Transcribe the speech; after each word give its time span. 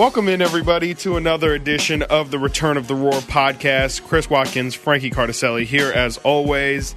Welcome 0.00 0.30
in, 0.30 0.40
everybody, 0.40 0.94
to 0.94 1.18
another 1.18 1.52
edition 1.52 2.00
of 2.00 2.30
the 2.30 2.38
Return 2.38 2.78
of 2.78 2.88
the 2.88 2.94
Roar 2.94 3.12
podcast. 3.12 4.02
Chris 4.08 4.30
Watkins, 4.30 4.74
Frankie 4.74 5.10
Cardicelli 5.10 5.64
here 5.64 5.92
as 5.92 6.16
always. 6.16 6.96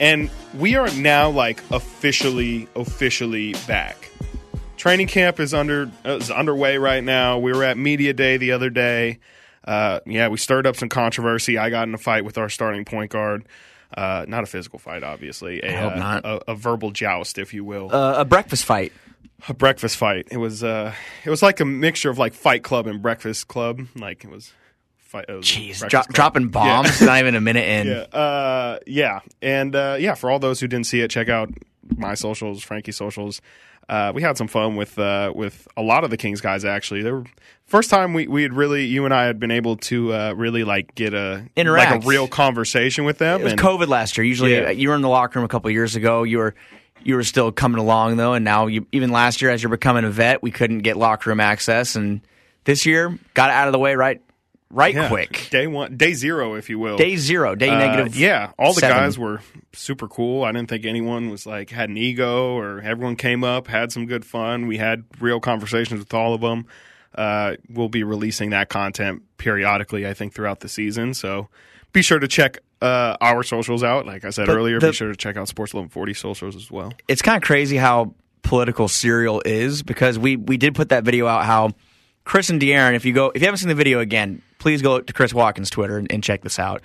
And 0.00 0.28
we 0.58 0.74
are 0.74 0.92
now 0.94 1.30
like 1.30 1.62
officially, 1.70 2.66
officially 2.74 3.52
back. 3.68 4.10
Training 4.76 5.06
camp 5.06 5.38
is 5.38 5.54
under 5.54 5.88
is 6.04 6.32
underway 6.32 6.78
right 6.78 7.04
now. 7.04 7.38
We 7.38 7.52
were 7.52 7.62
at 7.62 7.78
media 7.78 8.12
day 8.12 8.38
the 8.38 8.50
other 8.50 8.70
day. 8.70 9.20
Uh, 9.64 10.00
yeah, 10.04 10.26
we 10.26 10.36
stirred 10.36 10.66
up 10.66 10.74
some 10.74 10.88
controversy. 10.88 11.58
I 11.58 11.70
got 11.70 11.86
in 11.86 11.94
a 11.94 11.98
fight 11.98 12.24
with 12.24 12.38
our 12.38 12.48
starting 12.48 12.84
point 12.84 13.12
guard. 13.12 13.44
Uh, 13.96 14.24
not 14.26 14.42
a 14.42 14.46
physical 14.46 14.80
fight, 14.80 15.04
obviously. 15.04 15.62
A, 15.62 15.68
I 15.68 15.80
hope 15.80 15.92
uh, 15.92 15.96
not. 15.96 16.24
A, 16.24 16.50
a 16.50 16.54
verbal 16.56 16.90
joust, 16.90 17.38
if 17.38 17.54
you 17.54 17.62
will. 17.64 17.94
Uh, 17.94 18.14
a 18.18 18.24
breakfast 18.24 18.64
fight. 18.64 18.92
A 19.48 19.54
breakfast 19.54 19.96
fight. 19.96 20.28
It 20.30 20.36
was 20.38 20.62
uh, 20.64 20.94
it 21.24 21.30
was 21.30 21.42
like 21.42 21.60
a 21.60 21.64
mixture 21.64 22.10
of 22.10 22.18
like 22.18 22.34
Fight 22.34 22.62
Club 22.62 22.86
and 22.86 23.00
Breakfast 23.02 23.48
Club. 23.48 23.80
Like 23.96 24.24
it 24.24 24.30
was. 24.30 24.52
Fight, 24.98 25.26
it 25.28 25.32
was 25.34 25.44
Jeez, 25.44 25.86
dro- 25.90 26.00
dropping 26.10 26.48
bombs. 26.48 27.02
Not 27.02 27.18
even 27.18 27.34
a 27.34 27.40
minute 27.42 27.66
in. 27.68 27.86
Yeah, 27.86 28.18
uh, 28.18 28.78
yeah, 28.86 29.20
and 29.42 29.76
uh, 29.76 29.96
yeah. 30.00 30.14
For 30.14 30.30
all 30.30 30.38
those 30.38 30.58
who 30.60 30.66
didn't 30.68 30.86
see 30.86 31.02
it, 31.02 31.10
check 31.10 31.28
out 31.28 31.50
my 31.96 32.14
socials, 32.14 32.62
Frankie's 32.62 32.96
socials. 32.96 33.42
Uh, 33.90 34.10
we 34.14 34.22
had 34.22 34.38
some 34.38 34.48
fun 34.48 34.74
with 34.74 34.98
uh, 34.98 35.30
with 35.34 35.68
a 35.76 35.82
lot 35.82 36.04
of 36.04 36.08
the 36.08 36.16
Kings 36.16 36.40
guys. 36.40 36.64
Actually, 36.64 37.02
they 37.02 37.10
were 37.12 37.24
first 37.66 37.90
time 37.90 38.14
we 38.14 38.26
we 38.26 38.42
had 38.42 38.54
really 38.54 38.86
you 38.86 39.04
and 39.04 39.12
I 39.12 39.24
had 39.26 39.38
been 39.38 39.50
able 39.50 39.76
to 39.78 40.14
uh, 40.14 40.32
really 40.34 40.64
like 40.64 40.94
get 40.94 41.12
a 41.12 41.44
Interact. 41.56 41.90
like 41.90 42.04
a 42.04 42.06
real 42.08 42.26
conversation 42.26 43.04
with 43.04 43.18
them. 43.18 43.40
It 43.40 43.44
was 43.44 43.52
and- 43.52 43.60
COVID 43.60 43.88
last 43.88 44.16
year. 44.16 44.24
Usually, 44.24 44.54
Yeah. 44.54 44.68
uh, 44.68 44.70
you 44.70 44.88
were 44.88 44.94
in 44.94 45.02
the 45.02 45.10
locker 45.10 45.38
room 45.40 45.44
a 45.44 45.48
couple 45.48 45.68
of 45.68 45.74
years 45.74 45.94
ago. 45.94 46.22
You 46.22 46.38
were 46.38 46.54
you 47.06 47.16
were 47.16 47.24
still 47.24 47.52
coming 47.52 47.78
along 47.80 48.16
though, 48.16 48.34
and 48.34 48.44
now 48.44 48.66
you, 48.66 48.86
even 48.92 49.10
last 49.10 49.42
year, 49.42 49.50
as 49.50 49.62
you're 49.62 49.70
becoming 49.70 50.04
a 50.04 50.10
vet, 50.10 50.42
we 50.42 50.50
couldn't 50.50 50.80
get 50.80 50.96
locker 50.96 51.30
room 51.30 51.40
access, 51.40 51.96
and 51.96 52.20
this 52.64 52.86
year 52.86 53.18
got 53.34 53.50
it 53.50 53.54
out 53.54 53.68
of 53.68 53.72
the 53.72 53.78
way 53.78 53.94
right 53.94 54.20
right 54.70 54.94
yeah, 54.94 55.08
quick. 55.08 55.48
Day 55.50 55.66
one, 55.66 55.96
day 55.96 56.14
zero, 56.14 56.54
if 56.54 56.70
you 56.70 56.78
will. 56.78 56.96
Day 56.96 57.16
zero, 57.16 57.54
day 57.54 57.68
Uh, 57.68 57.78
negative. 57.78 58.16
Yeah, 58.16 58.52
all 58.58 58.72
the 58.72 58.80
seven. 58.80 58.96
guys 58.96 59.18
were 59.18 59.40
super 59.72 60.08
cool. 60.08 60.44
I 60.44 60.52
didn't 60.52 60.68
think 60.68 60.84
anyone 60.86 61.28
was 61.30 61.44
like 61.46 61.70
had 61.70 61.90
an 61.90 61.96
ego 61.96 62.56
or 62.56 62.80
everyone 62.80 63.16
came 63.16 63.44
up, 63.44 63.68
had 63.68 63.92
some 63.92 64.06
good 64.06 64.24
fun. 64.24 64.66
We 64.66 64.78
had 64.78 65.04
real 65.20 65.40
conversations 65.40 65.98
with 66.00 66.14
all 66.14 66.34
of 66.34 66.40
them. 66.40 66.66
Uh, 67.14 67.56
we'll 67.68 67.90
be 67.90 68.02
releasing 68.02 68.50
that 68.50 68.70
content 68.70 69.22
periodically, 69.36 70.06
I 70.06 70.14
think, 70.14 70.32
throughout 70.34 70.60
the 70.60 70.68
season. 70.68 71.12
So 71.12 71.48
be 71.92 72.00
sure 72.00 72.18
to 72.18 72.26
check 72.28 72.58
uh, 72.82 73.16
our 73.20 73.42
socials 73.42 73.82
out. 73.82 74.04
Like 74.06 74.24
I 74.24 74.30
said 74.30 74.46
But 74.46 74.56
earlier, 74.56 74.80
the- 74.80 74.88
be 74.88 74.92
sure 74.92 75.08
to 75.10 75.16
check 75.16 75.36
out 75.36 75.48
Sports 75.48 75.72
1140 75.72 76.14
socials 76.14 76.56
as 76.56 76.70
well. 76.70 76.92
it's 77.08 77.22
kind 77.22 77.36
of 77.36 77.42
crazy 77.42 77.76
how 77.76 78.14
political 78.42 78.88
cereal 78.88 79.40
is 79.44 79.82
because 79.82 80.18
we 80.18 80.36
we 80.36 80.56
did 80.56 80.74
put 80.74 80.88
that 80.90 81.04
video 81.04 81.26
out 81.26 81.44
how 81.44 81.70
Chris 82.24 82.50
and 82.50 82.60
De'Aaron, 82.60 82.94
if 82.94 83.04
you 83.04 83.12
go 83.12 83.30
if 83.34 83.40
you 83.40 83.46
haven't 83.46 83.58
seen 83.58 83.68
the 83.68 83.74
video 83.74 84.00
again, 84.00 84.42
please 84.58 84.82
go 84.82 85.00
to 85.00 85.12
Chris 85.12 85.32
Watkins' 85.32 85.70
Twitter 85.70 85.96
and, 85.96 86.10
and 86.12 86.22
check 86.22 86.42
this 86.42 86.58
out. 86.58 86.82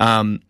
Um, 0.00 0.40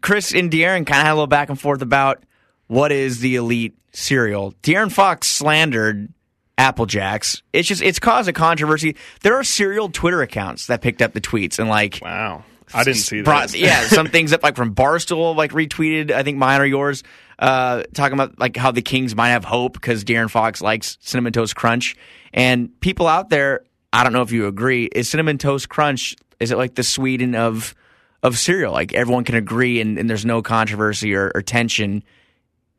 Chris 0.00 0.32
and 0.34 0.50
De'Aaron 0.50 0.86
kind 0.86 1.00
of 1.00 1.06
had 1.06 1.10
a 1.12 1.14
little 1.14 1.26
back 1.26 1.48
and 1.50 1.60
forth 1.60 1.82
about 1.82 2.22
what 2.68 2.92
is 2.92 3.20
the 3.20 3.36
elite 3.36 3.74
cereal. 3.92 4.52
De'Aaron 4.62 4.90
Fox 4.90 5.28
slandered 5.28 6.12
Apple 6.56 6.86
Jacks. 6.86 7.42
It's 7.52 7.68
just 7.68 7.82
it's 7.82 7.98
caused 7.98 8.28
a 8.28 8.32
controversy. 8.32 8.96
There 9.22 9.34
are 9.34 9.44
cereal 9.44 9.88
Twitter 9.90 10.22
accounts 10.22 10.68
that 10.68 10.80
picked 10.80 11.02
up 11.02 11.12
the 11.12 11.20
tweets 11.20 11.58
and 11.58 11.68
like 11.68 11.98
Wow. 12.02 12.44
I 12.72 12.84
didn't 12.84 12.98
see 12.98 13.22
brought- 13.22 13.48
that. 13.48 13.58
yeah, 13.58 13.80
some 13.88 14.06
things 14.08 14.30
that 14.30 14.42
like 14.42 14.56
from 14.56 14.74
Barstool 14.74 15.36
like 15.36 15.50
retweeted. 15.52 16.10
I 16.10 16.22
think 16.22 16.38
mine 16.38 16.60
or 16.60 16.64
yours. 16.66 17.02
Uh, 17.38 17.82
talking 17.94 18.14
about 18.14 18.38
like 18.38 18.56
how 18.56 18.70
the 18.70 18.80
Kings 18.82 19.16
might 19.16 19.30
have 19.30 19.44
hope 19.44 19.72
because 19.72 20.04
De'Aaron 20.04 20.30
Fox 20.30 20.62
likes 20.62 20.96
cinnamon 21.00 21.32
toast 21.32 21.56
crunch, 21.56 21.96
and 22.32 22.70
people 22.80 23.06
out 23.08 23.28
there. 23.30 23.64
I 23.92 24.02
don't 24.04 24.12
know 24.12 24.22
if 24.22 24.32
you 24.32 24.46
agree. 24.46 24.84
Is 24.86 25.10
cinnamon 25.10 25.38
toast 25.38 25.68
crunch? 25.68 26.14
Is 26.40 26.50
it 26.52 26.56
like 26.58 26.74
the 26.76 26.82
Sweden 26.84 27.34
of 27.34 27.74
of 28.22 28.38
cereal? 28.38 28.72
Like 28.72 28.94
everyone 28.94 29.24
can 29.24 29.34
agree, 29.34 29.80
and, 29.80 29.98
and 29.98 30.08
there's 30.08 30.24
no 30.24 30.42
controversy 30.42 31.14
or, 31.14 31.32
or 31.34 31.42
tension. 31.42 32.02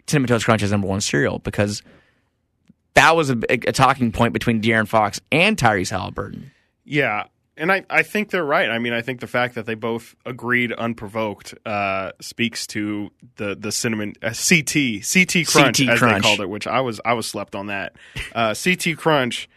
Cinnamon 0.08 0.28
toast 0.30 0.46
crunch 0.46 0.64
is 0.64 0.72
number 0.72 0.88
one 0.88 1.02
cereal 1.02 1.40
because 1.40 1.82
that 2.94 3.16
was 3.16 3.30
a, 3.30 3.38
a 3.50 3.58
talking 3.72 4.12
point 4.12 4.34
between 4.34 4.62
De'Aaron 4.62 4.88
Fox 4.88 5.20
and 5.32 5.58
Tyrese 5.58 5.90
Halliburton. 5.90 6.52
Yeah, 6.86 7.26
and 7.58 7.72
I, 7.72 7.86
I 7.90 8.04
think 8.04 8.32
they're 8.32 8.46
right. 8.46 8.70
I 8.70 8.80
mean, 8.80 8.94
I 8.94 9.02
think 9.02 9.22
the 9.22 9.28
fact 9.28 9.56
that 9.56 9.66
they 9.66 9.76
both 9.76 10.16
agreed 10.26 10.74
unprovoked 10.74 11.56
uh, 11.66 12.12
speaks 12.20 12.68
to 12.68 13.12
the 13.38 13.56
the 13.56 13.72
cinnamon 13.72 14.14
uh, 14.22 14.34
CT 14.34 15.04
CT 15.04 15.48
crunch 15.48 15.78
CT 15.80 15.90
as 15.90 16.00
crunch. 16.00 16.02
they 16.02 16.20
called 16.20 16.42
it, 16.42 16.50
which 16.50 16.68
I 16.68 16.82
was 16.82 17.00
I 17.06 17.14
was 17.14 17.28
slept 17.28 17.56
on 17.56 17.68
that. 17.68 17.96
Uh, 18.34 18.54
CT 18.54 18.98
crunch 18.98 19.50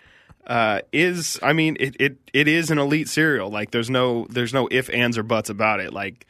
uh, 0.47 0.81
is 0.93 1.41
I 1.43 1.53
mean 1.53 1.77
it, 1.81 1.97
it 1.99 2.19
it 2.33 2.47
is 2.47 2.71
an 2.71 2.79
elite 2.79 3.09
cereal. 3.09 3.51
Like 3.51 3.73
there's 3.73 3.91
no 3.91 4.27
there's 4.31 4.55
no 4.55 4.69
if 4.71 4.89
ands 4.91 5.19
or 5.19 5.25
buts 5.25 5.51
about 5.51 5.81
it. 5.81 5.93
Like 5.93 6.27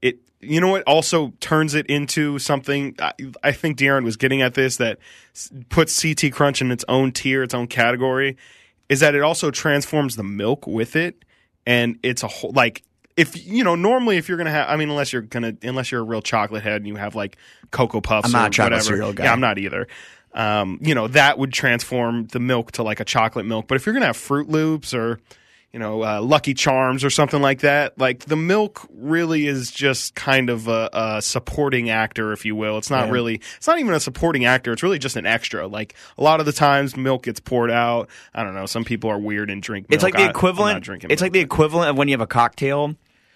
it 0.00 0.20
you 0.40 0.60
know 0.60 0.68
what 0.68 0.84
also 0.84 1.32
turns 1.40 1.74
it 1.74 1.86
into 1.86 2.38
something 2.38 2.94
I, 3.00 3.12
I 3.42 3.52
think 3.52 3.76
De'Aaron 3.78 4.04
was 4.04 4.16
getting 4.16 4.40
at 4.40 4.54
this 4.54 4.76
that 4.76 4.98
puts 5.68 6.00
CT 6.00 6.32
crunch 6.32 6.60
in 6.60 6.70
its 6.70 6.84
own 6.88 7.10
tier, 7.10 7.42
its 7.42 7.54
own 7.54 7.66
category 7.66 8.36
is 8.88 9.00
that 9.00 9.14
it 9.14 9.22
also 9.22 9.50
transforms 9.50 10.16
the 10.16 10.22
milk 10.22 10.66
with 10.66 10.96
it. 10.96 11.24
And 11.66 11.98
it's 12.02 12.22
a 12.22 12.28
whole 12.28 12.52
like 12.52 12.82
if 13.16 13.46
you 13.46 13.62
know 13.64 13.74
normally 13.74 14.16
if 14.16 14.28
you're 14.28 14.38
gonna 14.38 14.50
have 14.50 14.68
I 14.70 14.76
mean 14.76 14.88
unless 14.88 15.12
you're 15.12 15.22
gonna 15.22 15.54
unless 15.62 15.90
you're 15.90 16.00
a 16.00 16.04
real 16.04 16.22
chocolate 16.22 16.62
head 16.62 16.76
and 16.76 16.86
you 16.86 16.96
have 16.96 17.14
like 17.14 17.36
cocoa 17.70 18.00
puffs 18.00 18.26
I'm 18.26 18.32
not 18.32 18.44
or 18.44 18.46
a 18.46 18.50
chocolate 18.50 18.72
whatever. 18.72 18.86
cereal 18.86 19.12
guy. 19.12 19.24
yeah 19.24 19.32
I'm 19.32 19.40
not 19.40 19.58
either. 19.58 19.86
Um, 20.32 20.78
you 20.82 20.94
know 20.94 21.08
that 21.08 21.38
would 21.38 21.52
transform 21.52 22.26
the 22.28 22.38
milk 22.40 22.72
to 22.72 22.82
like 22.82 23.00
a 23.00 23.04
chocolate 23.04 23.44
milk. 23.44 23.66
But 23.68 23.74
if 23.76 23.86
you're 23.86 23.92
gonna 23.92 24.06
have 24.06 24.16
Fruit 24.16 24.48
Loops 24.48 24.94
or 24.94 25.18
you 25.72 25.78
know 25.78 26.02
uh, 26.02 26.20
Lucky 26.22 26.54
Charms 26.54 27.04
or 27.04 27.10
something 27.10 27.42
like 27.42 27.60
that 27.60 27.98
like 27.98 28.20
the 28.24 28.36
milk 28.36 28.86
really 28.90 29.46
is 29.46 29.70
just 29.70 30.14
kind 30.14 30.48
of 30.50 30.66
a, 30.68 30.88
a 30.92 31.22
supporting 31.22 31.90
actor 31.90 32.32
if 32.32 32.44
you 32.44 32.56
will 32.56 32.78
it's 32.78 32.90
not 32.90 33.06
Yeah. 33.06 33.12
really 33.12 33.34
it's 33.56 33.66
not 33.66 33.78
even 33.78 33.92
a 33.92 34.00
supporting 34.00 34.44
actor 34.46 34.72
it's 34.72 34.82
really 34.82 34.98
just 34.98 35.16
an 35.16 35.26
extra 35.26 35.66
like 35.66 35.94
a 36.16 36.22
lot 36.22 36.40
of 36.40 36.46
the 36.46 36.52
times 36.52 36.96
milk 36.96 37.24
gets 37.24 37.40
poured 37.40 37.70
out 37.70 38.08
I 38.34 38.42
don't 38.44 38.54
know 38.54 38.66
some 38.66 38.84
people 38.84 39.10
are 39.10 39.18
weird 39.18 39.50
and 39.50 39.62
drink 39.62 39.88
milk. 39.90 39.94
It's 39.94 40.02
like 40.02 40.14
the 40.16 40.28
equivalent. 40.28 40.82
drinking 40.84 41.10
It's 41.10 41.20
milk, 41.20 41.26
like 41.26 41.32
the 41.34 41.40
equivalent 41.40 41.90
of 41.90 41.96
when 41.98 42.08
you 42.08 42.12
have 42.14 42.20
a 42.22 42.26
cocktail 42.26 42.94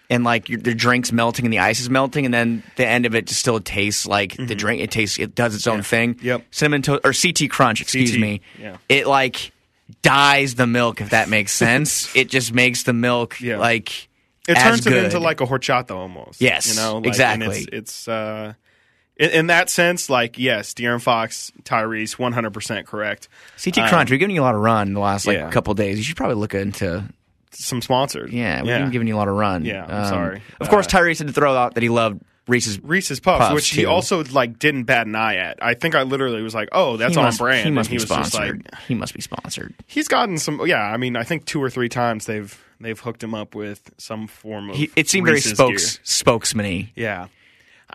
and 0.09 0.23
like 0.23 0.49
your, 0.49 0.59
the 0.59 0.75
drink's 0.75 1.11
melting 1.11 1.45
and 1.45 1.53
the 1.53 1.59
ice 1.59 1.79
is 1.79 1.89
melting, 1.89 2.25
and 2.25 2.33
then 2.33 2.61
the 2.75 2.85
end 2.85 3.05
of 3.05 3.15
it 3.15 3.25
just 3.25 3.39
still 3.39 3.59
tastes 3.61 4.05
like 4.05 4.35
the 4.35 4.53
drink. 4.53 4.81
It 4.81 4.91
tastes. 4.91 5.17
It 5.17 5.33
does 5.33 5.55
its 5.55 5.65
own 5.65 5.81
thing. 5.81 6.15
Mm-hmm. 6.15 6.25
Yep. 6.25 6.45
Cinnamon 6.51 6.81
toast 6.81 7.01
or 7.05 7.13
CT 7.13 7.49
Crunch. 7.49 7.79
Excuse 7.81 8.11
CT, 8.11 8.19
me. 8.21 8.41
yeah. 8.59 8.77
It 8.89 9.07
like 9.07 9.53
dyes 10.01 10.55
the 10.55 10.67
milk 10.67 11.01
if 11.01 11.09
that 11.11 11.29
makes 11.29 11.51
sense. 11.51 12.13
it 12.15 12.29
just 12.29 12.53
makes 12.53 12.83
the 12.83 12.93
milk 12.93 13.39
Yeah. 13.41 13.57
like 13.57 14.09
It 14.47 14.55
turns 14.55 14.85
it 14.85 14.93
into 14.93 15.19
like 15.19 15.41
a 15.41 15.45
horchata 15.45 15.91
almost. 15.91 16.41
Yes, 16.41 16.67
you 16.69 16.81
know, 16.81 16.97
like, 16.97 17.07
exactly. 17.07 17.59
It's, 17.59 17.67
it's 17.71 18.07
uh, 18.07 18.53
in, 19.17 19.29
in 19.29 19.47
that 19.47 19.69
sense, 19.69 20.09
like 20.09 20.37
yes, 20.39 20.73
De'Aaron 20.73 21.01
Fox, 21.01 21.51
Tyrese, 21.63 22.17
one 22.17 22.33
hundred 22.33 22.53
percent 22.53 22.87
correct. 22.87 23.29
CT 23.63 23.87
Crunch. 23.89 24.09
We're 24.11 24.17
giving 24.17 24.35
you 24.35 24.41
a 24.41 24.43
lot 24.45 24.55
of 24.55 24.61
run 24.61 24.87
in 24.89 24.93
the 24.93 24.99
last 24.99 25.27
like 25.27 25.37
um, 25.37 25.43
yeah. 25.45 25.51
couple 25.51 25.73
days. 25.75 25.97
You 25.97 26.03
should 26.03 26.17
probably 26.17 26.35
look 26.35 26.53
into. 26.53 27.03
Some 27.51 27.83
sponsors. 27.83 28.31
Yeah, 28.33 28.61
we've 28.61 28.69
yeah. 28.69 28.79
been 28.79 28.89
giving 28.89 29.07
you 29.07 29.15
a 29.15 29.19
lot 29.19 29.27
of 29.27 29.35
run. 29.35 29.63
Yeah, 29.63 29.85
I'm 29.87 30.07
sorry. 30.07 30.41
Of 30.59 30.69
course, 30.69 30.87
Uh, 30.87 30.97
Tyrese 30.97 31.19
had 31.19 31.27
to 31.27 31.33
throw 31.33 31.55
out 31.55 31.75
that 31.75 31.83
he 31.83 31.89
loved 31.89 32.19
Reese's. 32.47 32.81
Reese's 32.83 33.19
Puffs, 33.19 33.39
Puffs, 33.39 33.53
which 33.53 33.69
he 33.69 33.85
also 33.85 34.23
like 34.25 34.59
didn't 34.59 34.83
bat 34.83 35.07
an 35.07 35.15
eye 35.15 35.35
at. 35.37 35.63
I 35.63 35.73
think 35.73 35.95
I 35.95 36.03
literally 36.03 36.41
was 36.41 36.53
like, 36.53 36.69
"Oh, 36.71 36.97
that's 36.97 37.13
he 37.13 37.19
on 37.19 37.25
must, 37.25 37.39
brand." 37.39 37.65
He 37.65 37.71
must 37.71 37.87
and 37.87 37.91
be 37.91 37.93
he 37.93 38.03
was 38.03 38.09
just 38.09 38.31
sponsored. 38.31 38.67
like, 38.71 38.81
he 38.83 38.95
must 38.95 39.13
be 39.13 39.21
sponsored. 39.21 39.73
he's 39.87 40.07
gotten 40.07 40.37
some. 40.37 40.61
Yeah, 40.65 40.81
I 40.81 40.97
mean, 40.97 41.15
I 41.15 41.23
think 41.23 41.45
two 41.45 41.63
or 41.63 41.69
three 41.69 41.89
times 41.89 42.25
they've 42.25 42.61
they've 42.81 42.99
hooked 42.99 43.23
him 43.23 43.33
up 43.33 43.55
with 43.55 43.91
some 43.97 44.27
form 44.27 44.69
of. 44.69 44.75
He, 44.75 44.91
it 44.95 45.09
seemed 45.09 45.27
Reese's 45.27 45.53
very 45.53 45.77
spokes 45.77 45.99
spokesman-y. 46.03 46.91
Yeah. 46.95 47.27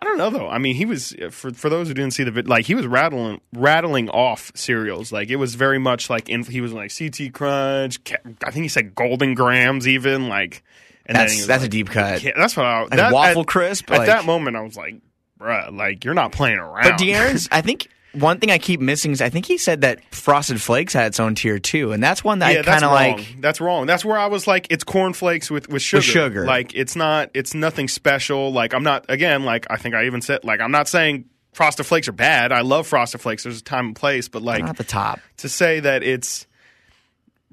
I 0.00 0.04
don't 0.04 0.18
know 0.18 0.30
though. 0.30 0.48
I 0.48 0.58
mean, 0.58 0.76
he 0.76 0.84
was 0.84 1.14
for 1.30 1.52
for 1.52 1.68
those 1.68 1.88
who 1.88 1.94
didn't 1.94 2.12
see 2.12 2.22
the 2.22 2.30
vid, 2.30 2.48
like 2.48 2.66
he 2.66 2.74
was 2.74 2.86
rattling 2.86 3.40
rattling 3.52 4.08
off 4.10 4.52
cereals. 4.54 5.10
Like 5.10 5.28
it 5.28 5.36
was 5.36 5.56
very 5.56 5.78
much 5.78 6.08
like 6.08 6.28
in, 6.28 6.44
he 6.44 6.60
was 6.60 6.72
like 6.72 6.96
CT 6.96 7.32
Crunch. 7.32 7.98
I 8.44 8.50
think 8.50 8.62
he 8.62 8.68
said 8.68 8.94
Golden 8.94 9.34
Grahams 9.34 9.88
even 9.88 10.28
like. 10.28 10.62
And 11.08 11.16
That's 11.16 11.46
that's 11.46 11.62
like, 11.62 11.68
a 11.68 11.70
deep 11.70 11.88
cut. 11.88 12.22
that's 12.36 12.54
what 12.54 12.66
I 12.66 12.86
that, 12.90 13.12
waffle 13.12 13.40
at, 13.40 13.46
crisp, 13.48 13.90
At 13.90 13.98
like- 13.98 14.06
that 14.08 14.26
moment, 14.26 14.56
I 14.56 14.60
was 14.60 14.76
like, 14.76 14.96
"Bruh, 15.40 15.74
like 15.74 16.04
you're 16.04 16.12
not 16.12 16.32
playing 16.32 16.58
around." 16.58 16.82
But 16.84 16.98
De'Aaron's, 16.98 17.48
I 17.52 17.62
think 17.62 17.88
one 18.12 18.40
thing 18.40 18.50
I 18.50 18.58
keep 18.58 18.78
missing 18.80 19.12
is 19.12 19.22
I 19.22 19.30
think 19.30 19.46
he 19.46 19.56
said 19.56 19.80
that 19.80 20.02
Frosted 20.14 20.60
Flakes 20.60 20.92
had 20.92 21.06
its 21.06 21.18
own 21.18 21.34
tier 21.34 21.58
too, 21.58 21.92
and 21.92 22.02
that's 22.02 22.22
one 22.22 22.40
that 22.40 22.52
yeah, 22.52 22.60
I 22.60 22.62
kind 22.62 22.84
of 22.84 22.92
like. 22.92 23.40
That's 23.40 23.58
wrong. 23.58 23.86
That's 23.86 24.04
where 24.04 24.18
I 24.18 24.26
was 24.26 24.46
like, 24.46 24.66
it's 24.68 24.84
cornflakes 24.84 25.50
with 25.50 25.68
with 25.70 25.80
sugar. 25.80 26.02
sugar. 26.02 26.44
Like 26.44 26.74
it's 26.74 26.94
not. 26.94 27.30
It's 27.32 27.54
nothing 27.54 27.88
special. 27.88 28.52
Like 28.52 28.74
I'm 28.74 28.82
not. 28.82 29.06
Again, 29.08 29.44
like 29.44 29.66
I 29.70 29.76
think 29.76 29.94
I 29.94 30.04
even 30.04 30.20
said, 30.20 30.44
like 30.44 30.60
I'm 30.60 30.72
not 30.72 30.88
saying 30.88 31.24
Frosted 31.54 31.86
Flakes 31.86 32.06
are 32.08 32.12
bad. 32.12 32.52
I 32.52 32.60
love 32.60 32.86
Frosted 32.86 33.22
Flakes. 33.22 33.44
There's 33.44 33.60
a 33.60 33.64
time 33.64 33.86
and 33.86 33.96
place, 33.96 34.28
but 34.28 34.42
like 34.42 34.62
Not 34.62 34.76
the 34.76 34.84
top. 34.84 35.20
to 35.38 35.48
say 35.48 35.80
that 35.80 36.02
it's 36.02 36.46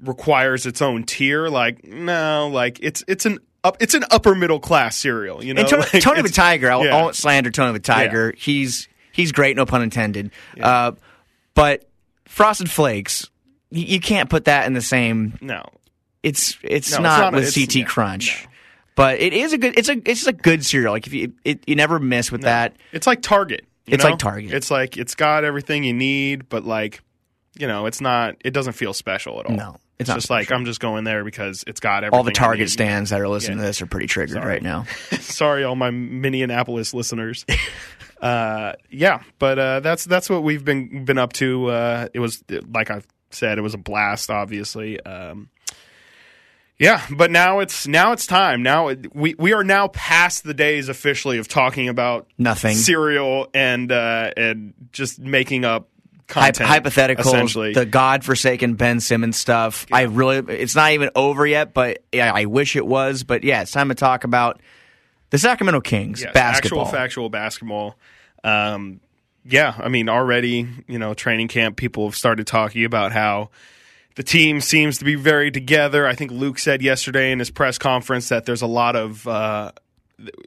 requires 0.02 0.66
its 0.66 0.82
own 0.82 1.04
tier, 1.04 1.48
like 1.48 1.84
no, 1.84 2.48
like 2.52 2.78
it's 2.82 3.02
it's 3.08 3.24
an 3.26 3.38
up, 3.66 3.76
it's 3.80 3.94
an 3.94 4.04
upper 4.10 4.34
middle 4.34 4.60
class 4.60 4.96
cereal. 4.96 5.42
You 5.44 5.54
know, 5.54 5.60
And 5.60 5.68
Tony, 5.70 5.82
Like, 5.92 6.02
Tony 6.02 6.22
the 6.22 6.28
Tiger, 6.28 6.70
I, 6.70 6.84
yeah. 6.84 6.96
I 6.96 7.02
won't 7.02 7.14
slander 7.16 7.50
Tony 7.50 7.72
the 7.72 7.78
Tiger. 7.80 8.32
He's 8.36 8.88
he's 9.12 9.32
great, 9.32 9.56
no 9.56 9.66
pun 9.66 9.82
intended. 9.82 10.30
Uh, 10.60 10.92
but 11.54 11.88
Frosted 12.26 12.70
Flakes, 12.70 13.30
you, 13.70 13.84
you 13.84 14.00
can't 14.00 14.28
put 14.30 14.44
that 14.46 14.66
in 14.66 14.72
the 14.74 14.80
same. 14.80 15.38
No, 15.40 15.62
It's 16.22 16.56
it's 16.62 16.90
No, 16.90 16.96
it's 16.96 17.02
not 17.02 17.20
not 17.20 17.34
a- 17.34 17.36
with 17.36 17.48
it's- 17.48 17.54
CT 17.66 17.74
yeah, 17.76 17.84
Crunch, 17.86 18.44
no. 18.44 18.50
but 18.94 19.18
it 19.20 19.32
is 19.32 19.52
a 19.52 19.58
good. 19.58 19.78
It's 19.78 19.88
a 19.88 19.92
it's 19.92 20.20
just 20.24 20.26
a 20.28 20.32
good 20.32 20.64
cereal. 20.64 20.92
Like 20.92 21.06
if 21.06 21.12
you 21.14 21.32
it, 21.44 21.64
you 21.68 21.76
never 21.76 21.98
miss 21.98 22.30
with 22.32 22.42
that. 22.42 22.76
it's 22.92 23.06
like 23.06 23.22
Target. 23.22 23.64
you 23.86 23.94
It's 23.94 24.04
know? 24.04 24.10
like 24.10 24.18
Target. 24.18 24.52
It's 24.52 24.70
like 24.70 24.96
it's 24.96 25.14
got 25.14 25.44
everything 25.44 25.84
you 25.84 25.92
need, 25.94 26.48
but 26.48 26.64
like, 26.64 27.00
you 27.58 27.66
know, 27.66 27.86
it's 27.86 28.00
not. 28.00 28.36
It 28.44 28.50
doesn't 28.52 28.74
feel 28.74 28.92
special 28.92 29.40
at 29.40 29.46
all. 29.46 29.56
No, 29.56 29.76
it's, 29.98 30.08
it's 30.10 30.14
just 30.14 30.30
like 30.30 30.50
I'm 30.52 30.64
just 30.64 30.80
going 30.80 31.04
there 31.04 31.24
because 31.24 31.64
it's 31.66 31.80
got 31.80 32.04
everything. 32.04 32.16
All 32.18 32.24
the 32.24 32.32
Target 32.32 32.70
stands 32.70 33.10
that 33.10 33.20
are 33.20 33.28
listening 33.28 33.58
Yeah. 33.58 33.64
to 33.64 33.68
this 33.68 33.82
are 33.82 33.86
pretty 33.86 34.06
triggered 34.06 34.34
Sorry. 34.36 34.46
right 34.46 34.62
now. 34.62 34.84
Sorry, 35.20 35.64
all 35.64 35.76
my 35.76 35.90
Minneapolis 35.90 36.92
listeners. 36.94 37.44
uh, 38.20 38.72
yeah, 38.90 39.22
but 39.38 39.58
uh, 39.58 39.80
that's 39.80 40.04
that's 40.04 40.28
what 40.30 40.42
we've 40.42 40.64
been 40.64 41.04
been 41.04 41.18
up 41.18 41.32
to. 41.34 41.66
Uh, 41.66 42.08
it 42.14 42.20
was 42.20 42.42
like 42.72 42.90
I 42.90 43.02
said, 43.30 43.58
it 43.58 43.62
was 43.62 43.74
a 43.74 43.78
blast. 43.78 44.30
Obviously, 44.30 45.00
um, 45.00 45.48
yeah. 46.78 47.02
But 47.10 47.30
now 47.30 47.60
it's 47.60 47.86
now 47.86 48.12
it's 48.12 48.26
time. 48.26 48.62
Now 48.62 48.88
it, 48.88 49.14
we 49.14 49.34
we 49.38 49.52
are 49.54 49.64
now 49.64 49.88
past 49.88 50.44
the 50.44 50.54
days 50.54 50.88
officially 50.88 51.38
of 51.38 51.48
talking 51.48 51.88
about 51.88 52.26
Nothing. 52.38 52.74
cereal 52.74 53.48
and 53.54 53.90
uh, 53.90 54.30
and 54.36 54.74
just 54.92 55.18
making 55.18 55.64
up 55.64 55.88
Hy- 56.28 56.50
content. 56.50 56.68
hypotheticals, 56.68 57.26
essentially. 57.26 57.72
the 57.72 57.86
godforsaken 57.86 58.74
Ben 58.74 59.00
Simmons 59.00 59.36
stuff. 59.36 59.86
I 59.92 60.02
really, 60.02 60.38
it's 60.56 60.74
not 60.74 60.92
even 60.92 61.10
over 61.14 61.46
yet, 61.46 61.72
but 61.72 62.02
yeah, 62.12 62.32
I 62.32 62.46
wish 62.46 62.76
it 62.76 62.86
was. 62.86 63.22
But 63.22 63.44
yeah, 63.44 63.62
it's 63.62 63.70
time 63.70 63.88
to 63.90 63.94
talk 63.94 64.24
about 64.24 64.60
the 65.30 65.38
Sacramento 65.38 65.80
Kings 65.80 66.22
Yes, 66.22 66.32
basketball. 66.32 66.82
Actual 66.82 66.98
factual 66.98 67.30
basketball. 67.30 67.96
Um, 68.42 69.00
yeah, 69.44 69.74
I 69.78 69.88
mean, 69.88 70.08
already, 70.08 70.68
you 70.88 70.98
know, 70.98 71.14
training 71.14 71.48
camp, 71.48 71.76
people 71.76 72.06
have 72.06 72.16
started 72.16 72.46
talking 72.46 72.84
about 72.84 73.12
how 73.12 73.50
the 74.16 74.22
team 74.22 74.60
seems 74.60 74.98
to 74.98 75.04
be 75.04 75.14
very 75.14 75.50
together. 75.50 76.06
I 76.06 76.14
think 76.14 76.32
Luke 76.32 76.58
said 76.58 76.82
yesterday 76.82 77.30
in 77.30 77.38
his 77.38 77.50
press 77.50 77.78
conference 77.78 78.28
that 78.30 78.46
there's 78.46 78.62
a 78.62 78.66
lot 78.66 78.96
of. 78.96 79.26
Uh, 79.26 79.72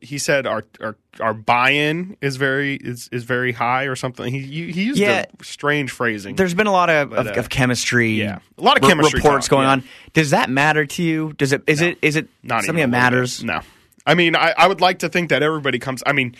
he 0.01 0.18
said 0.18 0.48
our 0.48 0.66
our 0.81 0.95
our 1.19 1.33
buy-in 1.33 2.18
is 2.21 2.38
very 2.38 2.75
is, 2.75 3.07
is 3.12 3.24
very 3.24 3.51
high 3.51 3.83
or 3.83 3.95
something. 3.95 4.31
He 4.33 4.42
he 4.42 4.83
used 4.83 5.00
Yeah. 5.00 5.25
a 5.39 5.44
strange 5.44 5.92
phrasing. 5.92 6.36
There's 6.36 6.56
been 6.56 6.68
a 6.68 6.71
lot 6.71 6.89
of, 6.89 7.13
of, 7.13 7.27
uh, 7.27 7.31
of 7.33 7.50
chemistry. 7.50 8.12
yeah. 8.13 8.39
A 8.57 8.62
lot 8.62 8.77
of 8.77 8.83
chemistry 8.83 9.19
reports 9.19 9.45
talk, 9.48 9.51
going 9.51 9.66
yeah. 9.66 9.71
on. 9.74 9.83
Does 10.13 10.31
that 10.31 10.50
matter 10.50 10.86
to 10.86 11.04
you? 11.04 11.33
Does 11.33 11.54
it? 11.54 11.63
Is 11.68 11.81
it? 11.81 12.00
Is 12.01 12.16
it 12.16 12.30
Not 12.42 12.63
something 12.63 12.81
that 12.81 12.89
matters? 12.89 13.44
No, 13.44 13.62
I 14.07 14.16
mean, 14.16 14.36
I, 14.36 14.54
I 14.57 14.68
would 14.68 14.81
like 14.81 15.00
to 15.00 15.10
think 15.10 15.30
that 15.30 15.44
everybody 15.44 15.77
comes. 15.77 16.01
I 16.04 16.13
mean, 16.13 16.36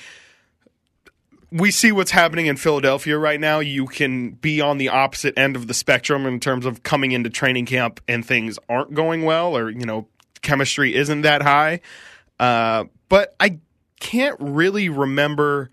we 1.52 1.72
see 1.72 1.92
what's 1.92 2.12
happening 2.12 2.46
in 2.48 2.58
Philadelphia 2.58 3.18
right 3.18 3.40
now. 3.40 3.60
You 3.60 3.86
can 3.86 4.32
be 4.32 4.62
on 4.62 4.78
the 4.80 4.90
opposite 4.90 5.38
end 5.38 5.56
of 5.56 5.68
the 5.68 5.74
spectrum 5.74 6.26
in 6.26 6.40
terms 6.40 6.66
of 6.66 6.84
coming 6.84 7.12
into 7.12 7.30
training 7.30 7.66
camp 7.68 8.02
and 8.08 8.26
things 8.26 8.58
aren't 8.68 8.94
going 8.94 9.24
well, 9.24 9.56
or 9.56 9.70
you 9.70 9.86
know, 9.86 10.08
chemistry 10.42 10.96
isn't 10.96 11.22
that 11.22 11.42
high. 11.44 11.82
Uh, 12.40 12.86
but 13.10 13.36
I 13.40 13.60
can't 14.00 14.38
really 14.40 14.90
remember 14.90 15.70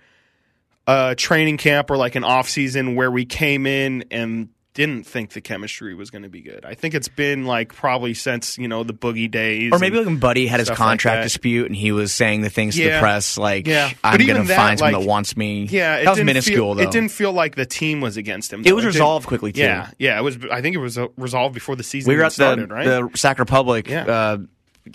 a 0.86 1.14
training 1.16 1.56
camp 1.58 1.90
or 1.90 1.96
like 1.96 2.14
an 2.14 2.24
off 2.24 2.48
season 2.48 2.94
where 2.94 3.10
we 3.10 3.24
came 3.24 3.66
in 3.66 4.04
and 4.10 4.48
didn't 4.74 5.04
think 5.04 5.30
the 5.30 5.40
chemistry 5.40 5.94
was 5.94 6.10
going 6.10 6.22
to 6.22 6.28
be 6.28 6.42
good. 6.42 6.66
I 6.66 6.74
think 6.74 6.92
it's 6.94 7.08
been 7.08 7.46
like 7.46 7.74
probably 7.74 8.12
since 8.12 8.58
you 8.58 8.68
know 8.68 8.84
the 8.84 8.92
boogie 8.92 9.30
days, 9.30 9.72
Or 9.72 9.78
maybe 9.78 9.96
like 9.96 10.04
when 10.06 10.18
Buddy 10.18 10.46
had 10.46 10.60
his 10.60 10.66
stuff 10.66 10.78
like 10.78 10.88
contract 10.88 11.22
dispute 11.22 11.66
and 11.66 11.74
he 11.74 11.92
was 11.92 12.12
saying 12.12 12.42
the 12.42 12.50
things 12.50 12.76
to 12.76 12.84
the 12.84 12.98
press 13.00 13.38
like, 13.38 13.66
Yeah. 13.66 13.90
I'm 14.04 14.18
going 14.26 14.46
to 14.46 14.54
find 14.54 14.78
someone 14.78 14.92
like- 14.94 15.02
that 15.02 15.08
wants 15.08 15.34
me. 15.34 15.64
Yeah, 15.64 15.96
it 15.96 16.04
that 16.04 16.10
was 16.16 16.22
minuscule 16.22 16.56
feel, 16.56 16.74
though. 16.74 16.82
It 16.82 16.90
didn't 16.90 17.10
feel 17.10 17.32
like 17.32 17.54
the 17.54 17.64
team 17.64 18.02
was 18.02 18.18
against 18.18 18.52
him. 18.52 18.60
It 18.66 18.74
was 18.74 18.82
didn't- 18.84 18.94
resolved 18.96 19.26
quickly, 19.26 19.52
too. 19.52 19.62
Yeah, 19.62 19.90
yeah. 19.98 20.18
It 20.18 20.22
was. 20.22 20.36
I 20.52 20.60
think 20.60 20.76
it 20.76 20.80
was 20.80 20.98
resolved 21.16 21.54
before 21.54 21.74
the 21.74 21.82
season 21.82 22.10
we 22.10 22.16
were 22.16 22.24
at 22.24 22.28
the, 22.28 22.34
started, 22.34 22.70
right? 22.70 22.84
the 22.84 23.10
Sac 23.14 23.38
Republic. 23.38 23.88
Yeah. 23.88 24.04
Uh, 24.04 24.38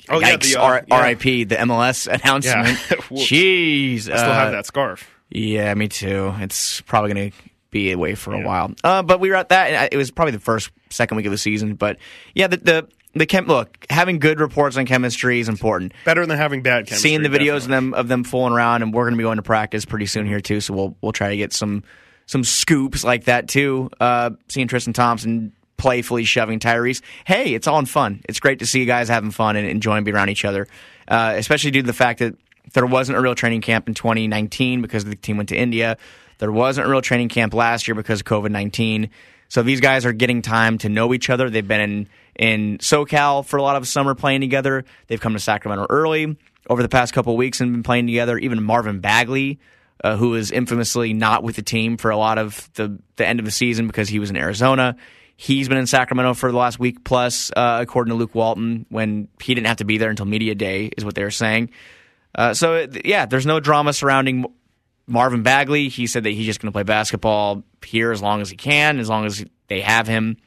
Oh, 0.10 0.20
yeah, 0.20 0.36
yikes, 0.36 0.54
the, 0.54 0.60
uh, 0.60 0.64
R- 0.64 0.86
yeah. 0.88 0.96
R.I.P. 0.96 1.44
The 1.46 1.56
MLS 1.56 2.08
announcement. 2.24 2.78
Whoops. 3.10 3.24
Jeez, 3.32 3.98
I 4.00 4.00
still 4.02 4.16
uh, 4.18 4.34
have 4.34 4.52
that 4.52 4.66
scarf. 4.66 5.10
Yeah, 5.30 5.74
me 5.74 5.88
too. 5.88 6.34
It's 6.40 6.82
probably 6.82 7.14
going 7.14 7.32
to 7.32 7.38
be 7.70 7.92
away 7.92 8.16
for 8.16 8.34
a 8.34 8.42
while. 8.46 8.74
Uh, 8.84 9.02
but 9.02 9.20
we 9.20 9.30
were 9.30 9.36
at 9.36 9.50
that. 9.50 9.70
and 9.72 9.90
It 9.94 9.98
was 9.98 10.12
probably 10.12 10.34
the 10.34 10.40
first, 10.40 10.72
second 10.90 11.16
week 11.18 11.26
of 11.26 11.32
the 11.32 11.38
season. 11.38 11.76
But 11.76 11.98
yeah, 12.36 12.48
the 12.48 12.58
the, 12.58 12.88
the 13.14 13.26
chem- 13.26 13.46
look 13.48 13.86
having 13.90 14.20
good 14.20 14.40
reports 14.42 14.76
on 14.78 14.86
chemistry 14.86 15.40
is 15.40 15.48
important. 15.48 15.94
Better 16.06 16.26
than 16.26 16.38
having 16.38 16.62
bad 16.64 16.88
chemistry. 16.88 17.10
Seeing 17.10 17.24
the 17.24 17.30
videos 17.30 17.64
of 17.64 17.68
them 17.70 17.94
of 17.94 18.08
them 18.10 18.24
fooling 18.26 18.54
around, 18.54 18.82
and 18.84 18.94
we're 18.94 19.04
going 19.06 19.14
to 19.14 19.18
be 19.18 19.24
going 19.24 19.38
to 19.38 19.42
practice 19.44 19.86
pretty 19.86 20.06
soon 20.06 20.26
here 20.26 20.42
too. 20.42 20.60
So 20.62 20.74
we'll 20.74 20.98
we'll 21.02 21.14
try 21.14 21.30
to 21.30 21.38
get 21.38 21.54
some 21.54 21.84
some 22.26 22.44
scoops 22.44 23.04
like 23.06 23.26
that 23.26 23.48
too. 23.48 23.90
Uh, 24.00 24.32
seeing 24.50 24.68
Tristan 24.68 24.92
Thompson 24.94 25.54
playfully 25.82 26.26
shoving 26.26 26.60
Tyrese. 26.60 27.02
Hey, 27.26 27.56
it's 27.56 27.66
all 27.66 27.80
in 27.80 27.88
fun. 27.88 28.22
It's 28.30 28.40
great 28.40 28.60
to 28.60 28.68
see 28.68 28.80
you 28.80 28.86
guys 28.86 29.10
having 29.10 29.32
fun 29.32 29.56
and 29.56 29.68
enjoying 29.68 30.04
being 30.04 30.16
around 30.16 30.30
each 30.30 30.46
other, 30.46 30.68
uh, 31.08 31.34
especially 31.36 31.72
due 31.72 31.82
to 31.82 31.88
the 31.88 31.92
fact 31.92 32.20
that 32.20 32.36
there 32.74 32.86
wasn't 32.86 33.18
a 33.18 33.22
real 33.22 33.34
training 33.34 33.62
camp 33.62 33.88
in 33.88 33.96
2019 33.96 34.84
because 34.84 35.06
the 35.06 35.16
team 35.16 35.38
went 35.38 35.50
to 35.50 35.58
India. 35.58 35.98
There 36.38 36.52
wasn't 36.52 36.86
a 36.86 36.90
real 36.92 37.02
training 37.02 37.30
camp 37.30 37.56
last 37.56 37.88
year 37.88 37.96
because 37.96 38.20
of 38.20 38.28
COVID 38.28 38.52
19. 38.52 39.10
So 39.50 39.64
these 39.64 39.82
guys 39.82 40.06
are 40.06 40.14
getting 40.14 40.44
time 40.44 40.78
to 40.78 40.90
know 40.90 41.16
each 41.16 41.32
other. 41.32 41.50
They've 41.50 41.68
been 41.68 41.82
in, 41.82 42.08
in 42.36 42.78
SoCal 42.78 43.44
for 43.44 43.58
a 43.58 43.64
lot 43.64 43.76
of 43.76 43.88
summer 43.88 44.14
playing 44.14 44.42
together. 44.42 44.86
They've 45.08 45.20
come 45.20 45.34
to 45.34 45.40
Sacramento 45.40 45.88
early 45.90 46.38
over 46.70 46.84
the 46.84 46.90
past 46.90 47.12
couple 47.12 47.36
weeks 47.36 47.60
and 47.60 47.72
been 47.72 47.82
playing 47.82 48.06
together. 48.06 48.38
Even 48.38 48.62
Marvin 48.62 49.00
Bagley, 49.00 49.60
uh, 50.04 50.16
who 50.16 50.30
was 50.30 50.52
infamously 50.52 51.14
not 51.14 51.42
with 51.42 51.56
the 51.56 51.64
team 51.64 51.98
for 51.98 52.12
a 52.12 52.18
lot 52.18 52.38
of 52.38 52.70
the, 52.76 53.00
the 53.16 53.28
end 53.28 53.40
of 53.40 53.46
the 53.46 53.52
season 53.52 53.88
because 53.88 54.10
he 54.10 54.20
was 54.20 54.30
in 54.30 54.38
Arizona. 54.38 54.96
He's 55.42 55.68
been 55.68 55.80
in 55.80 55.88
Sacramento 55.88 56.36
for 56.36 56.52
the 56.52 56.58
last 56.60 56.78
week 56.78 57.04
plus, 57.04 57.50
uh, 57.56 57.80
according 57.82 58.12
to 58.12 58.16
Luke 58.16 58.36
Walton, 58.36 58.86
when 58.90 59.28
he 59.42 59.56
didn't 59.56 59.66
have 59.66 59.78
to 59.78 59.86
be 59.86 59.98
there 59.98 60.12
until 60.12 60.28
media 60.28 60.54
day, 60.54 60.92
is 60.96 61.04
what 61.04 61.16
they 61.16 61.24
were 61.24 61.32
saying. 61.32 61.72
Uh, 62.36 62.54
so 62.54 62.86
yeah, 63.04 63.26
there's 63.26 63.48
no 63.48 63.60
drama 63.60 63.92
surrounding 63.92 64.46
Marvin 65.08 65.42
Bagley. 65.42 65.90
He 65.90 66.06
said 66.06 66.26
that 66.26 66.30
he's 66.30 66.46
just 66.46 66.60
going 66.60 66.68
to 66.68 66.72
play 66.72 66.84
basketball 66.84 67.64
here 67.84 68.12
as 68.12 68.22
long 68.22 68.42
as 68.42 68.52
he 68.52 68.56
can, 68.56 69.00
as 69.00 69.10
long 69.10 69.26
as 69.26 69.44
they 69.68 69.82
have 69.82 70.06
him. 70.06 70.38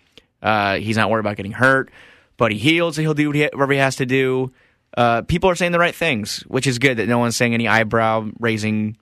Uh, 0.40 0.76
he's 0.76 0.96
not 0.96 1.10
worried 1.10 1.26
about 1.26 1.38
getting 1.38 1.50
hurt. 1.50 1.90
But 2.36 2.52
he 2.52 2.58
heals, 2.58 2.96
he'll 2.96 3.14
do 3.14 3.30
whatever 3.30 3.72
he 3.72 3.80
has 3.80 3.96
to 3.96 4.06
do. 4.06 4.52
Uh, 4.96 5.22
people 5.22 5.50
are 5.50 5.56
saying 5.56 5.72
the 5.72 5.80
right 5.80 5.94
things, 5.94 6.44
which 6.46 6.68
is 6.68 6.78
good 6.78 6.98
that 6.98 7.08
no 7.08 7.18
one's 7.18 7.34
saying 7.34 7.52
any 7.52 7.66
eyebrow 7.66 8.30
raising 8.38 8.96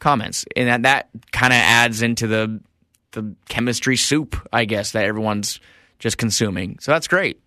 comments, 0.00 0.44
and 0.56 0.66
that 0.68 0.82
that 0.82 1.10
kind 1.30 1.52
of 1.52 1.58
adds 1.58 2.02
into 2.02 2.26
the 2.26 2.60
the 3.12 3.34
chemistry 3.48 3.96
soup, 3.96 4.36
I 4.52 4.64
guess, 4.64 4.92
that 4.92 5.04
everyone's 5.04 5.60
just 5.98 6.18
consuming. 6.18 6.78
So 6.80 6.92
that's 6.92 7.08
great. 7.08 7.40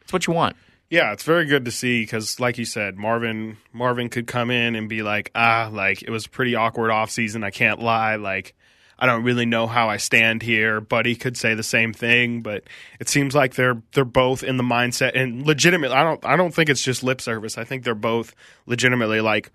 That's 0.00 0.12
what 0.12 0.26
you 0.26 0.32
want. 0.32 0.56
Yeah, 0.88 1.12
it's 1.12 1.24
very 1.24 1.46
good 1.46 1.64
to 1.64 1.72
see 1.72 2.02
because, 2.02 2.38
like 2.38 2.58
you 2.58 2.64
said, 2.64 2.96
Marvin 2.96 3.56
Marvin 3.72 4.08
could 4.08 4.28
come 4.28 4.50
in 4.50 4.76
and 4.76 4.88
be 4.88 5.02
like, 5.02 5.32
ah, 5.34 5.68
like 5.72 6.02
it 6.02 6.10
was 6.10 6.26
pretty 6.28 6.54
awkward 6.54 6.90
off 6.90 7.10
season. 7.10 7.42
I 7.42 7.50
can't 7.50 7.80
lie, 7.80 8.16
like 8.16 8.54
I 8.98 9.06
don't 9.06 9.24
really 9.24 9.46
know 9.46 9.66
how 9.66 9.88
I 9.90 9.98
stand 9.98 10.42
here. 10.42 10.80
Buddy 10.80 11.16
could 11.16 11.36
say 11.36 11.54
the 11.54 11.62
same 11.62 11.92
thing, 11.92 12.40
but 12.40 12.64
it 12.98 13.08
seems 13.08 13.34
like 13.34 13.54
they're 13.54 13.82
they're 13.92 14.04
both 14.04 14.42
in 14.42 14.56
the 14.56 14.62
mindset 14.62 15.12
and 15.14 15.44
legitimately. 15.46 15.94
I 15.94 16.02
don't 16.02 16.24
I 16.24 16.36
don't 16.36 16.54
think 16.54 16.70
it's 16.70 16.82
just 16.82 17.02
lip 17.02 17.20
service. 17.20 17.58
I 17.58 17.64
think 17.64 17.84
they're 17.84 17.94
both 17.94 18.34
legitimately 18.66 19.20
like, 19.20 19.50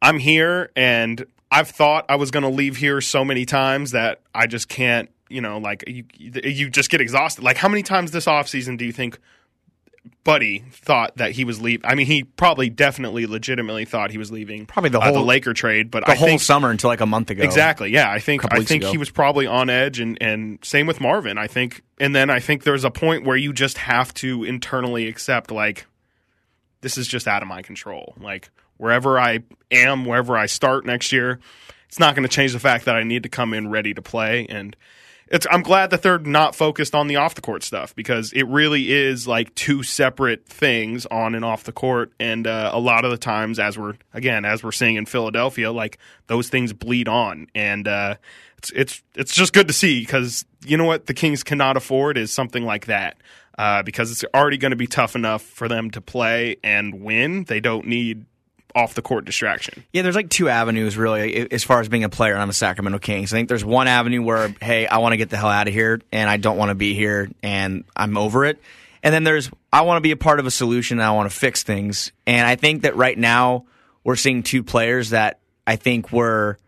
I'm 0.00 0.18
here 0.18 0.70
and 0.74 1.26
I've 1.52 1.68
thought 1.68 2.06
I 2.08 2.16
was 2.16 2.30
going 2.32 2.42
to 2.44 2.48
leave 2.48 2.76
here 2.76 3.00
so 3.00 3.24
many 3.24 3.44
times 3.44 3.92
that 3.92 4.20
I 4.34 4.46
just 4.46 4.68
can't. 4.68 5.08
You 5.28 5.40
know, 5.40 5.58
like 5.58 5.84
you 5.86 6.04
you 6.18 6.68
just 6.70 6.90
get 6.90 7.00
exhausted. 7.00 7.44
Like 7.44 7.56
how 7.56 7.68
many 7.68 7.82
times 7.82 8.10
this 8.10 8.26
off 8.26 8.48
season 8.48 8.76
do 8.76 8.84
you 8.84 8.92
think? 8.92 9.18
Buddy 10.24 10.64
thought 10.72 11.16
that 11.18 11.30
he 11.32 11.44
was 11.44 11.60
leaving. 11.60 11.84
I 11.88 11.94
mean, 11.94 12.06
he 12.06 12.24
probably, 12.24 12.68
definitely, 12.68 13.26
legitimately 13.26 13.84
thought 13.84 14.10
he 14.10 14.18
was 14.18 14.32
leaving. 14.32 14.66
Probably 14.66 14.90
the 14.90 14.98
uh, 14.98 15.04
whole- 15.04 15.14
the 15.14 15.20
Laker 15.20 15.52
trade, 15.54 15.92
but 15.92 16.04
The 16.04 16.12
I 16.12 16.14
whole 16.16 16.26
think 16.26 16.40
summer 16.40 16.70
until 16.70 16.88
like 16.90 17.00
a 17.00 17.06
month 17.06 17.30
ago. 17.30 17.42
exactly, 17.44 17.90
yeah. 17.92 18.10
I 18.10 18.18
think 18.18 18.42
I 18.52 18.62
think 18.64 18.82
ago. 18.82 18.90
he 18.92 18.98
was 18.98 19.10
probably 19.10 19.46
on 19.46 19.70
edge, 19.70 20.00
and 20.00 20.18
and 20.20 20.58
same 20.62 20.86
with 20.86 21.00
Marvin. 21.00 21.38
I 21.38 21.46
think, 21.46 21.82
and 22.00 22.14
then 22.16 22.30
I 22.30 22.40
think 22.40 22.64
there's 22.64 22.84
a 22.84 22.90
point 22.90 23.24
where 23.24 23.36
you 23.36 23.52
just 23.52 23.78
have 23.78 24.12
to 24.14 24.42
internally 24.42 25.06
accept 25.06 25.50
like 25.52 25.86
this 26.80 26.98
is 26.98 27.06
just 27.06 27.28
out 27.28 27.42
of 27.42 27.48
my 27.48 27.62
control. 27.62 28.14
Like 28.20 28.50
wherever 28.82 29.16
I 29.16 29.44
am, 29.70 30.04
wherever 30.04 30.36
I 30.36 30.46
start 30.46 30.84
next 30.84 31.12
year, 31.12 31.38
it's 31.86 32.00
not 32.00 32.16
going 32.16 32.24
to 32.24 32.28
change 32.28 32.52
the 32.52 32.58
fact 32.58 32.86
that 32.86 32.96
I 32.96 33.04
need 33.04 33.22
to 33.22 33.28
come 33.28 33.54
in 33.54 33.70
ready 33.70 33.94
to 33.94 34.02
play. 34.02 34.44
And 34.48 34.74
it's 35.28 35.46
I'm 35.52 35.62
glad 35.62 35.90
that 35.90 36.02
they're 36.02 36.18
not 36.18 36.56
focused 36.56 36.92
on 36.92 37.06
the 37.06 37.14
off 37.14 37.36
the 37.36 37.42
court 37.42 37.62
stuff 37.62 37.94
because 37.94 38.32
it 38.32 38.42
really 38.48 38.90
is 38.90 39.28
like 39.28 39.54
two 39.54 39.84
separate 39.84 40.48
things 40.48 41.06
on 41.06 41.36
and 41.36 41.44
off 41.44 41.62
the 41.62 41.70
court. 41.70 42.12
And 42.18 42.44
uh, 42.44 42.72
a 42.74 42.80
lot 42.80 43.04
of 43.04 43.12
the 43.12 43.18
times, 43.18 43.60
as 43.60 43.78
we're 43.78 43.94
again 44.12 44.44
as 44.44 44.64
we're 44.64 44.72
seeing 44.72 44.96
in 44.96 45.06
Philadelphia, 45.06 45.70
like 45.70 45.98
those 46.26 46.48
things 46.48 46.72
bleed 46.72 47.06
on, 47.06 47.46
and 47.54 47.86
uh, 47.86 48.16
it's 48.58 48.70
it's 48.70 49.02
it's 49.14 49.32
just 49.32 49.52
good 49.52 49.68
to 49.68 49.72
see 49.72 50.00
because 50.00 50.44
you 50.66 50.76
know 50.76 50.86
what 50.86 51.06
the 51.06 51.14
Kings 51.14 51.44
cannot 51.44 51.76
afford 51.76 52.18
is 52.18 52.32
something 52.32 52.64
like 52.64 52.86
that 52.86 53.16
uh, 53.58 53.84
because 53.84 54.10
it's 54.10 54.24
already 54.34 54.56
going 54.56 54.70
to 54.70 54.76
be 54.76 54.88
tough 54.88 55.14
enough 55.14 55.42
for 55.42 55.68
them 55.68 55.90
to 55.92 56.00
play 56.00 56.56
and 56.64 57.00
win. 57.00 57.44
They 57.44 57.60
don't 57.60 57.86
need 57.86 58.26
off 58.74 58.94
the 58.94 59.02
court 59.02 59.24
distraction. 59.24 59.84
Yeah, 59.92 60.02
there's 60.02 60.16
like 60.16 60.30
two 60.30 60.48
avenues 60.48 60.96
really 60.96 61.50
as 61.50 61.64
far 61.64 61.80
as 61.80 61.88
being 61.88 62.04
a 62.04 62.08
player 62.08 62.36
I'm 62.36 62.50
a 62.50 62.54
Sacramento 62.54 62.98
Kings. 62.98 63.32
I 63.32 63.36
think 63.36 63.48
there's 63.48 63.64
one 63.64 63.88
avenue 63.88 64.22
where, 64.22 64.54
hey, 64.60 64.86
I 64.86 64.98
want 64.98 65.12
to 65.12 65.16
get 65.16 65.30
the 65.30 65.36
hell 65.36 65.48
out 65.48 65.68
of 65.68 65.74
here 65.74 66.00
and 66.10 66.28
I 66.28 66.36
don't 66.36 66.56
want 66.56 66.70
to 66.70 66.74
be 66.74 66.94
here 66.94 67.30
and 67.42 67.84
I'm 67.96 68.16
over 68.16 68.44
it. 68.44 68.60
And 69.02 69.12
then 69.12 69.24
there's, 69.24 69.50
I 69.72 69.82
want 69.82 69.98
to 69.98 70.00
be 70.00 70.12
a 70.12 70.16
part 70.16 70.38
of 70.38 70.46
a 70.46 70.50
solution 70.50 70.98
and 70.98 71.06
I 71.06 71.10
want 71.12 71.30
to 71.30 71.36
fix 71.36 71.62
things. 71.62 72.12
And 72.26 72.46
I 72.46 72.56
think 72.56 72.82
that 72.82 72.96
right 72.96 73.18
now 73.18 73.66
we're 74.04 74.16
seeing 74.16 74.42
two 74.42 74.62
players 74.62 75.10
that 75.10 75.40
I 75.66 75.76
think 75.76 76.12
were 76.12 76.58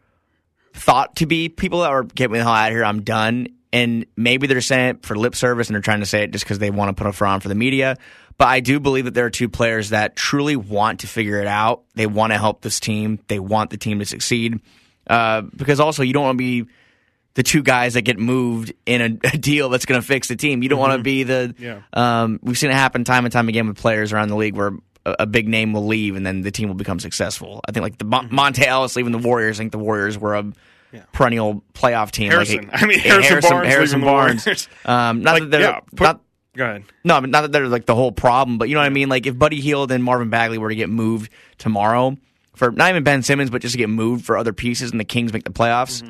thought 0.73 1.17
to 1.17 1.27
be 1.27 1.49
people 1.49 1.81
that 1.81 1.93
were 1.93 2.05
getting 2.05 2.33
the 2.33 2.43
hell 2.43 2.53
out 2.53 2.69
of 2.71 2.75
here, 2.75 2.85
I'm 2.85 3.03
done. 3.03 3.49
And 3.73 4.07
maybe 4.17 4.47
they're 4.47 4.61
saying 4.61 4.97
it 4.97 5.07
for 5.07 5.17
lip 5.17 5.35
service 5.35 5.69
and 5.69 5.75
they're 5.75 5.83
trying 5.83 6.01
to 6.01 6.07
say 6.07 6.23
it 6.23 6.31
just 6.31 6.45
because 6.45 6.59
they 6.59 6.71
want 6.71 6.97
to 6.97 7.01
put 7.01 7.09
a 7.09 7.13
front 7.13 7.43
for 7.43 7.49
the 7.49 7.57
media. 7.57 7.97
But 8.37 8.49
I 8.49 8.61
do 8.61 8.81
believe 8.81 9.05
that 9.05 9.15
there 9.15 9.27
are 9.27 9.31
two 9.31 9.49
players 9.49 9.91
that 9.91 10.17
truly 10.17 10.57
want 10.57 11.01
to 11.01 11.07
figure 11.07 11.41
it 11.41 11.47
out. 11.47 11.83
They 11.95 12.07
want 12.07 12.33
to 12.33 12.39
help 12.39 12.63
this 12.63 12.81
team. 12.81 13.21
They 13.29 13.39
want 13.39 13.71
the 13.71 13.77
team 13.77 14.01
to 14.01 14.05
succeed. 14.07 14.61
Uh, 15.07 15.43
because 15.43 15.79
also, 15.81 16.03
you 16.03 16.13
don't 16.13 16.25
want 16.25 16.39
to 16.39 16.45
be 16.65 16.71
the 17.35 17.43
two 17.43 17.63
guys 17.63 17.95
that 17.95 18.03
get 18.03 18.19
moved 18.19 18.73
in 18.87 19.01
a, 19.01 19.29
a 19.35 19.39
deal 19.39 19.69
that's 19.69 19.87
going 19.87 20.01
to 20.01 20.07
fix 20.07 20.29
the 20.29 20.37
team. 20.37 20.63
You 20.63 20.69
don't 20.69 20.79
want 20.81 20.97
to 20.97 21.03
be 21.03 21.23
the. 21.23 21.55
Yeah. 21.59 21.83
Um, 21.93 22.41
we've 22.43 22.59
seen 22.59 22.71
it 22.71 22.75
happen 22.75 23.05
time 23.05 23.25
and 23.25 23.33
time 23.33 23.49
again 23.49 23.69
with 23.69 23.77
players 23.77 24.13
around 24.13 24.29
the 24.29 24.37
league 24.37 24.57
where 24.57 24.73
a, 25.07 25.17
a 25.21 25.27
big 25.27 25.47
name 25.47 25.73
will 25.73 25.87
leave 25.87 26.17
and 26.17 26.27
then 26.27 26.41
the 26.43 26.51
team 26.51 26.69
will 26.69 26.75
become 26.75 26.99
successful. 26.99 27.61
I 27.69 27.73
think 27.73 27.83
like 27.83 27.99
the 27.99 28.05
Mon- 28.05 28.31
Monta 28.31 28.65
Ellis 28.67 28.97
leaving 28.97 29.13
the 29.13 29.19
Warriors. 29.19 29.59
I 29.59 29.63
think 29.63 29.73
the 29.73 29.79
Warriors 29.79 30.19
were 30.19 30.35
a 30.35 30.53
perennial 31.13 31.63
playoff 31.73 32.11
team. 32.11 32.31
Harrison. 32.31 32.69
Like, 32.69 32.83
I 32.83 32.87
mean, 32.87 32.99
Harrison 33.01 33.41
Barnes 33.41 33.69
Harrison 33.69 34.01
Barnes. 34.01 34.69
Um, 34.85 35.23
not 35.23 35.33
Like, 35.35 35.43
that 35.45 35.51
they're 35.51 35.61
yeah, 35.61 35.81
put- 35.95 36.01
not, 36.05 36.21
Go 36.57 36.65
ahead. 36.65 36.85
no, 37.05 37.17
I 37.17 37.21
mean, 37.21 37.31
not 37.31 37.43
that 37.43 37.53
they're 37.53 37.69
like 37.69 37.87
the 37.87 37.95
whole 37.95 38.13
problem, 38.13 38.59
but 38.59 38.69
you 38.69 38.75
know 38.75 38.81
what 38.81 38.87
I 38.87 38.91
mean. 38.91 39.09
Like 39.09 39.27
if 39.27 39.39
Buddy 39.39 39.61
Hield 39.61 39.91
and 39.91 40.03
Marvin 40.05 40.31
Bagley 40.31 40.59
were 40.59 40.69
to 40.69 40.75
get 40.75 40.89
moved 40.89 41.31
tomorrow 41.59 42.17
for 42.55 42.71
not 42.71 42.91
even 42.91 43.03
Ben 43.03 43.23
Simmons, 43.23 43.51
but 43.51 43.61
just 43.61 43.73
to 43.73 43.79
get 43.79 43.89
moved 43.89 44.25
for 44.25 44.37
other 44.37 44.53
pieces, 44.53 44.91
and 44.93 45.01
the 45.01 45.05
Kings 45.05 45.33
make 45.33 45.45
the 45.45 45.51
playoffs, 45.51 46.09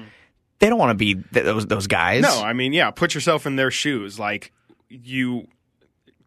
they 0.59 0.69
don't 0.69 0.79
want 0.79 0.91
to 0.91 0.95
be 0.95 1.15
th- 1.15 1.45
those 1.45 1.67
those 1.67 1.87
guys. 1.87 2.23
No, 2.23 2.43
I 2.43 2.53
mean, 2.53 2.73
yeah, 2.73 2.91
put 2.91 3.15
yourself 3.15 3.47
in 3.47 3.57
their 3.57 3.71
shoes. 3.71 4.19
Like 4.19 4.53
you, 4.91 5.49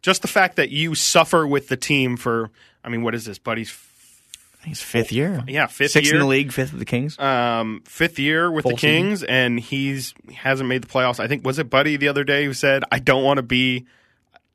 just 0.02 0.22
the 0.22 0.28
fact 0.28 0.56
that 0.56 0.70
you 0.70 0.94
suffer 0.94 1.46
with 1.46 1.68
the 1.68 1.76
team 1.76 2.16
for. 2.16 2.50
I 2.84 2.88
mean, 2.88 3.02
what 3.02 3.14
is 3.14 3.24
this, 3.24 3.38
buddy's? 3.38 3.76
I 4.60 4.64
think 4.64 4.72
it's 4.72 4.82
fifth 4.82 5.12
year. 5.12 5.44
Yeah, 5.46 5.66
fifth 5.66 5.92
sixth 5.92 6.10
year. 6.10 6.16
in 6.20 6.20
the 6.22 6.26
league, 6.28 6.50
fifth 6.52 6.72
with 6.72 6.80
the 6.80 6.84
Kings. 6.84 7.16
Um, 7.18 7.82
fifth 7.84 8.18
year 8.18 8.50
with 8.50 8.64
Full 8.64 8.72
the 8.72 8.76
Kings, 8.76 9.22
and 9.22 9.58
he's 9.60 10.14
he 10.28 10.34
hasn't 10.34 10.68
made 10.68 10.82
the 10.82 10.88
playoffs. 10.88 11.20
I 11.20 11.28
think 11.28 11.44
was 11.46 11.60
it 11.60 11.70
Buddy 11.70 11.96
the 11.96 12.08
other 12.08 12.24
day 12.24 12.44
who 12.44 12.52
said, 12.54 12.82
"I 12.90 12.98
don't 12.98 13.22
want 13.22 13.36
to 13.38 13.42
be, 13.44 13.86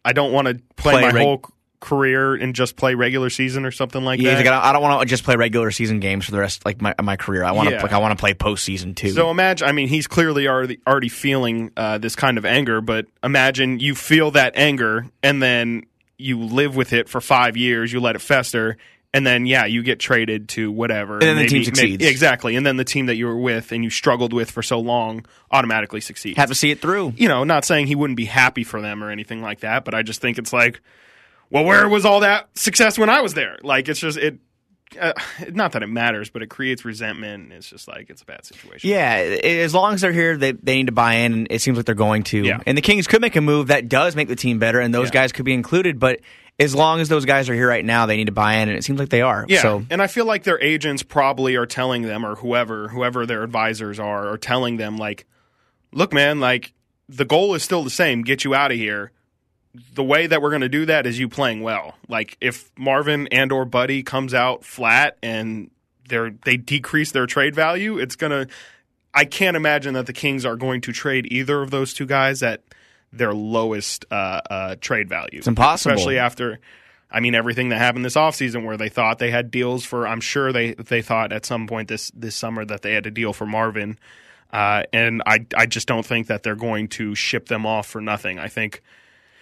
I 0.06 0.14
don't 0.14 0.32
want 0.32 0.48
to 0.48 0.56
play, 0.76 0.94
Play 0.94 1.02
my 1.02 1.12
reg- 1.12 1.24
whole 1.26 1.44
career 1.80 2.34
and 2.36 2.56
just 2.56 2.78
play 2.78 2.96
regular 2.96 3.30
season 3.30 3.66
or 3.66 3.72
something 3.72 4.04
like 4.06 4.20
Yeah, 4.22 4.36
that." 4.36 4.46
like, 4.46 4.48
I 4.48 4.72
don't- 4.72 4.82
want 4.82 5.02
to 5.02 5.06
just 5.06 5.24
play 5.26 5.36
regular 5.36 5.70
season 5.70 6.00
games 6.00 6.24
for 6.26 6.32
the 6.32 6.40
rest 6.40 6.66
like 6.66 6.82
my 6.82 6.96
my 7.02 7.18
career. 7.18 7.44
I 7.44 7.52
want 7.52 7.68
to 7.70 7.76
Yeah. 7.76 7.82
like 7.82 7.92
I 7.92 7.98
want 7.98 8.18
to 8.18 8.22
play 8.22 8.34
postseason 8.34 8.96
too. 8.96 9.10
So 9.10 9.30
imagine, 9.30 9.68
I 9.68 9.72
mean, 9.74 9.88
he's 9.90 10.08
clearly 10.08 10.48
already 10.48 10.80
already 10.88 11.10
feeling 11.10 11.72
uh, 11.76 11.98
this 11.98 12.16
kind 12.16 12.38
of 12.38 12.46
anger, 12.46 12.80
but 12.82 13.08
imagine 13.24 13.80
you 13.80 13.96
feel 13.96 14.32
that 14.32 14.54
anger 14.56 15.08
and 15.22 15.42
then 15.42 15.84
you 16.18 16.40
live 16.40 16.76
with 16.76 16.94
it 16.94 17.10
for 17.10 17.20
five 17.20 17.58
years, 17.58 17.92
you 17.92 18.00
let 18.00 18.16
it 18.16 18.20
fester, 18.20 18.78
and 19.14 19.26
then 19.28 19.46
yeah, 19.46 19.66
you 19.66 19.84
get 19.84 20.00
traded 20.00 20.50
to 20.50 20.72
whatever, 20.72 21.14
And 21.14 21.22
then 21.24 21.36
the 21.38 21.46
team 21.48 21.64
succeeds. 21.64 22.04
exactly, 22.06 22.56
and 22.56 22.66
then 22.66 22.78
the 22.78 22.84
team 22.86 23.06
that 23.06 23.16
you 23.16 23.28
were 23.28 23.38
with 23.38 23.72
and 23.72 23.84
you 23.84 23.90
struggled 23.90 24.34
with 24.34 24.50
for 24.52 24.64
so 24.64 24.80
long 24.80 25.26
automatically 25.52 26.02
succeeds. 26.02 26.38
have 26.38 26.50
to 26.50 26.56
see 26.56 26.72
it 26.72 26.82
through. 26.82 27.14
you 27.18 27.28
know, 27.28 27.44
not 27.44 27.66
saying 27.66 27.88
he 27.88 27.96
wouldn't 27.96 28.18
be 28.18 28.26
happy 28.26 28.64
for 28.64 28.82
them 28.82 29.04
or 29.04 29.10
anything 29.12 29.42
like 29.42 29.60
that, 29.62 29.86
but 29.86 29.94
I 29.94 30.02
just 30.02 30.20
think 30.22 30.38
it's 30.38 30.52
like, 30.54 30.82
well, 31.50 31.64
where 31.66 31.88
was 31.88 32.06
all 32.06 32.22
that 32.22 32.50
success 32.58 32.98
when 32.98 33.10
I 33.10 33.22
was 33.22 33.36
there? 33.36 33.58
Like, 33.62 33.88
it's 33.88 34.00
just 34.00 34.18
it. 34.18 34.40
Uh, 35.00 35.12
not 35.52 35.72
that 35.72 35.82
it 35.82 35.88
matters, 35.88 36.30
but 36.30 36.44
it 36.44 36.48
creates 36.52 36.86
resentment. 36.86 37.46
and 37.46 37.54
It's 37.54 37.68
just 37.68 37.88
like 37.88 38.12
it's 38.12 38.22
a 38.22 38.26
bad 38.26 38.46
situation. 38.46 38.88
Yeah, 38.92 39.14
as 39.44 39.74
long 39.74 39.96
as 39.96 40.02
they're 40.02 40.12
here, 40.12 40.38
they, 40.38 40.52
they 40.52 40.76
need 40.76 40.86
to 40.86 40.92
buy 40.92 41.16
in, 41.16 41.34
and 41.34 41.48
it 41.50 41.62
seems 41.64 41.78
like 41.78 41.88
they're 41.88 41.96
going 41.96 42.22
to. 42.26 42.44
Yeah. 42.44 42.60
And 42.68 42.78
the 42.78 42.82
Kings 42.84 43.08
could 43.08 43.20
make 43.22 43.36
a 43.36 43.42
move 43.42 43.68
that 43.68 43.90
does 43.90 44.16
make 44.16 44.28
the 44.28 44.36
team 44.36 44.60
better, 44.60 44.80
and 44.80 44.94
those 44.94 45.08
Yeah. 45.08 45.14
guys 45.22 45.32
could 45.32 45.46
be 45.46 45.54
included. 45.56 46.00
But 46.00 46.20
as 46.60 46.76
long 46.76 47.02
as 47.02 47.10
those 47.10 47.26
guys 47.26 47.50
are 47.50 47.54
here 47.54 47.68
right 47.68 47.84
now, 47.84 48.06
they 48.06 48.16
need 48.16 48.26
to 48.26 48.32
buy 48.32 48.56
in, 48.56 48.70
and 48.70 48.78
it 48.78 48.84
seems 48.84 49.00
like 49.00 49.10
they 49.10 49.22
are. 49.22 49.46
Yeah, 49.48 49.62
So 49.62 49.86
and 49.90 50.02
I 50.02 50.08
feel 50.08 50.26
like 50.26 50.44
their 50.44 50.62
agents 50.62 51.04
probably 51.04 51.56
are 51.56 51.66
telling 51.66 52.04
them, 52.04 52.26
or 52.26 52.36
whoever, 52.36 52.90
whoever 52.90 53.26
their 53.26 53.44
advisors 53.44 54.00
are, 54.00 54.28
are 54.30 54.38
telling 54.38 54.78
them 54.78 54.98
like, 54.98 55.26
"Look, 55.92 56.14
man, 56.14 56.40
like 56.40 56.74
the 57.10 57.26
goal 57.26 57.56
is 57.56 57.64
still 57.64 57.84
the 57.84 57.90
same: 57.90 58.22
get 58.22 58.44
you 58.44 58.54
out 58.54 58.72
of 58.72 58.78
here. 58.78 59.12
The 59.96 60.04
way 60.04 60.28
that 60.28 60.40
we're 60.42 60.52
going 60.52 60.62
to 60.62 60.70
do 60.70 60.86
that 60.86 61.08
is 61.08 61.18
you 61.18 61.28
playing 61.28 61.62
well. 61.62 61.96
Like 62.08 62.38
if 62.40 62.72
Marvin 62.78 63.28
and 63.32 63.52
or 63.52 63.66
Buddy 63.66 64.04
comes 64.04 64.34
out 64.36 64.64
flat 64.64 65.18
and 65.24 65.72
they're 66.08 66.32
they 66.46 66.58
decrease 66.58 67.12
their 67.12 67.26
trade 67.26 67.56
value, 67.56 67.98
it's 67.98 68.16
gonna. 68.16 68.48
I 69.16 69.26
can't 69.26 69.58
imagine 69.58 69.96
that 69.96 70.06
the 70.06 70.14
Kings 70.14 70.46
are 70.46 70.56
going 70.56 70.82
to 70.82 70.92
trade 70.92 71.28
either 71.32 71.62
of 71.62 71.72
those 71.72 71.94
two 71.94 72.06
guys 72.06 72.42
at 72.44 72.62
their 73.14 73.34
lowest 73.34 74.06
uh, 74.12 74.42
uh, 74.50 74.76
trade 74.82 75.08
value. 75.08 75.38
It's 75.38 75.48
impossible. 75.48 75.94
especially 75.94 76.18
after. 76.18 76.60
I 77.10 77.20
mean 77.20 77.36
everything 77.36 77.70
that 77.70 77.78
happened 77.78 78.04
this 78.04 78.16
offseason 78.16 78.66
where 78.66 78.76
they 78.76 78.90
thought 78.90 79.20
they 79.20 79.30
had 79.30 79.52
deals 79.52 79.86
for 79.86 80.08
I'm 80.08 80.20
sure 80.20 80.52
they 80.52 80.74
they 80.74 81.04
thought 81.04 81.32
at 81.32 81.46
some 81.46 81.68
point 81.68 81.88
this 81.88 82.12
this 82.16 82.36
summer 82.36 82.66
that 82.66 82.82
they 82.82 82.94
had 82.94 83.06
a 83.06 83.12
deal 83.12 83.34
for 83.34 83.46
Marvin. 83.46 84.00
Uh, 84.52 84.84
and 84.92 85.22
I 85.26 85.46
I 85.56 85.68
just 85.68 85.88
don't 85.88 86.06
think 86.06 86.28
that 86.28 86.42
they're 86.42 86.56
going 86.56 86.88
to 86.90 87.14
ship 87.14 87.48
them 87.48 87.66
off 87.68 87.86
for 87.88 88.02
nothing. 88.02 88.40
I 88.40 88.48
think 88.48 88.82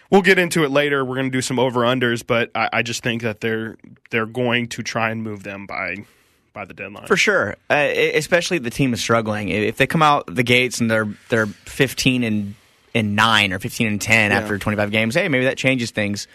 we'll 0.10 0.22
get 0.22 0.38
into 0.38 0.64
it 0.66 0.72
later. 0.72 1.04
We're 1.06 1.16
going 1.16 1.32
to 1.32 1.38
do 1.38 1.42
some 1.42 1.60
over 1.60 1.82
unders, 1.82 2.26
but 2.26 2.52
I, 2.54 2.70
I 2.74 2.82
just 2.82 3.04
think 3.04 3.22
that 3.22 3.40
they're 3.40 3.78
they're 4.10 4.26
going 4.26 4.68
to 4.68 4.84
try 4.84 5.10
and 5.10 5.24
move 5.24 5.44
them 5.44 5.66
by 5.66 6.06
by 6.54 6.66
the 6.66 6.74
deadline. 6.74 7.08
for 7.08 7.16
sure, 7.16 7.56
uh, 7.70 7.76
especially 7.76 8.58
if 8.58 8.64
the 8.64 8.70
team 8.70 8.94
is 8.94 9.00
struggling. 9.00 9.48
If 9.48 9.78
they 9.78 9.88
come 9.88 10.02
out 10.02 10.34
the 10.34 10.44
gates 10.44 10.82
and 10.82 10.92
they're 10.92 11.08
they're 11.30 11.48
fifteen 11.48 12.24
and 12.26 12.56
and 12.94 13.16
nine 13.16 13.54
or 13.54 13.60
fifteen 13.60 13.88
and 13.88 14.02
ten 14.02 14.32
Yeah. 14.32 14.40
after 14.40 14.58
twenty 14.58 14.76
five 14.78 14.92
games, 14.92 15.16
hey, 15.16 15.28
maybe 15.28 15.46
that 15.46 15.58
changes 15.58 15.92
things. 15.92 16.28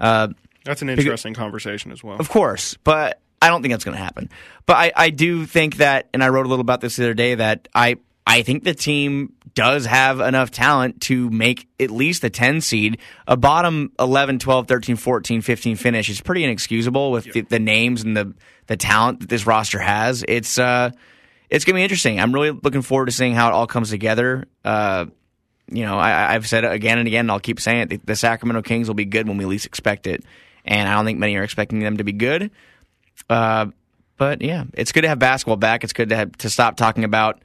Uh, 0.00 0.28
That's 0.64 0.82
an 0.82 0.88
interesting 0.90 1.34
conversation 1.34 1.92
as 1.92 2.02
well. 2.02 2.16
Of 2.18 2.28
course, 2.28 2.76
but 2.84 3.20
I 3.40 3.48
don't 3.48 3.62
think 3.62 3.72
that's 3.72 3.84
going 3.84 3.96
to 3.96 4.02
happen. 4.02 4.30
But 4.66 4.76
I, 4.76 4.92
I 4.96 5.10
do 5.10 5.44
think 5.44 5.76
that, 5.76 6.08
and 6.14 6.24
I 6.24 6.28
wrote 6.28 6.46
a 6.46 6.48
little 6.48 6.62
about 6.62 6.80
this 6.80 6.96
the 6.96 7.04
other 7.04 7.14
day, 7.14 7.34
that 7.34 7.68
I, 7.74 7.96
I 8.26 8.40
think 8.42 8.64
the 8.64 8.72
team 8.74 9.34
does 9.54 9.84
have 9.84 10.18
enough 10.20 10.50
talent 10.50 11.02
to 11.02 11.28
make 11.28 11.68
at 11.78 11.90
least 11.90 12.24
a 12.24 12.30
10 12.30 12.62
seed. 12.62 12.98
A 13.28 13.36
bottom 13.36 13.92
11, 14.00 14.38
12, 14.38 14.66
13, 14.66 14.96
14, 14.96 15.42
15 15.42 15.76
finish 15.76 16.08
is 16.08 16.22
pretty 16.22 16.42
inexcusable 16.42 17.10
with 17.12 17.30
the, 17.32 17.42
the 17.42 17.58
names 17.58 18.02
and 18.02 18.16
the, 18.16 18.32
the 18.66 18.78
talent 18.78 19.20
that 19.20 19.28
this 19.28 19.46
roster 19.46 19.78
has. 19.78 20.24
It's, 20.26 20.58
uh, 20.58 20.90
it's 21.50 21.66
going 21.66 21.74
to 21.74 21.78
be 21.80 21.82
interesting. 21.84 22.18
I'm 22.18 22.32
really 22.32 22.50
looking 22.50 22.82
forward 22.82 23.06
to 23.06 23.12
seeing 23.12 23.34
how 23.34 23.48
it 23.48 23.52
all 23.52 23.66
comes 23.66 23.90
together. 23.90 24.46
Uh, 24.64 25.06
you 25.68 25.84
know, 25.84 25.98
I, 25.98 26.34
I've 26.34 26.46
said 26.46 26.64
it 26.64 26.72
again 26.72 26.98
and 26.98 27.06
again, 27.06 27.20
and 27.20 27.30
I'll 27.30 27.40
keep 27.40 27.60
saying 27.60 27.82
it. 27.82 27.88
The, 27.90 28.00
the 28.04 28.16
Sacramento 28.16 28.62
Kings 28.62 28.88
will 28.88 28.94
be 28.94 29.04
good 29.04 29.28
when 29.28 29.36
we 29.36 29.44
least 29.44 29.66
expect 29.66 30.06
it, 30.06 30.24
and 30.64 30.88
I 30.88 30.94
don't 30.94 31.04
think 31.04 31.18
many 31.18 31.36
are 31.36 31.42
expecting 31.42 31.80
them 31.80 31.96
to 31.96 32.04
be 32.04 32.12
good. 32.12 32.50
Uh, 33.30 33.66
but 34.16 34.42
yeah, 34.42 34.64
it's 34.74 34.92
good 34.92 35.02
to 35.02 35.08
have 35.08 35.18
basketball 35.18 35.56
back. 35.56 35.84
It's 35.84 35.92
good 35.92 36.10
to 36.10 36.16
have, 36.16 36.32
to 36.38 36.50
stop 36.50 36.76
talking 36.76 37.04
about 37.04 37.42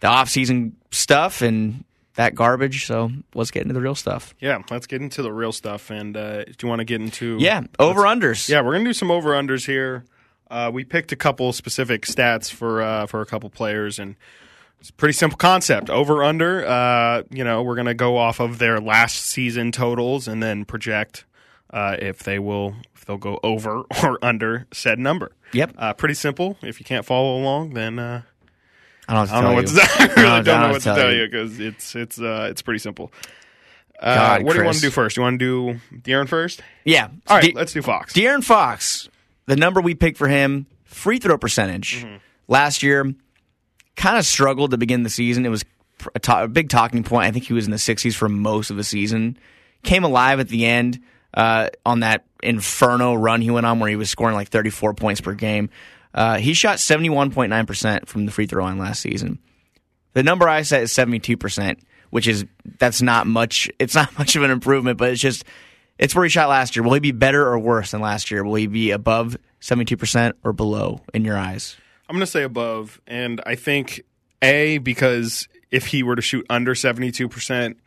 the 0.00 0.08
off-season 0.08 0.76
stuff 0.90 1.42
and 1.42 1.84
that 2.14 2.34
garbage. 2.34 2.86
So 2.86 3.10
let's 3.34 3.50
get 3.50 3.62
into 3.62 3.74
the 3.74 3.80
real 3.80 3.94
stuff. 3.94 4.34
Yeah, 4.40 4.62
let's 4.70 4.86
get 4.86 5.00
into 5.00 5.22
the 5.22 5.32
real 5.32 5.52
stuff. 5.52 5.90
And 5.90 6.16
uh, 6.16 6.44
do 6.44 6.54
you 6.62 6.68
want 6.68 6.80
to 6.80 6.84
get 6.84 7.00
into 7.00 7.36
Yeah, 7.38 7.62
over 7.78 8.02
unders. 8.02 8.48
Yeah, 8.48 8.62
we're 8.62 8.72
gonna 8.72 8.84
do 8.84 8.92
some 8.92 9.10
over 9.10 9.30
unders 9.30 9.66
here. 9.66 10.04
Uh, 10.50 10.70
we 10.72 10.84
picked 10.84 11.12
a 11.12 11.16
couple 11.16 11.52
specific 11.52 12.02
stats 12.02 12.50
for 12.50 12.82
uh, 12.82 13.06
for 13.06 13.20
a 13.20 13.26
couple 13.26 13.48
players, 13.50 13.98
and 13.98 14.16
it's 14.80 14.90
a 14.90 14.92
pretty 14.94 15.12
simple 15.12 15.36
concept. 15.36 15.90
Over 15.90 16.24
under. 16.24 16.66
Uh, 16.66 17.22
you 17.30 17.44
know, 17.44 17.62
we're 17.62 17.76
gonna 17.76 17.94
go 17.94 18.16
off 18.16 18.40
of 18.40 18.58
their 18.58 18.80
last 18.80 19.16
season 19.16 19.72
totals 19.72 20.26
and 20.26 20.42
then 20.42 20.64
project 20.64 21.24
uh, 21.70 21.96
if 21.98 22.22
they 22.22 22.38
will 22.38 22.74
if 22.94 23.04
they'll 23.04 23.18
go 23.18 23.38
over 23.42 23.82
or 24.02 24.18
under 24.22 24.66
said 24.72 24.98
number. 24.98 25.32
Yep. 25.52 25.74
Uh, 25.76 25.92
pretty 25.92 26.14
simple. 26.14 26.56
If 26.62 26.80
you 26.80 26.84
can't 26.84 27.04
follow 27.04 27.38
along, 27.38 27.74
then 27.74 27.98
uh, 27.98 28.22
I 29.08 29.26
don't, 29.26 29.44
know 29.44 29.52
what 29.52 29.66
to 29.66 29.74
tell 29.74 30.08
you. 30.08 30.14
really 30.14 30.28
I 30.28 30.42
don't 30.42 30.60
know 30.60 30.70
what 30.70 30.82
to 30.82 30.94
tell 30.94 31.12
you 31.12 31.26
because 31.30 31.60
it's 31.60 31.94
it's 31.94 32.20
uh, 32.20 32.48
it's 32.50 32.62
pretty 32.62 32.78
simple. 32.78 33.12
Uh, 33.98 34.14
God, 34.14 34.42
what 34.44 34.52
do 34.54 34.60
you 34.60 34.64
want 34.64 34.76
to 34.76 34.82
do 34.82 34.90
first? 34.90 35.16
You 35.18 35.22
want 35.22 35.38
to 35.38 35.78
do 35.78 35.98
De'Aaron 35.98 36.26
first? 36.26 36.62
Yeah. 36.84 37.08
All 37.26 37.36
right, 37.36 37.52
De- 37.52 37.52
let's 37.52 37.74
do 37.74 37.82
Fox. 37.82 38.14
De'Aaron 38.14 38.42
Fox, 38.42 39.10
the 39.44 39.56
number 39.56 39.82
we 39.82 39.94
picked 39.94 40.16
for 40.16 40.28
him, 40.28 40.66
free 40.84 41.18
throw 41.18 41.36
percentage. 41.36 42.02
Mm-hmm. 42.02 42.16
Last 42.48 42.82
year, 42.82 43.14
kind 44.00 44.16
of 44.16 44.24
struggled 44.24 44.70
to 44.70 44.78
begin 44.78 45.02
the 45.02 45.10
season. 45.10 45.44
It 45.44 45.50
was 45.50 45.64
a, 46.14 46.18
to- 46.20 46.44
a 46.44 46.48
big 46.48 46.70
talking 46.70 47.02
point. 47.04 47.26
I 47.26 47.30
think 47.30 47.44
he 47.44 47.52
was 47.52 47.66
in 47.66 47.70
the 47.70 47.76
60s 47.76 48.14
for 48.14 48.28
most 48.28 48.70
of 48.70 48.76
the 48.78 48.84
season. 48.84 49.36
Came 49.82 50.04
alive 50.04 50.40
at 50.40 50.48
the 50.48 50.64
end 50.64 51.00
uh, 51.34 51.68
on 51.84 52.00
that 52.00 52.24
inferno 52.42 53.14
run 53.14 53.42
he 53.42 53.50
went 53.50 53.66
on 53.66 53.78
where 53.78 53.90
he 53.90 53.96
was 53.96 54.08
scoring 54.08 54.34
like 54.34 54.48
34 54.48 54.94
points 54.94 55.20
per 55.20 55.34
game. 55.34 55.68
Uh, 56.14 56.38
he 56.38 56.54
shot 56.54 56.78
71.9% 56.78 58.06
from 58.06 58.24
the 58.26 58.32
free 58.32 58.46
throw 58.46 58.64
line 58.64 58.78
last 58.78 59.00
season. 59.02 59.38
The 60.14 60.22
number 60.22 60.48
I 60.48 60.62
set 60.62 60.82
is 60.82 60.92
72%, 60.92 61.78
which 62.08 62.26
is 62.26 62.46
that's 62.78 63.02
not 63.02 63.26
much. 63.26 63.70
It's 63.78 63.94
not 63.94 64.16
much 64.18 64.34
of 64.34 64.42
an 64.42 64.50
improvement, 64.50 64.96
but 64.98 65.10
it's 65.10 65.20
just 65.20 65.44
It's 65.98 66.14
where 66.14 66.24
he 66.24 66.30
shot 66.30 66.48
last 66.48 66.74
year. 66.74 66.82
Will 66.82 66.94
he 66.94 67.00
be 67.00 67.12
better 67.12 67.46
or 67.46 67.58
worse 67.58 67.90
than 67.90 68.00
last 68.00 68.30
year? 68.30 68.42
Will 68.42 68.54
he 68.54 68.66
be 68.66 68.90
above 68.90 69.36
72% 69.60 70.32
or 70.42 70.54
below 70.54 71.02
in 71.12 71.24
your 71.26 71.36
eyes? 71.36 71.76
I'm 72.10 72.16
going 72.16 72.26
to 72.26 72.26
say 72.26 72.42
above, 72.42 73.00
and 73.06 73.40
I 73.46 73.54
think 73.54 74.02
a 74.42 74.78
because 74.78 75.46
if 75.70 75.86
he 75.86 76.02
were 76.02 76.16
to 76.16 76.22
shoot 76.22 76.44
under 76.50 76.74
72 76.74 77.28
percent, 77.28 77.78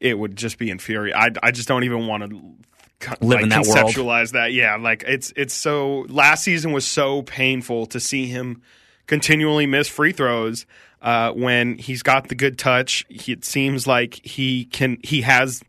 it 0.00 0.18
would 0.18 0.36
just 0.36 0.56
be 0.56 0.70
infuriating. 0.70 1.20
I, 1.20 1.28
I 1.42 1.50
just 1.50 1.68
don't 1.68 1.84
even 1.84 2.06
want 2.06 2.30
to 2.30 2.54
Live 3.20 3.20
like, 3.22 3.42
in 3.42 3.48
that 3.50 3.66
world. 3.66 3.76
conceptualize 3.76 4.32
that. 4.32 4.52
Yeah, 4.52 4.76
like 4.76 5.04
it's 5.06 5.34
it's 5.36 5.52
so. 5.52 6.06
Last 6.08 6.44
season 6.44 6.72
was 6.72 6.86
so 6.86 7.20
painful 7.20 7.86
to 7.88 8.00
see 8.00 8.26
him 8.26 8.62
continually 9.06 9.66
miss 9.66 9.86
free 9.88 10.12
throws. 10.12 10.64
Uh, 11.02 11.32
when 11.32 11.76
he's 11.76 12.02
got 12.02 12.28
the 12.28 12.34
good 12.34 12.58
touch, 12.58 13.04
he, 13.10 13.32
it 13.32 13.44
seems 13.44 13.86
like 13.86 14.14
he 14.24 14.64
can. 14.64 14.98
He 15.02 15.22
has. 15.22 15.62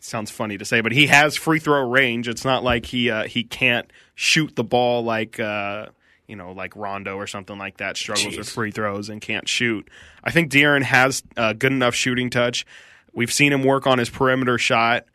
Sounds 0.00 0.30
funny 0.30 0.56
to 0.56 0.64
say, 0.64 0.80
but 0.80 0.92
he 0.92 1.06
has 1.06 1.36
free 1.36 1.58
throw 1.58 1.86
range. 1.88 2.28
It's 2.28 2.46
not 2.46 2.64
like 2.64 2.86
he 2.86 3.10
uh, 3.10 3.24
he 3.24 3.44
can't 3.44 3.90
shoot 4.14 4.56
the 4.56 4.64
ball 4.64 5.02
like 5.02 5.38
uh, 5.38 5.86
you 6.28 6.36
know 6.36 6.52
like 6.52 6.76
Rondo 6.76 7.16
or 7.16 7.26
something 7.26 7.58
like 7.58 7.78
that. 7.78 7.96
Struggles 7.96 8.36
with 8.36 8.48
free 8.48 8.70
throws 8.70 9.08
and 9.08 9.20
can't 9.20 9.48
shoot. 9.48 9.88
I 10.22 10.30
think 10.30 10.52
De'Aaron 10.52 10.82
has 10.82 11.22
uh, 11.36 11.54
good 11.54 11.72
enough 11.72 11.94
shooting 11.94 12.30
touch. 12.30 12.64
We've 13.12 13.32
seen 13.32 13.52
him 13.52 13.64
work 13.64 13.86
on 13.86 13.98
his 13.98 14.10
perimeter 14.10 14.58
shot. 14.58 15.06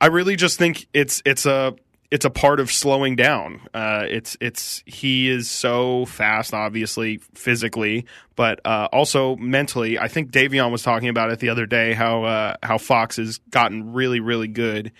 I 0.00 0.06
really 0.06 0.36
just 0.36 0.58
think 0.58 0.86
it's 0.92 1.22
it's 1.24 1.46
a 1.46 1.74
it's 2.10 2.24
a 2.24 2.30
part 2.30 2.58
of 2.58 2.72
slowing 2.72 3.14
down. 3.14 3.60
Uh, 3.72 4.04
it's 4.08 4.36
it's 4.40 4.82
he 4.84 5.28
is 5.28 5.48
so 5.48 6.06
fast, 6.06 6.52
obviously 6.52 7.18
physically, 7.34 8.06
but 8.34 8.60
uh, 8.64 8.88
also 8.92 9.36
mentally. 9.36 9.98
I 9.98 10.08
think 10.08 10.32
Davion 10.32 10.72
was 10.72 10.82
talking 10.82 11.08
about 11.08 11.30
it 11.30 11.38
the 11.38 11.50
other 11.50 11.66
day 11.66 11.92
how 11.92 12.24
uh, 12.24 12.56
how 12.62 12.78
Fox 12.78 13.16
has 13.16 13.38
gotten 13.50 13.92
really 13.92 14.20
really 14.20 14.48
good 14.48 14.92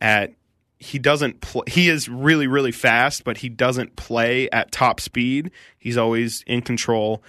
at 0.00 0.32
he 0.80 0.98
doesn't 0.98 1.40
pl- 1.42 1.64
he 1.66 1.88
is 1.88 2.08
really 2.08 2.46
really 2.46 2.72
fast, 2.72 3.22
but 3.22 3.36
he 3.36 3.48
doesn't 3.48 3.94
play 3.96 4.48
at 4.50 4.72
top 4.72 4.98
speed. 4.98 5.52
He's 5.78 5.96
always 5.96 6.42
in 6.46 6.62
control. 6.62 7.22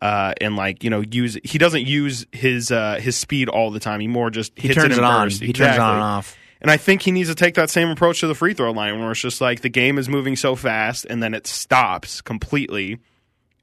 Uh, 0.00 0.34
and 0.40 0.56
like 0.56 0.82
you 0.82 0.90
know, 0.90 1.00
use 1.00 1.38
he 1.44 1.58
doesn't 1.58 1.86
use 1.86 2.26
his 2.32 2.72
uh, 2.72 2.98
his 3.00 3.16
speed 3.16 3.48
all 3.48 3.70
the 3.70 3.80
time. 3.80 4.00
He 4.00 4.08
more 4.08 4.30
just 4.30 4.52
He 4.58 4.68
turns 4.74 4.94
it 4.94 4.98
it 4.98 5.04
on. 5.04 5.26
bursts. 5.26 5.40
He 5.40 5.52
turns 5.52 5.76
it 5.76 5.80
on 5.80 5.94
and 5.94 6.02
off. 6.02 6.36
And 6.60 6.70
I 6.70 6.78
think 6.78 7.02
he 7.02 7.12
needs 7.12 7.28
to 7.28 7.34
take 7.34 7.54
that 7.54 7.70
same 7.70 7.88
approach 7.90 8.20
to 8.20 8.26
the 8.26 8.34
free 8.34 8.54
throw 8.54 8.72
line 8.72 8.98
where 8.98 9.10
it's 9.10 9.20
just 9.20 9.40
like 9.40 9.60
the 9.60 9.68
game 9.68 9.98
is 9.98 10.08
moving 10.08 10.36
so 10.36 10.56
fast 10.56 11.04
and 11.08 11.22
then 11.22 11.34
it 11.34 11.46
stops 11.46 12.20
completely. 12.22 12.98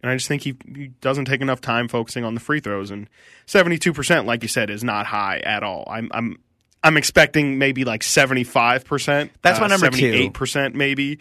And 0.01 0.11
I 0.11 0.15
just 0.15 0.27
think 0.27 0.43
he, 0.43 0.55
he 0.75 0.87
doesn't 1.01 1.25
take 1.25 1.41
enough 1.41 1.59
time 1.59 1.87
focusing 1.87 2.23
on 2.23 2.33
the 2.33 2.39
free 2.39 2.59
throws. 2.59 2.91
And 2.91 3.09
72%, 3.47 4.25
like 4.25 4.43
you 4.43 4.47
said, 4.47 4.69
is 4.69 4.83
not 4.83 5.05
high 5.07 5.39
at 5.39 5.63
all. 5.63 5.87
I'm, 5.89 6.09
I'm, 6.13 6.37
I'm 6.83 6.97
expecting 6.97 7.57
maybe 7.57 7.85
like 7.85 8.01
75%. 8.01 9.29
That's 9.41 9.59
my 9.59 9.65
uh, 9.65 9.69
number 9.69 9.89
two. 9.89 10.29
78% 10.29 10.73
maybe. 10.73 11.19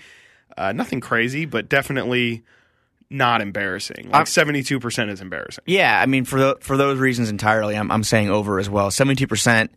Uh, 0.56 0.72
nothing 0.72 1.00
crazy, 1.00 1.46
but 1.46 1.68
definitely 1.68 2.42
not 3.08 3.40
embarrassing. 3.40 4.10
Like 4.10 4.26
72% 4.26 5.10
is 5.10 5.20
embarrassing. 5.20 5.64
Yeah, 5.66 5.98
I 6.00 6.06
mean 6.06 6.24
for 6.24 6.38
the, 6.38 6.58
for 6.60 6.76
those 6.76 6.98
reasons 6.98 7.30
entirely, 7.30 7.76
I'm 7.76 7.90
I'm 7.90 8.04
saying 8.04 8.30
over 8.30 8.58
as 8.58 8.68
well. 8.68 8.90
Seventy 8.90 9.16
two 9.16 9.26
percent. 9.26 9.70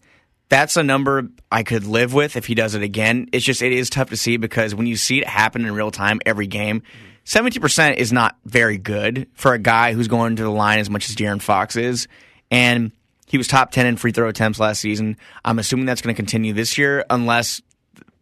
That's 0.48 0.78
a 0.78 0.84
number 0.84 1.30
I 1.52 1.64
could 1.64 1.86
live 1.86 2.14
with 2.14 2.36
if 2.36 2.46
he 2.46 2.56
does 2.56 2.76
it 2.76 2.84
again. 2.84 3.28
It's 3.32 3.44
just 3.44 3.62
it 3.62 3.72
is 3.72 3.90
tough 3.90 4.10
to 4.10 4.18
see 4.18 4.38
because 4.38 4.76
when 4.76 4.86
you 4.86 4.96
see 4.96 5.20
it 5.20 5.28
happen 5.28 5.66
in 5.66 5.74
real 5.74 5.92
time 5.92 6.20
every 6.26 6.48
game, 6.48 6.84
seventy 7.24 7.60
percent 7.60 7.98
is 8.00 8.14
not 8.14 8.38
very 8.46 8.78
good 8.78 9.28
for 9.34 9.54
a 9.54 9.60
guy 9.60 9.94
who's 9.94 10.08
going 10.08 10.36
to 10.38 10.44
the 10.44 10.50
line 10.50 10.80
as 10.80 10.90
much 10.90 11.10
as 11.10 11.16
De'Aaron 11.16 11.42
Fox 11.42 11.76
is, 11.76 12.08
and 12.52 12.92
he 13.26 13.38
was 13.38 13.48
top 13.48 13.72
ten 13.72 13.86
in 13.86 13.98
free 13.98 14.12
throw 14.12 14.30
attempts 14.30 14.60
last 14.60 14.80
season. 14.80 15.18
I'm 15.44 15.60
assuming 15.60 15.86
that's 15.86 16.02
going 16.02 16.16
to 16.16 16.18
continue 16.18 16.54
this 16.54 16.78
year 16.78 17.06
unless 17.10 17.62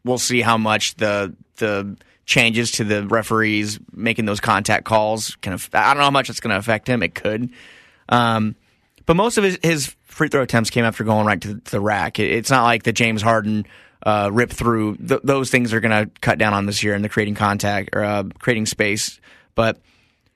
we'll 0.04 0.18
see 0.18 0.42
how 0.42 0.58
much 0.58 0.96
the 0.96 1.36
the 1.58 1.96
changes 2.26 2.72
to 2.72 2.84
the 2.84 3.06
referees 3.06 3.80
making 3.92 4.26
those 4.26 4.40
contact 4.40 4.86
calls 4.86 5.36
kind 5.42 5.54
of 5.54 5.70
I 5.74 5.90
don't 5.90 5.98
know 5.98 6.06
how 6.06 6.12
much 6.12 6.30
it's 6.30 6.40
going 6.40 6.52
to 6.52 6.58
affect 6.58 6.88
him. 6.88 7.04
It 7.04 7.16
could, 7.16 7.52
um, 8.10 8.56
but 9.06 9.16
most 9.16 9.38
of 9.38 9.44
his, 9.44 9.60
his 9.62 9.96
free 10.06 10.30
throw 10.30 10.42
attempts 10.42 10.70
came 10.70 10.86
after 10.86 11.04
going 11.04 11.26
right 11.26 11.42
to 11.42 11.56
the, 11.56 11.62
to 11.62 11.72
the 11.72 11.82
rack. 11.82 12.20
It, 12.20 12.32
it's 12.32 12.50
not 12.50 12.64
like 12.64 12.84
the 12.84 12.94
James 12.94 13.22
Harden 13.22 13.66
uh, 14.06 14.30
rip 14.32 14.52
through. 14.52 14.98
Th- 14.98 15.22
those 15.24 15.50
things 15.50 15.74
are 15.74 15.82
going 15.82 16.06
to 16.06 16.12
cut 16.22 16.38
down 16.38 16.54
on 16.54 16.66
this 16.66 16.82
year 16.82 16.94
and 16.94 17.04
the 17.04 17.10
creating 17.10 17.36
contact 17.36 17.90
or 17.94 18.04
uh, 18.04 18.24
creating 18.40 18.66
space, 18.68 19.20
but. 19.56 19.78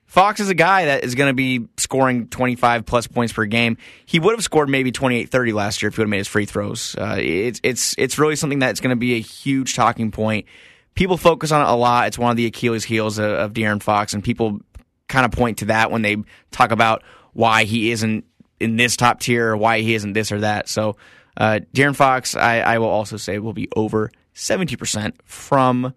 Fox 0.08 0.40
is 0.40 0.48
a 0.48 0.54
guy 0.54 0.86
that 0.86 1.04
is 1.04 1.14
going 1.14 1.28
to 1.28 1.34
be 1.34 1.68
scoring 1.76 2.28
25 2.28 2.86
plus 2.86 3.06
points 3.06 3.32
per 3.32 3.44
game. 3.44 3.76
He 4.06 4.18
would 4.18 4.34
have 4.34 4.42
scored 4.42 4.70
maybe 4.70 4.90
28 4.90 5.28
30 5.28 5.52
last 5.52 5.82
year 5.82 5.88
if 5.88 5.96
he 5.96 6.00
would 6.00 6.06
have 6.06 6.10
made 6.10 6.18
his 6.18 6.28
free 6.28 6.46
throws. 6.46 6.96
Uh, 6.96 7.16
it's, 7.18 7.60
it's, 7.62 7.94
it's 7.98 8.18
really 8.18 8.34
something 8.34 8.58
that's 8.58 8.80
going 8.80 8.90
to 8.90 8.96
be 8.96 9.16
a 9.16 9.20
huge 9.20 9.74
talking 9.74 10.10
point. 10.10 10.46
People 10.94 11.18
focus 11.18 11.52
on 11.52 11.60
it 11.60 11.70
a 11.70 11.76
lot. 11.76 12.06
It's 12.06 12.18
one 12.18 12.30
of 12.30 12.38
the 12.38 12.46
Achilles 12.46 12.84
heels 12.84 13.18
of, 13.18 13.30
of 13.30 13.52
De'Aaron 13.52 13.82
Fox, 13.82 14.14
and 14.14 14.24
people 14.24 14.60
kind 15.08 15.26
of 15.26 15.30
point 15.30 15.58
to 15.58 15.66
that 15.66 15.90
when 15.90 16.00
they 16.00 16.16
talk 16.50 16.70
about 16.70 17.02
why 17.34 17.64
he 17.64 17.90
isn't 17.90 18.24
in 18.58 18.76
this 18.76 18.96
top 18.96 19.20
tier 19.20 19.50
or 19.50 19.56
why 19.58 19.80
he 19.80 19.94
isn't 19.94 20.14
this 20.14 20.32
or 20.32 20.40
that. 20.40 20.68
So, 20.68 20.96
uh, 21.36 21.60
De'Aaron 21.74 21.94
Fox, 21.94 22.34
I, 22.34 22.60
I 22.60 22.78
will 22.78 22.88
also 22.88 23.18
say, 23.18 23.38
will 23.38 23.52
be 23.52 23.68
over 23.76 24.10
70% 24.34 25.12
from 25.24 25.92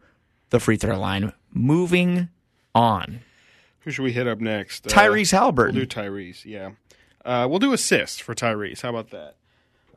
the 0.50 0.60
free 0.60 0.76
throw 0.76 1.00
line. 1.00 1.32
Moving 1.54 2.28
on. 2.76 3.21
Who 3.81 3.91
should 3.91 4.03
we 4.03 4.11
hit 4.11 4.27
up 4.27 4.39
next? 4.39 4.87
Uh, 4.87 4.89
Tyrese 4.89 5.31
Halliburton. 5.31 5.75
We'll 5.75 5.85
do 5.85 5.89
Tyrese, 5.89 6.45
yeah. 6.45 6.71
Uh, 7.23 7.47
we'll 7.49 7.59
do 7.59 7.73
assist 7.73 8.21
for 8.21 8.33
Tyrese. 8.33 8.81
How 8.81 8.89
about 8.89 9.09
that? 9.11 9.35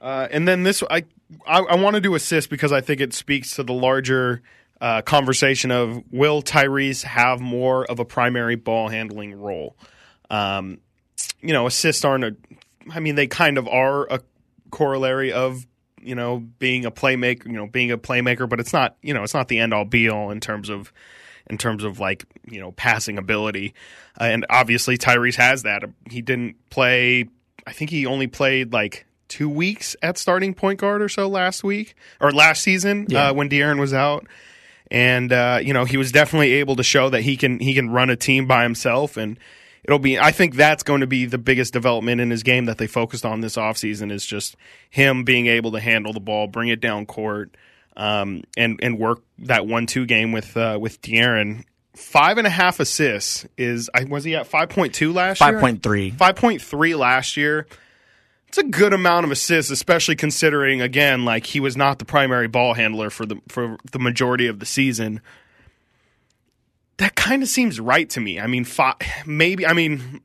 Uh, 0.00 0.28
and 0.30 0.46
then 0.46 0.62
this, 0.62 0.82
I 0.90 1.04
I, 1.46 1.60
I 1.60 1.76
want 1.76 1.94
to 1.94 2.00
do 2.00 2.14
assist 2.14 2.50
because 2.50 2.72
I 2.72 2.80
think 2.80 3.00
it 3.00 3.14
speaks 3.14 3.56
to 3.56 3.62
the 3.62 3.72
larger 3.72 4.42
uh, 4.80 5.02
conversation 5.02 5.70
of 5.70 6.02
will 6.10 6.42
Tyrese 6.42 7.04
have 7.04 7.40
more 7.40 7.84
of 7.84 7.98
a 8.00 8.04
primary 8.04 8.56
ball 8.56 8.88
handling 8.88 9.34
role? 9.34 9.76
Um, 10.30 10.78
you 11.40 11.52
know, 11.52 11.66
assists 11.66 12.04
aren't 12.04 12.24
a. 12.24 12.36
I 12.90 13.00
mean, 13.00 13.14
they 13.14 13.26
kind 13.26 13.56
of 13.56 13.66
are 13.66 14.06
a 14.12 14.20
corollary 14.70 15.32
of 15.32 15.66
you 16.02 16.14
know 16.14 16.38
being 16.58 16.84
a 16.84 16.90
playmaker. 16.90 17.46
You 17.46 17.52
know, 17.52 17.66
being 17.66 17.90
a 17.90 17.98
playmaker, 17.98 18.48
but 18.48 18.60
it's 18.60 18.72
not. 18.72 18.96
You 19.02 19.14
know, 19.14 19.22
it's 19.22 19.34
not 19.34 19.48
the 19.48 19.58
end 19.58 19.72
all 19.72 19.84
be 19.84 20.08
all 20.08 20.30
in 20.30 20.40
terms 20.40 20.68
of 20.68 20.92
in 21.48 21.58
terms 21.58 21.84
of 21.84 22.00
like 22.00 22.24
you 22.50 22.60
know 22.60 22.72
passing 22.72 23.18
ability. 23.18 23.74
Uh, 24.20 24.24
and 24.24 24.46
obviously 24.50 24.96
Tyrese 24.98 25.36
has 25.36 25.62
that. 25.64 25.82
He 26.10 26.22
didn't 26.22 26.56
play. 26.70 27.28
I 27.66 27.72
think 27.72 27.90
he 27.90 28.06
only 28.06 28.26
played 28.26 28.72
like 28.72 29.06
two 29.28 29.48
weeks 29.48 29.96
at 30.02 30.18
starting 30.18 30.54
point 30.54 30.78
guard 30.80 31.02
or 31.02 31.08
so 31.08 31.28
last 31.28 31.64
week 31.64 31.94
or 32.20 32.30
last 32.30 32.62
season 32.62 33.06
Yeah. 33.08 33.28
uh, 33.28 33.32
when 33.34 33.48
De'Aaron 33.48 33.80
was 33.80 33.92
out. 33.94 34.26
And 34.90 35.32
uh, 35.32 35.60
you 35.62 35.72
know 35.72 35.84
he 35.84 35.96
was 35.96 36.12
definitely 36.12 36.52
able 36.54 36.76
to 36.76 36.82
show 36.82 37.08
that 37.10 37.22
he 37.22 37.36
can 37.36 37.58
he 37.58 37.74
can 37.74 37.90
run 37.90 38.10
a 38.10 38.16
team 38.16 38.46
by 38.46 38.62
himself 38.62 39.16
and. 39.16 39.38
It'll 39.86 39.98
be. 39.98 40.18
I 40.18 40.30
think 40.32 40.54
that's 40.54 40.82
going 40.82 41.02
to 41.02 41.06
be 41.06 41.26
the 41.26 41.36
biggest 41.36 41.74
development 41.74 42.18
in 42.18 42.30
his 42.30 42.42
game 42.42 42.64
that 42.64 42.78
they 42.78 42.86
focused 42.86 43.26
on 43.26 43.42
this 43.42 43.56
offseason 43.56 44.10
is 44.10 44.24
just 44.24 44.56
him 44.88 45.24
being 45.24 45.46
able 45.46 45.72
to 45.72 45.78
handle 45.78 46.14
the 46.14 46.20
ball, 46.20 46.46
bring 46.46 46.70
it 46.70 46.80
down 46.80 47.04
court, 47.04 47.54
um, 47.96 48.42
and 48.56 48.78
and 48.82 48.98
work 48.98 49.22
that 49.38 49.66
one 49.66 49.86
two 49.86 50.06
game 50.06 50.32
with 50.32 50.56
uh, 50.56 50.78
with 50.80 51.00
De'Aaron. 51.00 51.64
Five 51.94 52.38
and 52.38 52.46
a 52.46 52.50
half 52.50 52.80
assists 52.80 53.46
is 53.56 53.88
I 53.94 54.04
was 54.04 54.24
he 54.24 54.34
at 54.34 54.46
five 54.46 54.68
point 54.68 54.94
two 54.94 55.12
last 55.12 55.40
year? 55.40 55.52
5.3. 55.52 56.16
Five 56.16 56.36
point 56.36 56.60
three 56.60 56.94
last 56.94 57.36
year. 57.36 57.66
It's 58.48 58.58
a 58.58 58.64
good 58.64 58.92
amount 58.92 59.26
of 59.26 59.32
assists, 59.32 59.70
especially 59.70 60.16
considering 60.16 60.80
again 60.80 61.24
like 61.24 61.46
he 61.46 61.60
was 61.60 61.76
not 61.76 61.98
the 61.98 62.04
primary 62.04 62.48
ball 62.48 62.74
handler 62.74 63.10
for 63.10 63.26
the 63.26 63.40
for 63.48 63.78
the 63.92 63.98
majority 63.98 64.48
of 64.48 64.58
the 64.58 64.66
season. 64.66 65.20
That 66.96 67.16
kind 67.16 67.42
of 67.42 67.48
seems 67.48 67.80
right 67.80 68.08
to 68.10 68.20
me. 68.20 68.38
I 68.38 68.46
mean, 68.46 68.64
five, 68.64 68.96
maybe 69.26 69.66
I 69.66 69.72
mean 69.72 70.20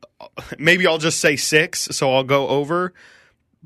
maybe 0.58 0.88
I'll 0.88 0.97
just 0.97 1.19
say 1.19 1.36
six, 1.36 1.82
so 1.91 2.13
I'll 2.13 2.23
go 2.23 2.47
over 2.47 2.93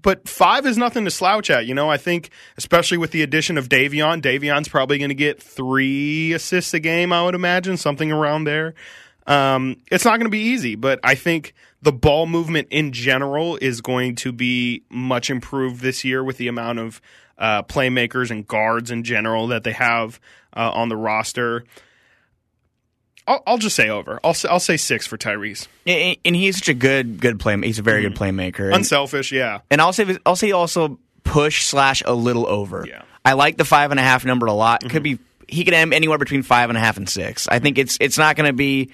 but 0.04 0.30
five 0.30 0.68
is 0.68 0.78
nothing 0.78 1.06
to 1.06 1.12
slouch 1.12 1.50
at. 1.50 1.66
You 1.66 1.74
know, 1.74 1.90
I 1.90 1.98
think 1.98 2.30
especially 2.58 3.00
with 3.00 3.12
the 3.12 3.24
addition 3.24 3.58
of 3.58 3.68
Davion, 3.70 4.22
Davion's 4.22 4.70
probably 4.70 5.00
going 5.00 5.10
to 5.10 5.16
get 5.16 5.42
three 5.42 6.34
assists 6.34 6.74
a 6.76 6.80
game. 6.80 7.12
I 7.12 7.24
would 7.24 7.36
imagine 7.36 7.78
something 7.78 8.12
around 8.12 8.44
there. 8.44 8.76
Um, 9.26 9.78
it's 9.90 10.06
not 10.06 10.18
going 10.18 10.26
to 10.26 10.30
be 10.30 10.40
easy, 10.40 10.76
but 10.76 11.00
I 11.04 11.16
think 11.16 11.56
the 11.82 11.94
ball 11.94 12.28
movement 12.28 12.68
in 12.70 12.92
general 12.92 13.58
is 13.62 13.82
going 13.82 14.16
to 14.18 14.32
be 14.32 14.84
much 14.90 15.30
improved 15.30 15.82
this 15.82 16.04
year 16.04 16.24
with 16.24 16.38
the 16.38 16.48
amount 16.48 16.80
of 16.80 17.02
uh, 17.38 17.64
playmakers 17.64 18.32
and 18.32 18.48
guards 18.48 18.92
in 18.92 19.04
general 19.04 19.48
that 19.48 19.64
they 19.64 19.72
have 19.72 20.20
uh, 20.56 20.72
on 20.74 20.90
the 20.90 20.98
roster. 20.98 21.64
I'll, 23.28 23.42
I'll 23.48 23.58
just 23.58 23.76
say 23.76 23.90
over. 23.90 24.20
I'll 24.24 24.34
say, 24.34 24.50
I'll 24.50 24.60
say 24.60 24.78
six 24.78 25.08
for 25.08 25.18
Tyrese. 25.18 25.68
And 25.88 26.18
and 26.26 26.36
he's 26.36 26.58
such 26.58 26.70
a 26.70 26.74
good, 26.74 27.20
good 27.22 27.40
play. 27.40 27.58
He's 27.62 27.80
a 27.80 27.84
very 27.84 28.02
good 28.02 28.16
playmaker. 28.16 28.66
And, 28.66 28.76
Unselfish, 28.76 29.32
yeah. 29.32 29.60
and 29.72 29.80
I'll 29.82 29.94
say, 29.94 30.18
I'll 30.26 30.36
say 30.36 30.52
also 30.52 31.00
push 31.24 31.64
slash 31.66 32.04
a 32.06 32.14
little 32.14 32.48
over. 32.48 32.86
Yeah. 32.88 33.04
I 33.26 33.34
like 33.34 33.56
the 33.58 33.66
five 33.66 33.92
and 33.92 34.00
a 34.00 34.04
half 34.04 34.26
number 34.26 34.46
a 34.48 34.54
lot. 34.54 34.84
It 34.84 34.90
Could 34.90 35.04
be 35.04 35.20
he 35.48 35.64
could 35.64 35.74
end 35.74 35.94
anywhere 35.94 36.18
between 36.18 36.44
five 36.44 36.70
and 36.70 36.78
a 36.78 36.82
half 36.82 36.98
and 36.98 37.08
six. 37.08 37.48
I 37.48 37.60
think 37.60 37.78
it's 37.78 37.98
it's 38.02 38.18
not 38.18 38.36
going 38.36 38.48
to 38.48 38.54
be. 38.54 38.90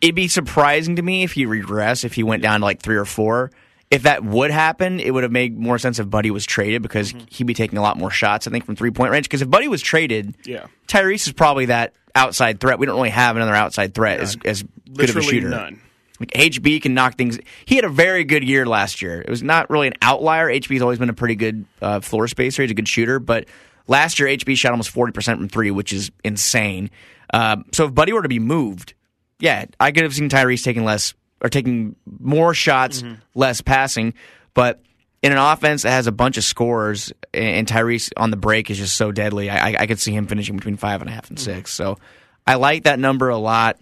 It'd 0.00 0.14
be 0.14 0.28
surprising 0.28 0.96
to 0.96 1.02
me 1.02 1.24
if 1.24 1.32
he 1.32 1.44
regress 1.46 2.04
if 2.04 2.14
he 2.14 2.22
went 2.22 2.42
down 2.42 2.60
to 2.60 2.64
like 2.64 2.80
three 2.80 2.96
or 2.96 3.04
four. 3.04 3.50
if 3.90 4.04
that 4.04 4.24
would 4.24 4.50
happen, 4.52 5.00
it 5.00 5.10
would 5.12 5.22
have 5.24 5.32
made 5.32 5.58
more 5.58 5.78
sense 5.78 5.98
if 5.98 6.08
Buddy 6.08 6.30
was 6.30 6.46
traded 6.46 6.80
because 6.82 7.12
Mm-hmm. 7.12 7.24
he'd 7.30 7.46
be 7.46 7.54
taking 7.54 7.78
a 7.78 7.82
lot 7.82 7.98
more 7.98 8.10
shots, 8.10 8.46
I 8.46 8.50
think, 8.50 8.64
from 8.64 8.76
three 8.76 8.90
point 8.92 9.10
range. 9.10 9.26
Because 9.26 9.42
if 9.42 9.50
Buddy 9.50 9.66
was 9.68 9.82
traded, 9.82 10.34
Yeah. 10.44 10.66
Tyrese 10.86 11.26
is 11.26 11.32
probably 11.32 11.66
that 11.66 11.92
outside 12.14 12.60
threat. 12.60 12.78
We 12.78 12.86
don't 12.86 12.96
really 12.96 13.10
have 13.10 13.36
another 13.36 13.54
outside 13.54 13.94
threat 13.94 14.20
as, 14.20 14.36
as 14.44 14.62
good 14.62 15.10
of 15.10 15.16
a 15.16 15.18
Literally 15.20 15.26
shooter. 15.28 15.48
none. 15.50 15.80
Like 16.20 16.30
HB 16.30 16.82
can 16.82 16.94
knock 16.94 17.16
things. 17.16 17.38
He 17.64 17.74
had 17.74 17.84
a 17.84 17.88
very 17.88 18.22
good 18.22 18.44
year 18.44 18.64
last 18.64 19.02
year. 19.02 19.20
It 19.20 19.28
was 19.28 19.42
not 19.42 19.70
really 19.70 19.88
an 19.88 19.94
outlier. 20.02 20.48
HB's 20.48 20.80
always 20.82 20.98
been 20.98 21.08
a 21.10 21.14
pretty 21.14 21.34
good 21.34 21.64
uh, 21.80 22.00
floor 22.00 22.28
spacer. 22.28 22.62
He's 22.62 22.70
a 22.70 22.74
good 22.74 22.86
shooter, 22.88 23.18
but 23.18 23.46
last 23.88 24.20
year 24.20 24.28
HB 24.28 24.56
shot 24.56 24.70
almost 24.70 24.90
forty 24.90 25.12
percent 25.12 25.40
from 25.40 25.48
three, 25.48 25.70
which 25.72 25.92
is 25.92 26.12
insane. 26.22 26.90
Um, 27.34 27.64
so 27.72 27.86
if 27.86 27.94
Buddy 27.94 28.12
were 28.12 28.22
to 28.22 28.28
be 28.28 28.38
moved, 28.38 28.94
yeah, 29.40 29.64
I 29.80 29.90
could 29.90 30.04
have 30.04 30.14
seen 30.14 30.28
Tyrese 30.28 30.62
taking 30.62 30.84
less 30.84 31.14
or 31.40 31.48
taking 31.48 31.96
more 32.20 32.54
shots, 32.54 33.02
less 33.34 33.60
passing. 33.60 34.14
But 34.54 34.80
in 35.22 35.32
an 35.32 35.38
offense 35.38 35.82
that 35.82 35.90
has 35.90 36.06
a 36.06 36.12
bunch 36.12 36.36
of 36.36 36.44
scores, 36.44 37.12
and, 37.32 37.66
Tyrese 37.66 38.10
on 38.16 38.30
the 38.30 38.36
break 38.36 38.70
is 38.70 38.78
just 38.78 38.96
so 38.96 39.12
deadly, 39.12 39.48
I, 39.48 39.82
I, 39.82 39.86
could 39.86 40.00
see 40.00 40.12
him 40.12 40.26
finishing 40.26 40.56
between 40.56 40.76
five 40.76 41.00
and 41.00 41.08
a 41.08 41.12
half 41.12 41.30
and 41.30 41.38
six. 41.38 41.72
So 41.72 41.98
I 42.46 42.56
like 42.56 42.84
that 42.84 42.98
number 42.98 43.28
a 43.28 43.38
lot. 43.38 43.78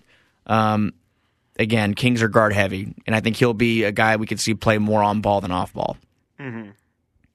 Um, 0.47 0.93
again, 1.59 1.95
Kings 1.95 2.23
are 2.23 2.29
guard 2.29 2.53
heavy, 2.53 2.95
and 3.07 3.17
I 3.17 3.21
think 3.21 3.37
he'll 3.37 3.55
be 3.55 3.85
a 3.85 3.93
guy 3.93 4.17
we 4.17 4.27
could 4.27 4.41
see 4.41 4.55
play 4.55 4.79
more 4.79 5.03
on 5.03 5.23
ball 5.23 5.41
than 5.41 5.51
off 5.51 5.73
ball. 5.73 5.97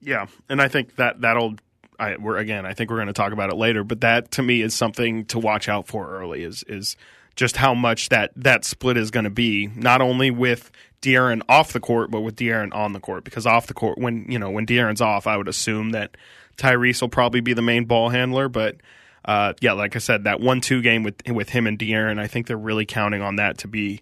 Yeah, 0.00 0.26
and 0.48 0.60
I 0.60 0.68
think 0.68 0.96
that 0.96 1.20
that'll. 1.20 1.56
I, 1.98 2.16
we're 2.16 2.36
again. 2.36 2.66
I 2.66 2.74
think 2.74 2.90
we're 2.90 2.98
going 2.98 3.06
to 3.08 3.14
talk 3.14 3.32
about 3.32 3.50
it 3.50 3.56
later, 3.56 3.82
but 3.82 4.02
that 4.02 4.32
to 4.32 4.42
me 4.42 4.60
is 4.60 4.74
something 4.74 5.24
to 5.26 5.38
watch 5.38 5.68
out 5.68 5.88
for 5.88 6.08
early. 6.08 6.42
Is 6.42 6.62
is 6.68 6.96
just 7.34 7.56
how 7.56 7.74
much 7.74 8.10
that 8.10 8.32
that 8.36 8.64
split 8.64 8.96
is 8.96 9.10
going 9.10 9.24
to 9.24 9.30
be, 9.30 9.68
not 9.74 10.00
only 10.00 10.30
with 10.30 10.70
De'Aaron 11.06 11.42
off 11.48 11.72
the 11.72 11.80
court, 11.80 12.10
but 12.10 12.22
with 12.22 12.36
De'Aaron 12.36 12.74
on 12.74 12.92
the 12.92 13.00
court. 13.00 13.24
Because 13.24 13.46
off 13.46 13.66
the 13.66 13.74
court, 13.74 13.98
when 13.98 14.26
you 14.28 14.38
know 14.38 14.50
when 14.50 14.66
De'Aaron's 14.66 15.00
off, 15.00 15.26
I 15.26 15.36
would 15.36 15.48
assume 15.48 15.90
that 15.90 16.16
Tyrese 16.56 17.00
will 17.00 17.08
probably 17.08 17.40
be 17.40 17.52
the 17.52 17.62
main 17.62 17.84
ball 17.84 18.08
handler. 18.08 18.48
But 18.48 18.76
uh, 19.24 19.52
yeah, 19.60 19.72
like 19.72 19.96
I 19.96 20.00
said, 20.00 20.24
that 20.24 20.40
one-two 20.40 20.82
game 20.82 21.02
with 21.02 21.14
with 21.28 21.50
him 21.50 21.66
and 21.66 21.78
De'Aaron, 21.78 22.18
I 22.18 22.26
think 22.26 22.46
they're 22.46 22.56
really 22.56 22.86
counting 22.86 23.22
on 23.22 23.36
that 23.36 23.58
to 23.58 23.68
be 23.68 24.00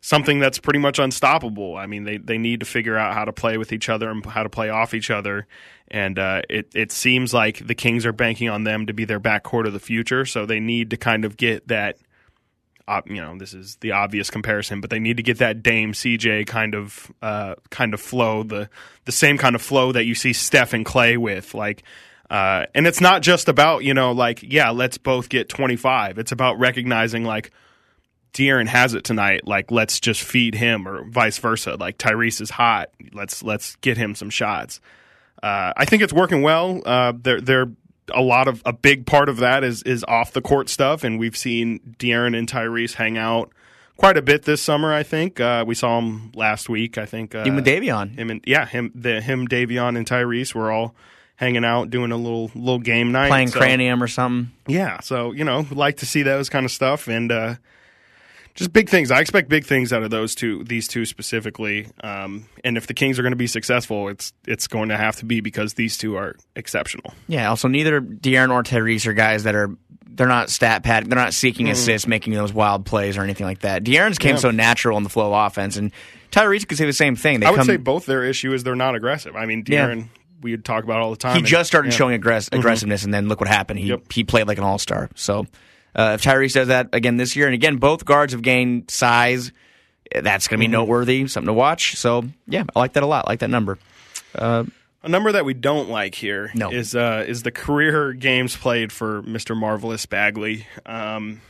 something 0.00 0.38
that's 0.38 0.58
pretty 0.58 0.78
much 0.78 0.98
unstoppable. 0.98 1.76
I 1.76 1.86
mean, 1.86 2.04
they, 2.04 2.18
they 2.18 2.36
need 2.36 2.60
to 2.60 2.66
figure 2.66 2.94
out 2.94 3.14
how 3.14 3.24
to 3.24 3.32
play 3.32 3.56
with 3.56 3.72
each 3.72 3.88
other 3.88 4.10
and 4.10 4.24
how 4.26 4.42
to 4.42 4.50
play 4.50 4.68
off 4.68 4.92
each 4.92 5.10
other. 5.10 5.46
And 5.88 6.18
uh, 6.18 6.42
it 6.50 6.70
it 6.74 6.92
seems 6.92 7.32
like 7.32 7.66
the 7.66 7.74
Kings 7.74 8.04
are 8.04 8.12
banking 8.12 8.50
on 8.50 8.64
them 8.64 8.86
to 8.86 8.92
be 8.92 9.06
their 9.06 9.20
backcourt 9.20 9.66
of 9.66 9.72
the 9.72 9.80
future. 9.80 10.26
So 10.26 10.44
they 10.44 10.60
need 10.60 10.90
to 10.90 10.98
kind 10.98 11.24
of 11.24 11.36
get 11.38 11.68
that. 11.68 11.96
You 13.06 13.22
know, 13.22 13.38
this 13.38 13.54
is 13.54 13.76
the 13.76 13.92
obvious 13.92 14.30
comparison, 14.30 14.80
but 14.80 14.90
they 14.90 14.98
need 14.98 15.16
to 15.16 15.22
get 15.22 15.38
that 15.38 15.62
Dame 15.62 15.92
CJ 15.92 16.46
kind 16.46 16.74
of 16.74 17.10
uh, 17.22 17.54
kind 17.70 17.94
of 17.94 18.00
flow, 18.00 18.42
the 18.42 18.68
the 19.04 19.12
same 19.12 19.38
kind 19.38 19.54
of 19.54 19.62
flow 19.62 19.92
that 19.92 20.04
you 20.04 20.14
see 20.14 20.32
Steph 20.32 20.72
and 20.72 20.84
Clay 20.84 21.16
with, 21.16 21.54
like. 21.54 21.82
Uh, 22.30 22.64
and 22.74 22.86
it's 22.86 23.02
not 23.02 23.20
just 23.20 23.50
about 23.50 23.84
you 23.84 23.92
know 23.92 24.10
like 24.10 24.42
yeah 24.42 24.70
let's 24.70 24.96
both 24.96 25.28
get 25.28 25.46
25 25.50 26.18
it's 26.18 26.32
about 26.32 26.58
recognizing 26.58 27.22
like 27.22 27.52
De'Aaron 28.34 28.66
has 28.66 28.94
it 28.94 29.04
tonight. 29.04 29.46
Like, 29.46 29.70
let's 29.70 30.00
just 30.00 30.22
feed 30.22 30.54
him, 30.54 30.86
or 30.86 31.04
vice 31.04 31.38
versa. 31.38 31.76
Like 31.76 31.96
Tyrese 31.96 32.40
is 32.40 32.50
hot. 32.50 32.90
Let's 33.12 33.42
let's 33.42 33.76
get 33.76 33.96
him 33.96 34.14
some 34.14 34.28
shots. 34.28 34.80
Uh, 35.42 35.72
I 35.76 35.84
think 35.84 36.02
it's 36.02 36.12
working 36.12 36.42
well. 36.42 36.82
Uh, 36.84 37.12
there, 37.16 37.40
there, 37.40 37.66
a 38.12 38.20
lot 38.22 38.48
of 38.48 38.62
a 38.66 38.72
big 38.72 39.06
part 39.06 39.28
of 39.28 39.38
that 39.38 39.64
is 39.64 39.82
is 39.84 40.04
off 40.08 40.32
the 40.32 40.42
court 40.42 40.68
stuff, 40.68 41.04
and 41.04 41.18
we've 41.18 41.36
seen 41.36 41.80
De'Aaron 41.98 42.36
and 42.36 42.48
Tyrese 42.48 42.94
hang 42.94 43.16
out 43.16 43.50
quite 43.96 44.16
a 44.16 44.22
bit 44.22 44.42
this 44.42 44.60
summer. 44.60 44.92
I 44.92 45.02
think 45.02 45.40
uh, 45.40 45.64
we 45.66 45.74
saw 45.74 45.98
him 45.98 46.32
last 46.34 46.68
week. 46.68 46.98
I 46.98 47.06
think 47.06 47.34
uh, 47.34 47.40
Even 47.46 47.56
with 47.56 47.66
Davion. 47.66 48.16
him 48.16 48.30
and 48.30 48.40
yeah, 48.46 48.66
him, 48.66 48.90
the 48.94 49.20
him, 49.20 49.46
Davion 49.48 49.96
and 49.96 50.06
Tyrese 50.06 50.54
were 50.54 50.70
all 50.70 50.94
hanging 51.36 51.64
out 51.64 51.90
doing 51.90 52.12
a 52.12 52.16
little 52.16 52.50
little 52.54 52.78
game 52.78 53.10
night, 53.12 53.28
playing 53.28 53.48
So- 53.48 53.58
cranium 53.58 54.02
or 54.02 54.08
something. 54.08 54.52
yeah, 54.66 55.00
so 55.00 55.32
you 55.32 55.44
know, 55.44 55.66
like 55.70 55.96
to 55.98 56.06
see 56.06 56.22
those 56.22 56.48
kind 56.48 56.64
of 56.64 56.70
stuff 56.72 57.08
and 57.08 57.30
uh, 57.32 57.54
just 58.54 58.72
big 58.72 58.88
things. 58.88 59.10
I 59.10 59.20
expect 59.20 59.48
big 59.48 59.64
things 59.64 59.92
out 59.92 60.02
of 60.02 60.10
those 60.10 60.34
two, 60.34 60.62
these 60.64 60.86
two 60.88 61.04
specifically. 61.04 61.88
Um, 62.02 62.46
and 62.62 62.76
if 62.76 62.86
the 62.86 62.94
Kings 62.94 63.18
are 63.18 63.22
going 63.22 63.32
to 63.32 63.36
be 63.36 63.46
successful, 63.46 64.08
it's 64.08 64.32
it's 64.46 64.66
going 64.68 64.88
to 64.90 64.96
have 64.96 65.16
to 65.16 65.24
be 65.24 65.40
because 65.40 65.74
these 65.74 65.98
two 65.98 66.16
are 66.16 66.36
exceptional. 66.56 67.12
Yeah. 67.28 67.48
Also, 67.50 67.68
neither 67.68 68.00
De'Aaron 68.00 68.50
or 68.52 68.62
Tyrese 68.62 69.06
are 69.06 69.12
guys 69.12 69.44
that 69.44 69.54
are 69.54 69.70
they're 70.06 70.28
not 70.28 70.48
stat 70.50 70.84
pad. 70.84 71.06
They're 71.10 71.18
not 71.18 71.34
seeking 71.34 71.68
assists, 71.68 72.06
making 72.06 72.34
those 72.34 72.52
wild 72.52 72.86
plays 72.86 73.16
or 73.16 73.22
anything 73.24 73.46
like 73.46 73.60
that. 73.60 73.82
De'Aaron's 73.82 74.18
came 74.18 74.36
Yeah. 74.36 74.40
so 74.40 74.50
natural 74.52 74.96
in 74.96 75.02
the 75.02 75.08
flow 75.10 75.34
of 75.34 75.46
offense, 75.46 75.76
and 75.76 75.90
Tyrese 76.30 76.68
could 76.68 76.78
say 76.78 76.86
the 76.86 76.92
same 76.92 77.16
thing. 77.16 77.40
They 77.40 77.46
I 77.46 77.50
would 77.50 77.56
come, 77.58 77.66
say 77.66 77.76
both 77.76 78.06
their 78.06 78.22
issue 78.24 78.52
is 78.54 78.62
they're 78.62 78.76
not 78.76 78.94
aggressive. 78.94 79.34
I 79.34 79.46
mean, 79.46 79.64
Yeah. 79.66 79.88
De'Aaron, 79.88 80.08
we 80.40 80.52
would 80.52 80.64
talk 80.64 80.84
about 80.84 81.00
all 81.00 81.10
the 81.10 81.16
time. 81.16 81.32
he 81.32 81.38
and- 81.38 81.46
just 81.48 81.66
started 81.68 81.88
yeah. 81.88 81.92
Mm-hmm. 81.94 81.98
showing 81.98 82.20
aggress- 82.22 82.52
aggressiveness, 82.56 83.02
and 83.02 83.12
then 83.12 83.26
look 83.28 83.40
what 83.40 83.48
happened. 83.48 83.80
He 83.80 83.86
Yep. 83.88 84.12
he 84.12 84.22
played 84.22 84.46
like 84.46 84.58
an 84.58 84.64
all 84.64 84.78
star. 84.78 85.10
So 85.16 85.46
uh, 85.94 86.12
if 86.14 86.22
Tyrese 86.22 86.54
does 86.54 86.68
that 86.68 86.88
again 86.92 87.16
this 87.16 87.36
year, 87.36 87.46
and 87.46 87.54
again 87.54 87.76
both 87.76 88.04
guards 88.04 88.32
have 88.32 88.42
gained 88.42 88.90
size, 88.90 89.52
that's 90.14 90.48
going 90.48 90.58
to 90.58 90.60
be 90.60 90.66
Mm-hmm. 90.66 90.72
noteworthy, 90.72 91.26
something 91.28 91.46
to 91.48 91.52
watch. 91.52 91.96
So 91.96 92.24
yeah, 92.46 92.64
I 92.74 92.78
like 92.78 92.92
that 92.94 93.02
a 93.02 93.06
lot. 93.06 93.24
I 93.26 93.30
like 93.32 93.40
that 93.40 93.50
number. 93.50 93.78
A 94.36 95.08
number 95.08 95.32
that 95.32 95.44
we 95.44 95.52
don't 95.54 95.90
like 95.90 96.14
here 96.14 96.50
No. 96.54 96.70
is 96.70 96.94
uh, 96.94 97.24
is 97.26 97.42
the 97.42 97.50
career 97.52 98.12
games 98.14 98.56
played 98.56 98.90
for 98.92 99.22
Mr. 99.22 99.56
Marvelous 99.56 100.06
Bagley. 100.06 100.66
Um, 100.86 101.40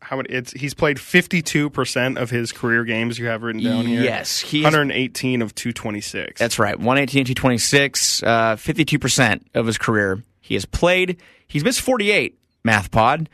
how 0.00 0.16
many? 0.16 0.30
It's 0.30 0.52
he's 0.52 0.72
played 0.74 0.98
fifty 0.98 1.42
two 1.42 1.68
percent 1.68 2.16
of 2.18 2.30
his 2.30 2.52
career 2.52 2.84
games. 2.84 3.18
You 3.18 3.26
have 3.26 3.42
written 3.42 3.62
down 3.62 3.84
here. 3.86 4.02
Yes, 4.02 4.40
he's- 4.40 4.64
one 4.64 4.72
hundred 4.72 4.94
eighteen 4.94 5.42
of 5.42 5.54
two 5.54 5.72
twenty 5.72 6.00
six. 6.00 6.40
That's 6.40 6.58
right. 6.58 6.76
118 6.78 7.26
to 7.26 7.34
26, 7.34 8.22
uh, 8.22 8.56
52% 8.56 9.42
of 9.54 9.66
his 9.66 9.76
career 9.78 10.22
he 10.40 10.54
has 10.54 10.64
played. 10.64 11.20
He's 11.46 11.62
missed 11.62 11.82
48, 11.82 12.38
Math 12.64 12.90
Pod. 12.90 13.28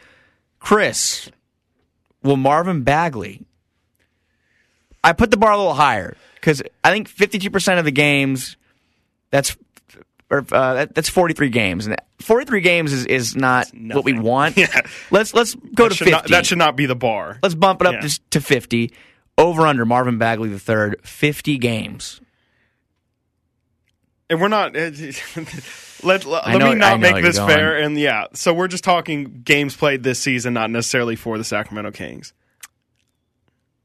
Chris, 0.66 1.30
will 2.24 2.36
Marvin 2.36 2.82
Bagley? 2.82 3.46
I 5.04 5.12
put 5.12 5.30
the 5.30 5.36
bar 5.36 5.52
a 5.52 5.56
little 5.56 5.74
higher 5.74 6.16
because 6.34 6.60
I 6.82 6.90
think 6.90 7.08
52% 7.08 7.78
of 7.78 7.84
the 7.84 7.92
games, 7.92 8.56
that's 9.30 9.56
or, 10.28 10.38
uh, 10.50 10.74
that, 10.74 10.92
that's 10.92 11.08
43 11.08 11.50
games. 11.50 11.86
And 11.86 11.94
43 12.18 12.60
games 12.62 12.92
is, 12.92 13.06
is 13.06 13.36
not 13.36 13.68
what 13.72 14.04
we 14.04 14.18
want. 14.18 14.56
Yeah. 14.56 14.80
Let's, 15.12 15.32
let's 15.34 15.54
go 15.54 15.84
that 15.88 15.90
to 15.98 16.04
50. 16.04 16.10
not, 16.10 16.28
that 16.30 16.46
should 16.46 16.58
not 16.58 16.74
be 16.74 16.86
the 16.86 16.96
bar. 16.96 17.38
let's 17.44 17.54
bump 17.54 17.80
it 17.80 17.86
up 17.86 17.92
Yeah. 17.94 18.00
just 18.00 18.28
to 18.32 18.40
50. 18.40 18.92
Over 19.38 19.68
under 19.68 19.84
Marvin 19.84 20.18
Bagley 20.18 20.48
the 20.48 20.58
third, 20.58 20.96
50 21.04 21.58
games. 21.58 22.20
And 24.30 24.40
we're 24.40 24.48
not. 24.48 24.74
let 26.02 26.24
let, 26.24 26.24
let 26.26 26.58
know- 26.58 26.68
me 26.70 26.74
not 26.74 27.00
make 27.00 27.22
this 27.22 27.38
fair. 27.38 27.78
And 27.78 27.98
yeah, 27.98 28.26
so 28.32 28.52
we're 28.52 28.68
just 28.68 28.84
talking 28.84 29.42
games 29.44 29.76
played 29.76 30.02
this 30.02 30.18
season, 30.20 30.54
not 30.54 30.70
necessarily 30.70 31.16
for 31.16 31.38
the 31.38 31.44
Sacramento 31.44 31.90
Kings. 31.92 32.32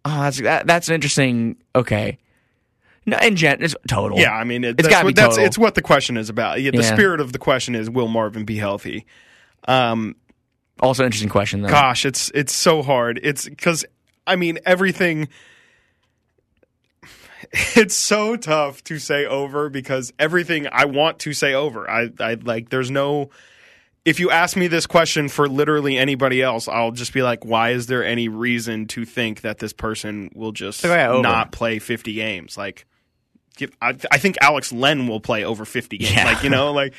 Oh, 0.04 0.22
that's 0.22 0.42
that, 0.42 0.66
that's 0.68 0.88
an 0.90 0.96
interesting. 0.96 1.58
Okay, 1.76 2.18
no, 3.06 3.18
in 3.20 3.36
gen, 3.36 3.62
it's 3.62 3.76
total. 3.88 4.18
Yeah, 4.20 4.32
I 4.34 4.44
mean, 4.44 4.64
it, 4.64 4.70
It's 4.80 4.84
that's 4.84 4.88
gotta 4.90 5.06
what, 5.06 5.16
be 5.16 5.22
that's 5.22 5.36
total. 5.36 5.46
it's 5.46 5.58
what 5.58 5.76
the 5.76 5.82
question 5.84 6.18
is 6.18 6.30
about. 6.30 6.62
Yeah, 6.62 6.72
the 6.72 6.78
Yeah. 6.78 6.94
spirit 6.94 7.20
of 7.20 7.34
the 7.34 7.40
question 7.40 7.76
is, 7.76 7.90
will 7.90 8.08
Marvin 8.08 8.44
be 8.44 8.58
healthy? 8.58 9.06
Um, 9.68 10.16
Also, 10.82 11.06
interesting 11.06 11.30
question 11.30 11.62
though. 11.62 11.70
gosh, 11.70 12.04
it's 12.06 12.32
it's 12.34 12.54
so 12.54 12.82
hard. 12.82 13.20
It's 13.22 13.48
because 13.48 13.86
I 14.26 14.36
mean 14.36 14.58
everything. 14.66 15.28
It's 17.76 17.96
so 17.96 18.36
tough 18.36 18.84
to 18.86 19.00
say 19.00 19.26
over 19.26 19.70
because 19.70 20.14
everything 20.20 20.68
I 20.72 20.86
want 20.86 21.20
to 21.20 21.34
say 21.34 21.54
over. 21.54 21.90
I, 21.90 22.10
I 22.20 22.36
like. 22.36 22.70
There's 22.70 22.92
no. 22.92 23.30
If 24.04 24.20
you 24.20 24.32
ask 24.32 24.56
me 24.58 24.68
this 24.68 24.88
question 24.88 25.30
for 25.30 25.48
literally 25.48 25.98
anybody 25.98 26.42
else, 26.42 26.68
I'll 26.68 26.92
just 26.92 27.14
be 27.14 27.22
like, 27.22 27.44
"Why 27.44 27.72
is 27.72 27.88
there 27.88 28.06
any 28.06 28.30
reason 28.30 28.88
to 28.88 29.06
think 29.06 29.42
that 29.42 29.60
this 29.60 29.74
person 29.74 30.32
will 30.34 30.54
just 30.54 30.84
yeah, 30.84 31.20
not 31.22 31.52
play 31.52 31.80
50 31.80 32.14
games?" 32.14 32.58
Like, 32.58 32.86
give, 33.58 33.72
I, 33.82 33.96
I 34.12 34.18
think 34.18 34.38
Alex 34.42 34.72
Len 34.72 35.08
will 35.08 35.22
play 35.22 35.44
over 35.44 35.66
50 35.66 35.98
games. 35.98 36.14
Yeah. 36.14 36.26
Like, 36.26 36.44
you 36.44 36.50
know, 36.50 36.72
like 36.72 36.94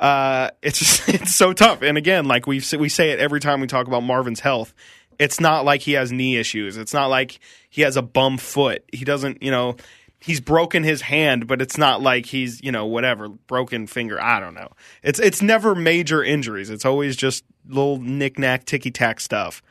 uh, 0.00 0.50
it's 0.62 0.78
just 0.78 1.08
it's 1.08 1.34
so 1.34 1.52
tough. 1.52 1.82
And 1.82 1.96
again, 1.98 2.24
like 2.24 2.46
we 2.46 2.62
we 2.78 2.88
say 2.88 3.10
it 3.10 3.20
every 3.20 3.40
time 3.40 3.60
we 3.60 3.66
talk 3.66 3.86
about 3.86 4.02
Marvin's 4.02 4.40
health. 4.40 4.74
It's 5.20 5.38
not 5.38 5.64
like 5.66 5.82
he 5.82 5.92
has 5.92 6.10
knee 6.10 6.36
issues. 6.38 6.76
It's 6.78 6.94
not 6.94 7.10
like 7.10 7.38
he 7.68 7.82
has 7.82 7.96
a 7.96 8.02
bum 8.02 8.38
foot. 8.38 8.82
He 8.90 9.04
doesn't, 9.04 9.42
you 9.42 9.50
know, 9.50 9.76
he's 10.18 10.40
broken 10.40 10.82
his 10.82 11.02
hand, 11.02 11.46
but 11.46 11.60
it's 11.60 11.76
not 11.76 12.00
like 12.00 12.24
he's, 12.26 12.62
you 12.62 12.72
know, 12.72 12.86
whatever, 12.86 13.28
broken 13.28 13.86
finger. 13.86 14.18
I 14.20 14.40
don't 14.40 14.54
know. 14.54 14.70
It's 15.02 15.20
it's 15.20 15.42
never 15.42 15.74
major 15.74 16.24
injuries. 16.24 16.70
It's 16.70 16.86
always 16.86 17.16
just 17.16 17.44
little 17.68 17.98
knick-knack, 17.98 18.64
ticky-tack 18.64 19.20
stuff. 19.20 19.62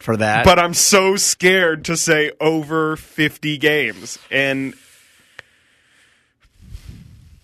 for 0.00 0.16
that. 0.16 0.44
But 0.44 0.58
I'm 0.58 0.74
so 0.74 1.16
scared 1.16 1.84
to 1.84 1.96
say 1.96 2.32
over 2.40 2.96
50 2.96 3.58
games. 3.58 4.18
And 4.30 4.74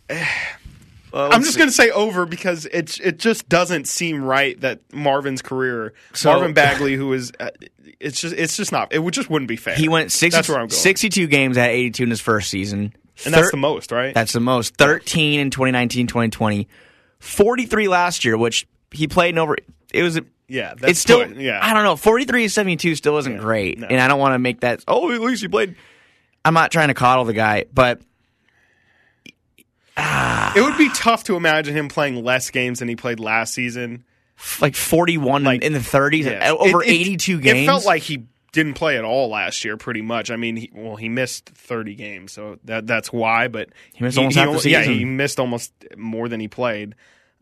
eh, 0.09 0.27
Uh, 1.13 1.29
I'm 1.33 1.43
just 1.43 1.57
going 1.57 1.69
to 1.69 1.75
say 1.75 1.91
over 1.91 2.27
because 2.27 2.67
it's 2.67 2.99
it 3.01 3.19
just 3.19 3.49
doesn't 3.49 3.89
seem 3.89 4.23
right 4.23 4.61
that 4.61 4.81
Marvin's 4.93 5.43
career, 5.43 5.93
So- 6.13 6.31
Marvin 6.33 6.53
Bagley, 6.53 6.95
who 6.97 7.13
is, 7.13 7.33
uh, 7.41 7.51
it's 8.01 8.21
just 8.21 8.35
it's 8.35 8.57
just 8.57 8.73
not. 8.73 8.93
It 8.93 8.99
would 9.01 9.15
just 9.15 9.31
wouldn't 9.31 9.49
be 9.49 9.57
fair. 9.57 9.75
He 9.75 9.89
went 9.89 10.13
60, 10.13 10.37
That's 10.37 10.49
where 10.49 10.59
I'm 10.59 10.65
going. 10.69 10.71
62 10.71 11.27
games 11.27 11.57
at 11.59 11.71
82 11.71 12.03
in 12.05 12.11
his 12.11 12.21
first 12.21 12.51
season. 12.51 12.93
and 13.25 13.35
that's 13.35 13.51
the 13.51 13.57
most, 13.57 13.91
right? 13.91 14.15
That's 14.15 14.33
the 14.33 14.41
most. 14.41 14.77
13 14.77 15.41
in 15.41 15.51
2019, 15.51 16.07
2020. 16.07 16.69
43 17.21 17.89
last 17.89 18.25
year, 18.25 18.37
which 18.37 18.67
he 18.93 19.09
played 19.09 19.31
in 19.31 19.39
over. 19.39 19.57
It 19.93 20.03
was. 20.03 20.21
yeah, 20.47 20.75
that's 20.77 20.93
It's 20.93 21.01
still. 21.01 21.25
good. 21.27 21.37
yeah. 21.37 21.59
I 21.63 21.75
don't 21.75 21.85
know. 21.85 21.97
43 21.97 22.45
to 22.45 22.51
72 22.51 22.95
still 22.95 23.19
isn't 23.19 23.39
great. 23.39 23.79
no. 23.79 23.87
And 23.89 24.01
I 24.01 24.09
don't 24.09 24.21
want 24.21 24.35
to 24.35 24.39
make 24.39 24.61
that. 24.61 24.85
Oh, 24.87 25.11
at 25.13 25.21
least 25.21 25.43
he 25.43 25.49
played. 25.49 25.75
I'm 26.45 26.55
not 26.55 26.71
trying 26.71 26.89
to 26.89 26.95
coddle 26.95 27.25
the 27.25 27.33
guy, 27.33 27.65
but 27.75 28.01
It 30.57 30.63
would 30.63 30.79
be 30.79 30.89
tough 30.95 31.25
to 31.25 31.37
imagine 31.37 31.75
him 31.77 31.89
playing 31.89 32.23
less 32.25 32.51
games 32.51 32.79
than 32.79 32.89
he 32.89 32.97
played 32.97 33.21
last 33.21 33.55
season. 33.55 34.05
like 34.61 34.77
41 34.77 35.43
Like, 35.43 35.63
in 35.63 35.73
the 35.73 35.81
30s, 35.81 36.25
Yeah. 36.25 36.53
over 36.53 36.83
It- 36.83 36.89
it- 36.89 36.93
82 36.93 37.41
games. 37.41 37.59
It 37.63 37.67
felt 37.67 37.85
like 37.85 38.03
he 38.05 38.23
didn't 38.53 38.75
play 38.75 38.97
at 38.97 39.03
all 39.05 39.29
last 39.29 39.65
year, 39.65 39.77
pretty 39.77 40.01
much. 40.01 40.31
I 40.31 40.37
mean, 40.37 40.57
he, 40.57 40.71
well, 40.73 40.95
he 40.97 41.09
missed 41.09 41.47
30 41.51 41.95
games, 41.97 42.33
so 42.33 42.59
that 42.65 42.87
that's 42.87 43.13
why. 43.13 43.49
But 43.49 43.71
He 43.95 44.05
missed 44.05 44.17
almost 44.17 44.37
half 44.37 44.47
the 44.47 44.51
only- 44.51 44.71
Yeah, 44.71 44.83
he 44.85 45.05
missed 45.05 45.41
almost 45.41 45.73
more 45.97 46.29
than 46.29 46.39
he 46.39 46.47
played. 46.49 46.95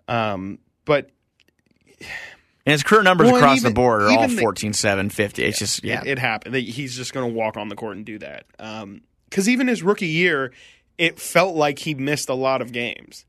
Um, 0.08 0.58
but 0.86 1.10
and 2.00 2.72
his 2.72 2.82
career 2.82 3.02
numbers 3.02 3.26
Well, 3.28 3.36
across 3.36 3.58
even- 3.58 3.70
the 3.70 3.74
board 3.74 4.02
are 4.02 4.10
all 4.10 4.26
the- 4.28 4.36
14, 4.38 4.72
7, 4.72 5.10
50. 5.10 5.44
It's 5.44 5.58
just, 5.58 5.84
yeah. 5.84 6.00
it, 6.00 6.06
it 6.12 6.18
happened. 6.18 6.54
He's 6.56 6.96
just 6.96 7.12
going 7.12 7.28
to 7.30 7.34
walk 7.34 7.56
on 7.56 7.68
the 7.68 7.76
court 7.76 7.96
and 7.96 8.04
do 8.06 8.18
that. 8.18 8.46
Because 9.28 9.48
even 9.48 9.68
his 9.68 9.82
rookie 9.82 10.06
year, 10.08 10.52
it 10.98 11.18
felt 11.20 11.54
like 11.56 11.78
he 11.80 11.94
missed 11.94 12.28
a 12.28 12.34
lot 12.34 12.62
of 12.62 12.72
games, 12.72 13.24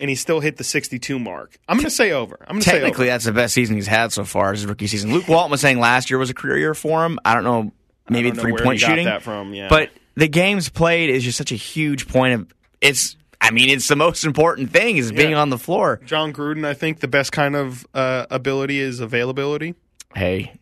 and 0.00 0.08
he 0.10 0.16
still 0.16 0.40
hit 0.40 0.56
the 0.56 0.64
62 0.64 1.18
mark. 1.18 1.58
I'm 1.68 1.76
going 1.76 1.84
to 1.84 1.90
say 1.90 2.12
over. 2.12 2.36
I'm 2.42 2.54
going 2.54 2.60
to 2.62 2.64
say 2.70 2.76
over. 2.76 2.80
Technically, 2.86 3.06
that's 3.06 3.24
the 3.24 3.32
best 3.32 3.54
season 3.54 3.76
he's 3.76 3.86
had 3.86 4.12
so 4.12 4.24
far, 4.24 4.52
his 4.52 4.64
rookie 4.66 4.86
season. 4.86 5.12
Luke 5.12 5.28
Walton 5.28 5.50
was 5.50 5.60
saying 5.60 5.78
last 5.80 6.10
year 6.10 6.18
was 6.18 6.30
a 6.30 6.34
career 6.34 6.56
year 6.58 6.74
for 6.74 7.04
him. 7.04 7.18
I 7.24 7.34
don't 7.34 7.44
know, 7.44 7.72
maybe 8.08 8.28
don't 8.30 8.36
know 8.36 8.42
three 8.42 8.52
point 8.56 8.80
shooting. 8.80 9.04
that 9.06 9.22
from, 9.22 9.54
yeah. 9.54 9.68
But 9.68 9.90
the 10.14 10.28
games 10.28 10.68
played 10.68 11.10
is 11.10 11.24
just 11.24 11.38
such 11.38 11.52
a 11.52 11.56
huge 11.56 12.08
point 12.08 12.34
of 12.34 12.54
it's. 12.80 13.16
I 13.40 13.52
mean, 13.52 13.70
it's 13.70 13.86
the 13.86 13.94
most 13.94 14.24
important 14.24 14.72
thing 14.72 14.96
is 14.96 15.12
being 15.12 15.30
Yeah. 15.30 15.40
on 15.40 15.48
the 15.50 15.58
floor. 15.58 16.00
Jon 16.04 16.32
Gruden, 16.32 16.64
I 16.66 16.74
think 16.74 16.98
the 16.98 17.06
best 17.06 17.30
kind 17.30 17.54
of 17.54 17.86
uh, 17.94 18.26
ability 18.32 18.80
is 18.80 18.98
availability. 18.98 19.76
Hey, 20.12 20.54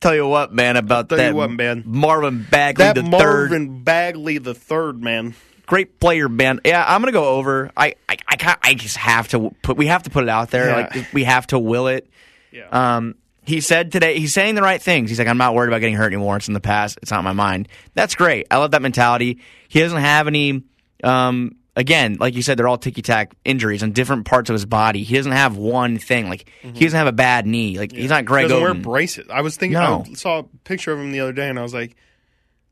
tell 0.00 0.14
you 0.14 0.26
what, 0.26 0.52
man, 0.52 0.76
about 0.76 1.08
that 1.10 1.34
what, 1.34 1.50
man. 1.50 1.82
Marvin 1.86 2.46
Bagley 2.50 2.84
That 2.84 2.94
the 2.94 3.02
third, 3.02 3.10
Marvin 3.10 3.82
Bagley 3.82 4.38
the 4.38 4.54
third, 4.54 5.02
man. 5.02 5.34
great 5.66 6.00
player, 6.00 6.28
man. 6.28 6.60
Yeah, 6.64 6.84
I'm 6.86 7.00
gonna 7.00 7.12
go 7.12 7.36
over. 7.36 7.70
I 7.76 7.94
I 8.08 8.16
I, 8.28 8.56
I 8.62 8.74
just 8.74 8.96
have 8.96 9.28
to 9.28 9.54
put. 9.62 9.76
We 9.76 9.86
have 9.86 10.02
to 10.04 10.10
put 10.10 10.24
it 10.24 10.30
out 10.30 10.50
there. 10.50 10.68
Yeah. 10.68 10.76
Like 10.94 11.12
we 11.12 11.24
have 11.24 11.46
to 11.48 11.58
will 11.58 11.88
it. 11.88 12.08
Yeah. 12.50 12.68
Um, 12.96 13.14
he 13.42 13.60
said 13.60 13.90
today, 13.90 14.18
he's 14.18 14.32
saying 14.32 14.54
the 14.54 14.62
right 14.62 14.80
things. 14.80 15.10
He's 15.10 15.18
like, 15.18 15.28
I'm 15.28 15.38
not 15.38 15.54
worried 15.54 15.68
about 15.68 15.80
getting 15.80 15.96
hurt 15.96 16.12
anymore. 16.12 16.36
It's 16.36 16.48
in 16.48 16.54
the 16.54 16.60
past. 16.60 16.98
It's 17.02 17.10
not 17.10 17.20
in 17.20 17.24
my 17.24 17.32
mind. 17.32 17.68
That's 17.94 18.14
great. 18.14 18.46
I 18.50 18.58
love 18.58 18.72
that 18.72 18.82
mentality. 18.82 19.38
He 19.68 19.80
doesn't 19.80 19.98
have 19.98 20.26
any, 20.26 20.62
um, 21.02 21.56
again, 21.76 22.16
like 22.20 22.34
you 22.34 22.42
said, 22.42 22.58
they're 22.58 22.68
all 22.68 22.78
ticky 22.78 23.02
tack 23.02 23.34
injuries 23.44 23.82
on 23.82 23.92
different 23.92 24.24
parts 24.26 24.50
of 24.50 24.54
his 24.54 24.66
body. 24.66 25.02
He 25.02 25.16
doesn't 25.16 25.32
have 25.32 25.56
one 25.56 25.98
thing. 25.98 26.28
Like, 26.28 26.48
he 26.62 26.84
doesn't 26.84 26.96
have 26.98 27.06
a 27.06 27.12
bad 27.12 27.46
knee. 27.46 27.78
Like, 27.78 27.92
he's 27.92 28.10
not 28.10 28.24
Greg 28.24 28.44
Mm-hmm. 28.46 28.50
doesn't 28.54 28.62
wear 28.62 28.74
braces. 28.74 29.28
I 29.30 29.40
was 29.42 29.56
thinking. 29.56 29.78
No. 29.78 30.04
I 30.08 30.14
saw 30.14 30.38
a 30.40 30.42
picture 30.64 30.92
of 30.92 30.98
him 30.98 31.12
the 31.12 31.20
other 31.20 31.32
day, 31.32 31.48
and 31.48 31.58
I 31.58 31.62
was 31.62 31.74
like, 31.74 31.96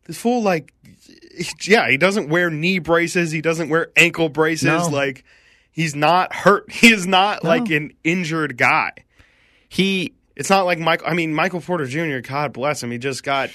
"This 0.07 0.19
fool, 0.19 0.43
like, 0.43 0.73
yeah, 1.67 1.89
he 1.89 1.97
doesn't 1.97 2.29
wear 2.29 2.51
knee 2.51 2.79
braces. 2.79 3.31
He 3.31 3.41
doesn't 3.41 3.69
wear 3.69 3.91
ankle 3.97 4.29
braces. 4.29 4.65
No. 4.67 4.89
Like, 4.89 5.25
he's 5.71 5.95
not 5.95 6.35
hurt. 6.35 6.71
He 6.73 6.93
is 6.93 7.07
not 7.07 7.45
like 7.45 7.71
an 7.71 7.93
injured 8.05 8.57
guy. 8.57 8.93
he, 9.69 10.15
It's 10.37 10.51
not 10.51 10.67
like 10.67 10.79
Michael. 10.79 11.07
I 11.09 11.15
mean, 11.15 11.35
Michael 11.35 11.61
Porter 11.61 11.87
Jr. 11.87 12.19
God 12.27 12.53
bless 12.53 12.83
him. 12.83 12.91
He 12.91 12.99
just 12.99 13.23
got, 13.23 13.51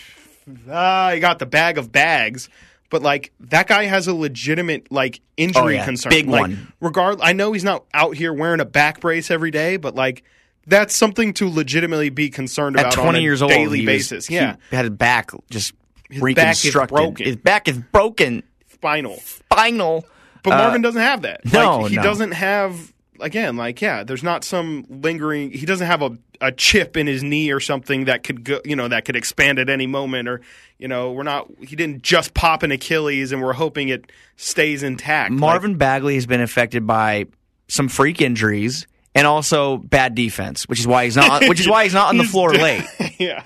ah, 0.70 1.12
he 1.14 1.20
got 1.20 1.40
the 1.40 1.46
bag 1.46 1.78
of 1.78 1.92
bags. 1.92 2.50
But 2.94 3.02
like 3.02 3.32
that 3.40 3.66
guy 3.68 3.86
has 3.86 4.08
a 4.08 4.14
legitimate 4.14 4.92
like 4.92 5.20
injury 5.36 5.62
Oh, 5.64 5.68
yeah. 5.70 5.84
concern. 5.86 6.12
Big 6.12 6.28
like, 6.28 6.42
one. 6.42 6.72
Regard, 6.80 7.20
I 7.22 7.34
know 7.34 7.52
he's 7.52 7.64
not 7.64 7.86
out 7.92 8.16
here 8.16 8.32
wearing 8.32 8.60
a 8.60 8.66
back 8.66 9.00
brace 9.00 9.32
every 9.32 9.50
day, 9.50 9.78
but 9.78 9.96
like 9.96 10.22
that's 10.68 10.96
something 10.96 11.34
to 11.34 11.50
legitimately 11.50 12.12
be 12.12 12.30
concerned 12.30 12.78
at 12.78 12.82
about 12.82 12.94
20 12.94 13.08
on 13.10 13.16
a 13.16 13.20
years 13.20 13.42
old, 13.42 13.50
daily 13.50 13.80
he 13.80 13.86
was- 13.88 13.94
basis. 14.10 14.28
he 14.28 14.36
yeah, 14.36 14.58
had 14.70 14.86
his 14.86 14.92
back 14.92 15.32
just 15.50 15.74
his 16.08 16.22
back 16.36 16.64
is 16.64 16.76
broken. 16.88 17.26
His 17.26 17.36
back 17.38 17.68
is 17.68 17.80
broken. 17.80 18.44
spinal. 18.72 19.18
Spinal. 19.18 20.06
But 20.44 20.52
Marvin 20.52 20.86
uh, 20.86 20.88
doesn't 20.90 21.02
have 21.02 21.24
that. 21.24 21.52
no, 21.52 21.80
like, 21.80 21.90
he 21.90 21.96
no. 21.96 22.04
doesn't 22.04 22.32
have 22.34 22.93
again. 23.24 23.58
Like 23.58 23.82
yeah, 23.82 24.04
there's 24.04 24.24
not 24.24 24.44
some 24.44 24.86
lingering. 24.90 25.52
He 25.52 25.66
doesn't 25.66 25.88
have 25.88 26.02
a, 26.02 26.18
a 26.42 26.52
chip 26.52 26.96
in 26.98 27.08
his 27.08 27.24
knee 27.24 27.52
or 27.52 27.60
something 27.60 28.06
that 28.06 28.24
could 28.24 28.44
go. 28.44 28.60
You 28.66 28.76
know 28.76 28.88
that 28.88 29.06
could 29.06 29.16
expand 29.16 29.58
at 29.60 29.70
any 29.70 29.88
moment. 29.88 30.28
Or 30.30 30.42
you 30.78 30.88
know 30.88 31.12
we're 31.12 31.24
not. 31.24 31.48
He 31.60 31.76
didn't 31.76 32.04
just 32.04 32.34
pop 32.34 32.62
an 32.64 32.72
Achilles 32.72 33.32
and 33.32 33.42
we're 33.42 33.54
hoping 33.54 33.90
it 33.90 34.12
stays 34.36 34.84
intact. 34.84 35.32
Like, 35.32 35.40
Marvin 35.40 35.78
Bagley 35.78 36.16
has 36.16 36.26
been 36.26 36.42
affected 36.42 36.86
by 36.86 37.26
some 37.68 37.88
freak 37.90 38.22
injuries 38.22 38.86
and 39.16 39.26
also 39.26 39.78
bad 39.78 40.16
defense, 40.16 40.68
which 40.68 40.80
is 40.80 40.88
why 40.88 41.06
he's 41.06 41.16
not. 41.16 41.48
which 41.48 41.60
is 41.60 41.68
why 41.68 41.84
he's 41.84 41.94
not 41.94 42.10
on 42.10 42.18
the 42.18 42.24
floor 42.34 42.52
late. 42.54 42.84
yeah, 43.20 43.44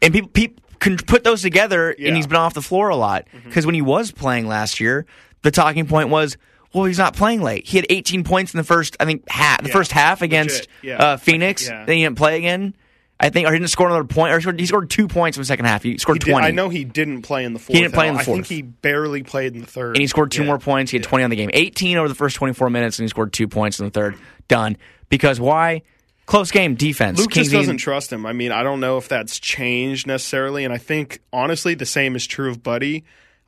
And 0.00 0.12
people, 0.14 0.30
people 0.30 0.62
can 0.78 0.96
put 0.96 1.24
those 1.24 1.42
together, 1.42 1.94
Yeah. 1.98 2.08
and 2.08 2.16
he's 2.16 2.26
been 2.26 2.36
off 2.36 2.54
the 2.54 2.62
floor 2.62 2.88
a 2.88 2.96
lot. 2.96 3.26
Mm-hmm. 3.26 3.48
Because 3.48 3.66
when 3.66 3.74
he 3.74 3.82
was 3.82 4.12
playing 4.12 4.46
last 4.46 4.78
year, 4.80 5.06
the 5.42 5.50
talking 5.50 5.86
point 5.86 6.08
was, 6.08 6.36
well, 6.74 6.84
he's 6.84 6.98
not 6.98 7.14
playing 7.14 7.40
late. 7.42 7.66
He 7.66 7.76
had 7.78 7.86
18 7.88 8.24
points 8.24 8.52
in 8.52 8.58
the 8.58 8.64
first, 8.64 8.96
I 9.00 9.04
think, 9.04 9.28
half, 9.28 9.62
the 9.62 9.68
Yeah. 9.68 9.72
first 9.72 9.92
half 9.92 10.20
against 10.22 10.68
Yeah. 10.82 10.96
uh, 10.98 11.16
Phoenix. 11.16 11.66
Yeah. 11.68 11.84
Then 11.86 11.96
he 11.96 12.02
didn't 12.02 12.18
play 12.18 12.36
again. 12.36 12.74
I 13.20 13.30
think, 13.30 13.46
or 13.48 13.52
he 13.52 13.58
didn't 13.60 13.70
score 13.70 13.86
another 13.86 14.02
point. 14.04 14.32
Or 14.32 14.36
he 14.38 14.42
scored, 14.42 14.58
he 14.60 14.66
scored 14.66 14.90
two 14.90 15.06
points 15.06 15.36
in 15.38 15.40
the 15.40 15.44
second 15.46 15.66
half. 15.66 15.84
He 15.84 15.96
scored 15.98 16.16
He 16.16 16.26
did- 16.26 16.30
20. 16.32 16.46
I 16.48 16.50
know 16.50 16.68
he 16.68 16.82
didn't 16.84 17.22
play 17.22 17.44
in 17.44 17.52
the 17.52 17.60
fourth. 17.60 17.76
He 17.76 17.80
didn't 17.82 17.94
play 17.94 18.08
in 18.08 18.14
the 18.14 18.18
all. 18.18 18.22
I 18.22 18.24
think 18.24 18.46
he 18.48 18.62
barely 18.62 19.22
played 19.22 19.54
in 19.54 19.60
the 19.60 19.66
third. 19.66 19.94
and 19.96 20.00
he 20.00 20.08
scored 20.08 20.32
two 20.32 20.42
more 20.42 20.58
points. 20.58 20.90
He 20.90 20.96
had 20.98 21.04
20 21.04 21.22
on 21.22 21.30
the 21.30 21.36
game. 21.36 21.48
18 21.54 21.96
over 21.96 22.08
the 22.08 22.14
first 22.16 22.34
24 22.36 22.70
minutes, 22.70 22.98
and 22.98 23.04
he 23.04 23.08
scored 23.08 23.32
two 23.32 23.46
points 23.46 23.78
in 23.78 23.84
the 23.86 23.90
third. 23.90 24.16
Done. 24.48 24.76
Because 25.10 25.38
why? 25.40 25.82
Close 26.26 26.50
game 26.50 26.74
defense. 26.74 27.18
Luke 27.18 27.30
Kings 27.30 27.46
just 27.50 27.60
doesn't 27.60 27.76
trust 27.76 28.12
him. 28.12 28.26
I 28.26 28.32
mean, 28.32 28.50
I 28.50 28.62
don't 28.64 28.80
know 28.80 28.98
if 28.98 29.08
that's 29.08 29.38
changed 29.38 30.06
necessarily, 30.08 30.64
and 30.64 30.72
I 30.74 30.78
think 30.78 31.20
honestly 31.32 31.74
the 31.74 31.86
same 31.86 32.16
is 32.16 32.26
true 32.26 32.50
of 32.50 32.62
Buddy. 32.64 33.04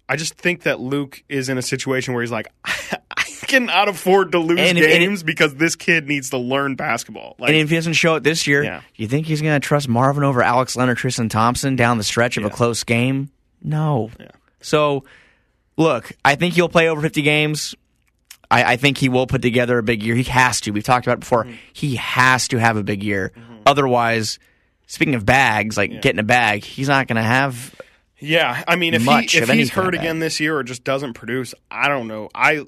I 0.08 0.14
just 0.16 0.34
think 0.34 0.62
that 0.62 0.78
Luke 0.78 1.24
is 1.28 1.48
in 1.48 1.58
a 1.58 1.62
situation 1.62 2.14
where 2.14 2.22
he's 2.22 2.30
like, 2.30 2.46
I 2.64 3.05
cannot 3.46 3.88
afford 3.88 4.32
to 4.32 4.38
lose 4.38 4.58
And 4.58 4.76
if- 4.78 4.84
and 4.84 4.92
it- 4.94 4.98
games 5.06 5.22
because 5.22 5.54
this 5.54 5.76
kid 5.76 6.06
needs 6.08 6.30
to 6.30 6.38
learn 6.38 6.74
basketball. 6.74 7.36
Like, 7.38 7.48
And 7.50 7.58
if 7.58 7.70
he 7.70 7.76
doesn't 7.76 7.94
show 7.94 8.14
it 8.16 8.22
this 8.24 8.46
year, 8.46 8.62
Yeah. 8.64 8.80
you 8.96 9.06
think 9.08 9.26
he's 9.26 9.40
going 9.42 9.58
to 9.60 9.64
trust 9.66 9.88
Marvin 9.88 10.24
over 10.24 10.42
Alex 10.42 10.76
Leonard, 10.76 10.98
Tristan 10.98 11.28
Thompson 11.28 11.76
down 11.76 11.98
the 11.98 12.04
stretch 12.04 12.36
of 12.36 12.44
a 12.44 12.50
close 12.50 12.84
game? 12.84 13.30
No. 13.62 14.10
So, 14.60 15.04
look, 15.76 16.12
I 16.24 16.34
think 16.34 16.54
he'll 16.54 16.68
play 16.68 16.88
over 16.88 17.00
50 17.00 17.22
games. 17.22 17.74
I, 18.50 18.72
I 18.72 18.76
think 18.76 18.98
he 18.98 19.08
will 19.08 19.26
put 19.26 19.42
together 19.42 19.78
a 19.78 19.82
big 19.82 20.02
year. 20.02 20.14
He 20.14 20.22
has 20.24 20.60
to. 20.62 20.70
We've 20.70 20.84
talked 20.84 21.06
about 21.06 21.14
it 21.18 21.20
before. 21.20 21.44
Mm-hmm. 21.44 21.54
He 21.72 21.96
has 21.96 22.48
to 22.48 22.58
have 22.58 22.76
a 22.76 22.82
big 22.84 23.02
year. 23.02 23.32
Otherwise, 23.66 24.38
speaking 24.86 25.14
of 25.16 25.26
bags, 25.26 25.76
like 25.76 26.00
getting 26.00 26.20
a 26.20 26.24
bag, 26.24 26.62
he's 26.64 26.88
not 26.88 27.08
going 27.08 27.16
to 27.16 27.22
have. 27.22 27.74
yeah, 28.20 28.62
I 28.68 28.76
mean, 28.76 28.94
if 28.94 29.02
he 29.02 29.38
if 29.38 29.48
he's 29.50 29.70
hurt 29.70 29.94
again 29.94 30.20
this 30.20 30.38
year 30.38 30.56
or 30.56 30.62
just 30.62 30.84
doesn't 30.84 31.14
produce, 31.14 31.54
I 31.70 31.88
don't 31.88 32.06
know. 32.06 32.28
I 32.34 32.60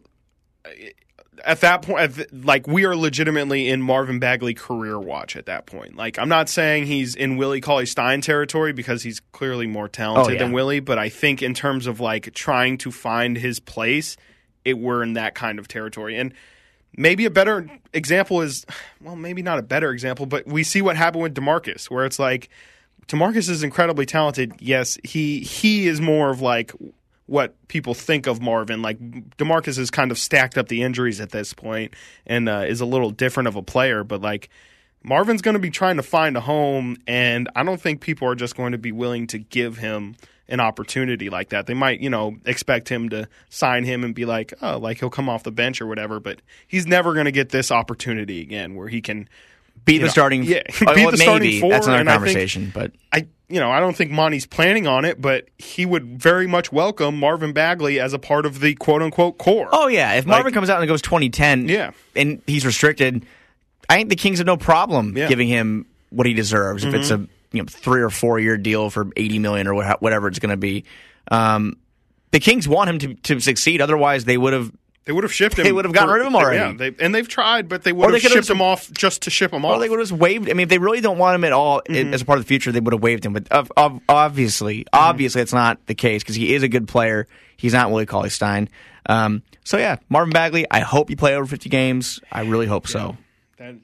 at 1.45 1.61
that 1.61 1.83
point, 1.83 2.45
like 2.45 2.67
we 2.67 2.85
are 2.85 2.97
legitimately 2.97 3.69
in 3.69 3.81
Marvin 3.81 4.19
Bagley 4.19 4.55
career 4.55 4.99
watch 4.99 5.37
at 5.37 5.47
that 5.47 5.67
point. 5.67 5.97
Like 5.97 6.19
I'm 6.19 6.29
not 6.29 6.49
saying 6.49 6.87
he's 6.87 7.15
in 7.15 7.37
Willie 7.37 7.61
Cauley 7.61 7.87
Stein 7.87 8.21
territory 8.21 8.73
because 8.73 9.03
he's 9.03 9.21
clearly 9.33 9.67
more 9.67 9.89
talented 9.89 10.31
Oh, 10.31 10.33
yeah. 10.33 10.39
than 10.39 10.53
Willie, 10.53 10.81
but 10.81 10.99
I 10.99 11.09
think 11.09 11.43
in 11.43 11.55
terms 11.55 11.87
of 11.87 12.01
like 12.01 12.33
trying 12.35 12.79
to 12.79 12.91
find 12.91 13.37
his 13.37 13.61
place, 13.61 14.17
it 14.65 14.79
we're 14.79 15.03
in 15.03 15.13
that 15.15 15.35
kind 15.35 15.59
of 15.59 15.69
territory. 15.69 16.17
And 16.19 16.35
maybe 16.97 17.25
a 17.25 17.31
better 17.31 17.69
example 17.93 18.41
is, 18.43 18.67
well, 19.01 19.17
maybe 19.17 19.43
not 19.43 19.59
a 19.59 19.63
better 19.63 19.91
example, 19.93 20.27
but 20.27 20.47
we 20.47 20.65
see 20.65 20.83
what 20.83 20.97
happened 20.97 21.23
with 21.23 21.35
Demarcus, 21.35 21.85
where 21.91 22.05
it's 22.05 22.19
like 22.19 22.49
Demarcus 23.07 23.49
is 23.49 23.63
incredibly 23.63 24.07
talented. 24.07 24.55
Yes, 24.59 24.99
he 25.05 25.41
he 25.41 25.87
is 25.87 26.01
more 26.01 26.31
of 26.31 26.41
like 26.41 26.73
what 27.29 27.55
people 27.69 27.95
think 27.95 28.27
of 28.27 28.43
Marvin. 28.43 28.83
Like 28.83 28.99
Demarcus 29.37 29.77
has 29.77 29.91
kind 29.91 30.11
of 30.11 30.19
stacked 30.19 30.59
up 30.59 30.69
the 30.69 30.83
injuries 30.83 31.21
at 31.21 31.31
this 31.31 31.53
point 31.53 31.95
and 32.27 32.49
uh, 32.49 32.65
is 32.67 32.81
a 32.81 32.87
little 32.87 33.11
different 33.11 33.47
of 33.47 33.57
a 33.57 33.63
player, 33.63 34.05
but 34.05 34.21
like. 34.21 34.49
Marvin's 35.01 35.43
going 35.43 35.55
to 35.55 35.61
be 35.61 35.71
trying 35.71 35.97
to 35.97 36.03
find 36.03 36.37
a 36.37 36.41
home, 36.41 36.97
and 37.07 37.49
I 37.55 37.63
don't 37.63 37.81
think 37.81 38.01
people 38.01 38.27
are 38.27 38.35
just 38.35 38.57
going 38.57 38.73
to 38.73 38.79
be 38.79 38.91
willing 38.91 39.29
to 39.29 39.39
give 39.39 39.79
him 39.79 40.17
an 40.49 40.61
opportunity 40.61 41.29
like 41.29 41.51
that. 41.51 41.67
They 41.67 41.75
might, 41.75 42.01
you 42.01 42.11
know, 42.11 42.37
expect 42.45 42.89
him 42.89 43.09
to 43.11 43.29
sign 43.51 43.85
him 43.85 44.03
and 44.03 44.15
be 44.15 44.25
like, 44.25 44.55
oh, 44.63 44.79
like 44.79 44.99
he'll 44.99 45.11
come 45.11 45.29
off 45.29 45.43
the 45.43 45.53
bench 45.53 45.81
or 45.81 45.87
whatever, 45.87 46.21
but 46.21 46.41
he's 46.67 46.87
never 46.87 47.13
going 47.13 47.27
to 47.27 47.33
get 47.33 47.51
this 47.51 47.71
opportunity 47.71 48.41
again 48.41 48.75
where 48.75 48.89
he 48.89 49.01
can 49.01 49.29
Be 49.85 49.99
the 49.99 50.05
know, 50.05 50.11
starting. 50.11 50.45
yeah, 50.45 50.63
uh, 50.87 50.95
be 50.95 51.03
well, 51.03 51.11
the 51.11 51.17
starting 51.19 51.49
maybe. 51.49 51.61
four, 51.61 51.71
That's 51.71 51.87
another 51.87 52.01
and 52.01 52.09
I 52.11 52.13
think- 52.15 52.25
conversation. 52.27 52.71
but 52.75 52.93
I 53.13 53.27
you 53.49 53.61
know 53.61 53.71
I 53.71 53.81
don't 53.81 53.97
think 53.97 54.11
Monte's 54.11 54.47
planning 54.47 54.87
on 54.87 55.05
it, 55.05 55.21
but 55.21 55.49
he 55.59 55.87
would 55.87 56.21
very 56.21 56.47
much 56.47 56.71
welcome 56.73 57.19
Marvin 57.19 57.53
Bagley 57.53 57.99
as 58.01 58.13
a 58.13 58.19
part 58.19 58.45
of 58.47 58.61
the 58.61 58.75
quote 58.75 59.03
unquote 59.03 59.39
core. 59.39 59.69
oh 59.73 59.87
yeah, 59.89 60.15
if 60.15 60.27
Marvin 60.27 60.45
Like- 60.47 60.55
comes 60.55 60.71
out 60.71 60.81
and 60.81 60.89
goes 60.89 61.03
2010, 61.03 61.69
Yeah. 61.69 61.91
and 62.17 62.43
he's 62.47 62.65
restricted, 62.67 63.25
I 63.89 63.97
think 63.97 64.11
the 64.11 64.17
Kings 64.17 64.39
have 64.39 64.47
no 64.47 64.57
problem 64.57 65.17
Yeah. 65.17 65.25
Mm-hmm. 65.25 65.29
giving 65.31 65.49
him 65.49 65.87
what 66.11 66.27
he 66.27 66.35
deserves. 66.35 66.85
If 66.85 66.95
it's 66.95 67.11
a 67.11 67.27
you 67.53 67.63
know 67.63 67.65
three 67.67 68.03
or 68.03 68.11
four 68.11 68.39
year 68.39 68.57
deal 68.59 68.91
for 68.91 69.09
80 69.17 69.39
million 69.39 69.67
or 69.67 69.75
whatever 70.01 70.29
it's 70.29 70.39
going 70.39 70.51
to 70.51 70.57
be, 70.59 70.85
um, 71.31 71.77
the 72.31 72.41
Kings 72.41 72.69
want 72.69 72.91
him 72.91 72.99
to 72.99 73.15
to 73.15 73.41
succeed. 73.41 73.81
Otherwise, 73.81 74.25
they 74.27 74.37
would 74.37 74.53
have. 74.53 74.71
They 75.05 75.13
would 75.13 75.25
have 75.25 75.33
shipped 75.33 75.59
him. 75.59 75.65
They 75.65 75.73
would 75.73 75.87
have 75.87 75.95
gotten 75.95 76.11
rid 76.13 76.21
of 76.21 76.27
him 76.27 76.37
already. 76.37 76.59
Yeah, 76.59 76.73
they, 76.91 77.03
and 77.03 77.15
they've 77.15 77.27
tried, 77.27 77.67
but 77.69 77.83
they 77.83 77.93
would 77.93 78.09
they 78.13 78.21
have 78.21 78.31
shipped 78.31 78.51
him 78.51 78.61
off 78.61 78.93
just 78.93 79.23
to 79.23 79.31
ship 79.31 79.53
him 79.55 79.65
off. 79.65 79.77
Or 79.77 79.81
they 79.81 79.89
would 79.89 79.99
have 79.99 80.09
just 80.09 80.21
waived. 80.21 80.51
I 80.51 80.53
mean, 80.53 80.65
if 80.65 80.69
they 80.69 80.77
really 80.79 81.01
don't 81.01 81.17
want 81.17 81.35
him 81.35 81.45
at 81.45 81.53
all 81.55 81.81
Mm-hmm. 81.89 82.13
as 82.13 82.21
a 82.21 82.25
part 82.27 82.39
of 82.39 82.45
the 82.45 82.49
future, 82.49 82.73
they 82.73 82.81
would 82.81 82.93
have 82.93 83.03
waived 83.03 83.25
him. 83.25 83.33
But 83.33 83.49
of, 83.49 83.73
of, 83.77 84.01
obviously, 84.09 84.85
obviously, 84.93 85.41
it's 85.41 85.55
not 85.55 85.85
the 85.87 85.95
case 85.95 86.23
because 86.23 86.37
he 86.37 86.55
is 86.55 86.63
a 86.63 86.69
good 86.69 86.87
player. 86.89 87.27
He's 87.57 87.73
not 87.73 87.91
Willie 87.91 88.05
Cauley 88.07 88.29
Stein. 88.31 88.69
Um, 89.07 89.43
so 89.65 89.79
yeah, 89.79 89.97
Marvin 90.11 90.31
Bagley. 90.33 90.67
I 90.71 90.81
hope 90.81 91.09
you 91.09 91.17
play 91.17 91.35
over 91.35 91.47
50 91.47 91.71
games. 91.71 92.21
I 92.31 92.43
really 92.43 92.67
hope 92.67 92.87
so. 92.87 93.17
that, 93.57 93.77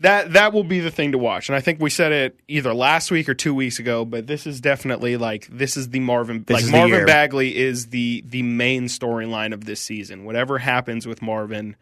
that 0.00 0.32
that 0.32 0.52
will 0.52 0.64
be 0.64 0.80
the 0.80 0.90
thing 0.90 1.12
to 1.12 1.18
watch. 1.18 1.48
And 1.48 1.56
I 1.56 1.60
think 1.60 1.80
we 1.80 1.90
said 1.90 2.12
it 2.12 2.40
either 2.48 2.74
last 2.74 3.10
week 3.10 3.28
or 3.28 3.34
two 3.34 3.54
weeks 3.54 3.78
ago, 3.78 4.04
but 4.04 4.26
this 4.26 4.46
is 4.46 4.60
definitely 4.60 5.16
like 5.16 5.46
this 5.46 5.76
is 5.76 5.90
the 5.90 6.00
Marvin 6.00 6.44
This 6.46 6.64
like 6.64 6.72
Marvin. 6.72 7.06
Bagley 7.06 7.56
is 7.56 7.88
the 7.88 8.24
the 8.26 8.42
main 8.42 8.84
storyline 8.84 9.52
of 9.52 9.64
this 9.64 9.80
season. 9.80 10.24
Whatever 10.24 10.58
happens 10.58 11.06
with 11.06 11.22
Marvin 11.22 11.76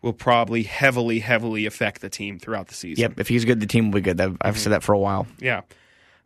will 0.00 0.12
probably 0.12 0.62
heavily 0.62 1.18
heavily 1.18 1.66
affect 1.66 2.00
the 2.00 2.08
team 2.08 2.38
throughout 2.38 2.68
the 2.68 2.74
season. 2.74 3.02
Yep, 3.02 3.20
if 3.20 3.28
he's 3.28 3.44
good, 3.44 3.60
the 3.60 3.66
team 3.66 3.90
will 3.90 3.96
be 3.98 4.02
good. 4.02 4.20
I've, 4.20 4.30
Mm-hmm. 4.30 4.46
I've 4.46 4.58
said 4.58 4.72
that 4.72 4.82
for 4.82 4.92
a 4.92 4.98
while. 4.98 5.26
Yeah. 5.38 5.62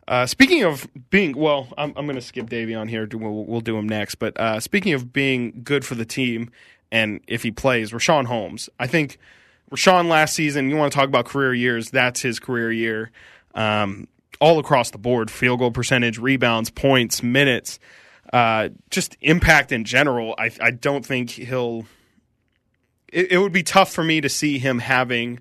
Uh, 0.07 0.25
speaking 0.25 0.63
of 0.63 0.85
being 1.09 1.35
well, 1.37 1.67
I'm, 1.77 1.93
I'm 1.95 2.05
going 2.05 2.15
to 2.17 2.21
skip 2.21 2.49
Davey 2.49 2.75
on 2.75 2.89
here. 2.89 3.07
We'll, 3.11 3.45
we'll 3.45 3.61
do 3.61 3.77
him 3.77 3.87
next. 3.87 4.15
But 4.15 4.37
uh, 4.37 4.59
speaking 4.59 4.93
of 4.93 5.13
being 5.13 5.61
good 5.63 5.85
for 5.85 5.95
the 5.95 6.03
team, 6.05 6.51
and 6.91 7.21
if 7.25 7.41
he 7.43 7.51
plays, 7.51 7.91
Richaun 7.91 8.25
Holmes. 8.25 8.69
I 8.79 8.85
think 8.87 9.17
Richaun 9.73 10.07
last 10.07 10.35
season. 10.35 10.69
You 10.69 10.75
want 10.75 10.91
to 10.91 10.97
talk 10.97 11.07
about 11.07 11.25
career 11.25 11.53
years? 11.53 11.89
That's 11.89 12.21
his 12.21 12.39
career 12.39 12.71
year. 12.71 13.11
Um, 13.55 14.07
all 14.39 14.59
across 14.59 14.91
the 14.91 14.97
board: 14.97 15.31
field 15.31 15.59
goal 15.59 15.71
percentage, 15.71 16.19
rebounds, 16.19 16.69
points, 16.69 17.23
minutes, 17.23 17.79
uh, 18.31 18.69
just 18.91 19.17
impact 19.21 19.71
in 19.71 19.83
general. 19.83 20.35
I, 20.37 20.51
I 20.61 20.71
don't 20.71 21.05
think 21.05 21.31
he'll. 21.31 21.85
It, 23.11 23.31
it 23.31 23.37
would 23.39 23.53
be 23.53 23.63
tough 23.63 23.91
for 23.91 24.03
me 24.03 24.21
to 24.21 24.29
see 24.29 24.59
him 24.59 24.79
having 24.79 25.39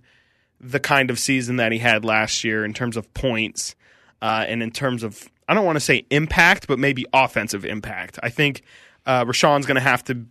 the 0.61 0.81
kind 0.81 1.11
of 1.11 1.18
season 1.18 1.57
that 1.57 1.73
he 1.73 1.79
had 1.79 2.05
last 2.05 2.45
year 2.45 2.64
in 2.64 2.73
terms 2.73 2.97
of 2.97 3.12
points 3.14 3.75
uh, 4.23 4.45
and 4.47 4.62
in 4.62 4.71
terms 4.71 5.03
of 5.03 5.29
I 5.49 5.55
don't 5.55 5.66
want 5.66 5.77
to 5.77 5.81
say 5.81 6.07
impact, 6.11 6.68
but 6.68 6.79
maybe 6.79 7.05
offensive 7.12 7.66
impact. 7.66 8.18
I 8.23 8.31
think 8.31 8.62
uh, 9.05 9.25
Richaun's 9.25 9.66
going 9.66 9.75
to 9.75 9.83
have 9.83 10.05
to 10.05 10.25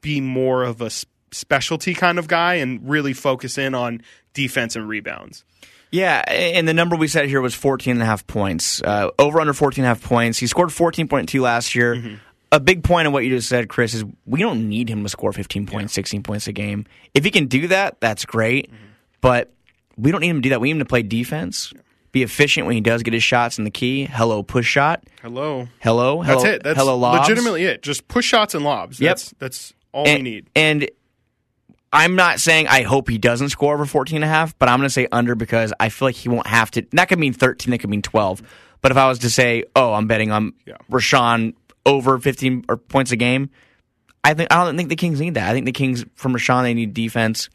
be 0.00 0.20
more 0.20 0.62
of 0.62 0.80
a 0.80 0.90
specialty 1.32 1.94
kind 1.94 2.18
of 2.18 2.28
guy 2.28 2.54
and 2.54 2.88
really 2.88 3.12
focus 3.12 3.58
in 3.58 3.74
on 3.74 4.02
defense 4.34 4.76
and 4.76 4.88
rebounds. 4.88 5.44
Yeah, 5.90 6.22
and 6.28 6.68
the 6.68 6.74
number 6.74 6.94
we 6.94 7.08
said 7.08 7.28
here 7.28 7.40
was 7.40 7.54
14 7.54 7.92
and 7.92 8.02
a 8.02 8.04
half 8.04 8.26
points. 8.26 8.80
Uh, 8.82 9.10
over 9.18 9.40
under 9.40 9.52
14 9.52 9.82
and 9.82 9.86
a 9.86 9.88
half 9.88 10.02
points. 10.02 10.38
He 10.38 10.46
scored 10.46 10.68
14.2 10.68 11.40
last 11.40 11.74
year. 11.74 11.96
Mm-hmm. 11.96 12.14
A 12.52 12.60
big 12.60 12.84
point 12.84 13.06
of 13.06 13.12
what 13.12 13.24
you 13.24 13.30
just 13.30 13.48
said, 13.48 13.68
Chris, 13.68 13.94
is 13.94 14.04
we 14.24 14.40
don't 14.40 14.68
need 14.68 14.88
him 14.88 15.02
to 15.02 15.08
score 15.08 15.32
15 15.32 15.66
points, 15.66 15.92
16 15.94 16.22
points 16.22 16.46
a 16.46 16.52
game. 16.52 16.86
If 17.14 17.24
he 17.24 17.30
can 17.30 17.46
do 17.46 17.68
that, 17.68 18.00
that's 18.00 18.24
great. 18.24 18.66
Mm-hmm. 18.70 18.84
But 19.20 19.52
we 19.96 20.12
don't 20.12 20.20
need 20.20 20.28
him 20.28 20.36
to 20.38 20.42
do 20.42 20.48
that. 20.50 20.60
We 20.60 20.68
need 20.68 20.76
him 20.76 20.78
to 20.80 20.84
play 20.84 21.02
defense, 21.02 21.72
be 22.12 22.22
efficient 22.22 22.66
when 22.66 22.74
he 22.74 22.80
does 22.80 23.02
get 23.02 23.14
his 23.14 23.22
shots 23.22 23.58
in 23.58 23.64
the 23.64 23.70
key. 23.70 24.04
Hello, 24.04 24.42
push 24.42 24.66
shot. 24.66 25.04
Hello, 25.22 25.68
Hello, 25.80 26.22
hello, 26.22 26.42
that's 26.42 26.44
it. 26.44 26.62
That's 26.62 26.78
hello, 26.78 26.96
lobs. 26.96 27.28
legitimately 27.28 27.64
it. 27.64 27.82
Just 27.82 28.08
push 28.08 28.26
shots 28.26 28.54
and 28.54 28.64
lobs. 28.64 29.00
Yep. 29.00 29.10
That's 29.10 29.34
that's 29.38 29.74
all 29.92 30.06
and, 30.06 30.18
we 30.18 30.22
need. 30.22 30.50
And 30.54 30.90
I'm 31.92 32.14
not 32.14 32.38
saying 32.40 32.68
I 32.68 32.82
hope 32.82 33.08
he 33.08 33.18
doesn't 33.18 33.48
score 33.48 33.74
over 33.74 33.84
14 33.84 34.16
and 34.16 34.24
a 34.24 34.28
half, 34.28 34.56
but 34.58 34.68
I'm 34.68 34.78
going 34.78 34.86
to 34.86 34.92
say 34.92 35.08
under 35.10 35.34
because 35.34 35.72
I 35.80 35.88
feel 35.88 36.06
like 36.08 36.14
he 36.14 36.28
won't 36.28 36.46
have 36.46 36.70
to. 36.72 36.86
That 36.92 37.08
could 37.08 37.18
mean 37.18 37.32
13, 37.32 37.70
that 37.72 37.78
could 37.78 37.90
mean 37.90 38.02
12. 38.02 38.42
But 38.80 38.92
if 38.92 38.96
I 38.96 39.08
was 39.08 39.18
to 39.20 39.30
say, 39.30 39.64
oh, 39.74 39.92
I'm 39.92 40.06
betting 40.06 40.30
on 40.30 40.52
Yeah. 40.66 40.76
Richaun 40.90 41.54
over 41.84 42.18
15 42.18 42.66
or 42.68 42.76
points 42.76 43.10
a 43.10 43.16
game, 43.16 43.50
I 44.22 44.34
think 44.34 44.52
I 44.52 44.64
don't 44.64 44.76
think 44.76 44.88
the 44.88 44.96
Kings 44.96 45.20
need 45.20 45.34
that. 45.34 45.48
I 45.48 45.52
think 45.52 45.66
the 45.66 45.72
Kings 45.72 46.04
from 46.14 46.34
Richaun 46.34 46.62
they 46.62 46.74
need 46.74 46.94
defense, 46.94 47.48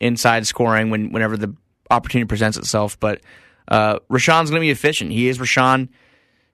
inside 0.00 0.46
scoring 0.46 0.90
when 0.90 1.12
whenever 1.12 1.36
the 1.36 1.54
opportunity 1.90 2.26
presents 2.28 2.56
itself. 2.56 2.98
But 3.00 3.20
uh, 3.68 3.98
Richaun's 4.10 4.50
going 4.50 4.60
to 4.60 4.66
be 4.66 4.70
efficient. 4.70 5.12
He 5.12 5.28
is 5.28 5.38
Richaun. 5.38 5.88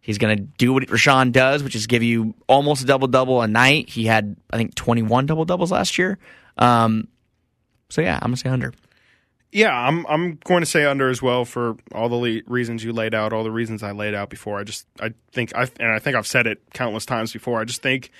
He's 0.00 0.18
going 0.18 0.36
to 0.36 0.42
do 0.42 0.72
what 0.72 0.84
Richaun 0.84 1.32
does, 1.32 1.64
which 1.64 1.74
is 1.74 1.86
give 1.88 2.02
you 2.02 2.34
almost 2.46 2.82
a 2.82 2.86
double 2.86 3.08
double 3.08 3.42
a 3.42 3.48
night. 3.48 3.88
He 3.88 4.06
had, 4.06 4.36
I 4.52 4.56
think, 4.56 4.76
21 4.76 5.26
double 5.26 5.44
doubles 5.44 5.72
last 5.72 5.98
year. 5.98 6.18
Um, 6.58 7.08
so 7.88 8.00
yeah, 8.00 8.16
I'm 8.16 8.30
going 8.30 8.34
to 8.34 8.40
say 8.40 8.48
under. 8.50 8.72
Yeah, 9.52 9.72
I'm 9.72 10.04
I'm 10.06 10.38
going 10.44 10.60
to 10.60 10.66
say 10.66 10.84
under 10.84 11.08
as 11.08 11.22
well 11.22 11.44
for 11.44 11.76
all 11.94 12.08
the 12.08 12.16
le- 12.16 12.42
reasons 12.46 12.84
you 12.84 12.92
laid 12.92 13.14
out, 13.14 13.32
all 13.32 13.44
the 13.44 13.50
reasons 13.50 13.82
I 13.82 13.92
laid 13.92 14.14
out 14.14 14.28
before. 14.28 14.58
I 14.58 14.64
just 14.64 14.86
I 15.00 15.14
think 15.32 15.54
I 15.54 15.68
and 15.80 15.90
I 15.92 15.98
think 15.98 16.16
I've 16.16 16.26
said 16.26 16.46
it 16.46 16.60
countless 16.72 17.06
times 17.06 17.32
before. 17.32 17.60
I 17.60 17.64
just 17.64 17.80
think 17.80 18.10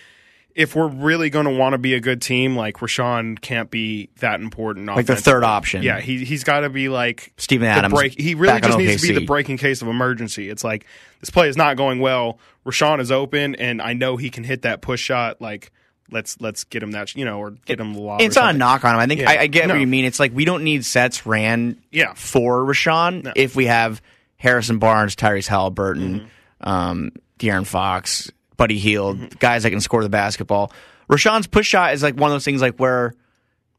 if 0.56 0.74
we're 0.74 0.88
really 0.88 1.28
going 1.28 1.44
to 1.44 1.52
want 1.52 1.74
to 1.74 1.78
be 1.78 1.92
a 1.92 2.00
good 2.00 2.22
team, 2.22 2.56
like 2.56 2.76
Richaun 2.78 3.38
can't 3.38 3.70
be 3.70 4.08
that 4.20 4.40
important. 4.40 4.86
Like 4.86 5.04
the 5.04 5.14
third 5.14 5.44
option. 5.44 5.82
Yeah, 5.82 6.00
he 6.00 6.24
he's 6.24 6.44
got 6.44 6.60
to 6.60 6.70
be 6.70 6.88
like 6.88 7.34
Steven 7.36 7.66
the 7.66 7.70
Adams. 7.70 7.92
break. 7.92 8.18
He 8.18 8.34
really 8.34 8.60
just 8.62 8.78
needs 8.78 9.02
to 9.02 9.08
be 9.08 9.14
the 9.14 9.26
breaking 9.26 9.58
case 9.58 9.82
of 9.82 9.88
emergency. 9.88 10.48
It's 10.48 10.64
like 10.64 10.86
this 11.20 11.28
play 11.28 11.48
is 11.48 11.56
not 11.56 11.76
going 11.76 11.98
well. 11.98 12.38
Richaun 12.64 13.00
is 13.00 13.12
open, 13.12 13.54
and 13.56 13.82
I 13.82 13.92
know 13.92 14.16
he 14.16 14.30
can 14.30 14.44
hit 14.44 14.62
that 14.62 14.80
push 14.80 15.00
shot. 15.00 15.42
Like 15.42 15.70
let's 16.10 16.40
let's 16.40 16.64
get 16.64 16.82
him 16.82 16.92
that 16.92 17.14
you 17.14 17.24
know 17.24 17.38
or 17.38 17.50
get 17.50 17.80
him 17.80 17.94
the 17.94 18.00
lob. 18.00 18.20
It's 18.20 18.36
not 18.36 18.54
a 18.54 18.58
knock 18.58 18.84
on 18.84 18.94
him. 18.94 19.00
I 19.00 19.06
think 19.06 19.20
Yeah. 19.20 19.30
I, 19.30 19.38
I 19.40 19.46
get 19.46 19.66
No. 19.68 19.74
what 19.74 19.80
you 19.80 19.86
mean. 19.86 20.04
It's 20.04 20.20
like 20.20 20.32
we 20.34 20.44
don't 20.44 20.64
need 20.64 20.84
sets 20.84 21.26
ran 21.26 21.80
Yeah. 21.90 22.12
for 22.14 22.64
Richaun 22.64 23.32
if 23.36 23.56
we 23.56 23.66
have 23.66 24.00
Harrison 24.36 24.78
Barnes, 24.78 25.16
Tyrese 25.16 25.46
Halliburton, 25.48 26.20
Mm-hmm. 26.62 26.68
um, 26.68 27.12
De'Aaron 27.38 27.66
Fox, 27.66 28.30
Buddy 28.56 28.78
Hield, 28.78 29.38
guys 29.38 29.62
that 29.64 29.70
can 29.70 29.80
score 29.80 30.02
the 30.02 30.08
basketball. 30.08 30.72
Richaun's 31.10 31.46
push 31.46 31.66
shot 31.68 31.92
is 31.94 32.02
like 32.02 32.14
one 32.16 32.30
of 32.30 32.34
those 32.34 32.44
things 32.44 32.60
like 32.62 32.76
where, 32.78 33.14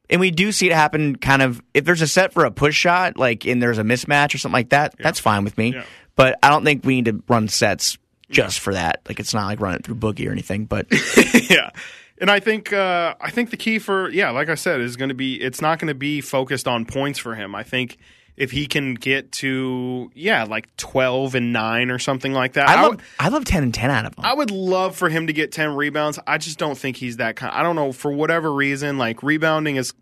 and 0.10 0.22
we 0.22 0.32
do 0.32 0.52
see 0.52 0.68
it 0.70 0.74
happen. 0.74 1.16
Kind 1.18 1.42
of 1.42 1.62
if 1.74 1.84
there's 1.86 2.02
a 2.02 2.08
set 2.08 2.34
for 2.34 2.46
a 2.46 2.52
push 2.52 2.76
shot, 2.76 3.18
like 3.18 3.46
and 3.46 3.62
there's 3.62 3.78
a 3.80 3.84
mismatch 3.84 4.34
or 4.34 4.38
something 4.38 4.54
like 4.54 4.70
that, 4.70 4.96
that's 5.00 5.20
fine 5.20 5.44
with 5.44 5.58
me. 5.58 5.74
Yeah. 5.74 5.84
But 6.16 6.40
I 6.42 6.50
don't 6.50 6.64
think 6.64 6.86
we 6.86 6.96
need 7.02 7.06
to 7.06 7.24
run 7.28 7.48
sets 7.48 7.98
just 8.30 8.60
for 8.60 8.74
that. 8.74 9.02
Like 9.08 9.20
it's 9.20 9.34
not 9.34 9.46
like 9.48 9.60
run 9.60 9.76
it 9.76 9.84
through 9.84 9.96
Boogie 9.96 10.28
or 10.28 10.32
anything. 10.32 10.66
But 10.66 10.88
yeah. 11.50 11.72
And 12.20 12.32
I 12.32 12.40
think 12.40 12.74
uh, 12.74 13.16
I 13.22 13.30
think 13.32 13.52
the 13.52 13.58
key 13.58 13.80
for 13.80 14.10
yeah, 14.10 14.32
like 14.32 14.50
I 14.50 14.56
said, 14.56 14.82
is 14.82 14.96
going 14.96 15.10
to 15.10 15.16
be 15.16 15.36
it's 15.42 15.62
not 15.62 15.80
going 15.80 15.90
to 15.90 15.96
be 15.96 16.22
focused 16.22 16.68
on 16.68 16.86
points 16.86 17.20
for 17.20 17.36
him. 17.36 17.54
I 17.54 17.64
think 17.64 17.98
if 18.36 18.52
he 18.52 18.66
can 18.68 18.94
get 18.96 19.32
to 19.34 20.12
yeah, 20.16 20.44
like 20.44 20.76
twelve 20.78 21.36
and 21.36 21.54
nine 21.54 21.92
or 21.92 22.00
something 22.00 22.34
like 22.34 22.54
that, 22.54 22.68
I 22.70 22.74
I 22.76 22.82
love 22.82 22.92
would- 22.92 23.02
I 23.20 23.28
love 23.30 23.46
ten 23.46 23.64
and 23.64 23.74
ten 23.74 23.92
out 23.92 24.06
of 24.06 24.16
him. 24.18 24.26
I 24.26 24.34
would 24.34 24.52
love 24.52 24.96
for 24.96 25.10
him 25.10 25.28
to 25.28 25.34
get 25.34 25.52
10 25.52 25.76
rebounds. 25.76 26.20
I 26.26 26.38
just 26.38 26.58
don't 26.58 26.78
think 26.78 26.98
he's 26.98 27.18
that 27.18 27.36
kind. 27.36 27.52
I 27.54 27.62
don't 27.64 27.76
know 27.76 27.92
for 27.92 28.12
whatever 28.12 28.52
reason 28.54 28.98
like 28.98 29.22
rebounding 29.24 29.76
is 29.76 29.94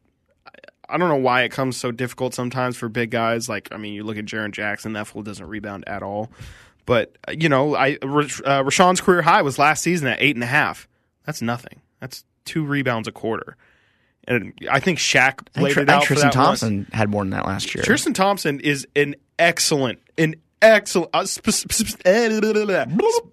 I 0.88 0.98
don't 0.98 1.10
know 1.10 1.16
why 1.16 1.44
it 1.44 1.50
comes 1.52 1.78
so 1.78 1.92
difficult 1.92 2.34
sometimes 2.34 2.78
for 2.78 2.88
big 2.90 3.10
guys. 3.12 3.50
Like 3.50 3.70
I 3.72 3.78
mean, 3.78 3.94
you 3.94 4.04
look 4.04 4.18
at 4.18 4.26
Jaren 4.26 4.52
Jackson, 4.52 4.94
that 4.94 5.08
fool 5.08 5.24
doesn't 5.24 5.46
rebound 5.48 5.84
at 5.88 6.04
all. 6.04 6.30
But 6.86 7.18
uh, 7.28 7.32
you 7.38 7.50
know, 7.50 7.76
I 7.76 7.94
uh, 7.96 8.06
Richaun's 8.64 9.02
career 9.02 9.22
high 9.22 9.42
was 9.42 9.58
last 9.60 9.82
season 9.82 10.08
at 10.08 10.22
eight 10.22 10.36
and 10.36 10.44
a 10.44 10.48
half. 10.48 10.88
That's 11.26 11.42
nothing. 11.42 11.82
That's 12.00 12.24
two 12.46 12.66
rebounds 12.66 13.08
a 13.08 13.12
quarter. 13.12 13.58
And 14.28 14.54
I 14.72 14.80
think 14.80 14.98
Shaq 15.00 15.48
laid 15.56 15.74
Tr- 15.74 15.82
it 15.82 15.90
out 15.90 16.04
Tristan. 16.04 16.32
Thompson 16.32 16.88
had 16.92 17.10
more 17.10 17.22
than 17.24 17.30
that 17.32 17.46
last 17.46 17.76
year. 17.76 17.84
Tristan 17.84 18.14
Thompson 18.14 18.60
is 18.60 18.88
an 18.96 19.16
excellent, 19.38 20.00
an 20.18 20.36
excellent, 20.64 21.12
uh, 21.14 21.26
spe- 21.26 21.50
spe- 21.52 21.72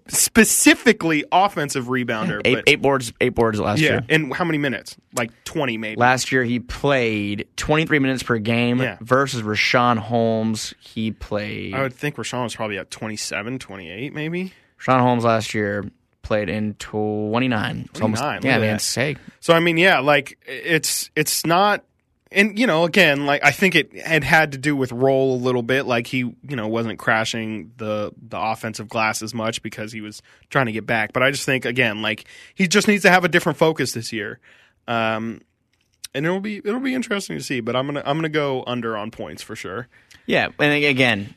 specifically 0.07 1.23
offensive 1.31 1.85
rebounder. 1.85 2.41
eight, 2.45 2.55
but, 2.55 2.63
eight 2.67 2.81
boards, 2.81 3.13
eight 3.21 3.29
boards 3.35 3.59
last 3.59 3.79
yeah, 3.79 3.89
year. 3.91 4.05
and 4.09 4.33
how 4.33 4.45
many 4.45 4.57
minutes? 4.57 4.95
Like 5.15 5.31
twenty, 5.43 5.77
maybe. 5.77 5.99
Last 5.99 6.31
year 6.31 6.43
he 6.43 6.59
played 6.59 7.47
23 7.57 7.99
minutes 7.99 8.23
per 8.23 8.37
game 8.37 8.79
Yeah. 8.81 8.97
versus 9.01 9.41
Richaun 9.41 9.97
Holmes. 9.97 10.73
He 10.79 11.11
played 11.11 11.73
I 11.73 11.81
would 11.81 11.93
think 11.93 12.15
Richaun 12.15 12.43
was 12.43 12.55
probably 12.55 12.77
at 12.77 12.91
27, 12.91 13.59
28, 13.59 14.13
maybe. 14.13 14.53
Richaun 14.79 14.99
Holmes 14.99 15.23
last 15.23 15.53
year 15.53 15.85
played 16.23 16.49
in 16.49 16.73
29. 16.75 17.89
It's 17.91 18.01
almost 18.01 18.21
29, 18.21 18.35
look 18.37 18.43
yeah, 18.45 18.55
at 18.55 18.59
man. 18.59 18.67
that. 18.69 18.75
It's, 18.75 18.95
hey, 18.95 19.17
So 19.39 19.53
I 19.53 19.59
mean, 19.59 19.77
yeah, 19.77 19.99
like 19.99 20.39
it's 20.47 21.11
it's 21.15 21.45
not, 21.45 21.83
and 22.31 22.57
you 22.57 22.65
know, 22.65 22.85
again, 22.85 23.27
like 23.27 23.43
I 23.43 23.51
think 23.51 23.75
it 23.75 23.95
had 23.95 24.23
had 24.23 24.53
to 24.53 24.57
do 24.57 24.75
with 24.75 24.91
role 24.91 25.35
a 25.35 25.37
little 25.37 25.61
bit. 25.61 25.85
Like 25.85 26.07
he, 26.07 26.19
you 26.19 26.55
know, 26.55 26.67
wasn't 26.67 26.97
crashing 26.97 27.73
the 27.77 28.11
the 28.27 28.39
offensive 28.39 28.89
glass 28.89 29.21
as 29.21 29.33
much 29.35 29.61
because 29.61 29.91
he 29.91 30.01
was 30.01 30.23
trying 30.49 30.65
to 30.65 30.71
get 30.71 30.87
back. 30.87 31.13
But 31.13 31.21
I 31.21 31.29
just 31.29 31.45
think 31.45 31.65
again, 31.65 32.01
like 32.01 32.25
he 32.55 32.67
just 32.67 32.87
needs 32.87 33.03
to 33.03 33.11
have 33.11 33.23
a 33.23 33.29
different 33.29 33.59
focus 33.59 33.91
this 33.91 34.11
year. 34.11 34.39
Um, 34.87 35.41
and 36.15 36.25
it'll 36.25 36.39
be 36.39 36.57
it'll 36.57 36.79
be 36.79 36.95
interesting 36.95 37.37
to 37.37 37.43
see. 37.43 37.59
But 37.59 37.75
I'm 37.75 37.85
gonna 37.85 38.03
I'm 38.05 38.17
gonna 38.17 38.29
go 38.29 38.63
under 38.65 38.97
on 38.97 39.11
points 39.11 39.41
for 39.41 39.55
sure. 39.55 39.87
Yeah, 40.25 40.49
and 40.57 40.83
again, 40.83 41.35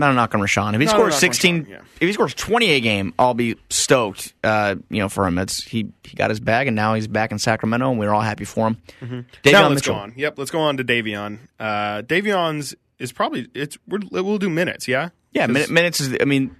not 0.00 0.10
a 0.10 0.14
knock 0.14 0.34
on 0.34 0.40
Richaun. 0.40 0.74
If 0.74 0.80
he 0.80 0.86
Not 0.86 0.92
scores 0.92 1.08
knock 1.10 1.14
on 1.14 1.20
16, 1.20 1.64
Richaun, 1.64 1.68
yeah. 1.68 1.80
if 2.00 2.08
he 2.08 2.12
scores 2.12 2.34
20 2.34 2.70
a 2.72 2.80
game, 2.80 3.14
I'll 3.18 3.34
be 3.34 3.56
stoked. 3.68 4.34
Uh, 4.42 4.74
you 4.90 4.98
know, 4.98 5.08
for 5.08 5.26
him, 5.26 5.38
it's 5.38 5.62
he 5.62 5.92
he 6.02 6.16
got 6.16 6.30
his 6.30 6.40
bag, 6.40 6.66
and 6.66 6.74
now 6.74 6.94
he's 6.94 7.06
back 7.06 7.30
in 7.30 7.38
Sacramento, 7.38 7.90
and 7.90 7.98
we're 8.00 8.12
all 8.12 8.20
happy 8.20 8.44
for 8.44 8.66
him. 8.68 8.78
now 9.00 9.06
Davion 9.44 9.62
let's 9.68 9.74
Mitchell. 9.76 9.94
go 9.94 10.00
on. 10.00 10.12
Yep, 10.16 10.38
let's 10.38 10.50
go 10.50 10.60
on 10.60 10.76
to 10.78 10.84
Davion. 10.84 11.38
Uh, 11.58 12.02
Davion's 12.02 12.74
is 12.98 13.12
probably 13.12 13.48
it's 13.54 13.78
we're, 13.86 14.00
we'll 14.10 14.38
do 14.38 14.50
minutes. 14.50 14.88
Yeah. 14.88 15.10
yeah, 15.32 15.46
minute, 15.46 15.70
minutes 15.70 16.00
is. 16.00 16.16
I 16.20 16.24
mean, 16.24 16.56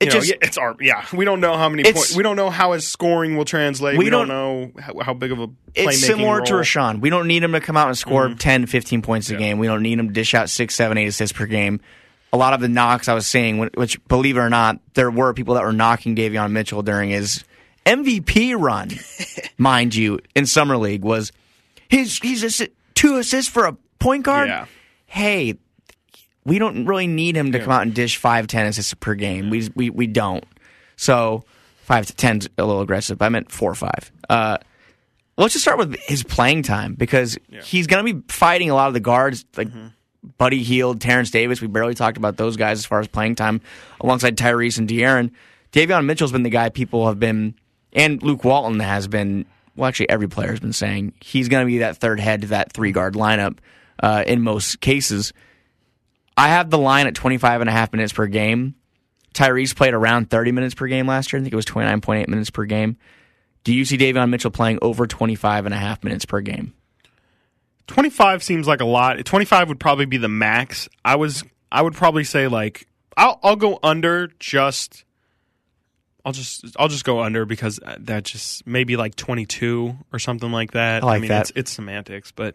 it 0.00 0.06
know, 0.06 0.10
just 0.20 0.32
it's 0.42 0.58
our 0.58 0.76
yeah. 0.80 1.04
We 1.12 1.24
don't 1.24 1.40
know 1.40 1.56
how 1.56 1.68
many 1.68 1.84
points. 1.84 2.16
We 2.16 2.22
don't 2.22 2.36
know 2.36 2.50
how 2.50 2.72
his 2.72 2.86
scoring 2.86 3.36
will 3.36 3.44
translate. 3.44 3.96
We 3.96 4.06
We, 4.06 4.10
don't- 4.10 4.28
don't, 4.28 4.72
know 4.74 4.80
how, 4.80 4.98
how 5.00 5.14
big 5.14 5.30
of 5.32 5.40
a 5.40 5.48
it's 5.74 6.00
similar 6.00 6.40
to 6.42 6.54
role. 6.54 6.62
Mm-hmm. 6.62 6.78
Richaun. 6.78 7.00
We 7.00 7.10
don't 7.10 7.26
need 7.26 7.42
him 7.42 7.52
to 7.52 7.60
come 7.60 7.76
out 7.76 7.88
and 7.88 7.96
score 7.98 8.28
10, 8.34 8.66
15 8.66 9.02
points 9.02 9.30
a 9.30 9.36
game. 9.36 9.58
We 9.58 9.66
don't 9.66 9.82
need 9.82 9.98
him 9.98 10.08
to 10.08 10.12
dish 10.12 10.34
out 10.34 10.50
six, 10.50 10.74
seven, 10.74 10.98
eight 10.98 11.06
assists 11.06 11.36
per 11.36 11.46
game. 11.46 11.80
A 12.34 12.36
lot 12.36 12.52
of 12.52 12.60
the 12.60 12.68
knocks 12.68 13.08
I 13.08 13.14
was 13.14 13.26
seeing, 13.26 13.58
which 13.76 14.02
believe 14.08 14.36
it 14.36 14.40
or 14.40 14.50
not, 14.50 14.80
there 14.94 15.10
were 15.10 15.32
people 15.34 15.54
that 15.54 15.62
were 15.62 15.72
knocking 15.72 16.16
Davion 16.16 16.50
Mitchell 16.50 16.82
during 16.82 17.10
his 17.10 17.44
MVP 17.86 18.58
run, 18.58 18.90
mind 19.58 19.94
you, 19.94 20.18
in 20.34 20.44
summer 20.46 20.76
league 20.76 21.02
was 21.04 21.30
he's 21.88 22.18
he's 22.18 22.42
assi- 22.42 22.72
two 22.94 23.16
assists 23.18 23.50
for 23.50 23.66
a 23.66 23.76
point 24.00 24.24
guard. 24.24 24.48
Yeah. 24.48 24.66
Hey, 25.06 25.54
we 26.44 26.58
don't 26.58 26.86
really 26.86 27.06
need 27.06 27.36
him 27.36 27.52
to 27.52 27.58
come 27.60 27.70
out 27.70 27.82
and 27.82 27.94
dish 27.94 28.16
five, 28.16 28.48
ten 28.48 28.66
assists 28.66 28.94
per 28.94 29.14
game. 29.14 29.48
We 29.50 29.70
we 29.76 29.90
we 29.90 30.06
don't. 30.08 30.44
So 30.96 31.44
five 31.82 32.06
to 32.06 32.14
ten's 32.14 32.48
a 32.58 32.64
little 32.64 32.80
aggressive. 32.82 33.22
I 33.22 33.28
meant 33.28 33.52
four 33.52 33.70
or 33.70 33.74
five. 33.76 34.10
Uh, 34.28 34.58
let's 35.36 35.52
just 35.52 35.64
start 35.64 35.78
with 35.78 35.96
his 36.00 36.24
playing 36.24 36.62
time 36.64 36.94
because 36.94 37.38
he's 37.62 37.86
going 37.86 38.04
to 38.04 38.14
be 38.14 38.22
fighting 38.28 38.70
a 38.70 38.74
lot 38.74 38.88
of 38.88 38.94
the 38.94 39.00
guards 39.00 39.44
like 39.56 39.68
Buddy 40.38 40.62
Hield, 40.62 41.00
Terence 41.00 41.30
Davis. 41.30 41.60
We 41.60 41.68
barely 41.68 41.94
talked 41.94 42.16
about 42.16 42.36
those 42.36 42.56
guys 42.56 42.78
as 42.78 42.86
far 42.86 43.00
as 43.00 43.08
playing 43.08 43.34
time 43.34 43.60
alongside 44.00 44.36
Tyrese 44.36 44.78
and 44.78 44.88
De'Aaron. 44.88 45.30
Davion 45.72 46.04
Mitchell's 46.06 46.32
been 46.32 46.42
the 46.42 46.50
guy 46.50 46.68
people 46.68 47.06
have 47.08 47.18
been, 47.18 47.54
and 47.92 48.22
Luke 48.22 48.44
Walton 48.44 48.80
has 48.80 49.08
been. 49.08 49.46
Well, 49.76 49.88
actually, 49.88 50.08
every 50.08 50.28
player 50.28 50.50
has 50.50 50.60
been 50.60 50.72
saying 50.72 51.14
he's 51.20 51.48
going 51.48 51.66
to 51.66 51.66
be 51.66 51.78
that 51.78 51.96
third 51.96 52.20
head 52.20 52.42
to 52.42 52.46
that 52.48 52.72
three 52.72 52.92
guard 52.92 53.14
lineup 53.14 53.58
uh, 54.00 54.22
in 54.26 54.40
most 54.40 54.80
cases. 54.80 55.32
I 56.36 56.48
have 56.48 56.70
the 56.70 56.78
line 56.78 57.06
at 57.06 57.14
25 57.14 57.60
and 57.60 57.70
a 57.70 57.72
half 57.72 57.92
minutes 57.92 58.12
per 58.12 58.26
game. 58.26 58.76
Tyrese 59.34 59.74
played 59.74 59.94
around 59.94 60.30
30 60.30 60.52
minutes 60.52 60.74
per 60.74 60.86
game 60.86 61.08
last 61.08 61.32
year. 61.32 61.40
I 61.40 61.42
think 61.42 61.52
it 61.52 61.56
was 61.56 61.64
29.8 61.64 62.28
minutes 62.28 62.50
per 62.50 62.64
game. 62.64 62.96
Do 63.64 63.74
you 63.74 63.84
see 63.84 63.98
Davion 63.98 64.30
Mitchell 64.30 64.50
playing 64.50 64.78
over 64.80 65.06
25 65.06 65.66
and 65.66 65.74
a 65.74 65.78
half 65.78 66.04
minutes 66.04 66.24
per 66.24 66.40
game? 66.40 66.74
25 67.86 68.42
seems 68.42 68.66
like 68.66 68.80
a 68.80 68.86
lot. 68.86 69.22
25 69.24 69.68
would 69.68 69.80
probably 69.80 70.06
be 70.06 70.16
the 70.16 70.28
max. 70.28 70.88
I 71.04 71.16
was 71.16 71.44
I 71.70 71.82
would 71.82 71.94
probably 71.94 72.24
say 72.24 72.48
like 72.48 72.86
I'll 73.16 73.38
I'll 73.42 73.56
go 73.56 73.78
under 73.82 74.28
just 74.38 75.04
I'll 76.24 76.32
just 76.32 76.64
I'll 76.78 76.88
just 76.88 77.04
go 77.04 77.20
under 77.20 77.44
because 77.44 77.78
uh, 77.84 77.96
that 78.00 78.24
just 78.24 78.66
maybe 78.66 78.96
like 78.96 79.14
22 79.14 79.96
or 80.12 80.18
something 80.18 80.50
like 80.50 80.72
that. 80.72 81.02
I 81.02 81.06
like 81.06 81.20
mean 81.22 81.28
that. 81.28 81.42
it's 81.42 81.52
it's 81.56 81.70
semantics, 81.72 82.32
but 82.32 82.54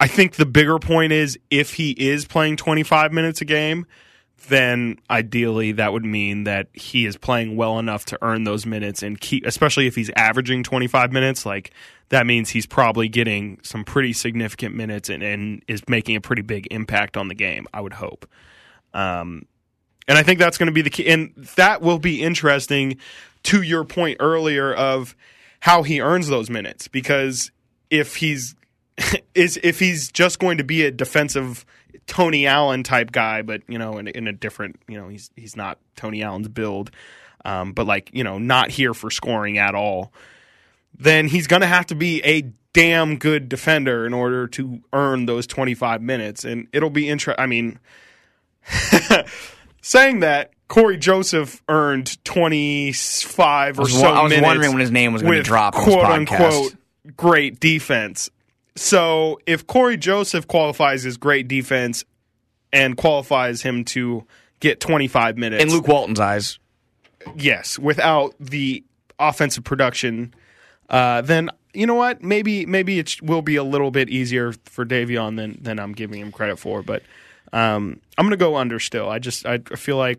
I 0.00 0.08
think 0.08 0.34
the 0.34 0.46
bigger 0.46 0.78
point 0.80 1.12
is 1.12 1.38
if 1.48 1.74
he 1.74 1.92
is 1.92 2.24
playing 2.24 2.56
25 2.56 3.12
minutes 3.12 3.40
a 3.40 3.44
game, 3.44 3.86
then 4.48 4.98
ideally 5.10 5.72
that 5.72 5.92
would 5.92 6.04
mean 6.04 6.44
that 6.44 6.68
he 6.72 7.06
is 7.06 7.16
playing 7.16 7.56
well 7.56 7.78
enough 7.78 8.04
to 8.06 8.18
earn 8.22 8.44
those 8.44 8.66
minutes 8.66 9.02
and 9.02 9.20
keep 9.20 9.44
especially 9.46 9.86
if 9.86 9.94
he's 9.94 10.10
averaging 10.16 10.62
25 10.62 11.12
minutes 11.12 11.46
like 11.46 11.72
that 12.08 12.26
means 12.26 12.50
he's 12.50 12.66
probably 12.66 13.08
getting 13.08 13.58
some 13.62 13.84
pretty 13.84 14.12
significant 14.12 14.74
minutes 14.74 15.08
and, 15.08 15.22
and 15.22 15.62
is 15.68 15.82
making 15.88 16.16
a 16.16 16.20
pretty 16.20 16.42
big 16.42 16.66
impact 16.70 17.16
on 17.16 17.28
the 17.28 17.34
game 17.34 17.66
i 17.72 17.80
would 17.80 17.94
hope. 17.94 18.26
Um, 18.94 19.46
and 20.08 20.18
i 20.18 20.22
think 20.22 20.38
that's 20.38 20.58
going 20.58 20.66
to 20.66 20.72
be 20.72 20.82
the 20.82 20.90
key 20.90 21.06
and 21.08 21.34
that 21.56 21.80
will 21.80 21.98
be 21.98 22.22
interesting 22.22 22.98
to 23.44 23.62
your 23.62 23.84
point 23.84 24.18
earlier 24.20 24.72
of 24.72 25.16
how 25.60 25.82
he 25.82 26.00
earns 26.00 26.28
those 26.28 26.50
minutes 26.50 26.88
because 26.88 27.50
if 27.90 28.16
he's 28.16 28.54
is 29.34 29.58
if 29.62 29.78
he's 29.78 30.10
just 30.10 30.38
going 30.38 30.58
to 30.58 30.64
be 30.64 30.84
a 30.84 30.90
defensive 30.90 31.64
Tony 32.06 32.46
Allen 32.46 32.82
type 32.82 33.12
guy, 33.12 33.42
but 33.42 33.62
you 33.68 33.78
know, 33.78 33.98
in, 33.98 34.08
in 34.08 34.26
a 34.26 34.32
different, 34.32 34.80
you 34.88 34.98
know, 34.98 35.08
he's 35.08 35.30
he's 35.36 35.56
not 35.56 35.78
Tony 35.96 36.22
Allen's 36.22 36.48
build, 36.48 36.90
um, 37.44 37.72
but 37.72 37.86
like 37.86 38.10
you 38.12 38.24
know, 38.24 38.38
not 38.38 38.70
here 38.70 38.94
for 38.94 39.10
scoring 39.10 39.58
at 39.58 39.74
all. 39.74 40.12
Then 40.98 41.28
he's 41.28 41.46
going 41.46 41.62
to 41.62 41.66
have 41.66 41.86
to 41.86 41.94
be 41.94 42.22
a 42.22 42.42
damn 42.74 43.16
good 43.18 43.48
defender 43.48 44.06
in 44.06 44.12
order 44.12 44.46
to 44.46 44.80
earn 44.92 45.26
those 45.26 45.46
25 45.46 46.02
minutes, 46.02 46.44
and 46.44 46.68
it'll 46.72 46.90
be 46.90 47.08
interesting. 47.08 47.42
I 47.42 47.46
mean, 47.46 47.78
saying 49.82 50.20
that 50.20 50.52
Corey 50.68 50.96
Joseph 50.96 51.62
earned 51.68 52.22
25 52.24 53.78
or 53.78 53.82
was 53.82 53.92
so 53.92 54.02
wa- 54.02 54.08
I 54.08 54.22
was 54.22 54.30
minutes 54.30 54.46
wondering 54.46 54.70
when 54.70 54.80
his 54.80 54.90
name 54.90 55.12
was 55.12 55.22
gonna 55.22 55.42
drop. 55.42 55.74
with 55.74 55.82
on 55.82 55.86
this 55.86 55.94
quote 55.94 56.04
podcast. 56.04 56.42
unquote 56.42 56.76
great 57.16 57.60
defense. 57.60 58.30
So 58.76 59.38
if 59.46 59.66
Corey 59.66 59.96
Joseph 59.96 60.46
qualifies 60.46 61.04
as 61.04 61.16
great 61.16 61.48
defense 61.48 62.04
and 62.72 62.96
qualifies 62.96 63.62
him 63.62 63.84
to 63.86 64.24
get 64.60 64.80
25 64.80 65.36
minutes, 65.36 65.62
In 65.62 65.70
Luke 65.70 65.88
Walton's 65.88 66.20
eyes, 66.20 66.58
yes, 67.36 67.78
without 67.78 68.34
the 68.40 68.84
offensive 69.18 69.64
production, 69.64 70.34
uh, 70.88 71.20
then 71.22 71.50
you 71.74 71.86
know 71.86 71.94
what? 71.94 72.22
Maybe 72.22 72.66
maybe 72.66 72.98
it 72.98 73.20
will 73.22 73.42
be 73.42 73.56
a 73.56 73.64
little 73.64 73.90
bit 73.90 74.10
easier 74.10 74.52
for 74.64 74.84
Davion 74.84 75.36
than 75.36 75.58
than 75.60 75.78
I'm 75.78 75.92
giving 75.92 76.20
him 76.20 76.30
credit 76.32 76.58
for. 76.58 76.82
But 76.82 77.02
um, 77.52 78.00
I'm 78.18 78.26
going 78.26 78.30
to 78.30 78.36
go 78.36 78.56
under 78.56 78.78
still. 78.78 79.08
I 79.08 79.18
just 79.18 79.46
I 79.46 79.58
feel 79.58 79.96
like 79.96 80.18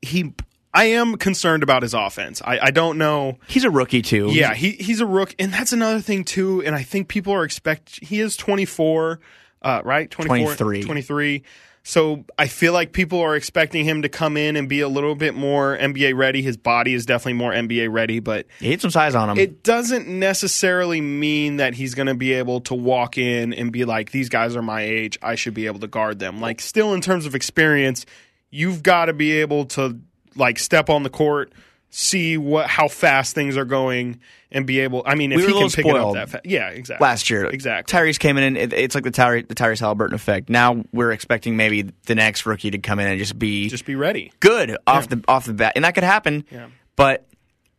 he. 0.00 0.32
I 0.74 0.86
am 0.86 1.16
concerned 1.16 1.62
about 1.62 1.82
his 1.82 1.94
offense. 1.94 2.42
I, 2.44 2.58
I 2.60 2.70
don't 2.72 2.98
know. 2.98 3.38
he's 3.46 3.64
a 3.64 3.70
rookie 3.70 4.02
too. 4.02 4.30
Yeah, 4.32 4.54
he 4.54 4.72
he's 4.72 5.00
a 5.00 5.06
rook, 5.06 5.34
and 5.38 5.52
that's 5.52 5.72
another 5.72 6.00
thing 6.00 6.24
too. 6.24 6.62
And 6.62 6.74
I 6.74 6.82
think 6.82 7.06
people 7.08 7.32
are 7.32 7.44
expect 7.44 8.04
he 8.04 8.20
is 8.20 8.36
24, 8.36 9.20
uh, 9.62 9.82
right? 9.84 10.10
24, 10.10 10.56
23. 10.56 10.82
23. 10.82 11.42
So 11.86 12.24
I 12.38 12.48
feel 12.48 12.72
like 12.72 12.92
people 12.92 13.20
are 13.20 13.36
expecting 13.36 13.84
him 13.84 14.02
to 14.02 14.08
come 14.08 14.38
in 14.38 14.56
and 14.56 14.70
be 14.70 14.80
a 14.80 14.88
little 14.88 15.14
bit 15.14 15.34
more 15.34 15.76
NBA 15.76 16.16
ready. 16.16 16.40
His 16.40 16.56
body 16.56 16.94
is 16.94 17.04
definitely 17.04 17.34
more 17.34 17.52
NBA 17.52 17.92
ready, 17.92 18.20
but 18.20 18.46
he 18.58 18.70
had 18.70 18.80
some 18.80 18.90
size 18.90 19.14
on 19.14 19.28
him. 19.28 19.38
it 19.38 19.62
doesn't 19.62 20.08
necessarily 20.08 21.02
mean 21.02 21.58
that 21.58 21.74
he's 21.74 21.94
going 21.94 22.06
to 22.06 22.14
be 22.14 22.32
able 22.32 22.62
to 22.62 22.74
walk 22.74 23.18
in 23.18 23.52
and 23.52 23.70
be 23.70 23.84
like, 23.84 24.12
these 24.12 24.30
guys 24.30 24.56
are 24.56 24.62
my 24.62 24.80
age. 24.80 25.18
I 25.22 25.34
should 25.34 25.52
be 25.52 25.66
able 25.66 25.80
to 25.80 25.86
guard 25.86 26.18
them. 26.18 26.40
Like, 26.40 26.62
still 26.62 26.94
in 26.94 27.02
terms 27.02 27.26
of 27.26 27.34
experience, 27.34 28.06
you've 28.50 28.82
got 28.82 29.06
to 29.06 29.12
be 29.12 29.32
able 29.32 29.66
to 29.66 30.00
like 30.36 30.58
step 30.58 30.88
on 30.90 31.02
the 31.02 31.10
court, 31.10 31.52
see 31.90 32.36
what 32.36 32.66
how 32.68 32.88
fast 32.88 33.34
things 33.34 33.56
are 33.56 33.64
going, 33.64 34.20
and 34.50 34.66
be 34.66 34.80
able. 34.80 35.02
I 35.06 35.14
mean, 35.14 35.32
if 35.32 35.38
We 35.38 35.46
he 35.46 35.52
can 35.52 35.70
pick 35.70 35.86
it 35.86 35.96
up 35.96 36.14
that 36.14 36.28
fast, 36.30 36.46
yeah, 36.46 36.68
exactly. 36.68 37.04
last 37.04 37.30
year. 37.30 37.46
exactly. 37.46 37.96
Tyrese 37.98 38.18
came 38.18 38.36
in, 38.36 38.44
and 38.44 38.56
it, 38.56 38.72
it's 38.72 38.94
like 38.94 39.04
the, 39.04 39.10
Tyre, 39.10 39.42
the 39.42 39.54
Tyrese 39.54 39.80
Halliburton 39.80 40.14
effect. 40.14 40.48
Now 40.48 40.84
we're 40.92 41.12
expecting 41.12 41.56
maybe 41.56 41.90
the 42.06 42.14
next 42.14 42.46
rookie 42.46 42.70
to 42.70 42.78
come 42.78 42.98
in 42.98 43.08
and 43.08 43.18
just 43.18 43.38
be 43.38 43.68
Just 43.68 43.84
be 43.86 43.94
ready. 43.94 44.32
good 44.40 44.76
off 44.86 45.08
the 45.08 45.22
off 45.28 45.46
the 45.46 45.54
bat, 45.54 45.72
and 45.76 45.84
that 45.84 45.94
could 45.94 46.04
happen. 46.04 46.44
Yeah. 46.50 46.68
But 46.96 47.26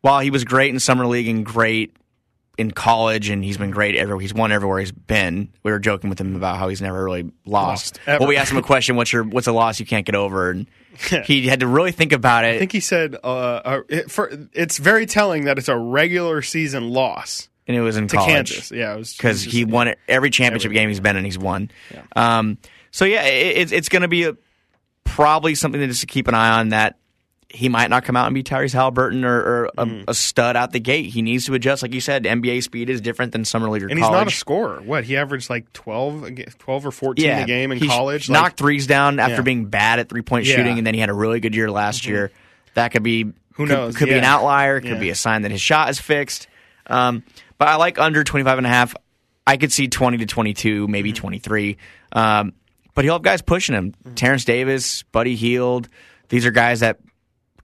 while 0.02 0.20
he 0.20 0.30
was 0.30 0.44
great 0.44 0.72
in 0.74 0.80
summer 0.80 1.06
league 1.08 1.28
and 1.28 1.46
great 1.46 1.96
in 2.58 2.72
college, 2.72 3.30
and 3.30 3.44
he's 3.44 3.58
been 3.58 3.72
great 3.72 3.96
everywhere, 3.96 4.22
he's 4.22 4.34
won 4.34 4.52
everywhere 4.52 4.80
he's 4.80 4.92
been. 4.92 5.50
We 5.64 5.72
were 5.72 5.80
joking 5.80 6.10
with 6.10 6.20
him 6.20 6.36
about 6.36 6.58
how 6.58 6.70
he's 6.70 6.82
never 6.82 7.04
really 7.04 7.32
lost. 7.46 8.00
Lost, 8.08 8.20
well, 8.20 8.28
we 8.30 8.38
asked 8.38 8.52
him 8.52 8.58
a 8.58 8.64
question: 8.64 8.96
"What's 8.96 9.12
your 9.12 9.24
what's 9.24 9.48
a 9.48 9.52
loss 9.52 9.80
you 9.80 9.86
can't 9.86 10.06
get 10.06 10.16
over?" 10.16 10.52
And 10.52 10.68
he 11.26 11.48
had 11.48 11.60
to 11.60 11.68
really 11.68 11.92
think 11.92 12.12
about 12.14 12.46
it. 12.46 12.56
I 12.56 12.60
think 12.60 12.72
he 12.72 12.80
said 12.80 13.16
uh, 13.24 13.28
uh, 13.28 13.82
it, 13.90 14.10
for, 14.12 14.32
it's 14.54 14.78
very 14.78 15.06
telling 15.06 15.46
that 15.46 15.58
it's 15.58 15.68
a 15.68 15.78
regular 15.78 16.42
season 16.42 16.90
loss 16.90 17.50
and 17.68 17.76
it 17.76 17.82
was 17.82 17.98
in 17.98 18.08
to 18.08 18.16
college. 18.16 18.54
Kansas. 18.54 18.72
Yeah, 18.72 18.94
it 18.94 18.98
was 18.98 19.16
because 19.16 19.44
he 19.44 19.62
just- 19.62 19.72
won 19.72 19.88
it 19.88 20.00
every 20.08 20.30
championship 20.30 20.72
game 20.72 20.90
he's 20.90 21.00
been 21.00 21.16
in. 21.18 21.26
He's 21.26 21.38
won. 21.38 21.72
Um, 22.16 22.58
so 22.92 23.06
yeah, 23.06 23.24
it, 23.24 23.58
it's 23.58 23.72
it's 23.72 23.90
going 23.90 24.04
to 24.04 24.08
be 24.08 24.24
a, 24.24 24.38
probably 25.04 25.56
something 25.56 25.82
to 25.82 25.88
just 25.88 26.08
keep 26.08 26.28
an 26.28 26.34
eye 26.34 26.60
on. 26.60 26.70
That 26.70 26.98
he 27.50 27.70
might 27.70 27.90
not 27.90 28.04
come 28.04 28.16
out 28.18 28.26
and 28.26 28.34
be 28.34 28.44
Tyrese 28.44 28.74
Halliburton 28.74 29.24
or, 29.24 29.36
or 29.38 29.66
a, 29.78 29.86
Mm-hmm. 29.86 30.04
a 30.10 30.14
stud 30.14 30.56
out 30.56 30.72
the 30.72 30.80
gate. 30.80 31.06
He 31.06 31.22
needs 31.22 31.46
to 31.46 31.54
adjust, 31.54 31.84
like 31.84 31.94
you 31.94 32.02
said. 32.02 32.24
NBA 32.24 32.64
speed 32.64 32.90
is 32.90 33.00
different 33.02 33.32
than 33.32 33.46
summer 33.46 33.70
league 33.70 33.84
or 33.84 33.88
And 33.88 33.98
he's 34.00 34.10
not 34.10 34.28
a 34.28 34.32
scorer. 34.32 34.82
What 34.82 35.04
he 35.06 35.16
averaged 35.16 35.50
like 35.50 35.72
12, 35.74 36.30
12 36.60 36.86
or 36.86 36.92
fourteen 36.92 37.26
yeah, 37.26 37.40
a 37.40 37.46
game 37.46 37.72
in 37.72 37.80
college. 37.88 38.28
Like, 38.30 38.42
knocked 38.42 38.58
threes 38.58 38.88
down 38.88 39.20
after 39.20 39.36
Yeah. 39.36 39.42
being 39.42 39.66
bad 39.66 40.00
at 40.00 40.10
three 40.10 40.22
point 40.22 40.46
Yeah. 40.46 40.54
Mm-hmm. 40.56 40.62
shooting, 40.64 40.78
and 40.80 40.88
then 40.88 40.94
he 40.96 41.00
had 41.00 41.10
a 41.10 41.14
really 41.14 41.40
good 41.40 41.56
year 41.56 41.70
last 41.72 42.06
year. 42.08 42.32
That 42.74 42.90
could 42.92 43.04
be 43.04 43.24
Who 43.24 43.34
could- 43.54 43.70
knows? 43.70 43.96
Could, 43.96 44.10
be 44.10 44.16
an 44.16 44.24
outlier. 44.24 44.82
Could 44.82 45.00
be 45.00 45.10
a 45.12 45.16
sign 45.16 45.44
that 45.44 45.52
his 45.52 45.62
shot 45.62 45.90
is 45.90 46.00
fixed. 46.00 46.48
Um, 46.88 47.24
but 47.58 47.68
I 47.70 47.76
like 47.78 48.00
under 48.00 48.24
25 48.24 48.58
and 48.58 48.68
a 48.68 48.70
half. 48.70 48.96
I 49.48 49.58
could 49.58 49.72
see 49.72 49.88
20 49.88 50.18
to 50.18 50.26
22, 50.26 50.88
maybe 50.88 51.12
Mm-hmm. 51.14 51.22
23. 51.22 51.78
Um, 52.12 52.54
but 52.96 53.06
he'll 53.06 53.14
have 53.14 53.22
guys 53.22 53.42
pushing 53.42 53.76
him. 53.76 53.92
Mm-hmm. 53.92 54.16
Terence 54.16 54.46
Davis, 54.46 55.04
Buddy 55.04 55.36
Hield. 55.36 55.88
These 56.30 56.46
are 56.46 56.52
guys 56.52 56.80
that 56.80 56.98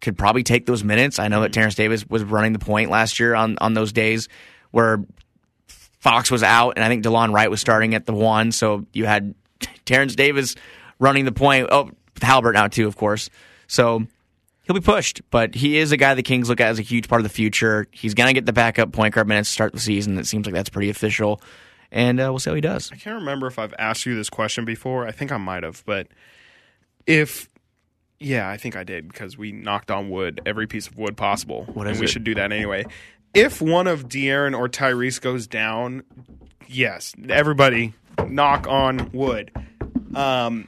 could 0.02 0.18
probably 0.18 0.44
take 0.44 0.66
those 0.66 0.84
minutes. 0.84 1.20
I 1.20 1.28
know 1.28 1.38
Mm-hmm. 1.38 1.44
that 1.44 1.54
Terence 1.54 1.76
Davis 1.76 2.06
was 2.10 2.24
running 2.24 2.54
the 2.54 2.60
point 2.60 2.90
last 2.90 3.20
year 3.20 3.34
on, 3.36 3.58
on 3.62 3.74
those 3.74 3.94
days 3.94 4.28
where 4.72 5.04
Fox 6.00 6.32
was 6.32 6.42
out, 6.44 6.74
and 6.76 6.84
I 6.84 6.88
think 6.88 7.04
DeLon 7.04 7.32
Wright 7.34 7.50
was 7.50 7.62
starting 7.62 7.94
at 7.94 8.06
the 8.06 8.14
one. 8.14 8.52
So 8.52 8.86
you 8.94 9.06
had 9.06 9.36
Terence 9.86 10.16
Davis 10.16 10.56
running 11.00 11.26
the 11.26 11.32
point. 11.32 11.68
Oh, 11.72 11.92
Halbert 12.22 12.54
now, 12.54 12.68
too, 12.68 12.88
of 12.88 12.96
course. 12.98 13.30
So 13.68 14.04
he'll 14.64 14.74
be 14.74 14.82
pushed, 14.82 15.22
but 15.30 15.54
he 15.56 15.78
is 15.78 15.92
a 15.92 15.98
guy 15.98 16.14
the 16.16 16.24
Kings 16.24 16.50
look 16.50 16.60
at 16.60 16.70
as 16.70 16.80
a 16.80 16.84
huge 16.84 17.08
part 17.08 17.20
of 17.20 17.24
the 17.24 17.30
future. 17.30 17.88
He's 17.92 18.14
going 18.16 18.28
to 18.28 18.34
get 18.34 18.46
the 18.46 18.54
backup 18.54 18.92
point 18.92 19.14
guard 19.14 19.28
minutes 19.28 19.50
to 19.50 19.54
start 19.54 19.74
the 19.74 19.80
season. 19.80 20.18
It 20.18 20.26
seems 20.26 20.46
like 20.48 20.56
that's 20.56 20.70
pretty 20.70 20.90
official, 20.90 21.40
and 21.92 22.20
uh, 22.20 22.26
we'll 22.30 22.40
see 22.40 22.50
how 22.50 22.56
he 22.56 22.62
does. 22.62 22.92
I 22.92 22.96
can't 22.96 23.16
remember 23.20 23.46
if 23.48 23.60
I've 23.60 23.74
asked 23.78 24.06
you 24.06 24.16
this 24.16 24.30
question 24.30 24.66
before. 24.66 25.08
I 25.08 25.12
think 25.12 25.32
I 25.32 25.38
might 25.38 25.64
have, 25.64 25.84
but 25.86 26.08
if 27.06 27.50
yeah, 28.22 28.48
I 28.48 28.58
think 28.58 28.76
I 28.76 28.84
did 28.84 29.08
because 29.08 29.38
we 29.38 29.52
knocked 29.52 29.90
on 29.90 30.10
wood, 30.10 30.42
every 30.46 30.68
piece 30.68 30.88
of 30.88 30.96
wood 30.98 31.18
possible. 31.18 31.66
What 31.74 31.88
and 31.88 31.96
is 31.96 32.00
we 32.00 32.06
it? 32.06 32.10
should 32.10 32.24
do 32.24 32.36
that 32.36 32.52
anyway. 32.52 32.86
If 33.34 33.62
one 33.62 33.88
of 33.88 34.08
De'Aaron 34.08 34.58
or 34.58 34.70
Tyrese 34.70 35.20
goes 35.20 35.48
down, 35.48 36.04
yes, 36.68 37.14
everybody 37.30 37.94
knock 38.28 38.68
on 38.68 39.10
wood. 39.12 39.52
Um, 40.14 40.68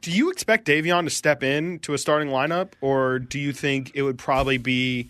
do 0.00 0.10
you 0.10 0.30
expect 0.30 0.66
Davion 0.66 1.04
to 1.04 1.10
step 1.10 1.42
in 1.42 1.78
to 1.80 1.94
a 1.94 1.98
starting 1.98 2.28
lineup, 2.28 2.72
or 2.80 3.18
do 3.18 3.38
you 3.38 3.52
think 3.52 3.92
it 3.94 4.02
would 4.02 4.18
probably 4.18 4.58
be 4.58 5.08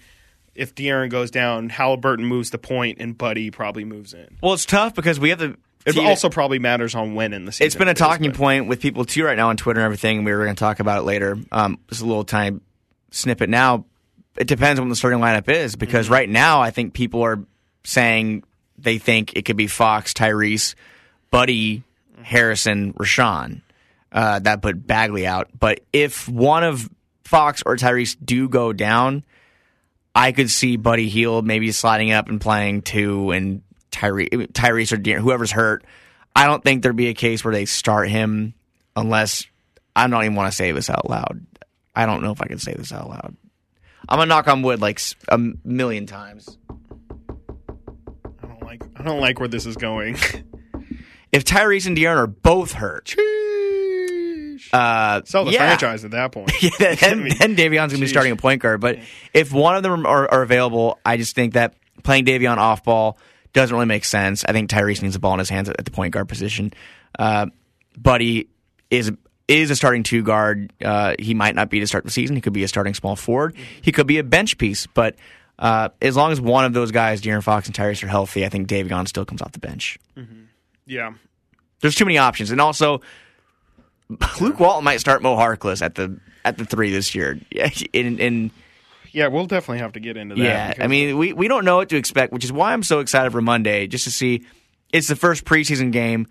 if 0.54 0.74
De'Aaron 0.74 1.10
goes 1.10 1.30
down, 1.30 1.70
Halliburton 1.70 2.24
moves 2.24 2.50
the 2.50 2.58
point 2.58 2.98
and 3.00 3.16
Buddy 3.16 3.50
probably 3.50 3.84
moves 3.84 4.12
in? 4.14 4.38
Well, 4.42 4.54
it's 4.54 4.66
tough 4.66 4.94
because 4.94 5.18
we 5.18 5.30
have 5.30 5.38
the. 5.38 5.56
It 5.96 6.04
also 6.04 6.28
probably 6.28 6.58
matters 6.58 6.94
on 6.94 7.14
when 7.14 7.32
in 7.32 7.44
the 7.44 7.52
season. 7.52 7.66
it's 7.66 7.74
been 7.76 7.88
a 7.88 7.94
talking 7.94 8.30
but- 8.30 8.38
point 8.38 8.66
with 8.68 8.80
people 8.80 9.04
too 9.04 9.24
right 9.24 9.36
now 9.36 9.48
on 9.48 9.56
Twitter 9.56 9.80
and 9.80 9.84
everything. 9.84 10.24
We 10.24 10.32
were 10.32 10.44
going 10.44 10.56
to 10.56 10.60
talk 10.60 10.80
about 10.80 11.00
it 11.00 11.02
later. 11.04 11.36
Um, 11.52 11.78
just 11.88 12.02
a 12.02 12.04
little 12.06 12.24
tiny 12.24 12.60
snippet 13.10 13.48
now. 13.48 13.84
It 14.36 14.46
depends 14.46 14.78
on 14.78 14.86
what 14.86 14.90
the 14.90 14.96
starting 14.96 15.20
lineup 15.20 15.48
is 15.48 15.74
because 15.76 16.06
Mm-hmm. 16.06 16.14
right 16.14 16.28
now 16.28 16.60
I 16.60 16.70
think 16.70 16.94
people 16.94 17.22
are 17.22 17.40
saying 17.84 18.44
they 18.76 18.98
think 18.98 19.32
it 19.36 19.44
could 19.44 19.56
be 19.56 19.66
Fox, 19.66 20.12
Tyrese, 20.12 20.74
Buddy, 21.30 21.82
Harrison, 22.22 22.92
Richaun. 22.94 23.62
Uh, 24.12 24.38
that 24.38 24.62
put 24.62 24.86
Bagley 24.86 25.26
out. 25.26 25.48
But 25.58 25.80
if 25.92 26.28
one 26.28 26.64
of 26.64 26.88
Fox 27.24 27.62
or 27.66 27.76
Tyrese 27.76 28.16
do 28.24 28.48
go 28.48 28.72
down, 28.72 29.22
I 30.14 30.32
could 30.32 30.50
see 30.50 30.76
Buddy 30.76 31.08
Hield 31.08 31.46
maybe 31.46 31.70
sliding 31.72 32.12
up 32.12 32.28
and 32.28 32.40
playing 32.40 32.82
two, 32.82 33.30
and 33.32 33.62
Tyre- 33.90 34.28
Tyrese 34.28 34.92
or 34.92 34.96
De'Aaron, 34.96 35.20
whoever's 35.20 35.50
hurt. 35.50 35.84
I 36.34 36.46
don't 36.46 36.62
think 36.62 36.82
there'd 36.82 36.96
be 36.96 37.08
a 37.08 37.14
case 37.14 37.44
where 37.44 37.54
they 37.54 37.64
start 37.64 38.08
him 38.08 38.54
unless 38.94 39.46
I 39.96 40.06
don't 40.06 40.22
even 40.22 40.36
want 40.36 40.50
to 40.52 40.56
say 40.56 40.72
this 40.72 40.88
out 40.90 41.08
loud. 41.08 41.44
I 41.94 42.06
don't 42.06 42.22
know 42.22 42.30
if 42.30 42.40
I 42.40 42.46
can 42.46 42.58
say 42.58 42.74
this 42.74 42.92
out 42.92 43.08
loud. 43.08 43.36
I'm 44.08 44.18
gonna 44.18 44.28
knock 44.28 44.46
on 44.46 44.62
wood 44.62 44.80
like 44.80 45.00
a 45.28 45.38
million 45.64 46.06
times. 46.06 46.56
I 48.42 48.46
don't 48.46 48.62
like. 48.62 48.82
I 48.96 49.02
don't 49.02 49.20
like 49.20 49.40
where 49.40 49.48
this 49.48 49.66
is 49.66 49.76
going. 49.76 50.16
If 51.30 51.44
Tyrese 51.44 51.86
and 51.86 51.94
De'Aaron 51.94 52.16
are 52.16 52.26
both 52.26 52.72
hurt, 52.72 53.14
uh, 54.72 55.20
Sell 55.24 55.44
the 55.44 55.52
yeah. 55.52 55.76
franchise 55.76 56.04
at 56.04 56.12
that 56.12 56.32
point. 56.32 56.50
Yeah, 56.62 56.94
then, 56.94 57.12
I 57.12 57.14
mean, 57.14 57.38
then 57.38 57.56
Davion's 57.56 57.92
gonna 57.92 58.00
be 58.00 58.06
starting 58.06 58.32
a 58.32 58.36
point 58.36 58.62
guard. 58.62 58.80
But 58.80 58.98
if 59.34 59.52
one 59.52 59.76
of 59.76 59.82
them 59.82 60.06
are, 60.06 60.26
are 60.30 60.42
available, 60.42 60.98
I 61.04 61.16
just 61.16 61.34
think 61.34 61.54
that 61.54 61.74
playing 62.02 62.24
Davion 62.24 62.56
off 62.56 62.82
ball 62.82 63.18
doesn't 63.52 63.74
really 63.74 63.86
make 63.86 64.04
sense. 64.04 64.44
I 64.44 64.52
think 64.52 64.70
Tyrese 64.70 65.02
needs 65.02 65.14
the 65.14 65.20
ball 65.20 65.34
in 65.34 65.38
his 65.38 65.48
hands 65.48 65.68
at, 65.68 65.84
the 65.84 65.90
point 65.90 66.12
guard 66.12 66.28
position. 66.28 66.72
Uh, 67.18 67.46
Buddy 67.96 68.48
is 68.90 69.12
is 69.48 69.70
a 69.70 69.76
starting 69.76 70.02
two 70.02 70.22
guard. 70.22 70.72
Uh, 70.84 71.14
he 71.18 71.34
might 71.34 71.54
not 71.54 71.70
be 71.70 71.80
to 71.80 71.86
start 71.86 72.04
the 72.04 72.10
season. 72.10 72.36
He 72.36 72.42
could 72.42 72.52
be 72.52 72.64
a 72.64 72.68
starting 72.68 72.94
small 72.94 73.16
forward. 73.16 73.56
He 73.80 73.92
could 73.92 74.06
be 74.06 74.18
a 74.18 74.24
bench 74.24 74.58
piece. 74.58 74.86
But 74.86 75.16
uh, 75.58 75.88
as 76.02 76.16
long 76.16 76.32
as 76.32 76.40
one 76.40 76.64
of 76.64 76.74
those 76.74 76.92
guys, 76.92 77.22
De'Aaron 77.22 77.42
Fox 77.42 77.66
and 77.66 77.74
Tyrese, 77.74 78.02
are 78.04 78.08
healthy, 78.08 78.44
I 78.44 78.50
think 78.50 78.68
Davion 78.68 79.08
still 79.08 79.24
comes 79.24 79.42
off 79.42 79.52
the 79.52 79.58
bench. 79.58 79.98
Yeah. 80.86 81.14
There's 81.80 81.94
too 81.94 82.04
many 82.04 82.18
options, 82.18 82.50
and 82.50 82.60
also 82.60 83.00
Luke 84.40 84.58
Walton 84.58 84.84
might 84.84 85.00
start 85.00 85.22
Mo 85.22 85.36
Harkless 85.36 85.82
at 85.82 85.94
the 85.94 86.18
at 86.44 86.58
the 86.58 86.64
three 86.64 86.90
this 86.90 87.14
year. 87.14 87.38
Yeah, 87.52 87.70
in, 87.92 88.18
in 88.18 88.50
Yeah, 89.12 89.28
we'll 89.28 89.46
definitely 89.46 89.78
have 89.78 89.92
to 89.92 90.00
get 90.00 90.16
into 90.16 90.34
that. 90.36 90.78
yeah, 90.78 90.84
I 90.84 90.86
mean, 90.88 91.16
we, 91.18 91.32
we 91.32 91.48
don't 91.48 91.64
know 91.64 91.76
what 91.76 91.88
to 91.90 91.96
expect, 91.96 92.32
which 92.32 92.44
is 92.44 92.52
why 92.52 92.72
I'm 92.72 92.82
so 92.82 93.00
excited 93.00 93.32
for 93.32 93.40
Monday, 93.40 93.86
just 93.86 94.04
to 94.04 94.10
see. 94.10 94.44
It's 94.92 95.08
the 95.08 95.16
first 95.16 95.44
preseason 95.44 95.92
game, 95.92 96.26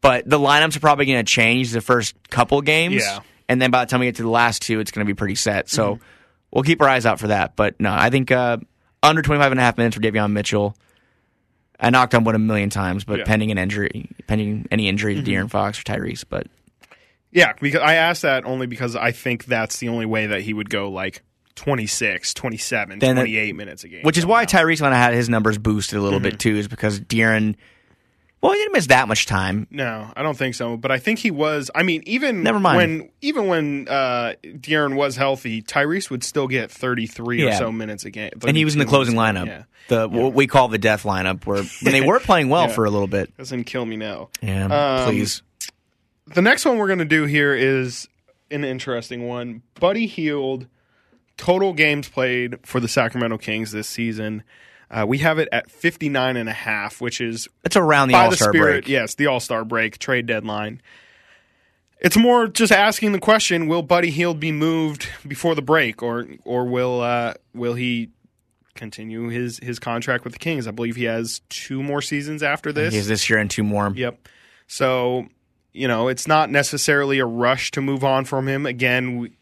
but 0.00 0.28
the 0.28 0.38
lineups 0.38 0.76
are 0.76 0.80
probably 0.80 1.06
going 1.06 1.24
to 1.24 1.30
change 1.30 1.72
the 1.72 1.80
first 1.80 2.14
couple 2.30 2.60
games. 2.62 3.02
Yeah. 3.02 3.20
And 3.48 3.60
then 3.60 3.70
by 3.70 3.84
the 3.84 3.90
time 3.90 4.00
we 4.00 4.06
get 4.06 4.16
to 4.16 4.22
the 4.22 4.28
last 4.28 4.62
two, 4.62 4.80
it's 4.80 4.90
going 4.90 5.04
to 5.06 5.08
be 5.10 5.16
pretty 5.16 5.34
set. 5.36 5.68
So 5.68 5.98
we'll 6.50 6.64
keep 6.64 6.80
our 6.82 6.88
eyes 6.88 7.06
out 7.06 7.18
for 7.20 7.28
that. 7.28 7.56
But 7.56 7.80
no, 7.80 7.92
I 7.92 8.10
think 8.10 8.30
uh, 8.30 8.58
under 9.02 9.22
25 9.22 9.52
and 9.52 9.60
a 9.60 9.62
half 9.62 9.76
minutes 9.78 9.96
for 9.96 10.02
Davion 10.02 10.32
Mitchell. 10.32 10.76
I 11.78 11.90
knocked 11.90 12.14
on 12.14 12.24
wood 12.24 12.34
a 12.34 12.38
million 12.38 12.70
times, 12.70 13.04
but 13.04 13.18
Yeah. 13.18 13.24
pending 13.26 13.50
an 13.50 13.58
injury, 13.58 14.08
pending 14.26 14.66
any 14.70 14.88
injury 14.88 15.14
to 15.16 15.22
De'Aaron 15.22 15.50
Fox 15.50 15.78
or 15.78 15.82
Tyrese. 15.82 16.24
But 16.28 16.46
yeah, 17.32 17.52
because 17.60 17.82
I 17.82 17.96
asked 17.96 18.22
that 18.22 18.46
only 18.46 18.66
because 18.66 18.96
I 18.96 19.12
think 19.12 19.44
that's 19.44 19.78
the 19.78 19.88
only 19.90 20.06
way 20.06 20.26
that 20.28 20.40
he 20.40 20.54
would 20.54 20.70
go 20.70 20.88
like 20.90 21.22
26, 21.56 22.32
27, 22.34 22.98
Then 23.00 23.18
it- 23.18 23.22
28 23.22 23.56
minutes 23.56 23.84
a 23.84 23.88
game. 23.88 24.02
which 24.02 24.16
is 24.16 24.24
why. 24.24 24.46
Tyrese 24.46 24.78
kind 24.80 24.94
of 24.94 24.98
had 25.00 25.14
his 25.14 25.28
numbers 25.28 25.58
boosted 25.58 25.98
a 25.98 26.02
little 26.02 26.20
bit 26.20 26.38
too, 26.38 26.56
is 26.56 26.68
because 26.68 27.00
De'Aaron, 27.00 27.56
well, 28.42 28.52
he 28.52 28.58
didn't 28.58 28.74
miss 28.74 28.86
that 28.88 29.08
much 29.08 29.26
time. 29.26 29.66
No, 29.70 30.12
I 30.14 30.22
don't 30.22 30.36
think 30.36 30.54
so. 30.54 30.76
But 30.76 30.92
I 30.92 30.98
think 30.98 31.18
he 31.18 31.30
was. 31.30 31.70
I 31.74 31.82
mean, 31.82 32.02
even 32.06 32.42
Never 32.42 32.60
mind. 32.60 32.76
when 32.76 33.10
even 33.22 33.46
when 33.48 33.88
uh, 33.88 34.34
De'Aaron 34.44 34.94
was 34.94 35.16
healthy, 35.16 35.62
Tyrese 35.62 36.10
would 36.10 36.22
still 36.22 36.46
get 36.46 36.70
thirty 36.70 37.06
three 37.06 37.42
or 37.42 37.52
so 37.52 37.72
minutes 37.72 38.04
a 38.04 38.10
game, 38.10 38.30
and 38.46 38.56
he 38.56 38.64
was 38.64 38.74
in 38.74 38.78
the 38.78 38.84
closing 38.86 39.14
lineup. 39.16 39.46
Yeah, 39.46 39.62
The 39.88 40.06
what 40.08 40.34
we 40.34 40.46
call 40.46 40.68
the 40.68 40.78
death 40.78 41.02
lineup, 41.04 41.44
where 41.46 41.62
when 41.82 41.92
they 41.92 42.02
were 42.02 42.20
playing 42.20 42.48
well 42.50 42.66
Yeah. 42.68 42.74
for 42.74 42.84
a 42.84 42.90
little 42.90 43.08
bit. 43.08 43.36
doesn't 43.36 43.64
kill 43.64 43.84
me 43.86 43.96
now. 43.96 44.28
Yeah, 44.42 44.66
Um, 44.66 45.08
please. 45.08 45.42
The 46.26 46.42
next 46.42 46.64
one 46.64 46.76
we're 46.78 46.88
going 46.88 46.98
to 46.98 47.04
do 47.04 47.24
here 47.24 47.54
is 47.54 48.08
an 48.50 48.64
interesting 48.64 49.26
one. 49.26 49.62
Buddy 49.80 50.06
Hield, 50.06 50.66
total 51.36 51.72
games 51.72 52.08
played 52.08 52.58
for 52.64 52.80
the 52.80 52.88
Sacramento 52.88 53.38
Kings 53.38 53.72
this 53.72 53.88
season. 53.88 54.42
Uh, 54.90 55.04
we 55.06 55.18
have 55.18 55.38
it 55.38 55.48
at 55.50 55.70
59 55.70 56.36
and 56.36 56.48
a 56.48 56.52
half, 56.52 57.00
which 57.00 57.20
is 57.20 57.48
It's 57.64 57.76
around 57.76 58.08
the 58.08 58.14
All 58.14 58.30
Star 58.32 58.52
break. 58.52 58.88
yes, 58.88 59.14
the 59.16 59.26
All 59.26 59.40
Star 59.40 59.64
break 59.64 59.98
trade 59.98 60.26
deadline. 60.26 60.80
It's 61.98 62.16
more 62.16 62.46
just 62.46 62.72
asking 62.72 63.12
the 63.12 63.18
question: 63.18 63.66
Will 63.68 63.82
Buddy 63.82 64.10
Hield 64.10 64.38
be 64.38 64.52
moved 64.52 65.08
before 65.26 65.54
the 65.54 65.62
break, 65.62 66.02
or 66.02 66.26
or 66.44 66.66
will 66.66 67.00
uh, 67.00 67.34
will 67.54 67.74
he 67.74 68.10
continue 68.74 69.28
his 69.28 69.58
his 69.62 69.78
contract 69.78 70.22
with 70.22 70.34
the 70.34 70.38
Kings? 70.38 70.68
I 70.68 70.70
believe 70.70 70.96
he 70.96 71.04
has 71.04 71.40
two 71.48 71.82
more 71.82 72.02
seasons 72.02 72.42
after 72.42 72.70
this. 72.72 72.92
He's 72.94 73.08
this 73.08 73.28
year 73.30 73.38
and 73.38 73.50
two 73.50 73.64
more. 73.64 73.90
Yep. 73.94 74.28
So, 74.68 75.26
you 75.72 75.88
know, 75.88 76.08
it's 76.08 76.28
not 76.28 76.50
necessarily 76.50 77.18
a 77.18 77.26
rush 77.26 77.70
to 77.72 77.80
move 77.80 78.04
on 78.04 78.24
from 78.24 78.46
him. 78.46 78.66
Again, 78.66 79.16
we, 79.18 79.32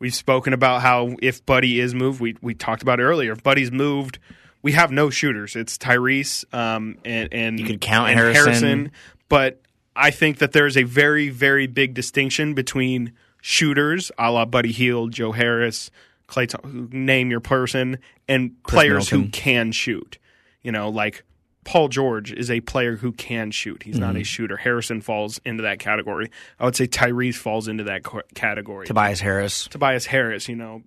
we've 0.00 0.14
spoken 0.14 0.52
about 0.52 0.82
how 0.82 1.14
if 1.22 1.46
Buddy 1.46 1.78
is 1.78 1.94
moved, 1.94 2.20
we 2.20 2.36
we 2.42 2.54
talked 2.54 2.82
about 2.82 2.98
it 2.98 3.04
earlier. 3.04 3.32
If 3.32 3.44
Buddy's 3.44 3.70
moved, 3.70 4.18
we 4.62 4.72
have 4.72 4.90
no 4.90 5.10
shooters. 5.10 5.54
It's 5.54 5.78
Tyrese 5.78 6.52
um, 6.52 6.98
and 7.04 7.32
and 7.32 7.60
You 7.60 7.66
could 7.66 7.80
count 7.80 8.10
and 8.10 8.18
Harrison. 8.18 8.90
but 9.28 9.60
I 9.94 10.10
think 10.10 10.38
that 10.38 10.52
there's 10.52 10.76
a 10.76 10.82
very 10.82 11.28
very 11.28 11.68
big 11.68 11.94
distinction 11.94 12.54
between 12.54 13.12
shooters, 13.40 14.10
a 14.18 14.32
la 14.32 14.44
Buddy 14.44 14.72
Hield, 14.72 15.12
Joe 15.12 15.32
Harris, 15.32 15.90
Clay. 16.26 16.48
Name 16.64 17.30
your 17.30 17.40
person, 17.40 17.98
and 18.26 18.60
players 18.64 19.08
who 19.08 19.28
can 19.28 19.72
shoot. 19.72 20.18
You 20.62 20.72
know, 20.72 20.88
like 20.90 21.22
Paul 21.70 21.86
George 21.86 22.32
is 22.32 22.50
a 22.50 22.60
player 22.60 22.96
who 22.96 23.12
can 23.12 23.52
shoot. 23.52 23.84
He's 23.84 23.94
Mm-hmm. 23.94 24.04
not 24.04 24.16
a 24.16 24.24
shooter. 24.24 24.56
Harrison 24.56 25.00
falls 25.00 25.40
into 25.44 25.62
that 25.62 25.78
category. 25.78 26.30
I 26.58 26.64
would 26.64 26.74
say 26.74 26.88
Tyrese 26.88 27.36
falls 27.36 27.68
into 27.68 27.84
that 27.84 28.02
category. 28.34 28.86
Tobias 28.88 29.20
Harris. 29.20 29.68
Tobias 29.68 30.04
Harris, 30.04 30.48
you 30.48 30.56
know, 30.56 30.82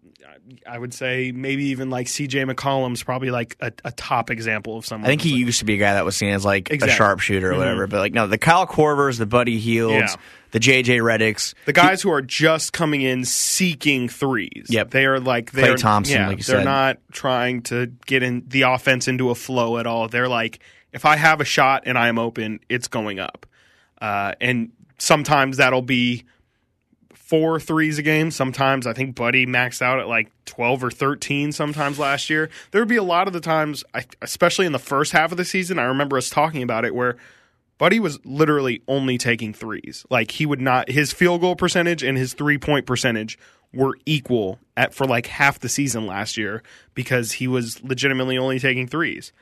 I- 0.68 0.78
would 0.78 0.94
say 0.94 1.32
maybe 1.32 1.68
even 1.68 1.90
like 1.90 2.08
CJ 2.08 2.52
McCollum's 2.52 3.02
probably 3.02 3.32
like 3.32 3.56
a, 3.62 3.72
a 3.86 3.92
top 3.94 4.30
example 4.30 4.78
of 4.78 4.86
someone. 4.86 5.06
I 5.06 5.10
think 5.12 5.22
he 5.22 5.32
like- 5.32 5.40
used 5.46 5.60
to 5.60 5.66
be 5.66 5.76
a 5.76 5.78
guy 5.78 5.94
that 5.94 6.04
was 6.04 6.18
seen 6.18 6.34
as 6.34 6.44
like 6.44 6.70
Exactly. 6.70 6.94
a 6.94 6.98
sharpshooter 6.98 7.54
or 7.54 7.58
whatever. 7.58 7.88
But 7.88 8.00
like 8.00 8.14
no, 8.14 8.28
the 8.28 8.38
Kyle 8.38 8.68
Korvers, 8.68 9.18
the 9.18 9.26
Buddy 9.26 9.58
Hields. 9.60 9.94
Yeah. 9.94 10.16
The 10.54 10.60
JJ 10.60 11.00
Redicks. 11.02 11.54
the 11.66 11.74
guys 11.74 12.02
who 12.02 12.10
are 12.12 12.22
just 12.22 12.74
coming 12.74 13.02
in 13.02 13.26
seeking 13.26 14.08
threes. 14.08 14.68
Yep. 14.70 14.92
they 14.92 15.06
are 15.06 15.20
like 15.20 15.52
they're 15.52 15.76
Thompson, 15.76 16.16
Yeah, 16.16 16.28
like 16.30 16.38
they're 16.46 16.58
said. 16.60 16.66
not 16.66 17.00
trying 17.12 17.64
to 17.64 17.88
get 18.06 18.24
in 18.24 18.44
the 18.48 18.62
offense 18.62 19.08
into 19.08 19.30
a 19.32 19.36
flow 19.36 19.78
at 19.78 19.86
all. 19.88 20.08
They're 20.08 20.30
like, 20.30 20.60
if 20.92 21.06
I 21.06 21.16
have 21.18 21.42
a 21.42 21.46
shot 21.46 21.84
and 21.88 21.98
I 21.98 22.08
am 22.08 22.18
open, 22.20 22.60
it's 22.70 22.88
going 22.88 23.20
up. 23.20 23.46
Uh, 24.00 24.34
and 24.40 24.72
sometimes 25.00 25.58
that'll 25.58 25.82
be 25.82 26.24
four 27.16 27.60
threes 27.60 27.98
a 27.98 28.04
game. 28.04 28.30
Sometimes 28.30 28.86
I 28.86 28.94
think 28.94 29.16
Buddy 29.16 29.48
maxed 29.48 29.82
out 29.82 30.00
at 30.00 30.08
like 30.08 30.30
12 30.46 30.84
or 30.84 30.92
13 30.92 31.52
sometimes 31.52 31.98
last 31.98 32.30
year. 32.30 32.50
There 32.70 32.80
would 32.82 32.88
be 32.90 32.98
a 32.98 33.04
lot 33.04 33.26
of 33.26 33.34
the 33.34 33.40
times, 33.40 33.84
especially 34.22 34.68
in 34.68 34.72
the 34.72 34.78
first 34.78 35.14
half 35.14 35.32
of 35.32 35.38
the 35.38 35.46
season, 35.46 35.80
I 35.80 35.84
remember 35.86 36.16
us 36.18 36.30
talking 36.30 36.62
about 36.62 36.86
it 36.86 36.94
where 36.94 37.16
Buddy 37.84 38.00
was 38.00 38.18
literally 38.24 38.82
only 38.88 39.18
taking 39.18 39.52
threes. 39.54 40.06
Like 40.10 40.32
he 40.32 40.46
would 40.46 40.62
not 40.62 40.90
his 40.90 41.12
field 41.12 41.42
goal 41.42 41.58
percentage 41.58 42.02
and 42.02 42.18
his 42.18 42.34
three 42.34 42.58
point 42.58 42.86
percentage 42.86 43.38
were 43.74 43.98
equal 44.06 44.58
at 44.78 44.94
for 44.94 45.06
like 45.06 45.28
half 45.28 45.60
the 45.60 45.68
season 45.68 46.08
last 46.08 46.38
year 46.38 46.64
because 46.94 47.34
he 47.34 47.46
was 47.46 47.84
legitimately 47.84 48.38
only 48.38 48.58
taking 48.58 48.88
threes. 48.88 49.34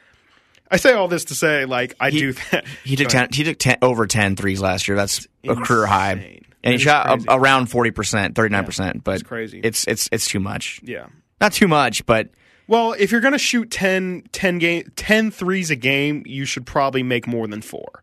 I 0.72 0.78
say 0.78 0.94
all 0.94 1.08
this 1.08 1.26
to 1.26 1.36
say, 1.36 1.66
like, 1.66 1.94
I 2.00 2.10
He- 2.10 2.18
do 2.20 2.34
that. 2.52 2.66
He 2.84 2.96
took 2.96 3.10
10, 3.10 3.28
he 3.32 3.44
took 3.44 3.60
10, 3.60 3.78
over 3.84 4.08
10 4.08 4.36
threes 4.36 4.60
last 4.60 4.88
year. 4.88 4.98
That's 4.98 5.28
a 5.44 5.56
career 5.58 5.86
high. 5.86 6.14
insane. 6.14 6.46
And 6.64 6.72
he 6.74 6.80
shot 6.80 7.22
a, 7.28 7.36
around 7.36 7.68
40%, 7.68 8.34
39%, 8.34 9.04
but 9.04 9.12
it's 9.20 9.24
crazy. 9.24 9.62
it's 9.64 9.86
it's 9.86 10.10
it's 10.12 10.28
too 10.28 10.40
much. 10.40 10.82
Yeah. 10.84 11.10
Not 11.40 11.54
too 11.54 11.68
much, 11.68 12.08
but 12.08 12.30
Well, 12.68 12.94
if 12.98 13.12
you're 13.12 13.22
going 13.22 13.34
to 13.34 13.38
shoot 13.38 13.70
10, 13.70 14.24
10, 14.32 14.58
game, 14.58 14.92
10 14.96 15.30
threes 15.30 15.70
a 15.70 15.76
game, 15.76 16.24
you 16.26 16.46
should 16.46 16.66
probably 16.66 17.04
make 17.04 17.28
more 17.28 17.46
than 17.46 17.62
four. 17.62 18.01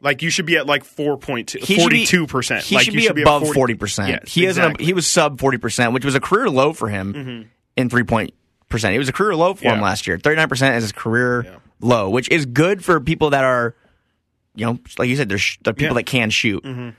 Like, 0.00 0.22
you 0.22 0.30
should 0.30 0.46
be 0.46 0.56
at 0.56 0.66
like 0.66 0.82
4.2, 0.84 1.62
he 1.62 1.78
should 1.78 1.90
be- 1.90 2.04
42%. 2.06 2.62
He 2.62 2.74
like, 2.74 2.84
should 2.84 2.94
be 2.94 3.06
at 3.08 3.16
above 3.18 3.52
40 3.52 3.74
percent. 3.74 4.08
Yes, 4.08 4.34
he 4.34 4.46
isn't. 4.46 4.80
A, 4.80 4.82
he 4.82 4.92
was 4.92 5.06
sub 5.06 5.38
40 5.38 5.58
percent, 5.58 5.92
which 5.92 6.04
was 6.04 6.14
a 6.14 6.20
career 6.20 6.50
low 6.50 6.72
for 6.72 6.88
him 6.88 7.14
mm-hmm. 7.14 7.42
in 7.76 7.88
three 7.88 8.02
point 8.02 8.34
percent. 8.68 8.94
It 8.94 8.98
was 8.98 9.08
a 9.08 9.12
career 9.12 9.36
low 9.36 9.54
for 9.54 9.64
him 9.68 9.80
last 9.80 10.06
year. 10.08 10.18
39 10.18 10.48
percent 10.48 10.76
is 10.76 10.82
his 10.84 10.92
career 10.92 11.44
Yeah. 11.44 11.56
low, 11.80 12.10
which 12.10 12.28
is 12.30 12.46
good 12.46 12.84
for 12.84 13.00
people 13.00 13.30
that 13.30 13.44
are, 13.44 13.76
you 14.56 14.66
know, 14.66 14.78
like 14.98 15.08
you 15.08 15.16
said, 15.16 15.28
there's 15.28 15.40
sh- 15.40 15.58
there 15.62 15.72
people 15.72 15.94
Yeah. 15.94 16.00
that 16.00 16.06
can 16.06 16.30
shoot. 16.30 16.64
Mm-hmm. 16.64 16.90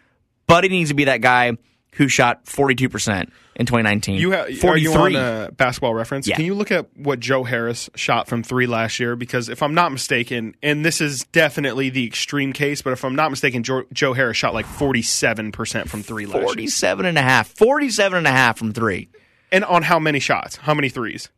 But 0.48 0.64
he 0.64 0.70
needs 0.70 0.92
to 0.92 0.96
be 0.96 1.06
that 1.06 1.20
guy 1.22 1.58
who 1.96 2.08
shot 2.08 2.46
42 2.48 2.90
percent 2.90 3.32
in 3.56 3.66
2019. 3.66 4.20
You 4.20 4.32
have, 4.32 4.50
are 4.50 4.54
43. 4.54 4.82
you 4.82 4.94
on 4.94 5.16
uh, 5.16 5.50
basketball 5.52 5.94
reference? 5.94 6.28
Yeah. 6.28 6.36
Can 6.36 6.46
you 6.46 6.54
look 6.54 6.72
at 6.72 6.96
what 6.98 7.20
Joe 7.20 7.44
Harris 7.44 7.90
shot 7.96 8.28
from 8.28 8.44
three 8.44 8.68
last 8.68 9.00
year? 9.00 9.16
Because 9.16 9.50
if 9.50 9.64
I'm 9.64 9.74
not 9.74 9.92
mistaken, 9.92 10.56
and 10.62 10.86
this 10.86 11.02
is 11.02 11.24
definitely 11.32 11.90
the 11.90 12.06
extreme 12.06 12.54
case, 12.54 12.82
but 12.82 12.94
if 12.94 13.04
I'm 13.04 13.16
not 13.16 13.32
mistaken, 13.32 13.64
Joe, 13.64 13.84
Joe 13.94 14.14
Harris 14.14 14.38
shot 14.38 14.54
like 14.54 14.66
47% 14.66 15.88
from 15.88 16.04
three 16.04 16.26
last 16.26 16.36
year. 16.36 16.46
47 16.46 17.06
and 17.06 17.18
a 17.18 17.22
half. 17.22 17.50
47 17.50 18.18
and 18.18 18.28
a 18.28 18.32
half 18.32 18.58
from 18.58 18.74
three. 18.74 19.10
And 19.52 19.64
on 19.64 19.84
how 19.84 20.00
many 20.00 20.20
shots? 20.20 20.58
How 20.58 20.74
many 20.74 20.90
threes? 20.90 21.30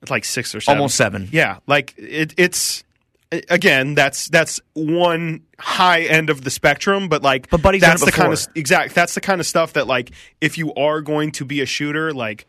It's 0.00 0.10
like 0.10 0.24
six 0.24 0.54
or 0.54 0.60
seven. 0.60 0.78
Almost 0.78 0.96
seven. 0.96 1.28
Yeah, 1.32 1.58
like 1.66 1.94
it, 1.96 2.34
it's 2.36 2.84
again 3.48 3.94
that's 3.94 4.28
that's 4.28 4.60
one 4.74 5.42
high 5.58 6.02
end 6.02 6.30
of 6.30 6.42
the 6.42 6.50
spectrum, 6.50 7.08
but 7.08 7.22
like 7.22 7.48
But 7.50 7.62
Buddy's 7.62 7.80
that's 7.80 8.04
the 8.04 8.12
kind 8.12 8.32
of 8.32 8.38
before. 8.38 8.52
exact 8.54 8.94
that's 8.94 9.14
the 9.14 9.20
kind 9.20 9.40
of 9.40 9.46
stuff 9.46 9.74
that 9.74 9.86
like 9.86 10.10
if 10.40 10.58
you 10.58 10.72
are 10.74 11.00
going 11.00 11.32
to 11.32 11.44
be 11.44 11.60
a 11.60 11.66
shooter, 11.66 12.12
like 12.12 12.46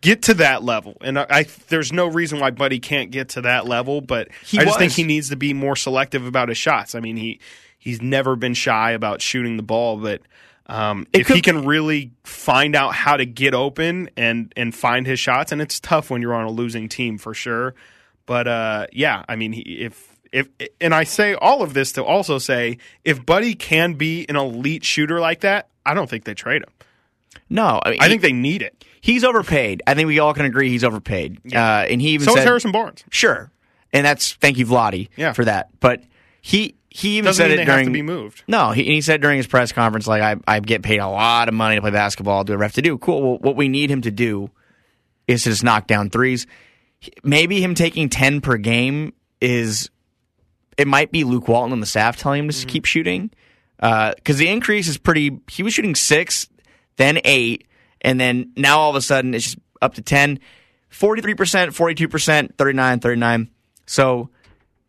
get 0.00 0.22
to 0.22 0.34
that 0.34 0.62
level. 0.62 0.96
And 1.00 1.18
I, 1.18 1.26
I 1.30 1.46
there's 1.68 1.92
no 1.92 2.06
reason 2.06 2.40
why 2.40 2.50
Buddy 2.50 2.80
can't 2.80 3.10
get 3.10 3.30
to 3.30 3.42
that 3.42 3.66
level, 3.66 4.00
but 4.00 4.28
He 4.44 4.58
I 4.58 4.64
just 4.64 4.78
think 4.78 4.92
he 4.92 5.04
needs 5.04 5.30
to 5.30 5.36
be 5.36 5.54
more 5.54 5.76
selective 5.76 6.26
about 6.26 6.48
his 6.48 6.58
shots. 6.58 6.94
I 6.94 7.00
mean 7.00 7.16
he 7.16 7.40
he's 7.78 8.02
never 8.02 8.36
been 8.36 8.54
shy 8.54 8.92
about 8.92 9.22
shooting 9.22 9.56
the 9.56 9.62
ball, 9.62 9.98
but. 9.98 10.22
Um, 10.64 11.08
if 11.12 11.26
he 11.26 11.42
can 11.42 11.66
really 11.66 12.12
find 12.22 12.76
out 12.76 12.94
how 12.94 13.16
to 13.16 13.26
get 13.26 13.52
open 13.52 14.08
and 14.16 14.52
and 14.56 14.72
find 14.72 15.06
his 15.08 15.18
shots, 15.18 15.50
and 15.50 15.60
it's 15.60 15.80
tough 15.80 16.08
when 16.08 16.22
you're 16.22 16.34
on 16.34 16.44
a 16.44 16.50
losing 16.50 16.88
team 16.88 17.18
for 17.18 17.34
sure. 17.34 17.74
But 18.26 18.46
uh, 18.46 18.86
yeah, 18.92 19.24
I 19.28 19.34
mean, 19.36 19.52
he, 19.52 19.60
if 19.62 20.11
if 20.32 20.48
and 20.80 20.94
I 20.94 21.04
say 21.04 21.34
all 21.34 21.62
of 21.62 21.74
this 21.74 21.92
to 21.92 22.04
also 22.04 22.38
say 22.38 22.78
if 23.04 23.24
Buddy 23.24 23.54
can 23.54 23.94
be 23.94 24.26
an 24.28 24.36
elite 24.36 24.84
shooter 24.84 25.20
like 25.20 25.40
that, 25.40 25.68
I 25.86 25.94
don't 25.94 26.08
think 26.08 26.24
they 26.24 26.34
trade 26.34 26.62
him. 26.62 26.70
No, 27.48 27.80
I, 27.84 27.90
mean, 27.90 28.00
I 28.00 28.04
he- 28.04 28.10
think 28.10 28.22
they 28.22 28.32
need 28.32 28.62
it. 28.62 28.84
he's 29.00 29.24
overpaid. 29.24 29.82
I 29.86 29.94
think 29.94 30.06
we 30.06 30.18
all 30.18 30.32
can 30.34 30.44
agree 30.46 30.68
he's 30.70 30.84
overpaid. 30.84 31.38
Uh, 31.54 31.58
and 31.88 32.00
he 32.00 32.10
even 32.10 32.24
So 32.26 32.32
is 32.32 32.38
said, 32.38 32.46
Harrison 32.46 32.72
Barnes. 32.72 33.04
Sure, 33.10 33.50
and 33.92 34.04
that's 34.06 34.32
thank 34.34 34.58
you, 34.58 34.66
Vladi, 34.66 35.08
Yeah. 35.16 35.32
for 35.34 35.44
that. 35.44 35.68
But 35.80 36.02
he 36.40 36.74
he 36.88 37.16
even 37.18 37.26
Doesn't 37.26 37.42
said 37.42 37.50
it 37.50 37.64
during 37.64 37.68
have 37.78 37.86
to 37.86 37.90
be 37.92 38.02
moved. 38.02 38.42
no, 38.46 38.70
he, 38.72 38.84
he 38.84 39.00
said 39.00 39.20
during 39.20 39.36
his 39.38 39.46
press 39.46 39.72
conference 39.72 40.06
like 40.06 40.22
I 40.22 40.36
I 40.46 40.60
get 40.60 40.82
paid 40.82 40.98
a 40.98 41.08
lot 41.08 41.48
of 41.48 41.54
money 41.54 41.76
to 41.76 41.80
play 41.82 41.90
basketball. 41.90 42.44
Do 42.44 42.52
whatever 42.52 42.64
I 42.64 42.66
have 42.66 42.74
to 42.74 42.82
do. 42.82 42.96
Cool. 42.98 43.22
Well, 43.22 43.38
what 43.38 43.56
we 43.56 43.68
need 43.68 43.90
him 43.90 44.02
to 44.02 44.10
do 44.10 44.50
is 45.26 45.42
to 45.44 45.50
just 45.50 45.62
knock 45.64 45.86
down 45.86 46.10
threes. 46.10 46.46
Maybe 47.24 47.60
him 47.62 47.74
taking 47.74 48.08
ten 48.08 48.40
per 48.40 48.56
game 48.58 49.12
is 49.40 49.90
it 50.76 50.86
might 50.86 51.12
be 51.12 51.24
Luke 51.24 51.48
Walton 51.48 51.72
and 51.72 51.82
the 51.82 51.86
staff 51.86 52.16
telling 52.16 52.40
him 52.40 52.48
to 52.48 52.52
just 52.52 52.66
mm-hmm. 52.66 52.72
keep 52.72 52.84
shooting 52.84 53.30
uh, 53.80 54.14
because 54.14 54.38
the 54.38 54.48
increase 54.48 54.88
is 54.88 54.98
pretty. 54.98 55.38
He 55.50 55.62
was 55.62 55.74
shooting 55.74 55.94
six, 55.94 56.48
then 56.96 57.20
eight, 57.24 57.66
and 58.00 58.20
then 58.20 58.52
now 58.56 58.78
all 58.78 58.90
of 58.90 58.96
a 58.96 59.02
sudden 59.02 59.34
it's 59.34 59.44
just 59.44 59.58
up 59.80 59.94
to 59.94 60.02
10. 60.02 60.38
43%, 60.92 61.34
42%, 61.34 62.54
39, 62.56 63.00
39. 63.00 63.50
So 63.86 64.28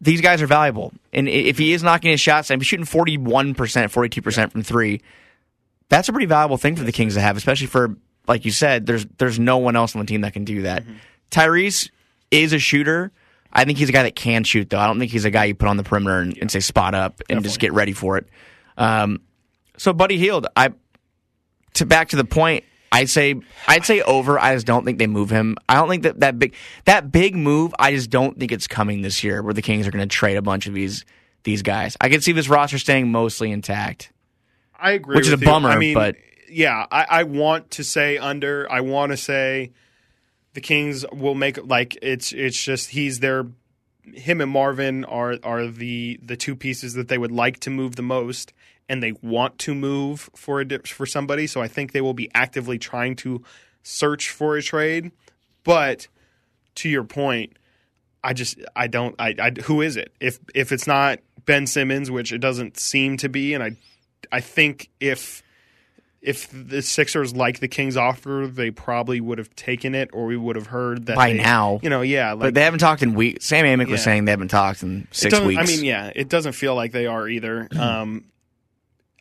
these 0.01 0.21
guys 0.21 0.41
are 0.41 0.47
valuable. 0.47 0.93
And 1.13 1.29
if 1.29 1.57
he 1.57 1.73
is 1.73 1.81
knocking 1.81 2.11
his 2.11 2.19
shots, 2.19 2.51
if 2.51 2.59
he's 2.59 2.67
shooting 2.67 2.85
41%, 2.85 3.55
42% 3.55 4.51
from 4.51 4.63
three, 4.63 5.01
that's 5.89 6.09
a 6.09 6.11
pretty 6.11 6.25
valuable 6.25 6.57
thing 6.57 6.75
for 6.75 6.83
the 6.83 6.91
Kings 6.91 7.13
to 7.15 7.21
have, 7.21 7.37
especially 7.37 7.67
for, 7.67 7.95
like 8.27 8.45
you 8.45 8.51
said, 8.51 8.85
there's 8.85 9.05
there's 9.17 9.39
no 9.39 9.57
one 9.57 9.75
else 9.75 9.95
on 9.95 10.01
the 10.01 10.05
team 10.05 10.21
that 10.21 10.33
can 10.33 10.43
do 10.43 10.63
that. 10.63 10.83
Mm-hmm. 10.83 10.93
Tyrese 11.31 11.89
is 12.31 12.51
a 12.53 12.59
shooter. 12.59 13.11
I 13.53 13.65
think 13.65 13.77
he's 13.77 13.89
a 13.89 13.91
guy 13.91 14.03
that 14.03 14.15
can 14.15 14.43
shoot, 14.43 14.69
though. 14.69 14.79
I 14.79 14.87
don't 14.87 14.97
think 14.99 15.11
he's 15.11 15.25
a 15.25 15.29
guy 15.31 15.45
you 15.45 15.55
put 15.55 15.69
on 15.69 15.77
the 15.77 15.83
perimeter 15.83 16.19
and, 16.19 16.37
and 16.39 16.51
say 16.51 16.59
spot 16.59 16.95
up 16.95 17.21
and 17.29 17.43
just 17.43 17.59
get 17.59 17.71
ready 17.71 17.93
for 17.93 18.17
it. 18.17 18.27
Um, 18.77 19.21
so, 19.77 19.93
Buddy 19.93 20.17
Hield, 20.17 20.47
I 20.57 20.69
to 21.75 21.85
back 21.85 22.09
to 22.09 22.15
the 22.15 22.25
point, 22.25 22.63
I'd 22.91 23.09
say 23.09 23.35
I'd 23.67 23.85
say 23.85 24.01
over. 24.01 24.39
I 24.39 24.53
just 24.55 24.65
don't 24.65 24.85
think 24.85 24.97
they 24.97 25.07
move 25.07 25.29
him. 25.29 25.57
I 25.69 25.75
don't 25.75 25.89
think 25.89 26.03
that 26.03 26.19
that 26.21 26.39
big 26.39 26.55
that 26.85 27.11
big 27.11 27.35
move. 27.35 27.73
I 27.77 27.91
just 27.91 28.09
don't 28.09 28.39
think 28.39 28.51
it's 28.51 28.67
coming 28.67 29.01
this 29.01 29.23
year, 29.23 29.41
where 29.41 29.53
the 29.53 29.61
Kings 29.61 29.87
are 29.87 29.91
going 29.91 30.07
to 30.07 30.13
trade 30.15 30.37
a 30.37 30.41
bunch 30.41 30.67
of 30.67 30.73
these 30.73 31.05
these 31.43 31.61
guys. 31.61 31.95
I 32.01 32.09
can 32.09 32.21
see 32.21 32.31
this 32.31 32.49
roster 32.49 32.79
staying 32.79 33.11
mostly 33.11 33.51
intact. 33.51 34.11
I 34.79 34.91
agree, 34.91 35.15
Which 35.15 35.27
is 35.27 35.33
a 35.33 35.37
you. 35.37 35.45
bummer, 35.45 35.69
I 35.69 35.77
mean, 35.77 35.93
but- 35.93 36.15
yeah, 36.49 36.85
I, 36.91 37.05
I 37.09 37.23
want 37.23 37.71
to 37.71 37.83
say 37.83 38.17
under. 38.17 38.71
I 38.71 38.81
want 38.81 39.11
to 39.11 39.17
say 39.17 39.71
the 40.53 40.61
Kings 40.61 41.05
will 41.11 41.35
make 41.35 41.63
like 41.65 41.97
it's 42.01 42.31
it's 42.31 42.61
just 42.61 42.91
he's 42.91 43.19
their 43.19 43.45
him 44.03 44.41
and 44.41 44.51
Marvin 44.51 45.05
are 45.05 45.37
are 45.43 45.67
the 45.67 46.19
the 46.21 46.35
two 46.37 46.55
pieces 46.55 46.93
that 46.93 47.07
they 47.07 47.17
would 47.17 47.31
like 47.31 47.59
to 47.61 47.69
move 47.69 47.95
the 47.95 48.03
most, 48.03 48.53
and 48.89 49.01
they 49.01 49.13
want 49.21 49.57
to 49.59 49.73
move 49.73 50.29
for 50.35 50.61
a 50.61 50.79
for 50.85 51.05
somebody. 51.05 51.47
So 51.47 51.61
I 51.61 51.67
think 51.67 51.91
they 51.91 52.01
will 52.01 52.13
be 52.13 52.29
actively 52.33 52.77
trying 52.77 53.15
to 53.17 53.43
search 53.81 54.29
for 54.29 54.57
a 54.57 54.61
trade. 54.61 55.11
But 55.63 56.07
to 56.75 56.89
your 56.89 57.03
point, 57.03 57.57
I 58.23 58.33
just 58.33 58.59
I 58.75 58.87
don't 58.87 59.15
I, 59.19 59.35
I 59.39 59.51
who 59.63 59.81
is 59.81 59.95
it? 59.95 60.13
If 60.19 60.39
if 60.53 60.71
it's 60.71 60.87
not 60.87 61.19
Ben 61.45 61.67
Simmons, 61.67 62.11
which 62.11 62.31
it 62.31 62.39
doesn't 62.39 62.77
seem 62.77 63.17
to 63.17 63.29
be, 63.29 63.53
and 63.53 63.63
I 63.63 63.77
I 64.31 64.41
think 64.41 64.89
if 64.99 65.43
if 66.23 66.49
the 66.51 66.81
Sixers 66.81 67.35
like 67.35 67.59
the 67.59 67.67
Kings 67.67 67.97
offer, 67.97 68.49
they 68.49 68.71
probably 68.71 69.19
would 69.19 69.37
have 69.37 69.53
taken 69.55 69.93
it, 69.93 70.09
or 70.13 70.25
we 70.25 70.37
would 70.37 70.55
have 70.55 70.67
heard 70.67 71.07
that 71.07 71.15
By 71.17 71.33
they- 71.33 71.37
now. 71.37 71.79
You 71.83 71.89
know, 71.89 72.01
yeah, 72.01 72.31
like 72.31 72.39
But 72.39 72.53
they 72.53 72.63
haven't 72.63 72.79
talked 72.79 73.03
in 73.03 73.13
weeks. 73.13 73.45
Sam 73.45 73.65
Amick 73.65 73.89
was 73.89 74.01
saying 74.01 74.25
they 74.25 74.31
haven't 74.31 74.47
talked 74.47 74.83
in 74.83 75.07
six 75.11 75.37
weeks. 75.41 75.61
I 75.61 75.65
mean, 75.65 75.83
yeah, 75.83 76.11
it 76.15 76.29
doesn't 76.29 76.53
feel 76.53 76.75
like 76.75 76.93
they 76.93 77.05
are 77.05 77.27
either. 77.27 77.67
Um, 77.83 78.25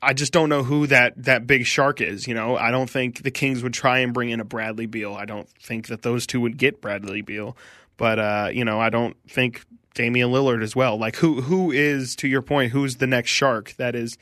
I 0.05 0.15
just 0.15 0.33
don't 0.33 0.49
know 0.49 0.65
who 0.65 0.89
that 0.89 1.15
that 1.25 1.47
big 1.47 1.65
shark 1.65 2.01
is. 2.01 2.27
You 2.27 2.35
know, 2.35 2.57
I 2.57 2.71
don't 2.73 2.91
think 2.91 3.23
the 3.23 3.31
Kings 3.31 3.63
would 3.63 3.73
try 3.73 3.99
and 3.99 4.13
bring 4.13 4.31
in 4.31 4.41
a 4.41 4.45
Bradley 4.45 4.87
Beal. 4.87 5.15
I 5.15 5.25
don't 5.27 5.49
think 5.61 5.87
that 5.89 6.03
those 6.03 6.27
two 6.27 6.41
would 6.41 6.57
get 6.57 6.81
Bradley 6.81 7.23
Beal. 7.23 7.57
But 7.97 8.19
uh, 8.19 8.49
you 8.53 8.65
know, 8.65 8.81
I 8.81 8.91
don't 8.91 9.17
think 9.29 9.65
Damian 9.95 10.31
Lillard 10.31 10.63
as 10.63 10.75
well. 10.75 10.97
Like 10.99 11.17
who 11.17 11.41
who 11.41 11.71
is 11.71 12.17
to 12.17 12.27
your 12.29 12.43
point? 12.43 12.73
Who's 12.73 12.97
the 12.97 13.07
next 13.07 13.31
shark 13.31 13.75
that 13.77 13.95
is 13.95 14.19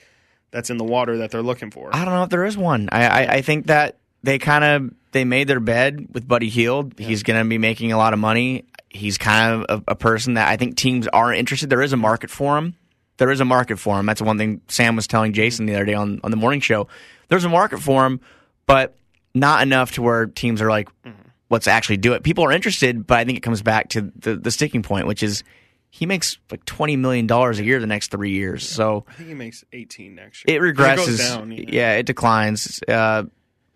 that's 0.51 0.71
in 0.71 0.77
the 0.77 0.85
water 0.85 1.19
that 1.19 1.31
they're 1.31 1.43
looking 1.43 1.71
for? 1.71 1.95
I 1.95 2.05
don't 2.05 2.15
know 2.15 2.25
if 2.25 2.31
there 2.31 2.45
is 2.45 2.57
one. 2.57 2.89
I 2.93 3.07
I, 3.07 3.33
I 3.35 3.43
think 3.43 3.67
that 3.67 3.99
they 4.23 4.39
kind 4.39 4.65
of 4.65 4.95
they 5.13 5.25
made 5.25 5.49
their 5.49 5.61
bed 5.61 6.09
with 6.13 6.27
Buddy 6.27 6.49
Hield. 6.49 6.99
He's 6.99 7.23
going 7.23 7.43
to 7.43 7.49
be 7.49 7.59
making 7.59 7.93
a 7.93 7.99
lot 7.99 8.13
of 8.13 8.19
money. 8.19 8.65
He's 8.89 9.19
kind 9.19 9.65
of 9.65 9.83
a, 9.87 9.93
a 9.93 9.95
person 9.95 10.35
that 10.35 10.49
I 10.49 10.57
think 10.57 10.77
teams 10.77 11.09
are 11.09 11.33
interested. 11.33 11.71
There 11.71 11.83
is 11.83 11.93
a 11.93 11.97
market 11.97 12.31
for 12.31 12.59
him. 12.59 12.75
There 13.19 13.31
is 13.31 13.41
a 13.41 13.45
market 13.45 13.79
for 13.79 13.99
him. 13.99 14.07
That's 14.07 14.23
one 14.23 14.39
thing 14.39 14.63
Sam 14.69 14.97
was 14.97 15.07
telling 15.07 15.33
Jason 15.33 15.67
the 15.67 15.75
other 15.75 15.85
day 15.85 15.95
on 15.95 16.21
on 16.25 16.31
the 16.31 16.37
morning 16.37 16.61
show. 16.61 16.89
There's 17.29 17.45
a 17.45 17.49
market 17.49 17.79
for 17.79 18.05
him, 18.07 18.21
but 18.67 18.97
not 19.35 19.63
enough 19.63 19.93
to 19.93 20.03
where 20.03 20.27
teams 20.27 20.61
are 20.61 20.71
like, 20.71 20.89
mm-hmm. 21.05 21.29
let's 21.49 21.69
actually 21.69 21.99
do 21.99 22.15
it. 22.15 22.23
People 22.23 22.45
are 22.45 22.53
interested, 22.53 23.07
but 23.07 23.19
I 23.19 23.25
think 23.25 23.39
it 23.39 23.43
comes 23.43 23.63
back 23.63 23.91
to 23.91 24.11
the 24.17 24.37
the 24.37 24.51
sticking 24.51 24.83
point, 24.83 25.07
which 25.07 25.23
is 25.23 25.45
he 25.91 26.07
makes 26.07 26.39
like 26.51 26.65
twenty 26.65 26.97
million 26.97 27.27
dollars 27.27 27.59
a 27.59 27.65
year 27.65 27.81
the 27.81 27.87
next 27.87 28.11
three 28.11 28.31
years. 28.31 28.69
So 28.69 29.05
I 29.09 29.13
think 29.15 29.29
he 29.29 29.35
makes 29.35 29.65
18 29.73 30.15
next 30.15 30.45
year. 30.47 30.57
it 30.57 30.75
regresses. 30.77 30.97
goes 30.97 31.19
down, 31.19 31.51
you 31.53 31.67
know. 31.67 31.73
Yeah, 31.73 31.95
it 31.95 32.07
declines. 32.07 32.81
Uh, 32.87 33.25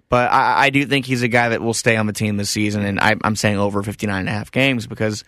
but 0.09 0.31
I, 0.31 0.67
I 0.67 0.71
do 0.71 0.85
think 0.87 1.07
he's 1.07 1.23
a 1.23 1.29
guy 1.29 1.49
that 1.51 1.61
will 1.61 1.75
stay 1.75 1.97
on 1.97 2.07
the 2.07 2.13
team 2.13 2.37
this 2.37 2.51
season, 2.51 2.85
and 2.85 3.01
I, 3.01 3.17
I'm 3.25 3.35
saying 3.37 3.59
over 3.59 3.83
59 3.83 4.17
and 4.21 4.29
a 4.29 4.33
half 4.33 4.53
games 4.53 4.87
because 4.87 5.25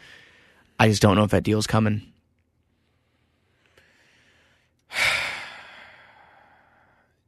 I 0.79 0.89
just 0.89 1.03
don't 1.03 1.17
know 1.17 1.25
if 1.25 1.31
that 1.33 1.43
deal's 1.43 1.67
coming. 1.67 2.03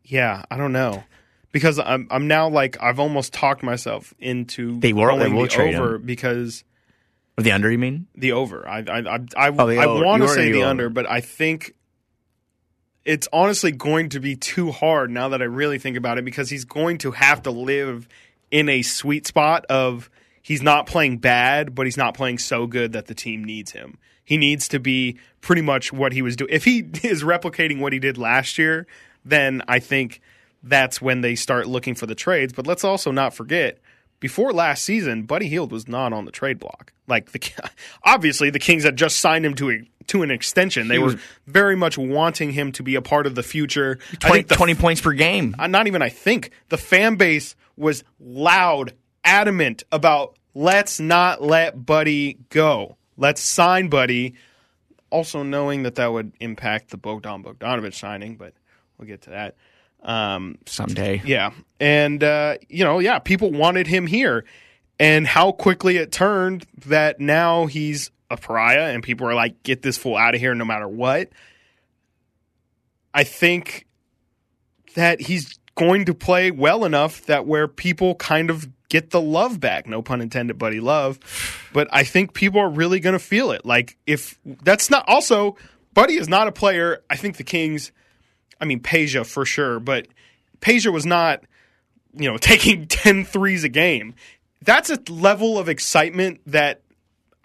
Yeah, 0.05 0.43
I 0.51 0.57
don't 0.57 0.73
know. 0.73 1.05
Because 1.53 1.79
I'm 1.79 2.09
I'm 2.11 2.29
now 2.29 2.49
like 2.49 2.77
I've 2.81 2.99
almost 2.99 3.33
talked 3.33 3.63
myself 3.63 4.15
into 4.19 4.79
They 4.81 4.93
will- 4.93 5.17
they 5.19 5.29
will 5.29 5.43
the 5.43 5.49
trade 5.49 5.75
over 5.75 5.97
him. 5.97 6.03
because 6.07 6.65
Or 7.39 7.43
the 7.43 7.53
under, 7.53 7.70
you 7.70 7.78
mean? 7.78 8.09
the 8.16 8.32
over. 8.32 8.68
I 8.68 8.78
I 8.80 8.99
I, 8.99 9.18
I, 9.36 9.49
Oh, 9.51 9.68
I 9.68 9.86
want 10.05 10.22
to 10.24 10.28
say 10.28 10.51
the 10.51 10.59
over. 10.62 10.70
under, 10.70 10.89
but 10.91 11.09
I 11.09 11.20
think 11.20 11.74
it's 13.05 13.28
honestly 13.32 13.70
going 13.70 14.09
to 14.11 14.20
be 14.20 14.34
too 14.36 14.72
hard 14.72 15.11
now 15.11 15.28
that 15.30 15.41
I 15.41 15.45
really 15.47 15.78
think 15.78 15.97
about 15.97 16.18
it 16.18 16.24
because 16.24 16.51
he's 16.51 16.64
going 16.64 16.99
to 16.99 17.12
have 17.12 17.43
to 17.45 17.51
live 17.51 18.09
in 18.51 18.68
a 18.68 18.82
sweet 18.82 19.26
spot 19.26 19.64
of 19.66 20.11
he's 20.43 20.62
not 20.62 20.86
playing 20.86 21.18
bad, 21.18 21.74
but 21.74 21.86
he's 21.86 21.97
not 21.97 22.14
playing 22.14 22.39
so 22.39 22.66
good 22.66 22.93
that 22.93 23.07
the 23.07 23.14
team 23.14 23.45
needs 23.45 23.70
him. 23.70 23.99
He 24.24 24.36
needs 24.36 24.68
to 24.68 24.80
be 24.80 25.18
pretty 25.41 25.62
much 25.62 25.93
what 25.93 26.12
he 26.12 26.20
was 26.22 26.36
doing. 26.36 26.51
If 26.53 26.64
he 26.64 26.80
is 27.03 27.22
replicating 27.22 27.78
what 27.78 27.93
he 27.93 27.99
did 27.99 28.18
last 28.18 28.59
year, 28.59 28.86
then 29.24 29.62
I 29.68 29.78
think 29.78 30.20
that's 30.62 31.01
when 31.01 31.20
they 31.20 31.34
start 31.36 31.68
looking 31.68 31.95
for 31.95 32.07
the 32.07 32.14
trades. 32.16 32.53
But 32.53 32.66
let's 32.66 32.84
also 32.84 33.11
not 33.12 33.32
forget 33.32 33.78
before 34.21 34.53
last 34.53 34.85
season, 34.85 35.23
Buddy 35.23 35.49
Hield 35.49 35.73
was 35.73 35.89
not 35.89 36.12
on 36.12 36.25
the 36.25 36.33
trade 36.33 36.59
block. 36.59 36.93
Like 37.07 37.33
the 37.33 37.41
obviously 38.03 38.51
the 38.51 38.59
Kings 38.59 38.85
had 38.85 38.97
just 38.97 39.19
signed 39.19 39.45
him 39.47 39.55
to 39.55 39.71
a 39.71 39.83
to 40.09 40.23
an 40.23 40.31
extension. 40.31 40.89
They 40.89 40.99
were 40.99 41.16
very 41.47 41.77
much 41.77 41.99
wanting 41.99 42.53
him 42.53 42.73
to 42.73 42.83
be 42.83 42.95
a 42.95 43.03
part 43.03 43.27
of 43.27 43.35
the 43.35 43.43
future. 43.43 43.99
20, 44.21 44.43
the, 44.43 44.55
20 44.55 44.75
points 44.75 45.01
per 45.01 45.12
game. 45.12 45.55
Uh, 45.59 45.66
not 45.66 45.87
even 45.87 46.03
I 46.03 46.09
think 46.09 46.51
the 46.71 46.79
fan 46.79 47.16
base 47.16 47.55
was 47.77 48.05
loud, 48.19 48.95
adamant 49.23 49.85
about 49.93 50.37
let's 50.55 50.99
not 50.99 51.43
let 51.43 51.85
Buddy 51.85 52.39
go. 52.49 52.97
Let's 53.16 53.43
sign 53.43 53.89
Buddy. 53.89 54.35
Also 55.11 55.43
knowing 55.43 55.85
that 55.85 55.97
that 55.97 56.12
would 56.12 56.33
impact 56.41 56.91
the 56.91 56.97
Bogdan 56.97 57.43
Bogdanovich 57.43 57.95
signing, 57.95 58.37
but 58.37 58.55
we'll 58.97 59.09
get 59.09 59.23
to 59.23 59.31
that. 59.31 59.57
Um, 60.03 60.59
Someday. 60.67 61.23
Yeah. 61.25 61.51
And, 61.81 62.23
uh, 62.23 62.59
you 62.69 62.85
know, 62.85 62.99
yeah, 62.99 63.19
people 63.19 63.51
wanted 63.51 63.87
him 63.87 64.07
here. 64.07 64.45
And 65.01 65.27
how 65.27 65.53
quickly 65.53 65.97
it 65.97 66.11
turned 66.11 66.67
that 66.87 67.21
now 67.21 67.67
he's 67.67 68.11
a 68.31 68.37
pariah 68.37 68.93
and 68.93 69.03
people 69.03 69.29
are 69.29 69.35
like, 69.35 69.63
get 69.63 69.83
this 69.83 69.97
fool 69.97 70.17
out 70.17 70.35
of 70.35 70.41
here 70.41 70.55
no 70.55 70.65
matter 70.65 70.89
what. 70.89 71.31
I 73.15 73.25
think 73.25 73.87
that 74.95 75.21
he's 75.21 75.59
going 75.77 76.07
to 76.07 76.15
play 76.15 76.51
well 76.51 76.85
enough 76.85 77.27
that 77.27 77.47
where 77.47 77.69
people 77.69 78.17
kind 78.17 78.51
of 78.51 78.69
get 78.89 79.11
the 79.11 79.21
love 79.21 79.61
back. 79.61 79.87
No 79.87 80.03
pun 80.03 80.21
intended, 80.21 80.59
buddy 80.59 80.81
love. 80.81 81.19
But 81.73 81.89
I 81.93 82.03
think 82.05 82.35
people 82.35 82.61
are 82.61 82.71
really 82.71 82.99
going 83.01 83.13
to 83.13 83.19
feel 83.19 83.53
it. 83.53 83.65
Like, 83.65 83.97
if 84.07 84.39
that's 84.45 84.91
not 84.91 85.05
also, 85.07 85.57
Buddy 85.95 86.15
is 86.15 86.29
not 86.29 86.47
a 86.49 86.53
player. 86.53 87.03
I 87.11 87.17
think 87.17 87.39
the 87.39 87.45
Kings 87.45 87.93
I 88.61 88.65
mean, 88.65 88.81
Peja 88.81 89.27
for 89.27 89.45
sure, 89.45 89.81
but 89.81 90.09
Peja 90.61 90.93
was 90.93 91.07
not, 91.07 91.45
you 92.15 92.31
know, 92.31 92.37
taking 92.41 92.87
10 92.87 93.25
threes 93.25 93.65
a 93.65 93.69
game. 93.69 94.15
That's 94.63 94.91
a 94.91 94.99
level 95.09 95.59
of 95.59 95.69
excitement 95.69 96.41
that 96.47 96.83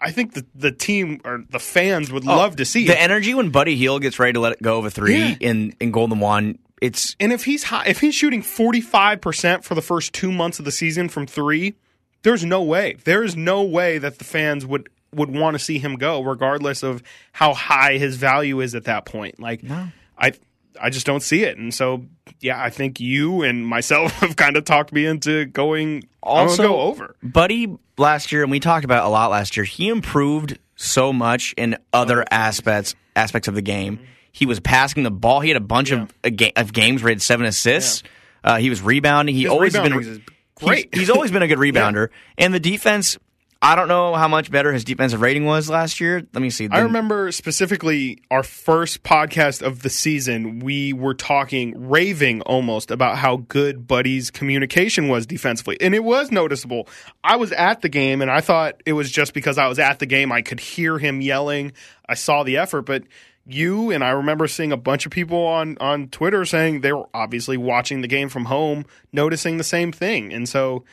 I 0.00 0.10
think 0.10 0.34
the, 0.34 0.44
the 0.54 0.72
team 0.72 1.20
or 1.24 1.44
the 1.48 1.60
fans 1.60 2.12
would 2.12 2.26
oh, 2.26 2.36
love 2.36 2.56
to 2.56 2.64
see. 2.64 2.86
The 2.86 3.00
energy 3.00 3.34
when 3.34 3.50
Buddy 3.50 3.76
Hield 3.76 4.02
gets 4.02 4.18
ready 4.18 4.32
to 4.34 4.40
let 4.40 4.52
it 4.52 4.62
go 4.62 4.78
of 4.78 4.84
a 4.84 4.90
three 4.90 5.16
yeah. 5.16 5.36
in, 5.40 5.74
in 5.80 5.92
Golden 5.92 6.18
One, 6.18 6.58
it's 6.82 7.16
and 7.20 7.32
if 7.32 7.44
he's 7.44 7.64
high, 7.64 7.84
if 7.86 8.00
he's 8.00 8.14
shooting 8.14 8.42
45% 8.42 9.64
for 9.64 9.74
the 9.74 9.80
first 9.80 10.12
two 10.12 10.30
months 10.30 10.58
of 10.58 10.64
the 10.64 10.72
season 10.72 11.08
from 11.08 11.26
three, 11.26 11.74
there's 12.22 12.44
no 12.44 12.62
way. 12.62 12.96
There 13.04 13.22
is 13.22 13.36
no 13.36 13.62
way 13.62 13.98
that 13.98 14.18
the 14.18 14.24
fans 14.24 14.66
would 14.66 14.90
would 15.14 15.30
want 15.30 15.54
to 15.54 15.58
see 15.58 15.78
him 15.78 15.96
go, 15.96 16.20
regardless 16.20 16.82
of 16.82 17.02
how 17.32 17.54
high 17.54 17.96
his 17.98 18.16
value 18.16 18.60
is 18.60 18.74
at 18.74 18.84
that 18.84 19.06
point. 19.06 19.40
Like, 19.40 19.62
no. 19.62 19.88
I 20.18 20.32
I 20.80 20.90
just 20.90 21.06
don't 21.06 21.22
see 21.22 21.44
it. 21.44 21.58
And 21.58 21.72
so, 21.72 22.04
yeah, 22.40 22.62
I 22.62 22.70
think 22.70 23.00
you 23.00 23.42
and 23.42 23.66
myself 23.66 24.12
have 24.20 24.36
kind 24.36 24.56
of 24.56 24.64
talked 24.64 24.92
me 24.92 25.06
into 25.06 25.46
going. 25.46 26.08
Also, 26.22 26.62
go 26.62 26.80
over 26.80 27.16
Buddy 27.22 27.76
last 27.98 28.32
year, 28.32 28.42
and 28.42 28.50
we 28.50 28.60
talked 28.60 28.84
about 28.84 29.04
a 29.04 29.08
lot 29.08 29.30
last 29.30 29.56
year. 29.56 29.64
He 29.64 29.88
improved 29.88 30.58
so 30.76 31.12
much 31.12 31.54
in 31.56 31.76
other 31.92 32.24
aspects 32.30 32.94
aspects 33.14 33.48
of 33.48 33.54
the 33.54 33.62
game. 33.62 34.00
He 34.32 34.46
was 34.46 34.58
passing 34.58 35.04
the 35.04 35.10
ball. 35.10 35.40
He 35.40 35.48
had 35.48 35.56
a 35.56 35.60
bunch 35.60 35.90
yeah. 35.90 36.06
of, 36.24 36.52
of 36.56 36.72
games 36.72 37.02
where 37.02 37.10
he 37.10 37.14
had 37.14 37.22
seven 37.22 37.46
assists. 37.46 38.02
Yeah. 38.02 38.52
Uh, 38.52 38.56
he 38.58 38.68
was 38.68 38.82
rebounding. 38.82 39.34
He 39.34 39.42
His 39.42 39.50
always 39.50 39.72
been 39.72 40.22
great. 40.56 40.88
He's, 40.92 41.02
he's, 41.02 41.10
always 41.10 41.30
been 41.30 41.42
a 41.42 41.48
good 41.48 41.58
rebounder. 41.74 42.08
yeah. 42.10 42.44
And 42.44 42.52
the 42.52 42.60
defense 42.60 43.16
I 43.64 43.76
don't 43.76 43.88
know 43.88 44.14
how 44.14 44.28
much 44.28 44.50
better 44.50 44.74
his 44.74 44.84
defensive 44.84 45.22
rating 45.22 45.46
was 45.46 45.70
last 45.70 45.98
year. 45.98 46.22
Let 46.34 46.42
me 46.42 46.50
see. 46.50 46.68
I 46.70 46.80
remember 46.80 47.32
specifically 47.32 48.18
our 48.30 48.42
first 48.42 49.02
podcast 49.02 49.62
of 49.62 49.80
the 49.80 49.88
season. 49.88 50.58
We 50.58 50.92
were 50.92 51.14
talking, 51.14 51.88
raving 51.88 52.42
almost 52.42 52.90
about 52.90 53.16
how 53.16 53.38
good 53.38 53.86
Buddy's 53.86 54.30
communication 54.30 55.08
was 55.08 55.24
defensively, 55.24 55.78
and 55.80 55.94
it 55.94 56.04
was 56.04 56.30
noticeable. 56.30 56.88
I 57.24 57.36
was 57.36 57.52
at 57.52 57.80
the 57.80 57.88
game, 57.88 58.20
and 58.20 58.30
I 58.30 58.42
thought 58.42 58.82
it 58.84 58.92
was 58.92 59.10
just 59.10 59.32
because 59.32 59.56
I 59.56 59.66
was 59.66 59.78
at 59.78 59.98
the 59.98 60.04
game. 60.04 60.30
I 60.30 60.42
could 60.42 60.60
hear 60.60 60.98
him 60.98 61.22
yelling. 61.22 61.72
I 62.06 62.16
saw 62.16 62.42
the 62.42 62.58
effort, 62.58 62.82
but 62.82 63.04
you 63.46 63.90
and 63.90 64.04
I 64.04 64.10
remember 64.10 64.46
seeing 64.46 64.72
a 64.72 64.76
bunch 64.76 65.06
of 65.06 65.12
people 65.12 65.42
on 65.42 65.78
on 65.80 66.08
Twitter 66.08 66.44
saying 66.44 66.82
they 66.82 66.92
were 66.92 67.08
obviously 67.14 67.56
watching 67.56 68.02
the 68.02 68.08
game 68.08 68.28
from 68.28 68.44
home, 68.44 68.84
noticing 69.10 69.56
the 69.56 69.64
same 69.64 69.90
thing, 69.90 70.34
and 70.34 70.46
so 70.46 70.84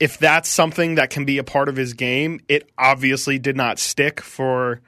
if 0.00 0.18
that's 0.18 0.48
something 0.48 0.96
that 0.96 1.10
can 1.10 1.24
be 1.24 1.38
a 1.38 1.44
part 1.44 1.68
of 1.68 1.76
his 1.76 1.94
game, 1.94 2.40
it 2.48 2.68
obviously 2.76 3.38
did 3.38 3.56
not 3.56 3.78
stick 3.78 4.20
for 4.20 4.80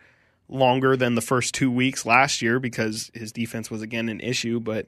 longer 0.48 0.96
than 0.96 1.14
the 1.14 1.20
first 1.20 1.55
two 1.55 1.70
weeks 1.70 2.05
last 2.05 2.42
year 2.42 2.59
because 2.59 3.11
his 3.14 3.32
defense 3.32 3.70
was 3.70 3.82
again 3.82 4.09
an 4.09 4.20
issue. 4.20 4.61
But 4.61 4.86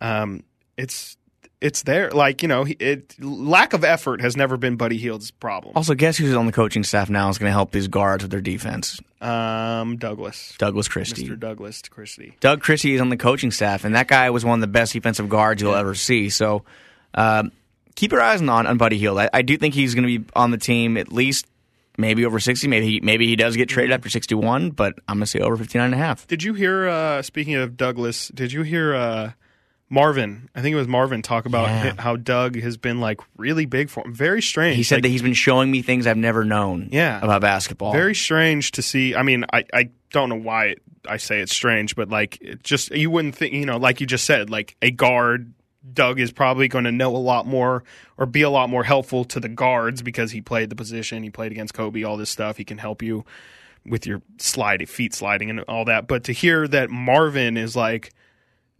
um, 0.00 0.42
it's 0.76 1.16
it's 1.60 1.82
there. 1.82 2.10
Like 2.10 2.42
you 2.42 2.48
know, 2.48 2.66
it 2.78 3.14
lack 3.22 3.72
of 3.72 3.84
effort 3.84 4.20
has 4.20 4.36
never 4.36 4.56
been 4.56 4.76
Buddy 4.76 4.96
Hield's 4.96 5.30
problem. 5.30 5.72
Also, 5.76 5.94
guess 5.94 6.16
who's 6.16 6.34
on 6.34 6.46
the 6.46 6.52
coaching 6.52 6.84
staff 6.84 7.10
now 7.10 7.28
is 7.28 7.38
going 7.38 7.48
to 7.48 7.54
help 7.54 7.70
these 7.70 7.88
guards 7.88 8.24
with 8.24 8.30
their 8.30 8.40
defense? 8.40 9.00
Um, 9.20 9.96
Douglas. 9.96 10.54
Douglas 10.58 10.88
Christie. 10.88 11.26
Mr. 11.26 11.38
Douglas 11.38 11.82
Christie. 11.82 12.34
Doug 12.40 12.60
Christie 12.60 12.94
is 12.94 13.00
on 13.00 13.08
the 13.08 13.16
coaching 13.16 13.50
staff, 13.50 13.84
and 13.84 13.94
that 13.94 14.08
guy 14.08 14.30
was 14.30 14.44
one 14.44 14.54
of 14.54 14.60
the 14.60 14.66
best 14.66 14.92
defensive 14.92 15.28
guards 15.28 15.62
you'll 15.62 15.72
yeah. 15.72 15.80
ever 15.80 15.94
see. 15.94 16.30
So. 16.30 16.64
Um, 17.14 17.52
keep 17.96 18.12
your 18.12 18.20
eyes 18.22 18.40
on 18.40 18.66
on 18.66 18.76
Buddy 18.76 18.98
Hield. 18.98 19.18
I, 19.18 19.28
I 19.32 19.42
do 19.42 19.56
think 19.56 19.74
he's 19.74 19.94
going 19.94 20.06
to 20.06 20.18
be 20.18 20.24
on 20.36 20.52
the 20.52 20.58
team 20.58 20.96
at 20.96 21.12
least 21.12 21.46
maybe 21.98 22.24
over 22.24 22.38
60 22.38 22.68
maybe 22.68 22.86
he, 22.86 23.00
maybe 23.00 23.26
he 23.26 23.36
does 23.36 23.56
get 23.56 23.68
traded 23.68 23.92
after 23.92 24.08
61 24.08 24.70
but 24.70 24.94
i'm 25.08 25.16
going 25.16 25.20
to 25.24 25.26
say 25.26 25.40
over 25.40 25.56
59 25.56 25.84
and 25.84 25.94
a 25.94 25.96
half 25.96 26.26
did 26.26 26.42
you 26.42 26.54
hear 26.54 26.86
uh, 26.86 27.22
speaking 27.22 27.54
of 27.54 27.76
douglas 27.76 28.28
did 28.28 28.52
you 28.52 28.62
hear 28.62 28.94
uh, 28.94 29.32
marvin 29.88 30.48
i 30.54 30.60
think 30.60 30.74
it 30.74 30.76
was 30.76 30.88
marvin 30.88 31.22
talk 31.22 31.46
about 31.46 31.68
yeah. 31.68 31.94
how 31.98 32.16
doug 32.16 32.56
has 32.56 32.76
been 32.76 33.00
like 33.00 33.20
really 33.36 33.66
big 33.66 33.88
for 33.88 34.04
him 34.04 34.14
very 34.14 34.42
strange 34.42 34.76
he 34.76 34.82
said 34.82 34.96
like, 34.96 35.04
that 35.04 35.08
he's 35.08 35.22
been 35.22 35.34
showing 35.34 35.70
me 35.70 35.82
things 35.82 36.06
i've 36.06 36.16
never 36.16 36.44
known 36.44 36.88
yeah. 36.92 37.18
about 37.22 37.40
basketball 37.40 37.92
very 37.92 38.14
strange 38.14 38.72
to 38.72 38.82
see 38.82 39.14
i 39.14 39.22
mean 39.22 39.44
i, 39.52 39.64
I 39.72 39.90
don't 40.10 40.28
know 40.28 40.36
why 40.36 40.76
i 41.08 41.16
say 41.16 41.40
it's 41.40 41.54
strange 41.54 41.94
but 41.94 42.08
like 42.08 42.38
it 42.40 42.62
just 42.62 42.90
you 42.90 43.10
wouldn't 43.10 43.36
think 43.36 43.54
you 43.54 43.64
know 43.64 43.76
like 43.76 44.00
you 44.00 44.06
just 44.06 44.24
said 44.24 44.50
like 44.50 44.76
a 44.82 44.90
guard 44.90 45.52
Doug 45.92 46.20
is 46.20 46.32
probably 46.32 46.68
going 46.68 46.84
to 46.84 46.92
know 46.92 47.14
a 47.14 47.18
lot 47.18 47.46
more 47.46 47.84
or 48.18 48.26
be 48.26 48.42
a 48.42 48.50
lot 48.50 48.68
more 48.68 48.84
helpful 48.84 49.24
to 49.26 49.40
the 49.40 49.48
guards 49.48 50.02
because 50.02 50.32
he 50.32 50.40
played 50.40 50.70
the 50.70 50.76
position, 50.76 51.22
he 51.22 51.30
played 51.30 51.52
against 51.52 51.74
Kobe, 51.74 52.02
all 52.02 52.16
this 52.16 52.30
stuff. 52.30 52.56
He 52.56 52.64
can 52.64 52.78
help 52.78 53.02
you 53.02 53.24
with 53.84 54.06
your 54.06 54.22
slide, 54.38 54.88
feet 54.88 55.14
sliding, 55.14 55.50
and 55.50 55.60
all 55.60 55.84
that. 55.84 56.08
But 56.08 56.24
to 56.24 56.32
hear 56.32 56.66
that 56.68 56.90
Marvin 56.90 57.56
is 57.56 57.76
like, 57.76 58.12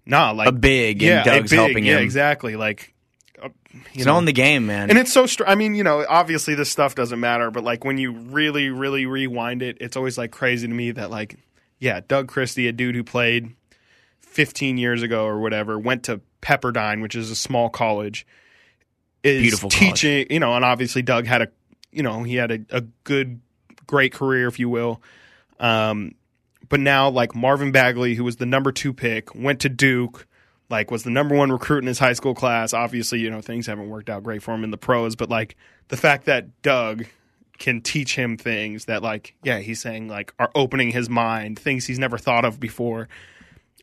nah, 0.05 0.33
like 0.33 0.49
a 0.49 0.53
big, 0.53 1.03
yeah, 1.03 1.23
Doug's 1.23 1.51
big, 1.51 1.59
helping 1.59 1.85
yeah, 1.85 1.99
him. 1.99 2.03
exactly, 2.03 2.57
like. 2.57 2.93
Uh, 3.41 3.51
you 3.93 4.07
know, 4.07 4.19
in 4.19 4.25
the 4.25 4.33
game, 4.33 4.65
man. 4.65 4.89
And 4.89 4.99
it's 4.99 5.13
so. 5.13 5.27
Str- 5.27 5.45
I 5.47 5.57
mean, 5.57 5.75
you 5.75 5.85
know, 5.85 6.07
obviously 6.09 6.55
this 6.55 6.71
stuff 6.71 6.95
doesn't 6.95 7.21
matter, 7.21 7.51
but 7.51 7.63
like 7.63 7.85
when 7.85 7.99
you 7.99 8.13
really, 8.13 8.71
really 8.71 9.05
rewind 9.05 9.63
it, 9.63 9.77
it's 9.79 9.95
always 9.95 10.17
like 10.17 10.31
crazy 10.31 10.67
to 10.67 10.73
me 10.73 10.93
that 10.93 11.11
like, 11.11 11.37
yeah, 11.79 12.01
Doug 12.09 12.29
Christie, 12.29 12.67
a 12.67 12.73
dude 12.73 12.95
who 12.95 13.05
played 13.05 13.55
15 14.37 14.77
years 14.77 15.03
ago 15.03 15.25
or 15.25 15.41
whatever, 15.41 15.79
went 15.79 16.03
to 16.05 16.21
Pepperdine, 16.43 17.01
which 17.01 17.17
is 17.17 17.31
a 17.31 17.35
small 17.35 17.71
college, 17.71 18.27
is 19.23 19.41
Beautiful 19.41 19.71
teaching. 19.71 20.27
College. 20.27 20.27
You 20.31 20.41
know, 20.41 20.55
and 20.55 20.63
obviously 20.63 21.01
Doug 21.01 21.27
had 21.27 21.41
a, 21.41 21.49
you 21.91 22.03
know, 22.03 22.23
he 22.23 22.37
had 22.37 22.51
a, 22.51 22.59
a 22.69 22.81
good, 23.05 23.41
great 23.87 24.13
career, 24.13 24.47
if 24.47 24.59
you 24.59 24.69
will. 24.69 25.01
Um, 25.59 26.17
but 26.69 26.81
now, 26.81 27.09
like 27.09 27.35
Marvin 27.35 27.73
Bagley, 27.73 28.15
who 28.15 28.25
was 28.25 28.37
the 28.37 28.45
number 28.45 28.73
two 28.73 28.93
pick, 28.93 29.35
went 29.35 29.61
to 29.61 29.71
Duke. 29.71 30.27
Like 30.69 30.91
was 30.91 31.03
the 31.03 31.11
number 31.11 31.35
one 31.35 31.51
recruit 31.51 31.79
in 31.79 31.87
his 31.87 31.99
high 31.99 32.13
school 32.13 32.35
class. 32.35 32.75
Obviously, 32.75 33.21
you 33.21 33.31
know 33.31 33.41
things 33.41 33.67
haven't 33.67 33.89
worked 33.89 34.11
out 34.11 34.23
great 34.23 34.43
for 34.43 34.53
him 34.53 34.65
in 34.65 34.71
the 34.71 34.77
pros, 34.77 35.17
but 35.17 35.31
like 35.31 35.57
the 35.89 35.97
fact 35.97 36.27
that 36.27 36.61
Doug 36.61 37.07
can 37.59 37.81
teach 37.81 38.15
him 38.15 38.37
things 38.37 38.85
that 38.85 39.03
like 39.03 39.35
yeah 39.43 39.61
he's 39.61 39.81
saying 39.81 40.09
like 40.09 40.35
are 40.39 40.51
opening 40.55 40.91
his 40.91 41.09
mind 41.09 41.59
things 41.59 41.87
he's 41.87 41.99
never 41.99 42.19
thought 42.19 42.45
of 42.45 42.61
before 42.61 43.09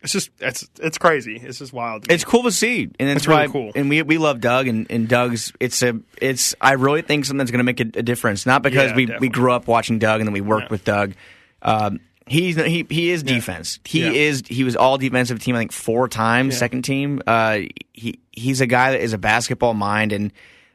it's 0.04 0.12
just 0.12 0.30
it's 0.40 0.70
it's 0.82 0.98
crazy. 0.98 1.38
It's 1.38 1.60
just 1.60 1.72
wild. 1.72 2.12
It's 2.12 2.26
cool 2.26 2.44
to 2.44 2.52
see, 2.52 2.90
and 3.00 3.10
it's, 3.10 3.26
really 3.26 3.48
cool. 3.48 3.72
And 3.74 3.90
we 3.90 4.02
we 4.02 4.18
love 4.18 4.42
Doug, 4.42 4.68
and, 4.68 4.86
and 4.90 5.08
Doug's. 5.08 5.54
It's 5.62 5.82
a 5.82 5.98
it's. 6.22 6.54
I 6.60 6.74
really 6.74 7.02
think 7.02 7.24
something's 7.24 7.52
going 7.52 7.60
to 7.60 7.64
make 7.64 7.80
a, 7.80 8.00
a, 8.00 8.04
difference. 8.04 8.46
Not 8.46 8.64
because 8.64 8.92
yeah, 8.92 8.96
we 8.98 9.06
definitely. 9.06 9.30
we 9.30 9.32
grew 9.32 9.54
up 9.54 9.66
watching 9.66 10.00
Doug 10.00 10.20
and 10.20 10.28
then 10.28 10.34
we 10.34 10.42
worked 10.42 10.64
yeah. 10.64 10.72
with 10.72 10.84
Doug. 10.84 11.14
Um, 11.62 12.02
he's 12.28 12.58
he 12.58 12.86
he 12.90 13.12
is 13.12 13.24
defense. 13.24 13.80
Yeah. 13.86 14.10
He 14.10 14.24
is 14.26 14.44
he 14.46 14.66
was 14.66 14.76
all 14.76 14.98
defensive 14.98 15.40
team. 15.40 15.56
I 15.56 15.60
think 15.60 15.72
four 15.72 16.10
times 16.10 16.58
second 16.58 16.82
team. 16.82 17.22
Uh, 17.26 17.60
he 17.94 18.20
he's 18.34 18.60
a 18.60 18.68
guy 18.68 18.92
that 18.92 19.02
is 19.02 19.14
a 19.14 19.18
basketball 19.18 19.74
mind 19.74 20.12
and. 20.14 20.32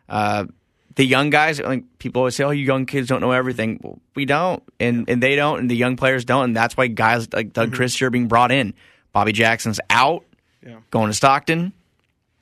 Uh, 0.09 0.47
the 0.95 1.05
young 1.05 1.31
guys, 1.31 1.61
like 1.61 1.85
people 2.01 2.21
always 2.23 2.35
say, 2.35 2.43
"Oh, 2.43 2.51
you 2.51 2.65
young 2.65 2.85
kids 2.85 3.07
don't 3.07 3.21
know 3.21 3.31
everything." 3.31 3.79
Well, 3.81 4.01
we 4.17 4.25
don't, 4.25 4.61
and 4.81 5.09
and 5.09 5.23
they 5.23 5.37
don't, 5.37 5.61
and 5.61 5.71
the 5.71 5.77
young 5.77 5.97
players 5.97 6.25
don't, 6.25 6.45
and 6.45 6.57
that's 6.57 6.77
why 6.77 6.89
guys 6.89 7.33
like 7.33 7.53
Doug 7.53 7.69
mm-hmm. 7.69 7.77
Christie 7.77 8.05
are 8.05 8.11
being 8.11 8.27
brought 8.27 8.51
in. 8.51 8.75
Bobby 9.19 9.33
Jackson's 9.33 9.81
out, 9.91 10.25
yeah. 10.65 10.79
going 10.93 11.09
to 11.09 11.13
Stockton. 11.13 11.73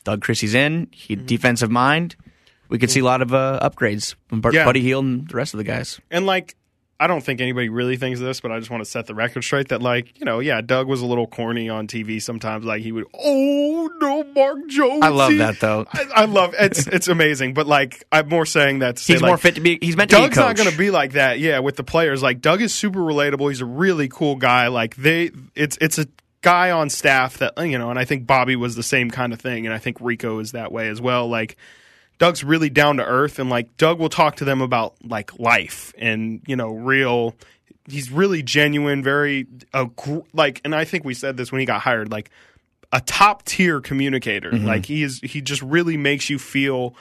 Doug 0.04 0.20
Christie's 0.20 0.52
in. 0.52 0.88
He 0.92 1.16
mm-hmm. 1.16 1.24
defensive 1.24 1.70
mind. 1.70 2.16
we 2.68 2.78
could 2.78 2.90
see 2.90 3.00
a 3.00 3.04
lot 3.04 3.22
of 3.22 3.32
uh, 3.32 3.58
upgrades 3.62 4.14
from 4.26 4.42
Yeah. 4.52 4.66
Buddy 4.66 4.82
Hield 4.82 5.06
and 5.06 5.26
the 5.26 5.34
rest 5.34 5.54
of 5.54 5.58
the 5.58 5.64
guys. 5.64 5.98
And 6.10 6.26
like, 6.26 6.54
I 7.00 7.06
don't 7.06 7.22
think 7.22 7.40
anybody 7.40 7.70
really 7.70 7.96
thinks 7.96 8.20
this, 8.20 8.42
but 8.42 8.52
I 8.52 8.58
just 8.58 8.70
want 8.70 8.84
to 8.84 8.90
set 8.90 9.06
the 9.06 9.14
record 9.14 9.42
straight 9.42 9.68
that 9.68 9.80
like, 9.80 10.18
you 10.18 10.26
know, 10.26 10.40
yeah, 10.40 10.60
Doug 10.60 10.86
was 10.86 11.00
a 11.00 11.06
little 11.06 11.26
corny 11.26 11.70
on 11.70 11.86
TV 11.86 12.20
sometimes. 12.20 12.66
Like 12.66 12.82
he 12.82 12.92
would, 12.92 13.06
oh 13.14 13.90
no, 13.98 14.22
Mark 14.34 14.58
Jones. 14.68 15.02
I 15.02 15.08
love 15.08 15.34
that, 15.38 15.58
though. 15.58 15.86
I, 15.90 16.06
I 16.14 16.24
love 16.26 16.54
it's 16.58 16.86
it's 16.86 17.08
amazing. 17.08 17.54
But 17.54 17.66
like, 17.66 18.04
I'm 18.12 18.28
more 18.28 18.44
saying 18.44 18.80
that 18.80 18.98
He's 18.98 19.22
like, 19.22 19.30
more 19.30 19.38
fit 19.38 19.54
to 19.54 19.62
be. 19.62 19.78
He's 19.80 19.96
meant 19.96 20.10
to 20.10 20.16
Doug's 20.16 20.36
be 20.36 20.42
a 20.42 20.44
not 20.44 20.56
going 20.56 20.70
to 20.70 20.76
be 20.76 20.90
like 20.90 21.12
that. 21.12 21.38
Yeah, 21.38 21.60
with 21.60 21.76
the 21.76 21.84
players, 21.84 22.22
like 22.22 22.42
Doug 22.42 22.60
is 22.60 22.74
super 22.74 23.00
relatable. 23.00 23.48
He's 23.48 23.62
a 23.62 23.66
really 23.66 24.08
cool 24.08 24.36
guy. 24.36 24.68
Like 24.68 24.94
they, 24.96 25.30
it's 25.54 25.78
it's 25.80 25.98
a 25.98 26.06
guy 26.46 26.70
on 26.70 26.88
staff 26.88 27.38
that 27.38 27.54
you 27.58 27.76
know, 27.76 27.90
and 27.90 27.98
I 27.98 28.04
think 28.04 28.24
Bobby 28.24 28.54
was 28.54 28.76
the 28.76 28.82
same 28.84 29.10
kind 29.10 29.32
of 29.32 29.40
thing, 29.40 29.66
and 29.66 29.74
I 29.74 29.78
think 29.78 29.96
Rico 30.00 30.38
is 30.38 30.52
that 30.52 30.70
way 30.70 30.86
as 30.86 31.00
well. 31.00 31.28
Like 31.28 31.56
Doug's 32.18 32.44
really 32.44 32.70
down 32.70 32.98
to 32.98 33.04
earth, 33.04 33.40
and 33.40 33.50
like 33.50 33.76
Doug 33.78 33.98
will 33.98 34.08
talk 34.08 34.36
to 34.36 34.44
them 34.44 34.60
about 34.60 34.94
like 35.02 35.40
life 35.40 35.92
and 35.98 36.40
you 36.46 36.54
know 36.54 36.68
real. 36.68 37.34
He's 37.88 38.12
really 38.12 38.44
genuine, 38.44 39.02
very 39.02 39.48
uh, 39.74 39.86
gr- 39.96 40.20
like, 40.32 40.60
and 40.64 40.72
I 40.72 40.84
think 40.84 41.04
we 41.04 41.14
said 41.14 41.36
this 41.36 41.50
when 41.50 41.58
he 41.58 41.66
got 41.66 41.80
hired, 41.80 42.12
like 42.12 42.30
a 42.92 43.00
top 43.00 43.44
tier 43.44 43.80
communicator. 43.80 44.52
Mm-hmm. 44.52 44.66
Like 44.66 44.86
he 44.86 45.02
is, 45.02 45.18
he 45.24 45.40
just 45.40 45.62
really 45.62 45.96
makes 45.96 46.30
you 46.30 46.38
feel 46.38 46.94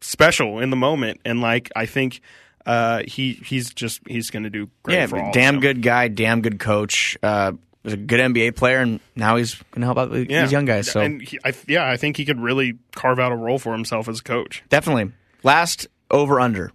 special 0.00 0.60
in 0.60 0.70
the 0.70 0.76
moment, 0.76 1.20
and 1.24 1.40
like 1.40 1.72
I 1.74 1.86
think 1.86 2.20
uh, 2.66 3.02
he 3.08 3.32
he's 3.32 3.74
just 3.74 4.00
he's 4.06 4.30
going 4.30 4.44
to 4.44 4.50
do 4.50 4.70
great. 4.84 4.94
yeah, 4.94 5.06
for 5.06 5.18
all 5.18 5.28
of 5.28 5.34
damn 5.34 5.58
good 5.58 5.82
guy, 5.82 6.06
damn 6.06 6.40
good 6.40 6.60
coach. 6.60 7.18
Uh, 7.20 7.54
was 7.84 7.94
a 7.94 7.96
good 7.96 8.20
NBA 8.20 8.54
player, 8.56 8.78
and 8.78 9.00
now 9.16 9.36
he's 9.36 9.54
going 9.72 9.80
to 9.80 9.86
help 9.86 9.98
out 9.98 10.10
with 10.10 10.30
Yeah. 10.30 10.42
these 10.42 10.52
young 10.52 10.64
guys. 10.64 10.90
So 10.90 11.00
and 11.00 11.20
he, 11.22 11.38
I, 11.44 11.52
yeah, 11.66 11.88
I 11.88 11.96
think 11.96 12.16
he 12.16 12.24
could 12.24 12.40
really 12.40 12.78
carve 12.94 13.18
out 13.18 13.32
a 13.32 13.36
role 13.36 13.58
for 13.58 13.72
himself 13.72 14.08
as 14.08 14.20
a 14.20 14.22
coach. 14.22 14.62
definitely 14.68 15.12
last 15.42 15.86
over 16.10 16.38
under. 16.40 16.70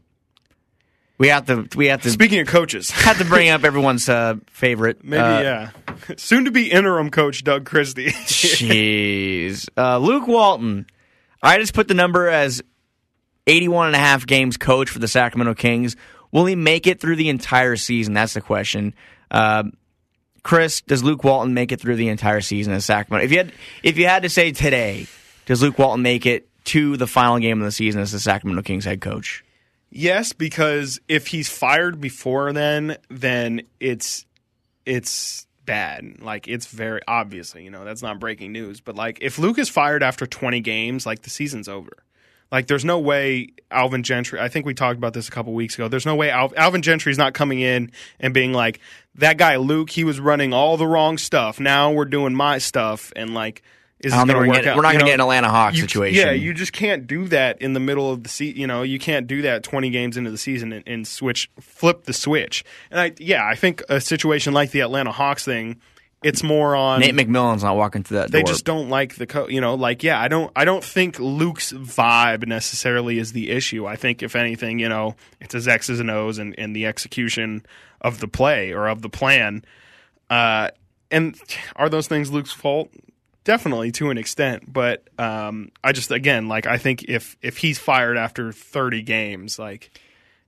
We 1.19 1.29
have 1.29 1.47
to. 1.47 1.67
We 1.75 1.87
have 1.87 2.03
to. 2.03 2.11
Speaking 2.11 2.39
of 2.41 2.47
coaches, 2.47 2.91
have 2.91 3.17
to 3.17 3.25
bring 3.25 3.49
up 3.49 3.63
everyone's 3.65 4.07
uh, 4.07 4.35
favorite. 4.51 5.03
maybe 5.03 5.19
uh, 5.21 5.41
yeah, 5.41 5.69
soon 6.15 6.45
to 6.45 6.51
be 6.51 6.69
interim 6.71 7.09
coach 7.09 7.43
Doug 7.43 7.65
Christie. 7.65 8.09
Jeez. 8.11 9.67
Uh, 9.77 9.97
Luke 9.97 10.27
Walton. 10.27 10.85
I 11.41 11.57
just 11.57 11.73
put 11.73 11.87
the 11.87 11.93
number 11.93 12.27
as 12.27 12.61
81 13.47 13.87
and 13.87 13.95
a 13.95 13.99
half 13.99 14.25
games 14.27 14.57
coach 14.57 14.89
for 14.89 14.99
the 14.99 15.07
Sacramento 15.07 15.53
Kings. 15.53 15.95
Will 16.31 16.45
he 16.45 16.55
make 16.55 16.85
it 16.87 16.99
through 16.99 17.15
the 17.15 17.29
entire 17.29 17.75
season? 17.77 18.13
That's 18.13 18.33
the 18.33 18.41
question. 18.41 18.93
Chris, 20.47 20.79
does 20.79 21.03
Luke 21.03 21.25
Walton 21.25 21.53
make 21.53 21.73
it 21.73 21.81
through 21.81 21.97
the 21.97 22.07
entire 22.07 22.39
season 22.39 22.71
as 22.71 22.85
Sacramento? 22.85 23.25
If 23.25 23.31
you 23.33 23.37
had, 23.39 23.51
if 23.83 23.97
you 23.97 24.07
had 24.07 24.23
to 24.23 24.29
say 24.29 24.53
today, 24.53 25.05
does 25.45 25.61
Luke 25.61 25.77
Walton 25.77 26.01
make 26.01 26.25
it 26.25 26.47
to 26.67 26.95
the 26.95 27.05
final 27.05 27.37
game 27.39 27.59
of 27.59 27.65
the 27.65 27.71
season 27.71 27.99
as 27.99 28.13
the 28.13 28.19
Sacramento 28.21 28.61
Kings 28.61 28.85
head 28.85 29.01
coach? 29.01 29.43
Yes, 29.89 30.31
because 30.31 31.01
if 31.09 31.27
he's 31.27 31.49
fired 31.49 31.99
before 31.99 32.53
then, 32.53 32.95
then 33.09 33.63
it's 33.81 34.25
it's 34.85 35.45
bad. 35.65 36.21
Like 36.21 36.47
it's 36.47 36.67
very 36.67 37.01
obviously, 37.09 37.65
you 37.65 37.69
know, 37.69 37.83
that's 37.83 38.01
not 38.01 38.17
breaking 38.17 38.53
news. 38.53 38.79
But 38.79 38.95
like 38.95 39.19
if 39.19 39.37
Luke 39.37 39.59
is 39.59 39.67
fired 39.67 40.01
after 40.01 40.25
20 40.25 40.61
games, 40.61 41.05
like 41.05 41.23
the 41.23 41.29
season's 41.29 41.67
over. 41.67 41.91
Like 42.51 42.67
there's 42.67 42.85
no 42.85 42.99
way 42.99 43.49
Alvin 43.71 44.03
Gentry. 44.03 44.39
I 44.39 44.47
think 44.47 44.65
we 44.65 44.73
talked 44.73 44.97
about 44.97 45.13
this 45.13 45.27
a 45.27 45.31
couple 45.31 45.53
weeks 45.53 45.75
ago. 45.75 45.87
There's 45.87 46.05
no 46.05 46.15
way 46.15 46.29
Al, 46.29 46.53
Alvin 46.55 46.81
Gentry's 46.81 47.17
not 47.17 47.33
coming 47.33 47.59
in 47.59 47.91
and 48.19 48.33
being 48.33 48.53
like 48.53 48.79
that 49.15 49.37
guy 49.37 49.57
Luke. 49.57 49.89
He 49.89 50.03
was 50.03 50.19
running 50.19 50.53
all 50.53 50.77
the 50.77 50.87
wrong 50.87 51.17
stuff. 51.17 51.59
Now 51.59 51.91
we're 51.91 52.05
doing 52.05 52.33
my 52.33 52.57
stuff, 52.59 53.11
and 53.15 53.33
like 53.33 53.63
is 53.99 54.13
I 54.13 54.17
this 54.17 54.25
think 54.25 54.31
going 54.35 54.43
to 54.43 54.47
work 54.49 54.55
getting, 54.57 54.69
out? 54.69 54.75
we're 54.77 54.83
not 54.83 54.91
going 54.91 54.99
to 54.99 55.05
get 55.07 55.15
an 55.15 55.21
Atlanta 55.21 55.49
Hawks 55.49 55.75
You- 55.75 55.81
situation. 55.81 56.15
Yeah, 56.27 56.31
you 56.31 56.53
just 56.53 56.71
can't 56.71 57.07
do 57.07 57.27
that 57.29 57.61
in 57.61 57.73
the 57.73 57.79
middle 57.79 58.11
of 58.11 58.21
the 58.23 58.29
season. 58.29 58.61
You 58.61 58.67
know, 58.67 58.83
you 58.83 58.99
can't 58.99 59.25
do 59.25 59.41
that 59.41 59.63
20 59.63 59.89
games 59.89 60.17
into 60.17 60.29
the 60.29 60.37
season 60.37 60.71
and, 60.71 60.87
and 60.87 61.07
switch, 61.07 61.49
flip 61.59 62.03
the 62.03 62.13
switch. 62.13 62.63
And 62.91 62.99
I, 62.99 63.13
yeah, 63.17 63.43
I 63.43 63.55
think 63.55 63.81
a 63.89 63.99
situation 63.99 64.53
like 64.53 64.69
the 64.69 64.81
Atlanta 64.81 65.11
Hawks 65.11 65.43
thing, 65.45 65.81
it's 66.23 66.41
more 66.43 66.75
on 66.75 66.99
Nate 66.99 67.13
McMillan's 67.13 67.63
not 67.63 67.75
walking 67.75 68.03
through 68.03 68.17
that 68.17 68.31
they 68.31 68.41
door. 68.41 68.47
just 68.47 68.65
don't 68.65 68.89
like 68.89 69.15
the 69.15 69.27
co 69.27 69.47
you 69.47 69.61
know 69.61 69.75
like 69.75 70.01
yeah 70.03 70.19
i 70.19 70.27
don't 70.27 70.51
i 70.55 70.65
don't 70.65 70.83
think 70.83 71.19
luke's 71.19 71.71
vibe 71.73 72.47
necessarily 72.47 73.19
is 73.19 73.33
the 73.33 73.51
issue. 73.51 73.85
I 73.85 73.95
think 73.97 74.23
if 74.23 74.35
anything 74.35 74.79
you 74.79 74.89
know 74.89 75.15
it's 75.39 75.53
his 75.53 75.67
x's 75.67 75.99
and 75.99 76.09
o's 76.09 76.37
and, 76.39 76.55
and 76.57 76.75
the 76.75 76.85
execution 76.87 77.65
of 78.01 78.19
the 78.19 78.27
play 78.27 78.71
or 78.73 78.87
of 78.87 79.01
the 79.01 79.09
plan. 79.09 79.63
Uh 80.29 80.69
and 81.11 81.39
are 81.75 81.87
those 81.89 82.07
things 82.07 82.31
luke's 82.31 82.51
fault? 82.51 82.89
Definitely 83.43 83.91
to 83.93 84.09
an 84.09 84.17
extent 84.17 84.71
but 84.73 85.07
um 85.19 85.71
i 85.83 85.91
just 85.93 86.11
again 86.11 86.47
like 86.49 86.65
i 86.67 86.77
think 86.77 87.03
if 87.03 87.37
if 87.41 87.57
he's 87.59 87.77
fired 87.79 88.17
after 88.17 88.51
30 88.51 89.03
games 89.03 89.57
like 89.57 89.97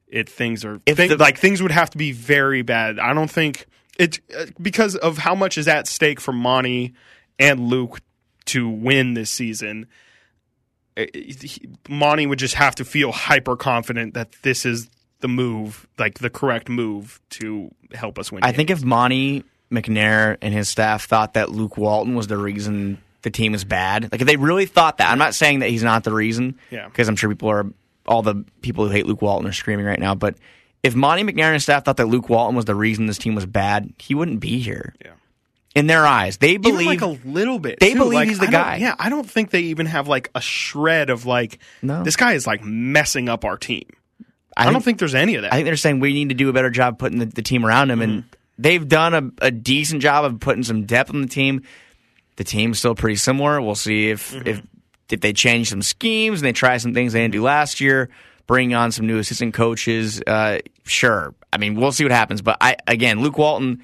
it 0.10 0.28
things 0.28 0.66
are 0.66 0.82
If 0.86 0.98
thi- 0.98 1.08
the- 1.08 1.18
like 1.18 1.38
things 1.38 1.62
would 1.62 1.72
have 1.72 1.92
to 1.92 1.98
be 2.00 2.12
very 2.12 2.62
bad. 2.64 2.98
I 3.00 3.14
don't 3.14 3.30
think 3.32 3.68
it 4.00 4.20
uh, 4.36 4.46
because 4.60 4.96
of 4.96 5.20
how 5.20 5.36
much 5.36 5.58
is 5.60 5.68
at 5.68 5.86
stake 5.88 6.20
for 6.20 6.32
monte 6.32 6.94
and 7.38 7.60
luke 7.70 8.00
to 8.46 8.68
win 8.68 9.14
this 9.14 9.30
season 9.30 9.86
uh, 10.98 11.06
Monte 11.88 12.26
would 12.28 12.40
just 12.40 12.56
have 12.56 12.76
to 12.76 12.84
feel 12.86 13.12
hyper 13.12 13.56
confident 13.56 14.16
that 14.16 14.34
this 14.42 14.66
is 14.66 14.90
the 15.22 15.28
move, 15.30 15.88
like 15.98 16.20
the 16.20 16.30
correct 16.30 16.68
move 16.68 17.22
to 17.30 17.74
help 17.94 18.18
us 18.20 18.32
win. 18.32 18.44
I 18.44 18.52
think 18.52 18.70
if 18.70 18.84
Monte 18.84 19.44
McNair 19.72 20.38
and 20.42 20.54
his 20.54 20.68
staff 20.68 21.06
thought 21.06 21.36
that 21.36 21.52
Luke 21.52 21.78
Walton 21.78 22.16
was 22.16 22.28
the 22.28 22.38
reason 22.38 22.98
the 23.22 23.30
team 23.30 23.54
is 23.54 23.64
bad, 23.64 24.12
like 24.12 24.20
if 24.22 24.28
they 24.28 24.36
really 24.36 24.66
thought 24.66 24.98
that, 24.98 25.10
I'm 25.12 25.18
not 25.20 25.36
saying 25.36 25.60
that 25.60 25.70
he's 25.70 25.84
not 25.84 26.04
the 26.04 26.12
reason, 26.14 26.58
Yeah. 26.72 26.88
because 26.88 27.08
I'm 27.08 27.16
sure 27.16 27.30
people 27.30 27.50
are 27.50 27.68
all 28.08 28.22
the 28.22 28.44
people 28.62 28.86
who 28.86 28.92
hate 28.92 29.06
Luke 29.06 29.22
Walton 29.22 29.48
are 29.48 29.54
screaming 29.54 29.86
right 29.86 30.00
now. 30.00 30.16
But 30.16 30.36
if 30.84 30.96
Monte 30.96 31.24
McNair 31.24 31.52
and 31.54 31.62
staff 31.62 31.86
thought 31.86 31.98
that 31.98 32.08
Luke 32.08 32.30
Walton 32.30 32.56
was 32.56 32.66
the 32.66 32.76
reason 32.76 33.06
this 33.06 33.18
team 33.18 33.36
was 33.36 33.46
bad, 33.46 33.94
he 34.00 34.16
wouldn't 34.16 34.40
be 34.40 34.60
here. 34.60 34.94
Yeah. 35.04 35.12
In 35.76 35.88
their 35.88 36.06
eyes, 36.06 36.38
they 36.38 36.52
even 36.52 36.62
believe 36.64 36.88
like 36.88 37.02
a 37.02 37.18
little 37.28 37.60
bit. 37.60 37.80
they 37.80 37.94
too. 37.94 38.00
believe 38.00 38.14
Like, 38.16 38.28
he's 38.30 38.40
the 38.40 38.48
I 38.48 38.52
guy. 38.52 38.76
Yeah, 38.78 38.96
I 38.98 39.10
don't 39.10 39.30
think 39.30 39.52
they 39.52 39.62
even 39.62 39.86
have 39.86 40.08
like 40.08 40.32
a 40.34 40.42
shred 40.42 41.10
of 41.12 41.26
like 41.26 41.60
No. 41.82 42.04
this 42.04 42.16
guy 42.16 42.34
is 42.34 42.48
like 42.48 42.64
messing 42.64 43.30
up 43.30 43.46
our 43.46 43.56
team. 43.58 43.84
I, 44.58 44.64
think- 44.64 44.74
don't 44.74 44.84
think 44.84 45.00
there's 45.00 45.16
any 45.16 45.36
of 45.36 45.44
that. 45.44 45.54
I 45.54 45.58
think 45.58 45.66
they're 45.68 45.76
saying 45.78 46.00
we 46.00 46.12
need 46.14 46.30
to 46.30 46.36
do 46.36 46.50
a 46.50 46.54
better 46.54 46.70
job 46.72 46.98
putting 46.98 47.20
the, 47.20 47.26
the 47.28 47.42
team 47.44 47.66
around 47.66 47.92
him, 47.92 48.02
and 48.02 48.12
Mm-hmm. 48.24 48.30
they've 48.58 48.86
done 48.88 49.14
a, 49.14 49.46
a 49.46 49.52
decent 49.52 50.02
job 50.02 50.26
of 50.26 50.40
putting 50.40 50.64
some 50.64 50.86
depth 50.86 51.12
on 51.14 51.22
the 51.22 51.28
team. 51.28 51.62
The 52.38 52.44
team's 52.44 52.80
still 52.80 52.96
pretty 52.96 53.16
similar. 53.18 53.62
We'll 53.62 53.76
see 53.76 54.10
if 54.10 54.32
Mm-hmm. 54.34 54.48
if 54.48 54.62
if 55.12 55.22
they 55.22 55.34
change 55.34 55.70
some 55.70 55.82
schemes 55.82 56.40
and 56.42 56.46
they 56.48 56.52
try 56.54 56.78
some 56.78 56.94
things 56.94 57.14
they 57.14 57.22
didn't 57.22 57.34
do 57.34 57.42
last 57.44 57.80
year, 57.80 58.10
bring 58.50 58.74
on 58.74 58.92
some 58.92 59.06
new 59.06 59.20
assistant 59.20 59.54
coaches. 59.54 60.24
Uh, 60.26 60.58
sure, 60.84 61.36
I 61.54 61.58
mean 61.60 61.76
we'll 61.76 61.92
see 61.92 62.04
what 62.04 62.12
happens. 62.12 62.42
But 62.42 62.58
I 62.60 62.78
again, 62.88 63.22
Luke 63.22 63.38
Walton, 63.38 63.84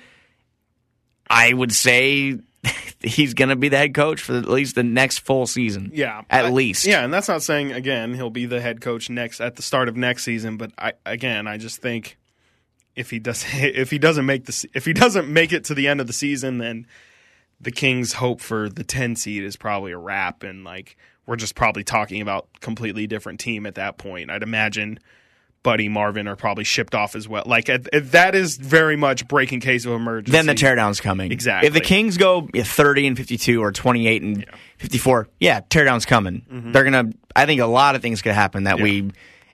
I 1.29 1.53
would 1.53 1.71
say 1.71 2.39
he's 2.99 3.35
going 3.35 3.49
to 3.49 3.55
be 3.55 3.69
the 3.69 3.77
head 3.77 3.93
coach 3.93 4.21
for 4.21 4.33
at 4.33 4.49
least 4.49 4.73
the 4.73 4.81
next 4.83 5.19
full 5.19 5.45
season. 5.45 5.91
Yeah, 5.93 6.23
at 6.31 6.45
I- 6.45 6.49
least. 6.49 6.85
Yeah, 6.85 7.03
and 7.03 7.13
that's 7.13 7.27
not 7.27 7.43
saying 7.43 7.73
again 7.73 8.15
he'll 8.15 8.31
be 8.31 8.47
the 8.47 8.59
head 8.59 8.81
coach 8.81 9.07
next 9.07 9.39
at 9.39 9.55
the 9.55 9.61
start 9.61 9.87
of 9.87 9.95
next 9.95 10.23
season. 10.23 10.57
But 10.57 10.71
I 10.79 10.93
again, 11.05 11.45
I 11.45 11.57
just 11.57 11.79
think 11.79 12.17
if 12.95 13.11
he 13.11 13.19
does 13.19 13.45
if 13.53 13.91
he 13.91 13.99
doesn't 13.99 14.25
make 14.25 14.45
the 14.45 14.67
if 14.73 14.83
he 14.85 14.93
doesn't 14.93 15.31
make 15.31 15.53
it 15.53 15.63
to 15.65 15.75
the 15.75 15.87
end 15.87 16.01
of 16.01 16.07
the 16.07 16.13
season, 16.13 16.57
then 16.57 16.87
the 17.61 17.71
Kings' 17.71 18.13
hope 18.13 18.41
for 18.41 18.67
the 18.67 18.83
ten 18.83 19.15
seed 19.15 19.43
is 19.43 19.57
probably 19.57 19.91
a 19.91 19.97
wrap, 19.99 20.41
and 20.41 20.63
like 20.63 20.97
we're 21.25 21.35
just 21.35 21.55
probably 21.55 21.83
talking 21.83 22.21
about 22.21 22.47
completely 22.61 23.07
different 23.07 23.39
team 23.39 23.65
at 23.65 23.75
that 23.75 23.97
point. 23.97 24.29
I'd 24.29 24.43
imagine. 24.43 24.99
Buddy 25.63 25.89
Marvin 25.89 26.27
are 26.27 26.35
probably 26.35 26.63
shipped 26.63 26.93
off 26.93 27.15
as 27.15 27.27
well. 27.27 27.41
Like 27.47 27.69
at, 27.69 27.91
at- 27.91 28.11
that 28.11 28.35
is 28.35 28.55
very 28.55 28.95
much 28.95 29.27
breaking 29.27 29.61
case 29.61 29.83
of 29.83 29.93
emergency. 29.93 30.31
Then 30.31 30.45
the 30.45 30.53
teardown's 30.53 31.01
coming. 31.01 31.31
Exactly. 31.31 31.65
If 31.65 31.73
the 31.73 31.79
Kings 31.81 32.17
go 32.17 32.47
yeah, 32.53 32.61
30 32.61 33.07
and 33.07 33.17
52 33.17 33.63
or 33.63 33.71
28 33.71 34.21
and 34.21 34.45
54, 34.77 35.27
yeah, 35.39 35.61
teardown's 35.61 36.05
coming. 36.05 36.45
They're 36.71 36.83
going 36.83 37.11
to, 37.11 37.17
I 37.35 37.47
think 37.47 37.61
a 37.61 37.65
lot 37.65 37.95
of 37.95 38.03
things 38.03 38.21
could 38.21 38.33
happen 38.33 38.65
that 38.65 38.79
we 38.79 39.09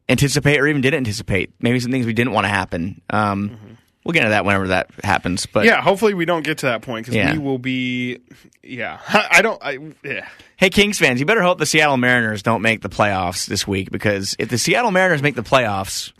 anticipate 0.10 0.60
or 0.60 0.68
even 0.68 0.82
didn't 0.82 0.98
anticipate. 0.98 1.54
Maybe 1.62 1.80
some 1.80 1.94
things 1.94 2.06
we 2.06 2.12
didn't 2.12 2.34
want 2.34 2.44
to 2.44 2.50
happen. 2.50 3.02
Um, 3.10 3.78
We'll 4.04 4.14
get 4.14 4.22
into 4.22 4.32
that 4.32 4.46
whenever 4.46 4.70
that 4.70 4.90
happens. 5.04 5.46
But 5.46 5.66
yeah, 5.66 5.80
hopefully 5.82 6.14
we 6.16 6.26
don't 6.26 6.44
get 6.44 6.60
to 6.60 6.66
that 6.68 6.82
point 6.82 7.06
because 7.06 7.16
Yeah. 7.16 7.34
we 7.34 7.38
will 7.38 7.60
be. 7.60 8.20
Yeah, 8.64 9.00
I 9.08 9.42
don't. 9.44 9.62
I 9.64 9.78
yeah. 10.04 10.28
hey, 10.58 10.70
Kings 10.72 10.98
fans, 10.98 11.20
you 11.20 11.26
better 11.26 11.44
hope 11.44 11.60
the 11.60 11.66
Seattle 11.68 11.98
Mariners 11.98 12.42
don't 12.42 12.62
make 12.64 12.82
the 12.82 12.90
playoffs 12.90 13.46
this 13.46 13.68
week 13.68 13.92
because 13.92 14.36
if 14.40 14.50
the 14.50 14.58
Seattle 14.58 14.90
Mariners 14.92 15.22
make 15.22 15.36
the 15.36 15.44
playoffs, 15.44 16.14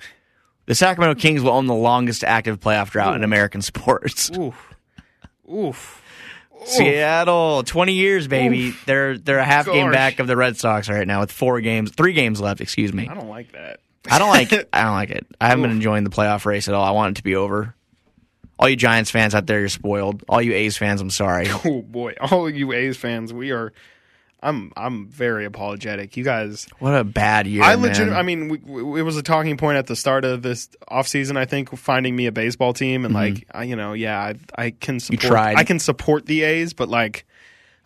the 0.68 0.76
Sacramento 0.76 1.20
Kings 1.20 1.42
will 1.42 1.52
own 1.52 1.66
the 1.66 1.74
longest 1.74 2.24
active 2.24 2.60
playoff 2.60 2.92
drought 2.92 3.16
in 3.16 3.24
American 3.24 3.62
sports. 3.64 4.30
Oof. 4.38 4.76
Oof. 5.52 5.98
Seattle, 6.64 7.64
twenty 7.64 7.94
years, 7.94 8.28
baby. 8.28 8.76
They're 8.86 9.18
they're 9.18 9.40
a 9.40 9.44
half 9.44 9.66
game 9.66 9.90
back 9.92 10.20
of 10.20 10.28
the 10.28 10.38
Red 10.38 10.58
Sox 10.58 10.88
right 10.88 11.08
now 11.08 11.22
with 11.22 11.32
four 11.32 11.60
games, 11.62 11.90
three 11.92 12.14
games 12.14 12.40
left. 12.40 12.62
Excuse 12.62 12.94
me. 12.94 13.08
I 13.08 13.16
don't 13.16 13.30
like 13.30 13.52
that. 13.54 13.80
I 14.10 14.20
don't 14.20 14.30
like. 14.30 14.52
I 14.74 14.84
don't 14.84 14.94
like 14.94 15.12
it. 15.12 15.28
I 15.40 15.48
haven't 15.48 15.64
been 15.64 15.72
enjoying 15.72 16.04
the 16.04 16.10
playoff 16.10 16.46
race 16.46 16.68
at 16.68 16.74
all. 16.74 16.84
I 16.84 16.92
want 16.92 17.18
it 17.18 17.20
to 17.20 17.24
be 17.24 17.36
over. 17.36 17.76
All 18.58 18.70
you 18.70 18.76
Giants 18.76 19.10
fans 19.10 19.34
out 19.34 19.48
there, 19.48 19.60
you're 19.60 19.70
spoiled. 19.70 20.24
All 20.30 20.42
you 20.42 20.54
A's 20.54 20.78
fans, 20.78 21.02
I'm 21.02 21.10
sorry. 21.10 21.48
Oh 21.66 21.82
boy, 21.82 22.14
all 22.20 22.50
you 22.50 22.72
A's 22.74 22.98
fans, 22.98 23.34
we 23.34 23.52
are. 23.52 23.74
I'm 24.44 24.72
I'm 24.76 25.08
very 25.08 25.46
apologetic. 25.46 26.18
You 26.18 26.24
guys, 26.24 26.68
What 26.80 26.96
a 26.96 27.04
bad 27.04 27.46
year. 27.46 27.64
I 27.64 27.76
legit. 27.76 28.10
I 28.10 28.24
mean, 28.24 28.50
we, 28.50 28.58
we, 28.58 29.00
it 29.00 29.04
was 29.04 29.18
a 29.18 29.24
talking 29.24 29.58
point 29.58 29.78
at 29.78 29.88
the 29.88 29.96
start 29.96 30.26
of 30.26 30.42
this 30.42 30.70
offseason. 30.90 31.38
I 31.38 31.46
think 31.46 31.76
finding 31.78 32.16
me 32.16 32.26
a 32.26 32.32
baseball 32.32 32.74
team 32.74 33.06
and 33.06 33.14
mm-hmm. 33.14 33.36
like, 33.36 33.48
I, 33.52 33.64
you 33.64 33.76
know, 33.76 33.94
yeah, 33.94 34.20
I, 34.20 34.36
I 34.56 34.72
can 34.72 35.00
support. 35.00 35.34
I 35.34 35.64
can 35.64 35.78
support 35.78 36.26
the 36.26 36.42
A's, 36.42 36.74
but 36.74 36.90
like, 36.90 37.26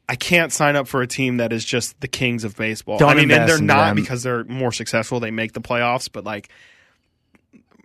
I 0.07 0.15
can't 0.15 0.51
sign 0.51 0.75
up 0.75 0.87
for 0.87 1.01
a 1.01 1.07
team 1.07 1.37
that 1.37 1.51
is 1.51 1.65
just 1.65 1.99
the 1.99 2.07
kings 2.07 2.43
of 2.43 2.55
baseball. 2.55 2.97
Don't 2.97 3.09
I 3.09 3.15
mean, 3.15 3.31
and 3.31 3.49
they're 3.49 3.59
not 3.59 3.87
them. 3.87 3.95
because 3.95 4.23
they're 4.23 4.43
more 4.43 4.71
successful. 4.71 5.19
They 5.19 5.31
make 5.31 5.53
the 5.53 5.61
playoffs, 5.61 6.09
but 6.11 6.23
like, 6.23 6.49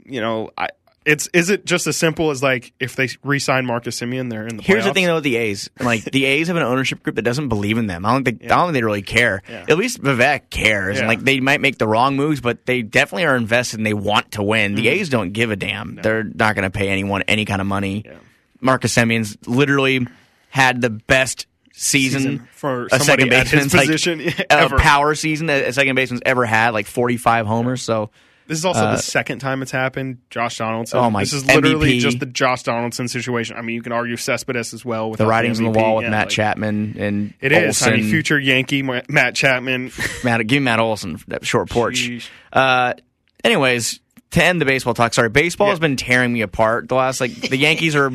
you 0.04 0.20
know, 0.20 0.50
I. 0.56 0.68
It's 1.06 1.28
is 1.28 1.48
it 1.48 1.64
just 1.64 1.86
as 1.86 1.96
simple 1.96 2.30
as 2.30 2.42
like 2.42 2.74
if 2.78 2.94
they 2.94 3.08
re-sign 3.24 3.64
Marcus 3.64 3.98
Semien, 3.98 4.28
they're 4.28 4.46
in 4.46 4.58
the. 4.58 4.62
Here's 4.62 4.84
the 4.84 4.92
thing 4.92 5.06
though 5.06 5.14
with 5.14 5.24
the 5.24 5.36
A's. 5.36 5.70
Like 5.80 6.04
the 6.04 6.26
A's 6.26 6.48
have 6.48 6.58
an 6.58 6.62
ownership 6.62 7.02
group 7.02 7.16
that 7.16 7.22
doesn't 7.22 7.48
believe 7.48 7.78
in 7.78 7.86
them. 7.86 8.04
I 8.04 8.12
don't 8.12 8.22
think 8.22 8.44
I 8.44 8.48
don't 8.48 8.66
think 8.66 8.74
they 8.74 8.82
really 8.82 9.00
care. 9.00 9.42
Yeah. 9.48 9.64
At 9.66 9.78
least 9.78 10.02
Vivek 10.02 10.50
cares. 10.50 10.96
Yeah. 10.96 11.00
And 11.00 11.08
like 11.08 11.20
they 11.20 11.40
might 11.40 11.62
make 11.62 11.78
the 11.78 11.88
wrong 11.88 12.16
moves, 12.16 12.42
but 12.42 12.66
they 12.66 12.82
definitely 12.82 13.24
are 13.24 13.34
invested 13.34 13.80
and 13.80 13.86
they 13.86 13.94
want 13.94 14.32
to 14.32 14.42
win. 14.42 14.72
Mm-hmm. 14.72 14.82
The 14.82 14.88
A's 14.88 15.08
don't 15.08 15.32
give 15.32 15.50
a 15.50 15.56
damn. 15.56 15.94
They're 15.94 16.22
not 16.22 16.54
going 16.54 16.70
to 16.70 16.70
pay 16.70 16.90
anyone 16.90 17.22
any 17.22 17.46
kind 17.46 17.62
of 17.62 17.66
money. 17.66 18.02
Yeah. 18.04 18.16
Marcus 18.60 18.94
Semien's 18.94 19.38
literally 19.46 20.06
had 20.50 20.82
the 20.82 20.90
best 20.90 21.46
season, 21.82 22.20
Season 22.20 22.48
for 22.52 22.88
a 22.92 23.00
second 23.00 23.30
baseman's 23.30 23.72
like, 23.72 23.86
position 23.86 24.20
a 24.50 24.52
ever. 24.52 24.78
power 24.78 25.14
season 25.14 25.46
that 25.46 25.66
a 25.66 25.72
second 25.72 25.94
baseman's 25.94 26.20
ever 26.26 26.44
had, 26.44 26.70
like 26.74 26.86
45 26.86 27.46
homers. 27.46 27.80
So 27.80 28.10
This 28.46 28.58
is 28.58 28.64
also 28.66 28.80
Uh, 28.80 28.96
the 28.96 29.02
second 29.02 29.38
time 29.38 29.62
it's 29.62 29.70
happened. 29.70 30.18
Josh 30.28 30.58
Donaldson. 30.58 30.98
Oh, 30.98 31.08
my- 31.10 31.22
This 31.22 31.32
is 31.32 31.46
literally 31.46 31.92
MVP. 31.98 32.00
just 32.00 32.18
the 32.20 32.26
Josh 32.26 32.64
Donaldson 32.64 33.08
situation. 33.08 33.56
I 33.56 33.62
mean, 33.62 33.76
you 33.76 33.82
can 33.82 33.92
argue 33.92 34.16
Cespedes 34.18 34.74
as 34.74 34.84
well. 34.84 35.08
With 35.10 35.18
the 35.18 35.26
writing's 35.26 35.58
on 35.58 35.64
the 35.64 35.70
wall 35.70 35.96
with 35.96 36.04
yeah, 36.04 36.10
Matt 36.10 36.26
like, 36.26 36.28
Chapman 36.30 36.96
and 36.98 37.32
It 37.40 37.52
is. 37.52 37.80
I 37.82 37.86
Olson. 37.86 37.92
mean, 38.02 38.10
future 38.10 38.38
Yankee 38.38 38.82
Matt 38.82 39.34
Chapman. 39.34 39.90
Matt, 40.24 40.46
give 40.46 40.62
Matt 40.62 40.80
Olson 40.80 41.18
that 41.28 41.46
short 41.46 41.70
porch. 41.70 42.28
Uh, 42.52 42.92
anyways, 43.42 44.00
to 44.32 44.44
end 44.44 44.60
the 44.60 44.64
baseball 44.66 44.92
talk, 44.94 45.14
sorry, 45.14 45.28
baseball 45.30 45.68
Yeah. 45.68 45.72
has 45.72 45.78
been 45.80 45.96
tearing 45.96 46.32
me 46.32 46.42
apart 46.42 46.88
the 46.88 46.94
last 46.94 47.20
like 47.22 47.32
the 47.34 47.56
Yankees 47.56 47.96
are. 47.96 48.10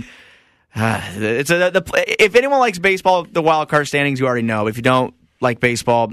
Uh, 0.75 1.01
it's 1.15 1.49
a, 1.51 1.71
the, 1.71 2.15
if 2.23 2.35
anyone 2.35 2.59
likes 2.59 2.79
baseball, 2.79 3.23
the 3.23 3.41
wild 3.41 3.69
card 3.69 3.87
standings 3.87 4.19
you 4.19 4.25
already 4.25 4.41
know. 4.41 4.67
If 4.67 4.75
you 4.75 4.83
don't 4.83 5.13
like 5.39 5.59
baseball, 5.59 6.11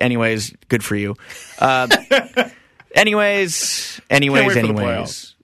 anyways, 0.00 0.52
good 0.68 0.82
for 0.82 0.96
you. 0.96 1.14
Uh, 1.58 1.86
anyways, 2.94 4.00
anyways, 4.10 4.46
wait 4.46 4.54
for 4.54 4.62
the 4.62 4.80
anyways. 4.80 5.34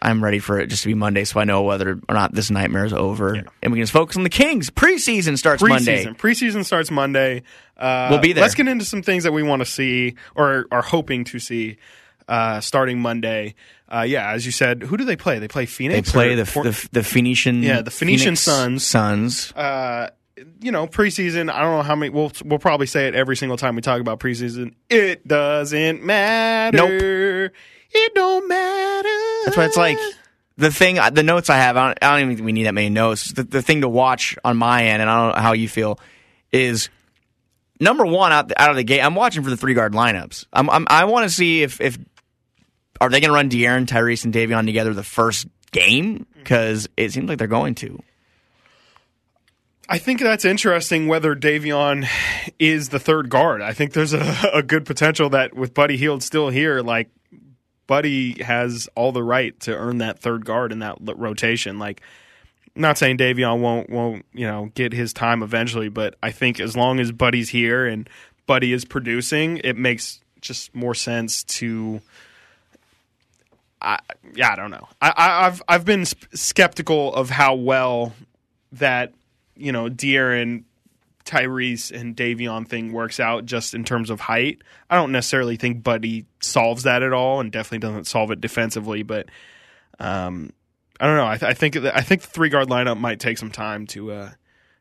I'm 0.00 0.22
ready 0.22 0.38
for 0.38 0.60
it 0.60 0.68
just 0.68 0.82
to 0.82 0.88
be 0.88 0.94
Monday, 0.94 1.24
so 1.24 1.40
I 1.40 1.44
know 1.44 1.62
whether 1.62 1.98
or 2.08 2.14
not 2.14 2.32
this 2.32 2.50
nightmare 2.50 2.84
is 2.84 2.92
over, 2.92 3.34
and 3.34 3.72
we 3.72 3.78
can 3.78 3.82
just 3.82 3.92
focus 3.92 4.16
on 4.16 4.22
the 4.22 4.30
Kings. 4.30 4.70
Preseason 4.70 5.36
starts 5.36 5.60
Monday. 5.60 6.04
Preseason. 6.04 6.16
Preseason 6.16 6.64
starts 6.64 6.90
Monday. 6.90 7.42
Uh, 7.76 8.08
We'll 8.10 8.20
be 8.20 8.32
there. 8.32 8.42
Let's 8.42 8.54
get 8.54 8.68
into 8.68 8.84
some 8.84 9.02
things 9.02 9.24
that 9.24 9.32
we 9.32 9.42
want 9.42 9.60
to 9.60 9.66
see 9.66 10.14
or 10.36 10.66
are 10.70 10.82
hoping 10.82 11.24
to 11.24 11.40
see 11.40 11.78
uh, 12.28 12.60
starting 12.60 13.00
Monday. 13.00 13.54
Uh, 13.90 14.02
yeah, 14.02 14.30
as 14.32 14.44
you 14.44 14.52
said, 14.52 14.82
who 14.82 14.96
do 14.96 15.04
they 15.04 15.16
play? 15.16 15.38
They 15.38 15.48
play 15.48 15.64
Phoenix. 15.66 16.08
They 16.08 16.12
play 16.12 16.34
the, 16.34 16.44
Port- 16.44 16.66
the 16.66 16.88
the 16.92 17.02
Phoenician 17.02 17.62
Yeah, 17.62 17.80
the 17.80 17.90
Phoenician 17.90 18.36
Phoenix 18.36 18.40
Suns. 18.40 18.86
Suns. 18.86 19.52
uh, 19.52 20.10
you 20.60 20.70
know, 20.70 20.86
preseason. 20.86 21.50
I 21.50 21.62
don't 21.62 21.76
know 21.76 21.82
how 21.82 21.96
many. 21.96 22.10
We'll 22.10 22.32
we'll 22.44 22.58
probably 22.58 22.86
say 22.86 23.08
it 23.08 23.14
every 23.14 23.36
single 23.36 23.56
time 23.56 23.74
we 23.76 23.82
talk 23.82 24.00
about 24.00 24.20
preseason. 24.20 24.74
It 24.90 25.26
doesn't 25.26 26.04
matter. 26.04 26.76
Nope. 27.48 27.52
It 27.90 28.14
don't 28.14 28.46
matter. 28.46 29.44
That's 29.46 29.56
why 29.56 29.64
it's 29.64 29.76
like 29.76 29.98
the 30.58 30.70
thing, 30.70 30.98
the 31.12 31.22
notes 31.22 31.48
I 31.48 31.56
have. 31.56 31.76
I 31.76 31.86
don't, 31.86 31.98
I 32.02 32.10
don't 32.10 32.20
even 32.24 32.36
think 32.36 32.46
we 32.46 32.52
need 32.52 32.64
that 32.64 32.74
many 32.74 32.90
notes. 32.90 33.32
The, 33.32 33.44
the 33.44 33.62
thing 33.62 33.80
to 33.80 33.88
watch 33.88 34.36
on 34.44 34.56
my 34.58 34.84
end, 34.84 35.00
and 35.00 35.10
I 35.10 35.16
don't 35.16 35.36
know 35.36 35.42
how 35.42 35.52
you 35.54 35.68
feel, 35.68 35.98
is 36.52 36.90
number 37.80 38.04
one 38.04 38.32
out 38.32 38.52
out 38.56 38.70
of 38.70 38.76
the 38.76 38.84
gate. 38.84 39.00
I'm 39.00 39.14
watching 39.14 39.42
for 39.42 39.50
the 39.50 39.56
three 39.56 39.74
guard 39.74 39.92
lineups. 39.94 40.44
I'm, 40.52 40.68
I'm 40.68 40.86
I 40.90 41.06
want 41.06 41.28
to 41.28 41.34
see 41.34 41.62
if 41.62 41.80
if 41.80 41.98
are 43.00 43.08
they 43.08 43.20
going 43.20 43.28
to 43.28 43.34
run 43.34 43.50
De'Aaron, 43.50 43.86
Tyrese, 43.86 44.24
and 44.24 44.34
Davion 44.34 44.66
together 44.66 44.94
the 44.94 45.02
first 45.02 45.46
game 45.70 46.26
because 46.34 46.88
it 46.96 47.12
seems 47.12 47.28
like 47.28 47.38
they're 47.38 47.46
going 47.46 47.74
to. 47.76 48.02
I 49.88 49.98
think 49.98 50.20
that's 50.20 50.44
interesting 50.44 51.08
whether 51.08 51.34
Davion 51.34 52.06
is 52.58 52.90
the 52.90 52.98
third 52.98 53.30
guard. 53.30 53.62
I 53.62 53.72
think 53.72 53.94
there's 53.94 54.12
a, 54.12 54.50
a 54.54 54.62
good 54.62 54.84
potential 54.84 55.30
that 55.30 55.54
with 55.54 55.72
Buddy 55.72 55.96
Hield 55.96 56.22
still 56.22 56.50
here, 56.50 56.82
like 56.82 57.08
Buddy 57.86 58.42
has 58.42 58.88
all 58.94 59.12
the 59.12 59.22
right 59.22 59.58
to 59.60 59.74
earn 59.74 59.98
that 59.98 60.18
third 60.18 60.44
guard 60.44 60.72
in 60.72 60.80
that 60.80 60.98
rotation. 61.00 61.78
Like, 61.78 62.02
not 62.74 62.98
saying 62.98 63.16
Davion 63.16 63.60
won't 63.60 63.90
won't 63.90 64.26
you 64.32 64.46
know 64.46 64.70
get 64.74 64.92
his 64.92 65.12
time 65.12 65.42
eventually, 65.42 65.88
but 65.88 66.14
I 66.22 66.30
think 66.30 66.60
as 66.60 66.76
long 66.76 67.00
as 67.00 67.10
Buddy's 67.10 67.48
here 67.48 67.86
and 67.86 68.08
Buddy 68.46 68.72
is 68.72 68.84
producing, 68.84 69.56
it 69.58 69.76
makes 69.76 70.20
just 70.40 70.74
more 70.74 70.94
sense 70.94 71.42
to. 71.44 72.00
I, 73.80 73.98
yeah, 74.34 74.52
I 74.52 74.56
don't 74.56 74.70
know. 74.70 74.88
I, 75.00 75.12
I, 75.16 75.46
I've 75.46 75.62
I've 75.68 75.84
been 75.84 76.04
skeptical 76.04 77.14
of 77.14 77.30
how 77.30 77.54
well 77.54 78.12
that 78.72 79.12
you 79.56 79.72
know 79.72 79.88
De'Aaron, 79.88 80.64
Tyrese, 81.24 81.92
and 81.92 82.16
Davion 82.16 82.66
thing 82.66 82.92
works 82.92 83.20
out 83.20 83.44
just 83.44 83.74
in 83.74 83.84
terms 83.84 84.10
of 84.10 84.20
height. 84.20 84.62
I 84.90 84.96
don't 84.96 85.12
necessarily 85.12 85.56
think 85.56 85.82
Buddy 85.82 86.26
solves 86.40 86.82
that 86.84 87.02
at 87.02 87.12
all, 87.12 87.40
and 87.40 87.52
definitely 87.52 87.78
doesn't 87.78 88.06
solve 88.06 88.30
it 88.30 88.40
defensively. 88.40 89.02
But 89.02 89.28
um, 90.00 90.52
I 91.00 91.06
don't 91.06 91.16
know. 91.16 91.26
I, 91.26 91.36
th- 91.36 91.50
I 91.50 91.54
think 91.54 91.74
that, 91.74 91.96
I 91.96 92.00
think 92.00 92.22
the 92.22 92.28
three 92.28 92.48
guard 92.48 92.68
lineup 92.68 92.98
might 92.98 93.20
take 93.20 93.38
some 93.38 93.52
time 93.52 93.86
to 93.88 94.10
uh, 94.12 94.30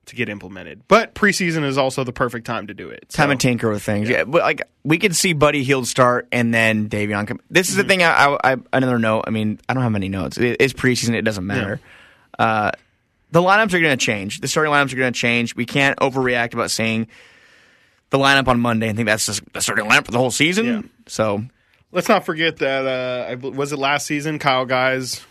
to 0.07 0.15
get 0.15 0.27
implemented. 0.29 0.81
But 0.87 1.13
preseason 1.15 1.63
is 1.63 1.77
also 1.77 2.03
the 2.03 2.11
perfect 2.11 2.45
time 2.45 2.67
to 2.67 2.73
do 2.73 2.89
it. 2.89 3.07
Time 3.09 3.29
to 3.29 3.35
tinker 3.35 3.69
with 3.69 3.83
things. 3.83 4.09
Yeah, 4.09 4.23
but 4.25 4.41
like 4.41 4.63
we 4.83 4.97
could 4.97 5.15
see 5.15 5.33
Buddy 5.33 5.63
Hield 5.63 5.87
start 5.87 6.27
and 6.31 6.53
then 6.53 6.89
Davion 6.89 7.27
come. 7.27 7.39
This 7.49 7.69
is 7.69 7.75
Mm-hmm. 7.75 7.81
the 7.83 7.87
thing. 7.87 8.03
I, 8.03 8.11
I, 8.11 8.53
I 8.53 8.57
another 8.73 8.99
note. 8.99 9.23
I 9.27 9.29
mean, 9.29 9.59
I 9.69 9.73
don't 9.73 9.83
have 9.83 9.91
many 9.91 10.09
notes. 10.09 10.37
It, 10.37 10.57
it's 10.59 10.73
preseason. 10.73 11.13
It 11.13 11.21
doesn't 11.21 11.45
matter. 11.45 11.79
Uh, 12.37 12.71
the 13.31 13.41
lineups 13.41 13.73
are 13.73 13.79
going 13.81 13.97
to 13.97 14.05
change. 14.05 14.39
The 14.39 14.47
starting 14.47 14.71
lineups 14.73 14.93
are 14.93 14.97
going 14.97 15.11
to 15.13 15.19
change. 15.19 15.55
We 15.55 15.65
can't 15.65 15.97
overreact 15.99 16.53
about 16.53 16.71
saying 16.71 17.07
the 18.09 18.17
lineup 18.17 18.47
on 18.47 18.59
Monday 18.61 18.87
and 18.87 18.95
think 18.95 19.07
that's 19.07 19.25
just 19.25 19.41
the 19.53 19.61
starting 19.61 19.85
lineup 19.85 20.05
for 20.05 20.11
the 20.11 20.17
whole 20.17 20.31
season. 20.31 20.65
Yeah. 20.65 20.81
So 21.07 21.43
Let's 21.91 22.07
not 22.09 22.25
forget 22.25 22.57
that 22.57 22.85
uh, 23.41 23.49
was 23.49 23.73
it 23.73 23.79
last 23.79 24.05
season. 24.05 24.39
Kyle 24.39 24.65
Guys, 24.65 25.25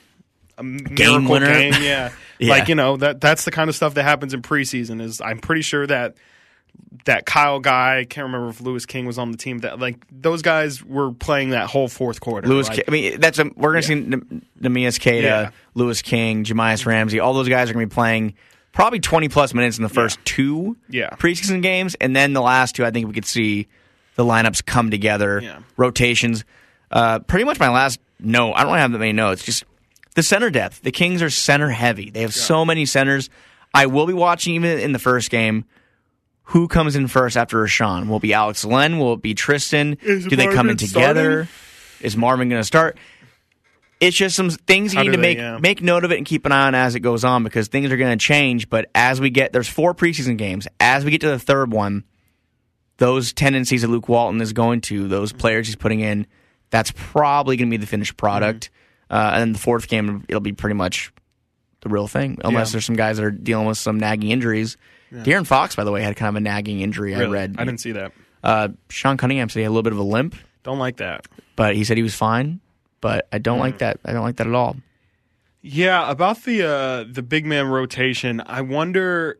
a 0.58 0.62
Game 0.64 1.28
winner. 1.28 1.52
game, 1.52 1.74
yeah. 1.82 2.10
Yeah. 2.38 2.50
Like 2.50 2.68
you 2.68 2.74
know 2.74 2.96
that 2.98 3.20
that's 3.20 3.44
the 3.44 3.50
kind 3.50 3.68
of 3.68 3.76
stuff 3.76 3.94
that 3.94 4.02
happens 4.04 4.34
in 4.34 4.42
preseason. 4.42 5.00
Is 5.00 5.20
I'm 5.20 5.38
pretty 5.38 5.62
sure 5.62 5.86
that 5.86 6.16
that 7.06 7.24
Kyle 7.24 7.60
Guy, 7.60 8.00
I 8.00 8.04
can't 8.04 8.26
remember 8.26 8.48
if 8.50 8.60
Louis 8.60 8.84
King 8.84 9.06
was 9.06 9.18
on 9.18 9.30
the 9.30 9.38
team. 9.38 9.58
That 9.58 9.78
like 9.78 9.96
those 10.10 10.42
guys 10.42 10.84
were 10.84 11.12
playing 11.12 11.50
that 11.50 11.68
whole 11.68 11.88
fourth 11.88 12.20
quarter. 12.20 12.46
Louis, 12.48 12.68
Like, 12.68 12.76
Ki- 12.78 12.84
I 12.86 12.90
mean, 12.90 13.20
that's 13.20 13.38
a, 13.38 13.44
we're 13.56 13.72
going 13.72 13.82
to 13.82 13.88
see 13.88 13.94
N- 13.94 14.46
Neemias 14.60 15.00
Queta, 15.00 15.22
Yeah. 15.26 15.50
Louis 15.74 16.00
King, 16.02 16.44
Jahmi'us 16.44 16.84
Ramsey. 16.84 17.20
All 17.20 17.32
those 17.32 17.48
guys 17.48 17.70
are 17.70 17.72
going 17.72 17.86
to 17.88 17.90
be 17.90 17.94
playing 17.94 18.34
probably 18.72 19.00
twenty 19.00 19.28
plus 19.28 19.54
minutes 19.54 19.78
in 19.78 19.82
the 19.82 19.88
first 19.88 20.18
two 20.26 20.76
Yeah. 20.90 21.10
preseason 21.10 21.62
games, 21.62 21.94
and 22.00 22.14
then 22.14 22.34
the 22.34 22.42
last 22.42 22.74
two, 22.76 22.84
I 22.84 22.90
think 22.90 23.06
we 23.08 23.14
could 23.14 23.24
see 23.24 23.66
the 24.16 24.24
lineups 24.24 24.64
come 24.66 24.90
together, 24.90 25.40
Yeah. 25.42 25.58
rotations. 25.78 26.44
Uh, 26.90 27.20
pretty 27.20 27.44
much 27.44 27.58
my 27.58 27.70
last 27.70 28.00
note. 28.20 28.52
I 28.52 28.58
don't 28.62 28.66
really 28.68 28.80
have 28.80 28.92
that 28.92 28.98
many 28.98 29.12
notes. 29.12 29.44
Just 29.44 29.64
the 30.16 30.22
center 30.22 30.50
depth. 30.50 30.82
The 30.82 30.90
Kings 30.90 31.22
are 31.22 31.30
center 31.30 31.68
heavy. 31.68 32.10
They 32.10 32.22
have 32.22 32.34
so 32.34 32.64
many 32.64 32.86
centers. 32.86 33.30
I 33.72 33.86
will 33.86 34.06
be 34.06 34.14
watching 34.14 34.54
even 34.54 34.78
in 34.80 34.92
the 34.92 34.98
first 34.98 35.30
game. 35.30 35.66
Who 36.50 36.68
comes 36.68 36.96
in 36.96 37.06
first 37.06 37.36
after 37.36 37.62
Richaun? 37.62 38.08
Will 38.08 38.16
it 38.16 38.22
be 38.22 38.32
Alex 38.32 38.64
Len? 38.64 38.98
Will 38.98 39.12
it 39.12 39.22
be 39.22 39.34
Tristan? 39.34 39.98
Is 40.00 40.26
Do 40.26 40.34
they 40.34 40.46
come 40.46 40.70
in 40.70 40.76
Marvin 40.76 40.76
together? 40.76 41.48
Is 42.00 42.16
Marvin 42.16 42.48
going 42.48 42.60
to 42.60 42.66
start? 42.66 42.98
It's 44.00 44.16
just 44.16 44.36
some 44.36 44.50
things 44.50 44.94
you 44.94 44.98
How 44.98 45.04
need 45.04 45.10
to 45.10 45.16
they, 45.16 45.22
make 45.22 45.38
yeah. 45.38 45.58
make 45.58 45.82
note 45.82 46.04
of 46.04 46.12
it 46.12 46.18
and 46.18 46.26
keep 46.26 46.46
an 46.46 46.52
eye 46.52 46.66
on 46.66 46.74
as 46.74 46.94
it 46.94 47.00
goes 47.00 47.24
on 47.24 47.44
because 47.44 47.68
things 47.68 47.90
are 47.90 47.96
going 47.96 48.16
to 48.16 48.22
change. 48.22 48.70
But 48.70 48.90
as 48.94 49.20
we 49.20 49.30
get 49.30 49.52
there's 49.52 49.68
four 49.68 49.94
preseason 49.94 50.38
games. 50.38 50.66
As 50.80 51.04
we 51.04 51.10
get 51.10 51.20
to 51.22 51.28
the 51.28 51.38
third 51.38 51.72
one, 51.72 52.04
those 52.98 53.32
tendencies 53.32 53.82
that 53.82 53.88
Luke 53.88 54.08
Walton 54.08 54.40
is 54.40 54.52
going 54.52 54.82
to, 54.82 55.08
those 55.08 55.32
players 55.32 55.66
he's 55.66 55.76
putting 55.76 56.00
in, 56.00 56.26
that's 56.70 56.92
probably 56.94 57.56
going 57.56 57.68
to 57.70 57.76
be 57.76 57.80
the 57.80 57.86
finished 57.86 58.16
product. 58.16 58.66
Mm-hmm. 58.66 58.85
Uh, 59.10 59.30
and 59.34 59.40
then 59.40 59.52
the 59.52 59.58
fourth 59.58 59.88
game, 59.88 60.24
it'll 60.28 60.40
be 60.40 60.52
pretty 60.52 60.74
much 60.74 61.12
the 61.82 61.88
real 61.88 62.08
thing, 62.08 62.38
unless 62.44 62.70
Yeah. 62.70 62.72
there's 62.72 62.84
some 62.86 62.96
guys 62.96 63.16
that 63.18 63.24
are 63.24 63.30
dealing 63.30 63.66
with 63.66 63.78
some 63.78 63.98
nagging 63.98 64.30
injuries. 64.30 64.76
De'Aaron 65.12 65.46
Fox, 65.46 65.76
by 65.76 65.84
the 65.84 65.92
way, 65.92 66.02
had 66.02 66.16
kind 66.16 66.28
of 66.30 66.36
a 66.36 66.40
nagging 66.40 66.80
injury. 66.80 67.14
I 67.14 67.24
read. 67.26 67.54
I 67.58 67.64
didn't 67.64 67.80
see 67.80 67.92
that. 67.92 68.12
Uh, 68.42 68.68
Sean 68.88 69.16
Cunningham 69.16 69.48
said 69.48 69.60
he 69.60 69.62
had 69.62 69.68
a 69.68 69.70
little 69.70 69.82
bit 69.84 69.92
of 69.92 69.98
a 69.98 70.02
limp, 70.02 70.34
Don't 70.64 70.78
like 70.80 70.96
that. 70.96 71.26
but 71.54 71.76
he 71.76 71.84
said 71.84 71.96
he 71.96 72.02
was 72.02 72.14
fine. 72.14 72.60
But 73.00 73.28
I 73.32 73.38
don't 73.38 73.58
Mm. 73.58 73.62
like 73.62 73.78
that. 73.78 74.00
I 74.04 74.12
don't 74.12 74.22
like 74.24 74.36
that 74.36 74.46
at 74.48 74.54
all. 74.54 74.76
Yeah, 75.62 76.10
about 76.10 76.42
the 76.44 76.62
uh, 76.64 77.04
the 77.10 77.22
big 77.22 77.44
man 77.46 77.66
rotation, 77.68 78.42
I 78.44 78.62
wonder. 78.62 79.38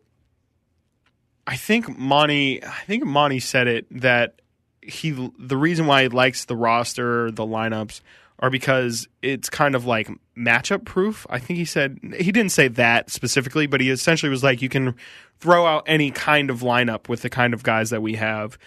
I 1.47 1.57
think 1.57 1.97
Monte. 1.99 2.64
I 2.64 2.81
think 2.87 3.05
Monte 3.05 3.41
said 3.41 3.67
it 3.69 3.87
that 4.03 4.41
he 4.83 5.11
the 5.39 5.57
reason 5.57 5.87
why 5.87 6.03
he 6.03 6.09
likes 6.09 6.45
the 6.45 6.57
roster, 6.57 7.31
the 7.31 7.45
lineups, 7.47 8.01
are 8.39 8.51
because 8.51 9.09
it's 9.22 9.49
kind 9.49 9.74
of 9.74 9.87
like 9.87 10.09
matchup 10.37 10.84
proof. 10.84 11.26
I 11.30 11.39
think 11.39 11.59
he 11.59 11.64
said 11.64 11.99
he 12.18 12.32
didn't 12.32 12.53
say 12.53 12.68
that 12.68 13.11
specifically, 13.11 13.66
but 13.66 13.80
he 13.80 13.91
essentially 13.91 14.30
was 14.30 14.45
like, 14.45 14.61
you 14.61 14.68
can 14.68 14.95
throw 15.41 15.66
out 15.66 15.84
any 15.87 16.11
kind 16.11 16.51
of 16.51 16.61
lineup 16.61 17.09
with 17.09 17.22
the 17.22 17.30
kind 17.30 17.55
of 17.55 17.62
guys 17.62 17.91
that 17.91 18.03
we 18.03 18.14
have. 18.14 18.59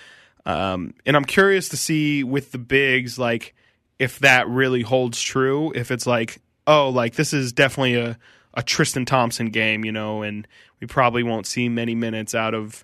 Um, 0.46 0.94
and 1.06 1.16
I'm 1.16 1.26
curious 1.26 1.70
to 1.70 1.78
see 1.78 2.24
with 2.24 2.52
the 2.52 2.58
bigs, 2.58 3.20
like 3.20 3.54
if 4.00 4.20
that 4.20 4.48
really 4.48 4.82
holds 4.82 5.22
true. 5.22 5.72
If 5.76 5.92
it's 5.92 6.08
like, 6.08 6.42
oh, 6.66 6.90
like 6.90 7.16
this 7.16 7.34
is 7.34 7.52
definitely 7.52 7.96
a 7.96 8.18
a 8.56 8.64
Tristan 8.64 9.06
Thompson 9.06 9.52
game, 9.52 9.86
you 9.86 9.92
know, 9.92 10.24
and 10.24 10.48
we 10.80 10.88
probably 10.88 11.24
won't 11.24 11.46
see 11.46 11.70
many 11.70 11.96
minutes 11.96 12.34
out 12.34 12.54
of. 12.54 12.84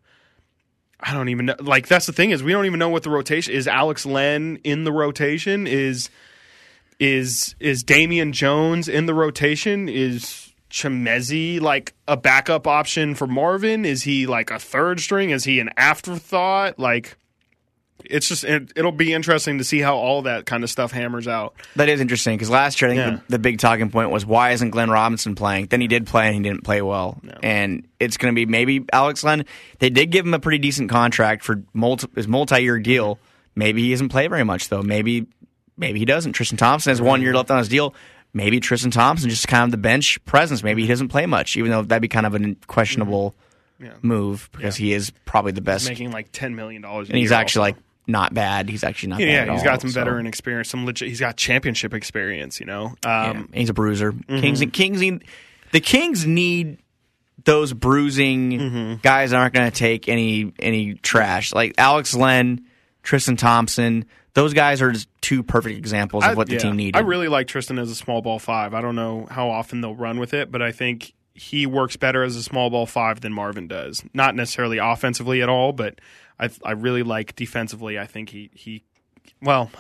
I 1.00 1.14
don't 1.14 1.30
even 1.30 1.48
know. 1.48 1.56
Like 1.60 1.88
that's 1.88 2.06
the 2.06 2.14
thing 2.14 2.32
is 2.32 2.44
we 2.44 2.52
don't 2.52 2.66
even 2.66 2.80
know 2.80 2.90
what 2.90 3.04
the 3.04 3.10
rotation 3.10 3.54
is. 3.54 3.68
Alex 3.68 4.06
Len 4.06 4.60
in 4.64 4.84
the 4.84 4.92
rotation 4.92 5.68
is 5.68 6.10
is 7.00 7.56
is 7.60 7.84
Damian 7.84 8.32
Jones 8.34 8.88
in 8.88 9.06
the 9.06 9.14
rotation? 9.14 9.90
Is 9.90 10.54
Chimezie 10.70 11.60
like 11.62 11.94
a 12.08 12.18
backup 12.18 12.68
option 12.68 13.16
for 13.16 13.28
Marvin? 13.28 13.86
Is 13.86 14.04
he 14.04 14.26
like 14.28 14.52
a 14.52 14.60
third 14.60 15.00
string? 15.00 15.30
Is 15.30 15.44
he 15.44 15.60
an 15.60 15.70
afterthought? 15.78 16.80
Like 16.80 17.18
it's 18.04 18.28
just 18.28 18.44
it, 18.44 18.72
will 18.76 18.92
be 18.92 19.14
interesting 19.14 19.58
to 19.58 19.64
see 19.64 19.80
how 19.80 19.96
all 19.96 20.24
that 20.24 20.46
kind 20.46 20.64
of 20.64 20.70
stuff 20.70 20.92
hammers 20.92 21.28
out. 21.28 21.56
That 21.76 21.90
is 21.90 22.02
interesting 22.02 22.36
because 22.36 22.50
last 22.50 22.82
year 22.82 22.92
I 22.92 22.96
think 22.96 23.06
Yeah. 23.08 23.20
the, 23.28 23.32
the 23.34 23.40
big 23.40 23.58
talking 23.60 23.90
point 23.90 24.12
was 24.12 24.26
why 24.26 24.52
isn't 24.52 24.70
Glenn 24.72 24.90
Robinson 24.92 25.34
playing? 25.34 25.68
Then 25.68 25.82
he 25.82 25.88
did 25.88 26.06
play 26.06 26.28
and 26.28 26.36
he 26.36 26.42
didn't 26.42 26.64
play 26.64 26.82
well, 26.82 27.20
and 27.42 27.88
it's 28.00 28.18
going 28.18 28.34
to 28.34 28.36
be 28.36 28.46
maybe 28.46 28.86
Alex 28.94 29.24
Len. 29.24 29.46
They 29.80 29.90
did 29.90 30.12
give 30.12 30.26
him 30.26 30.34
a 30.34 30.40
pretty 30.40 30.60
decent 30.60 30.90
contract 30.90 31.44
for 31.44 31.64
multi, 31.74 32.08
his 32.16 32.28
multi-year 32.28 32.80
deal. 32.80 33.18
Maybe 33.56 33.84
he 33.84 33.92
doesn't 33.92 34.10
play 34.10 34.28
very 34.28 34.44
much 34.44 34.68
though. 34.70 34.84
Maybe 34.84 35.26
maybe 35.78 36.00
he 36.00 36.06
doesn't. 36.06 36.34
Tristan 36.34 36.58
Thompson 36.58 36.92
has 36.92 37.02
one 37.02 37.22
year 37.22 37.34
left 37.34 37.52
on 37.52 37.58
his 37.60 37.68
deal. 37.70 37.94
Maybe 38.34 38.60
Tristan 38.60 38.92
Thompson 38.92 39.30
just 39.30 39.48
kind 39.48 39.64
of 39.64 39.72
the 39.72 39.78
bench 39.78 40.24
presence. 40.26 40.62
Maybe 40.64 40.82
he 40.82 40.88
doesn't 40.88 41.08
play 41.08 41.26
much, 41.26 41.56
even 41.56 41.72
though 41.72 41.82
that'd 41.84 42.02
be 42.02 42.08
kind 42.10 42.26
of 42.26 42.36
a 42.36 42.56
questionable 42.68 43.34
Yeah. 43.80 43.94
move 44.02 44.50
because 44.52 44.76
he 44.76 44.92
is 44.94 45.12
probably 45.26 45.54
the 45.54 45.62
best, 45.62 45.88
Making 45.88 46.12
like 46.12 46.32
ten 46.34 46.56
million 46.56 46.82
dollars, 46.82 47.10
and 47.10 47.18
he's 47.18 47.32
actually 47.32 47.62
like 47.62 47.76
not 48.08 48.34
bad. 48.34 48.70
He's 48.70 48.84
actually 48.84 49.10
not 49.10 49.20
yeah, 49.22 49.26
bad. 49.28 49.48
yeah 49.48 49.54
he's 49.54 49.62
all, 49.62 49.66
got 49.66 49.82
some 49.82 49.90
so. 49.90 50.00
veteran 50.02 50.28
experience. 50.28 50.70
Some 50.70 50.86
legit. 50.86 51.08
He's 51.08 51.20
got 51.20 51.38
championship 51.38 51.94
experience. 51.94 52.60
You 52.60 52.66
know. 52.66 52.86
Um, 53.06 53.50
and 53.52 53.56
he's 53.56 53.70
a 53.70 53.74
bruiser. 53.74 54.12
Mm-hmm. 54.12 54.40
Kings, 54.42 54.64
Kings, 54.74 55.00
need- 55.02 55.24
the 55.72 55.80
Kings 55.80 56.26
need 56.26 56.78
those 57.46 57.72
bruising 57.74 58.52
Mm-hmm. 58.52 58.94
guys 59.02 59.32
that 59.32 59.38
aren't 59.38 59.54
going 59.54 59.70
to 59.72 59.78
take 59.78 60.10
any 60.10 60.52
any 60.60 60.96
trash. 60.96 61.54
Like 61.54 61.74
Alex 61.78 62.14
Len, 62.16 62.66
Tristan 63.02 63.38
Thompson. 63.38 64.06
Those 64.36 64.54
guys 64.54 64.82
are 64.82 64.94
two 65.22 65.42
perfect 65.44 65.78
examples 65.78 66.24
of 66.24 66.32
I- 66.32 66.34
what 66.36 66.48
the 66.48 66.54
yeah. 66.54 66.60
team 66.60 66.76
needed. 66.76 66.96
I 66.98 67.02
really 67.02 67.28
like 67.28 67.48
Tristan 67.48 67.80
as 67.80 67.90
a 67.90 67.96
small 67.96 68.22
ball 68.22 68.38
five. 68.38 68.74
I 68.74 68.82
don't 68.82 68.96
know 68.96 69.28
how 69.32 69.50
often 69.50 69.82
they'll 69.82 69.96
run 69.96 70.20
with 70.20 70.34
it, 70.34 70.52
but 70.52 70.62
I 70.62 70.72
think 70.72 71.14
he 71.34 71.66
works 71.66 71.98
better 71.98 72.24
as 72.24 72.36
a 72.36 72.44
small 72.44 72.70
ball 72.70 72.86
five 72.86 73.22
than 73.22 73.34
Marvin 73.34 73.68
does. 73.68 74.04
Not 74.14 74.36
necessarily 74.36 74.78
offensively 74.78 75.42
at 75.42 75.50
all, 75.50 75.74
but 75.74 76.00
I 76.40 76.50
I 76.64 76.72
really 76.72 77.04
like 77.04 77.36
defensively. 77.36 77.98
I 77.98 78.06
think 78.06 78.30
he 78.30 78.52
he 78.54 78.84
well. 79.42 79.72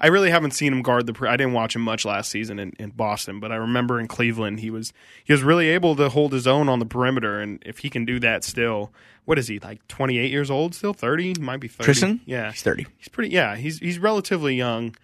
I 0.00 0.08
really 0.08 0.30
haven't 0.30 0.50
seen 0.50 0.72
him 0.72 0.82
guard 0.82 1.06
the. 1.06 1.28
I 1.28 1.36
didn't 1.36 1.52
watch 1.52 1.76
him 1.76 1.82
much 1.82 2.04
last 2.04 2.28
season 2.28 2.58
in, 2.58 2.72
in 2.76 2.90
Boston, 2.90 3.38
but 3.38 3.52
I 3.52 3.54
remember 3.56 4.00
in 4.00 4.08
Cleveland 4.08 4.58
he 4.58 4.68
was 4.68 4.92
he 5.22 5.32
was 5.32 5.44
really 5.44 5.68
able 5.68 5.94
to 5.94 6.08
hold 6.08 6.32
his 6.32 6.44
own 6.48 6.68
on 6.68 6.80
the 6.80 6.86
perimeter, 6.86 7.40
and 7.40 7.62
if 7.64 7.78
he 7.78 7.88
can 7.88 8.04
do 8.04 8.18
that 8.18 8.42
still, 8.42 8.92
what 9.24 9.38
is 9.38 9.48
he 9.48 9.58
like? 9.58 9.86
Twenty 9.88 10.18
eight 10.18 10.30
years 10.30 10.50
old 10.50 10.74
still? 10.74 10.92
Thirty? 10.94 11.34
Might 11.40 11.60
be 11.60 11.68
thirty. 11.68 11.84
Tristan? 11.84 12.20
Yeah, 12.26 12.50
He's 12.50 12.62
30. 12.62 12.86
He's 12.98 13.08
pretty. 13.08 13.30
Yeah, 13.30 13.56
he's 13.56 13.78
he's 13.78 13.98
relatively 13.98 14.54
young. 14.56 14.94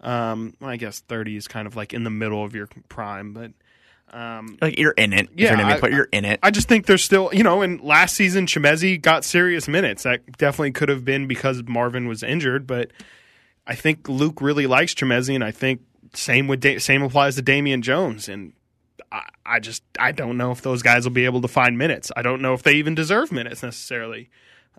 Um, 0.00 0.54
well, 0.60 0.70
I 0.70 0.76
guess 0.76 1.00
thirty 1.00 1.36
is 1.36 1.48
kind 1.48 1.66
of 1.66 1.76
like 1.76 1.92
in 1.94 2.04
the 2.04 2.10
middle 2.10 2.44
of 2.44 2.54
your 2.54 2.68
prime, 2.88 3.32
but 3.32 3.52
um, 4.12 4.56
Like 4.60 4.78
you're 4.78 4.92
in 4.92 5.12
it. 5.12 5.28
Yeah, 5.36 5.56
you're, 5.58 5.66
I- 5.66 5.78
player, 5.80 5.92
you're 5.92 6.08
in 6.12 6.24
it. 6.24 6.38
I 6.42 6.50
just 6.50 6.68
think 6.68 6.86
there's 6.86 7.02
still, 7.02 7.30
you 7.32 7.42
know, 7.42 7.62
and 7.62 7.80
last 7.80 8.14
season 8.14 8.46
Chimezie 8.46 9.00
got 9.00 9.24
serious 9.24 9.66
minutes. 9.68 10.04
That 10.04 10.36
definitely 10.38 10.72
could 10.72 10.88
have 10.90 11.04
been 11.04 11.26
because 11.26 11.62
Marvin 11.64 12.06
was 12.06 12.22
injured, 12.22 12.66
but 12.66 12.92
I 13.66 13.74
think 13.74 14.08
Luke 14.08 14.40
really 14.40 14.66
likes 14.66 14.94
Chimezie, 14.94 15.34
and 15.34 15.42
I 15.42 15.50
think 15.50 15.80
same 16.14 16.46
with 16.46 16.60
da- 16.60 16.78
same 16.78 17.02
applies 17.02 17.34
to 17.36 17.42
Damian 17.42 17.82
Jones. 17.82 18.28
And 18.28 18.52
I, 19.12 19.22
I 19.44 19.60
just 19.60 19.82
I 19.98 20.12
don't 20.12 20.36
know 20.36 20.50
if 20.50 20.62
those 20.62 20.82
guys 20.82 21.04
will 21.04 21.12
be 21.12 21.24
able 21.24 21.42
to 21.42 21.48
find 21.48 21.78
minutes. 21.78 22.10
I 22.16 22.22
don't 22.22 22.42
know 22.42 22.54
if 22.54 22.62
they 22.62 22.74
even 22.74 22.94
deserve 22.94 23.32
minutes 23.32 23.62
necessarily. 23.62 24.30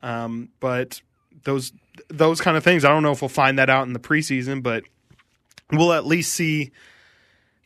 Um, 0.03 0.49
but 0.59 1.01
those 1.43 1.71
those 2.09 2.41
kind 2.41 2.57
of 2.57 2.63
things, 2.63 2.85
I 2.85 2.89
don't 2.89 3.03
know 3.03 3.11
if 3.11 3.21
we'll 3.21 3.29
find 3.29 3.57
that 3.59 3.69
out 3.69 3.87
in 3.87 3.93
the 3.93 3.99
preseason, 3.99 4.61
but 4.61 4.83
we'll 5.71 5.93
at 5.93 6.05
least 6.05 6.33
see 6.33 6.71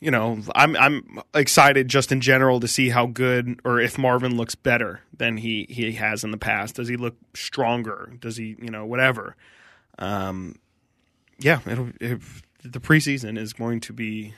you 0.02 0.10
know, 0.10 0.40
I'm 0.56 0.74
I'm 0.76 1.20
excited 1.32 1.86
just 1.86 2.10
in 2.10 2.20
general 2.20 2.58
to 2.58 2.66
see 2.66 2.88
how 2.88 3.06
good 3.06 3.60
or 3.64 3.78
if 3.78 3.96
Marvin 3.96 4.36
looks 4.36 4.56
better 4.56 5.00
than 5.16 5.36
he 5.36 5.64
he 5.70 5.92
has 5.92 6.24
in 6.24 6.32
the 6.32 6.36
past. 6.36 6.74
Does 6.74 6.88
he 6.88 6.96
look 6.96 7.14
stronger? 7.34 8.12
Does 8.18 8.36
he, 8.36 8.56
you 8.60 8.68
know, 8.68 8.84
whatever. 8.84 9.36
Um, 10.00 10.56
yeah, 11.38 11.60
it'll, 11.66 11.90
it, 12.00 12.20
the 12.64 12.80
preseason 12.80 13.38
is 13.38 13.52
going 13.52 13.78
to 13.78 13.92
be 13.92 14.34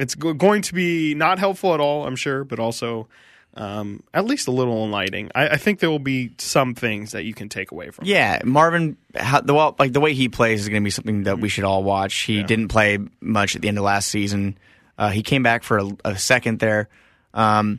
it's 0.00 0.14
go- 0.14 0.32
going 0.32 0.62
to 0.62 0.74
be 0.74 1.14
not 1.14 1.38
helpful 1.38 1.74
at 1.74 1.80
all, 1.80 2.06
I'm 2.06 2.16
sure, 2.16 2.44
but 2.44 2.58
also 2.58 3.08
um, 3.54 4.02
at 4.14 4.24
least 4.24 4.48
a 4.48 4.50
little 4.50 4.84
enlightening. 4.84 5.30
I, 5.34 5.50
I 5.50 5.56
think 5.56 5.80
there 5.80 5.90
will 5.90 5.98
be 5.98 6.32
some 6.38 6.74
things 6.74 7.12
that 7.12 7.24
you 7.24 7.34
can 7.34 7.48
take 7.48 7.70
away 7.70 7.90
from. 7.90 8.04
it. 8.04 8.08
Yeah, 8.08 8.40
Marvin, 8.44 8.96
how, 9.14 9.40
the 9.40 9.54
well, 9.54 9.74
like 9.78 9.92
the 9.92 10.00
way 10.00 10.14
he 10.14 10.28
plays 10.28 10.60
is 10.60 10.68
going 10.68 10.82
to 10.82 10.84
be 10.84 10.90
something 10.90 11.24
that 11.24 11.38
we 11.38 11.48
should 11.48 11.64
all 11.64 11.82
watch. 11.82 12.14
He 12.22 12.42
didn't 12.42 12.68
play 12.68 12.98
much 13.20 13.56
at 13.56 13.62
the 13.62 13.68
end 13.68 13.78
of 13.78 13.84
last 13.84 14.08
season. 14.08 14.56
Uh, 14.96 15.10
he 15.10 15.22
came 15.22 15.42
back 15.42 15.62
for 15.62 15.78
a, 15.78 15.90
a 16.04 16.18
second 16.18 16.58
there. 16.58 16.88
Um, 17.34 17.78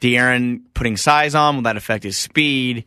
De'Aaron 0.00 0.62
putting 0.74 0.96
size 0.96 1.34
on 1.34 1.56
will 1.56 1.62
that 1.62 1.76
affect 1.76 2.04
his 2.04 2.16
speed? 2.16 2.84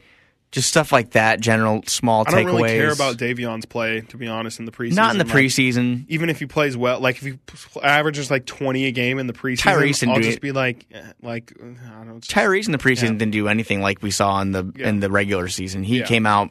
Just 0.51 0.67
stuff 0.67 0.91
like 0.91 1.11
that. 1.11 1.39
General 1.39 1.81
small 1.87 2.25
I 2.27 2.31
don't 2.31 2.45
really 2.47 2.67
care 2.69 2.91
about 2.91 3.15
Davion's 3.15 3.65
play, 3.65 4.01
to 4.01 4.17
be 4.17 4.27
honest, 4.27 4.59
in 4.59 4.65
the 4.65 4.71
preseason. 4.73 4.95
not 4.95 5.11
in 5.13 5.17
the 5.17 5.23
Like, 5.23 5.33
preseason. 5.33 6.03
even 6.09 6.29
if 6.29 6.39
he 6.39 6.45
plays 6.45 6.75
well, 6.75 6.99
like 6.99 7.15
if 7.15 7.21
he 7.21 7.31
p- 7.33 7.79
averages 7.81 8.29
like 8.29 8.45
twenty 8.45 8.85
a 8.87 8.91
game 8.91 9.17
in 9.17 9.27
the 9.27 9.33
preseason, 9.33 9.61
Tyrese 9.73 10.01
and 10.03 10.11
I'll 10.11 10.17
do 10.17 10.23
just 10.23 10.37
it. 10.39 10.41
be 10.41 10.51
like, 10.51 10.85
eh, 10.91 11.01
like 11.21 11.53
I 11.57 11.63
don't 11.63 12.07
know. 12.07 12.19
just- 12.19 12.31
Tyrese 12.31 12.65
in 12.65 12.73
the 12.73 12.77
preseason 12.79 13.17
didn't 13.17 13.31
do 13.31 13.47
anything 13.47 13.79
like 13.81 14.01
we 14.03 14.11
saw 14.11 14.41
in 14.41 14.51
the 14.51 14.69
Yeah. 14.75 14.89
in 14.89 14.99
the 14.99 15.09
regular 15.09 15.47
season. 15.47 15.83
He 15.83 15.99
Yeah. 15.99 16.05
came 16.05 16.25
out 16.25 16.49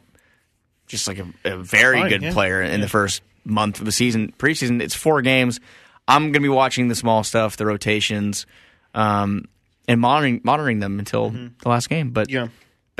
just 0.87 1.07
like 1.07 1.19
a, 1.19 1.27
a 1.45 1.57
very 1.57 1.99
Fine, 1.99 2.09
good 2.09 2.21
yeah. 2.23 2.33
player 2.33 2.59
in 2.61 2.81
the 2.81 2.89
first 2.89 3.21
month 3.45 3.77
of 3.79 3.85
the 3.85 3.91
season. 3.91 4.33
Preseason, 4.39 4.81
it's 4.81 4.95
four 4.95 5.21
games. 5.21 5.59
I'm 6.07 6.23
going 6.23 6.33
to 6.33 6.39
be 6.41 6.49
watching 6.49 6.87
the 6.87 6.95
small 6.95 7.23
stuff, 7.23 7.55
the 7.55 7.67
rotations, 7.67 8.47
um, 8.95 9.45
and 9.87 10.01
monitoring 10.01 10.41
monitoring 10.43 10.79
them 10.79 10.97
until 10.97 11.29
the 11.29 11.69
last 11.69 11.87
game. 11.87 12.09
But 12.09 12.27
Mm-hmm. 12.29 12.35
yeah, 12.35 12.47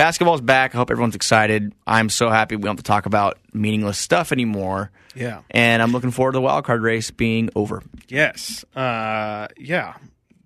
basketball's 0.01 0.41
back. 0.41 0.73
I 0.73 0.77
hope 0.79 0.89
everyone's 0.89 1.15
excited. 1.15 1.73
I'm 1.85 2.09
so 2.09 2.29
happy 2.29 2.55
we 2.55 2.63
don't 2.63 2.71
have 2.71 2.77
to 2.77 2.83
talk 2.83 3.05
about 3.05 3.37
meaningless 3.53 3.99
stuff 3.99 4.31
anymore. 4.31 4.89
yeah, 5.15 5.41
And 5.51 5.81
I'm 5.81 5.91
looking 5.91 6.09
forward 6.11 6.31
to 6.31 6.37
the 6.37 6.41
wild 6.41 6.65
card 6.65 6.81
race 6.81 7.11
being 7.11 7.49
over. 7.55 7.83
yes, 8.07 8.65
uh, 8.75 9.47
yeah. 9.57 9.93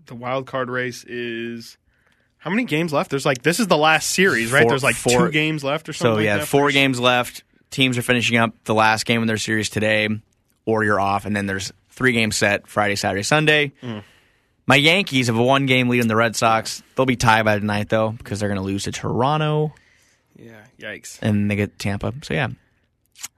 The 0.07 0.15
wild 0.15 0.45
card 0.45 0.69
race 0.69 1.03
is 1.05 1.77
how 2.37 2.49
many 2.51 2.65
games 2.65 2.91
left? 2.93 3.09
There's 3.09 3.25
like 3.25 3.41
this 3.41 3.59
is 3.59 3.67
the 3.67 3.77
last 3.77 4.09
series, 4.11 4.51
right? 4.51 4.61
Four- 4.63 4.69
There's 4.71 4.83
like 4.83 4.95
four- 4.95 5.27
two 5.27 5.31
games 5.31 5.63
left 5.63 5.87
or 5.89 5.93
something. 5.93 6.11
So 6.13 6.15
like 6.17 6.25
yeah, 6.25 6.37
that 6.37 6.47
four 6.47 6.69
games 6.71 6.99
left. 6.99 7.43
Teams 7.71 7.97
are 7.97 8.01
finishing 8.03 8.37
up 8.37 8.51
the 8.65 8.75
last 8.75 9.05
game 9.07 9.21
in 9.21 9.27
their 9.27 9.37
series 9.37 9.69
today, 9.69 10.07
or 10.65 10.83
you're 10.83 10.99
off, 10.99 11.25
and 11.25 11.35
then 11.35 11.45
there's 11.47 11.71
three 11.89 12.11
games 12.11 12.35
set 12.35 12.67
Friday, 12.67 12.95
Saturday, 12.95 13.23
Sunday. 13.23 13.71
Mm. 13.81 14.03
My 14.67 14.75
Yankees 14.75 15.27
have 15.27 15.35
a 15.37 15.43
one 15.43 15.65
game 15.67 15.89
lead 15.89 16.01
in 16.01 16.07
the 16.07 16.15
Red 16.15 16.35
Sox. 16.35 16.81
They'll 16.95 17.05
be 17.05 17.15
tied 17.15 17.45
by 17.45 17.59
tonight 17.59 17.89
though 17.89 18.09
because 18.11 18.39
they're 18.39 18.49
going 18.49 18.59
to 18.59 18.65
lose 18.65 18.83
to 18.83 18.91
Toronto 18.91 19.73
Yeah, 20.37 20.61
yikes. 20.79 21.19
and 21.21 21.49
they 21.51 21.55
get 21.55 21.77
Tampa. 21.77 22.13
So 22.23 22.33
yeah, 22.33 22.47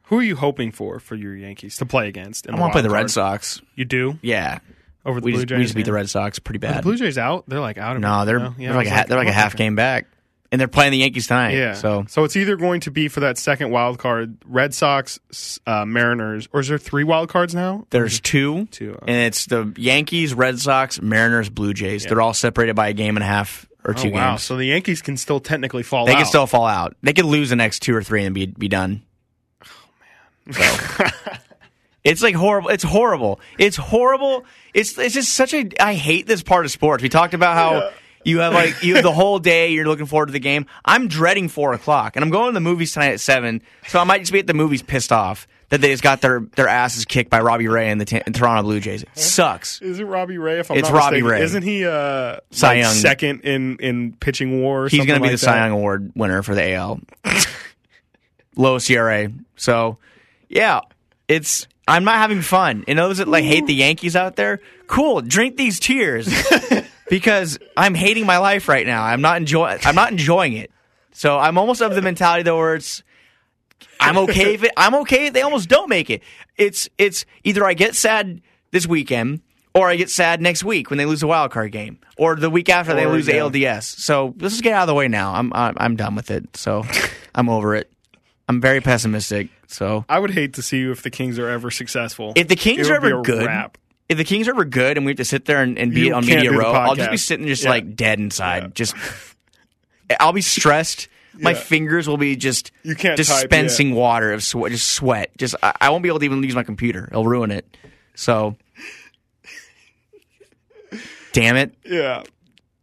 Who 0.03 0.19
are 0.19 0.23
you 0.23 0.35
hoping 0.37 0.71
for 0.71 0.99
for 0.99 1.15
your 1.15 1.35
Yankees 1.35 1.77
to 1.77 1.85
play 1.85 2.07
against? 2.07 2.45
in 2.45 2.55
I 2.55 2.59
want 2.59 2.71
to 2.71 2.75
play 2.75 2.81
the 2.81 2.87
wild 2.89 3.03
Red? 3.03 3.11
Sox. 3.11 3.61
You 3.75 3.83
do 3.85 4.17
Yeah, 4.21 4.59
over 5.05 5.19
the 5.19 5.25
we 5.25 5.31
Blue 5.33 5.41
just, 5.41 5.49
Jays. 5.49 5.57
we 5.57 5.63
just 5.63 5.75
beat 5.75 5.85
the 5.85 5.93
Red 5.93 6.09
Sox 6.09 6.39
pretty 6.39 6.59
Are 6.65 6.69
the 6.69 6.73
bad. 6.75 6.83
Blue 6.83 6.95
Jays 6.95 7.17
out? 7.17 7.43
They're 7.47 7.59
like 7.59 7.77
out 7.77 7.97
of 7.97 8.01
no, 8.01 8.21
it. 8.21 8.25
they're 8.25 8.39
Yeah, 8.39 8.53
they're 8.57 8.73
like 8.75 8.87
a 8.87 8.91
ha- 8.95 9.05
they're 9.07 9.17
like 9.17 9.27
a 9.27 9.33
half 9.33 9.55
game 9.57 9.75
back, 9.75 10.05
and 10.51 10.61
they're 10.61 10.67
playing 10.67 10.91
the 10.91 10.99
Yankees 10.99 11.27
tonight. 11.27 11.53
Yeah. 11.53 11.73
so 11.73 12.05
so 12.07 12.23
it's 12.23 12.35
either 12.35 12.55
going 12.55 12.81
to 12.81 12.91
be 12.91 13.07
for 13.07 13.21
that 13.21 13.37
second 13.37 13.71
wild 13.71 13.99
card, 13.99 14.37
Red 14.45 14.73
Sox, 14.73 15.19
uh, 15.65 15.85
Mariners, 15.85 16.47
or 16.53 16.61
is 16.61 16.67
there 16.67 16.77
three 16.77 17.03
wild 17.03 17.29
cards 17.29 17.53
now? 17.53 17.85
There's 17.89 18.19
two, 18.19 18.65
Two, 18.67 18.93
okay. 18.93 19.05
and 19.07 19.17
it's 19.27 19.45
the 19.47 19.73
Yankees, 19.77 20.33
Red 20.33 20.59
Sox, 20.59 21.01
Mariners, 21.01 21.49
Blue 21.49 21.73
Jays. 21.73 22.05
They're 22.05 22.21
all 22.21 22.33
separated 22.33 22.75
by 22.75 22.89
a 22.89 22.93
game 22.93 23.17
and 23.17 23.23
a 23.23 23.27
half 23.27 23.67
or 23.83 23.93
two 23.93 24.09
oh, 24.09 24.11
wow. 24.11 24.31
games. 24.31 24.43
So 24.43 24.57
the 24.57 24.65
Yankees 24.65 25.01
can 25.01 25.17
still 25.17 25.39
technically 25.39 25.83
fall 25.83 26.05
They 26.05 26.13
out. 26.13 26.17
can 26.17 26.25
still 26.25 26.47
fall 26.47 26.65
out. 26.65 26.95
They 27.01 27.13
could 27.13 27.25
lose 27.25 27.49
the 27.49 27.55
next 27.55 27.79
two 27.79 27.95
or 27.95 28.03
three 28.03 28.23
and 28.25 28.33
be 28.33 28.45
be 28.47 28.67
done. 28.67 29.03
Oh 29.63 29.69
man, 30.57 31.11
it's 32.03 32.21
like 32.21 32.35
horrible. 32.35 32.69
It's 32.69 32.83
horrible. 32.83 33.39
It's 33.57 33.77
horrible. 33.77 34.45
It's 34.73 34.97
it's 34.97 35.13
just 35.13 35.33
such 35.33 35.53
a. 35.53 35.69
I 35.79 35.95
hate 35.95 36.27
this 36.27 36.43
part 36.43 36.65
of 36.65 36.71
sports. 36.71 37.03
We 37.03 37.09
talked 37.09 37.33
about 37.33 37.55
how. 37.55 37.73
Yeah. 37.79 37.91
You 38.27 38.39
have 38.39 38.53
like 38.53 38.83
you 38.83 38.95
have 38.95 39.03
the 39.03 39.11
whole 39.13 39.39
day. 39.39 39.71
You're 39.71 39.85
looking 39.87 40.05
forward 40.05 40.25
to 40.27 40.33
the 40.33 40.39
game. 40.39 40.65
I'm 40.83 41.07
dreading 41.07 41.47
four 41.47 41.71
o'clock, 41.73 42.15
and 42.17 42.23
I'm 42.25 42.29
going 42.29 42.47
to 42.47 42.53
the 42.53 42.59
movies 42.59 42.91
tonight 42.91 43.13
at 43.13 43.19
seven. 43.21 43.61
So 43.87 43.99
I 43.99 44.03
might 44.03 44.19
just 44.19 44.33
be 44.33 44.39
at 44.39 44.47
the 44.47 44.53
movies 44.53 44.81
pissed 44.81 45.13
off 45.13 45.47
that 45.69 45.79
they 45.79 45.89
just 45.91 46.03
got 46.03 46.19
their 46.19 46.41
their 46.55 46.67
asses 46.67 47.05
kicked 47.05 47.29
by 47.29 47.39
Robbie 47.39 47.69
Ray 47.69 47.89
and 47.89 48.01
the 48.01 48.05
t- 48.05 48.19
Toronto 48.19 48.63
Blue 48.63 48.81
Jays. 48.81 49.03
It 49.03 49.17
sucks. 49.17 49.81
Is 49.81 49.99
it 49.99 50.03
Robbie 50.03 50.37
Ray? 50.37 50.59
If 50.59 50.69
I'm 50.69 50.77
It's 50.77 50.89
not 50.89 50.97
Robbie 50.97 51.21
mistaken? 51.21 51.29
Ray. 51.31 51.41
Isn't 51.43 51.63
he 51.63 51.85
uh, 51.85 52.37
Cy 52.51 52.67
like 52.67 52.77
Young. 52.79 52.93
second 52.95 53.41
in 53.41 53.77
in 53.77 54.11
pitching 54.13 54.61
war? 54.61 54.85
Or 54.85 54.89
He's 54.89 55.05
going 55.05 55.21
to 55.21 55.23
be 55.23 55.31
the 55.31 55.37
Cy 55.37 55.57
Young 55.57 55.71
Award 55.71 56.11
winner 56.15 56.43
for 56.43 56.53
the 56.53 56.73
AL. 56.73 56.99
Lowest 58.55 58.89
ERA. 58.89 59.31
So, 59.55 59.97
yeah, 60.49 60.81
it's. 61.27 61.67
I'm 61.87 62.03
not 62.03 62.15
having 62.15 62.41
fun. 62.41 62.83
And 62.89 62.99
those 62.99 63.19
that 63.19 63.29
like 63.29 63.45
hate 63.45 63.65
the 63.67 63.73
Yankees 63.73 64.17
out 64.17 64.35
there, 64.35 64.59
cool. 64.87 65.21
Drink 65.21 65.55
these 65.55 65.79
tears 65.79 66.27
because 67.09 67.57
I'm 67.75 67.93
hating 67.95 68.25
my 68.25 68.37
life 68.37 68.67
right 68.67 68.85
now. 68.85 69.03
I'm 69.03 69.21
not 69.21 69.37
enjoy. 69.37 69.77
I'm 69.83 69.95
not 69.95 70.11
enjoying 70.11 70.53
it. 70.53 70.71
So 71.13 71.37
I'm 71.37 71.57
almost 71.57 71.81
of 71.81 71.95
the 71.95 72.01
mentality 72.01 72.43
though 72.43 72.57
where 72.57 72.75
it's. 72.75 73.03
I'm 73.99 74.17
okay 74.17 74.53
if 74.53 74.63
it. 74.63 74.71
I'm 74.77 74.95
okay 74.95 75.27
if 75.27 75.33
they 75.33 75.41
almost 75.41 75.69
don't 75.69 75.89
make 75.89 76.09
it. 76.09 76.21
It's 76.57 76.89
it's 76.97 77.25
either 77.43 77.65
I 77.65 77.73
get 77.73 77.95
sad 77.95 78.41
this 78.71 78.87
weekend 78.87 79.41
or 79.73 79.89
I 79.89 79.95
get 79.95 80.09
sad 80.09 80.41
next 80.41 80.63
week 80.63 80.89
when 80.89 80.97
they 80.97 81.05
lose 81.05 81.21
a 81.21 81.27
wild 81.27 81.51
card 81.51 81.71
game, 81.71 81.99
or 82.17 82.35
the 82.35 82.49
week 82.49 82.69
after 82.69 82.93
they 82.93 83.05
lose 83.05 83.27
yeah. 83.27 83.35
ALDS. 83.35 83.83
So 83.83 84.33
let's 84.39 84.55
just 84.55 84.63
get 84.63 84.73
out 84.73 84.83
of 84.83 84.87
the 84.87 84.93
way 84.93 85.07
now. 85.07 85.33
I'm 85.33 85.53
I'm, 85.53 85.75
I'm 85.77 85.95
done 85.95 86.15
with 86.15 86.31
it. 86.31 86.55
So 86.57 86.83
I'm 87.35 87.49
over 87.49 87.75
it. 87.75 87.91
I'm 88.49 88.61
very 88.61 88.81
pessimistic. 88.81 89.49
So 89.67 90.05
I 90.07 90.19
would 90.19 90.31
hate 90.31 90.53
to 90.53 90.61
see 90.61 90.79
you 90.79 90.91
if 90.91 91.03
the 91.03 91.09
Kings 91.09 91.37
are 91.37 91.49
ever 91.49 91.69
successful. 91.69 92.33
if 92.35 92.47
the 92.47 92.55
Kings 92.55 92.87
It 92.87 92.91
are 92.91 92.95
ever 92.95 93.21
good, 93.21 93.45
wrap. 93.45 93.77
If 94.09 94.17
the 94.17 94.23
Kings 94.23 94.47
are 94.47 94.51
ever 94.51 94.65
good, 94.65 94.97
and 94.97 95.05
we 95.05 95.11
have 95.11 95.17
to 95.17 95.25
sit 95.25 95.45
there 95.45 95.61
and, 95.61 95.77
and 95.77 95.93
be 95.93 96.11
on 96.11 96.25
media 96.25 96.51
row, 96.51 96.71
I'll 96.71 96.95
just 96.95 97.11
be 97.11 97.17
sitting 97.17 97.47
just 97.47 97.63
Yeah. 97.63 97.69
like 97.71 97.95
dead 97.95 98.19
inside. 98.19 98.73
Just 98.75 98.95
I'll 100.19 100.33
be 100.33 100.41
stressed. 100.41 101.09
My 101.39 101.51
Yeah. 101.51 101.57
fingers 101.57 102.07
will 102.07 102.17
be 102.17 102.35
just 102.35 102.71
You 102.83 102.95
can't 102.95 103.17
type, 103.17 103.25
dispensing 103.27 103.93
water 103.93 104.31
of 104.33 104.43
sweat, 104.43 104.71
just 104.71 104.87
sweat. 104.87 105.37
Just 105.37 105.55
I, 105.61 105.73
I 105.81 105.89
won't 105.89 106.01
be 106.03 106.09
able 106.09 106.19
to 106.19 106.25
even 106.25 106.41
use 106.41 106.55
my 106.55 106.63
computer. 106.63 107.07
It'll 107.11 107.25
ruin 107.27 107.51
it. 107.51 107.77
So, 108.15 108.55
damn 111.33 111.55
it. 111.57 111.75
Yeah. 111.85 112.23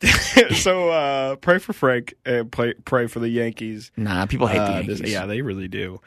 so 0.54 0.90
uh, 0.90 1.36
pray 1.36 1.58
for 1.58 1.72
Frank 1.72 2.14
and 2.26 2.52
pray, 2.52 2.74
pray 2.84 3.06
for 3.06 3.18
the 3.20 3.28
Yankees. 3.28 3.90
Nah, 3.96 4.26
people 4.26 4.46
hate 4.46 4.58
the 4.58 4.64
Uh, 4.64 4.74
Yankees. 4.76 4.98
this- 5.00 5.10
yeah, 5.10 5.26
they 5.26 5.40
really 5.42 5.66
do. 5.68 6.00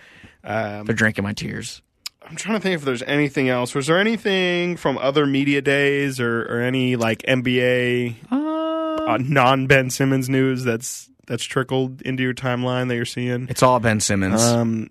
Um, 0.43 0.85
They're 0.85 0.95
drinking 0.95 1.23
my 1.23 1.33
tears. 1.33 1.81
I'm 2.29 2.35
trying 2.35 2.57
to 2.57 2.61
think 2.61 2.75
if 2.75 2.83
there's 2.83 3.03
anything 3.03 3.47
else. 3.47 3.73
Was 3.73 3.87
there 3.87 3.99
anything 3.99 4.75
from 4.75 4.97
other 4.97 5.25
media 5.25 5.61
days 5.61 6.19
or, 6.19 6.43
or 6.43 6.59
any 6.59 6.95
like 6.97 7.19
NBA 7.19 8.15
uh, 8.31 9.17
non 9.21 9.67
Ben 9.67 9.89
Simmons 9.89 10.27
news 10.29 10.63
that's 10.63 11.09
that's 11.25 11.43
trickled 11.43 12.01
into 12.01 12.23
your 12.23 12.33
timeline 12.33 12.89
that 12.89 12.95
you're 12.95 13.05
seeing? 13.05 13.47
It's 13.49 13.63
all 13.63 13.79
Ben 13.79 14.01
Simmons. 14.01 14.43
Um, 14.43 14.89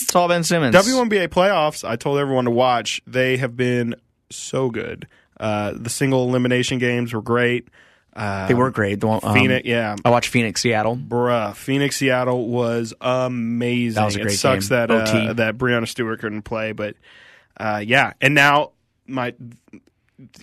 it's 0.00 0.14
all 0.14 0.28
Ben 0.28 0.44
Simmons. 0.44 0.76
WNBA 0.76 1.28
playoffs. 1.28 1.86
I 1.88 1.96
told 1.96 2.18
everyone 2.18 2.44
to 2.44 2.50
watch. 2.52 3.00
They 3.06 3.36
have 3.38 3.56
been 3.56 3.96
so 4.30 4.70
good. 4.70 5.08
Uh, 5.40 5.72
the 5.74 5.90
single 5.90 6.28
elimination 6.28 6.78
games 6.78 7.12
were 7.12 7.22
great. 7.22 7.68
Uh, 8.16 8.48
they 8.48 8.54
were 8.54 8.70
great. 8.70 8.98
The 8.98 9.06
one, 9.06 9.20
um, 9.22 9.34
Phoenix, 9.34 9.66
yeah, 9.66 9.94
I 10.02 10.10
watched 10.10 10.30
Phoenix, 10.30 10.62
Seattle. 10.62 10.96
Bruh, 10.96 11.54
Phoenix 11.54 11.96
Seattle 11.96 12.48
was 12.48 12.94
amazing. 13.00 13.96
That 13.96 14.06
was 14.06 14.16
a 14.16 14.20
it 14.20 14.22
great 14.22 14.38
sucks 14.38 14.68
game. 14.68 14.86
that 14.86 14.90
uh, 14.90 15.32
that 15.34 15.58
Breanna 15.58 15.86
Stewart 15.86 16.20
couldn't 16.20 16.42
play, 16.42 16.72
but 16.72 16.96
uh, 17.58 17.82
yeah. 17.84 18.14
And 18.22 18.34
now 18.34 18.72
my 19.06 19.34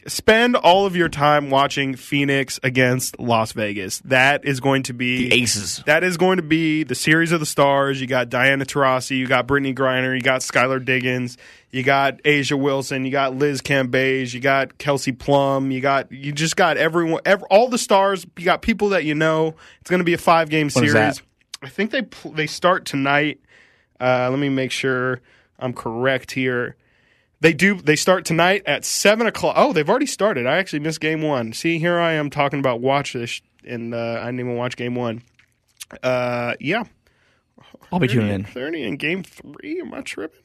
spend 0.06 0.56
all 0.56 0.86
of 0.86 0.95
your 0.95 1.10
time 1.10 1.50
watching 1.50 1.95
Phoenix 1.95 2.60
against 2.62 3.20
Las 3.20 3.54
Vegas. 3.54 4.00
That 4.06 4.45
is 4.45 4.60
going 4.60 4.84
to 4.84 4.94
be 4.94 5.30
The 5.30 5.41
Aces. 5.41 5.84
that 5.88 6.04
is 6.04 6.16
going 6.18 6.38
to 6.38 6.44
be 6.44 6.84
the 6.84 6.94
series 6.94 7.32
of 7.32 7.40
the 7.40 7.45
stars. 7.45 8.00
You 8.00 8.06
got 8.06 8.30
Diana 8.30 8.66
Taurasi, 8.66 9.18
you 9.18 9.26
got 9.28 9.48
Brittney 9.48 9.76
Griner, 9.76 10.14
you 10.14 10.22
got 10.22 10.41
Skylar 10.41 10.84
Diggins, 10.84 11.38
you 11.72 11.82
got 11.82 12.22
A'ja 12.24 12.60
Wilson, 12.60 13.04
you 13.04 13.12
got 13.12 13.36
Liz 13.36 13.62
Cambage, 13.62 14.34
you 14.34 14.40
got 14.40 14.78
Kelsey 14.78 15.12
Plum, 15.12 15.72
you 15.72 15.82
got 15.82 16.12
you 16.12 16.32
just 16.32 16.56
got 16.56 16.78
everyone, 16.78 17.22
ev 17.26 17.41
all 17.50 17.68
the 17.68 17.80
stars. 17.80 18.28
You 18.38 18.45
got 18.45 18.62
people 18.62 18.90
that 18.90 19.06
you 19.06 19.16
know. 19.16 19.56
It's 19.82 19.90
going 19.90 20.02
to 20.02 20.06
be 20.06 20.14
a 20.14 20.20
five 20.20 20.50
game 20.50 20.70
series. 20.70 21.22
I 21.64 21.70
think 21.70 21.91
they 21.91 22.04
pl- 22.04 22.34
they 22.34 22.45
start 22.48 22.86
tonight. 22.86 23.40
Uh, 24.00 24.28
let 24.30 24.38
me 24.38 24.50
make 24.50 24.72
sure 24.72 25.22
I'm 25.58 25.74
correct 25.74 26.32
here. 26.32 26.76
They 27.44 27.52
do. 27.53 27.76
They 27.76 27.98
start 27.98 28.24
tonight 28.24 28.64
at 28.65 28.86
seven 28.86 29.28
o'clock. 29.28 29.56
Oh, 29.57 29.74
they've 29.74 29.90
already 29.90 30.06
started. 30.06 30.48
I 30.48 30.56
actually 30.57 30.80
missed 30.80 31.02
game 31.02 31.22
one. 31.22 31.52
See, 31.52 31.78
here 31.78 31.99
I 31.99 32.14
am 32.14 32.30
talking 32.30 32.57
about 32.60 32.80
watch 32.80 33.11
this, 33.11 33.41
and 33.68 33.94
uh, 33.94 34.20
I 34.22 34.26
didn't 34.28 34.40
even 34.40 34.56
watch 34.56 34.78
game 34.78 34.95
one. 34.95 35.24
Uh, 36.02 36.53
yeah, 36.61 36.86
I'll 37.91 37.99
be 37.99 38.07
tuning 38.07 38.30
in, 38.30 38.48
they're 38.53 38.74
in 38.74 38.95
game 38.95 39.24
three. 39.24 39.82
Am 39.82 39.94
I 39.94 39.99
tripping? 40.02 40.40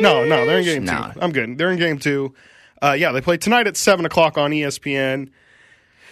No, 0.00 0.24
no, 0.24 0.44
they're 0.44 0.58
in 0.58 0.64
game 0.64 0.84
No. 0.84 1.10
two. 1.14 1.20
I'm 1.20 1.30
good. 1.32 1.56
They're 1.58 1.70
in 1.70 1.78
game 1.78 1.98
two. 2.00 2.34
Uh, 2.82 2.92
yeah, 2.98 3.12
they 3.12 3.20
play 3.20 3.36
tonight 3.36 3.68
at 3.68 3.76
seven 3.76 4.04
o'clock 4.04 4.36
on 4.36 4.50
ESPN. 4.50 5.30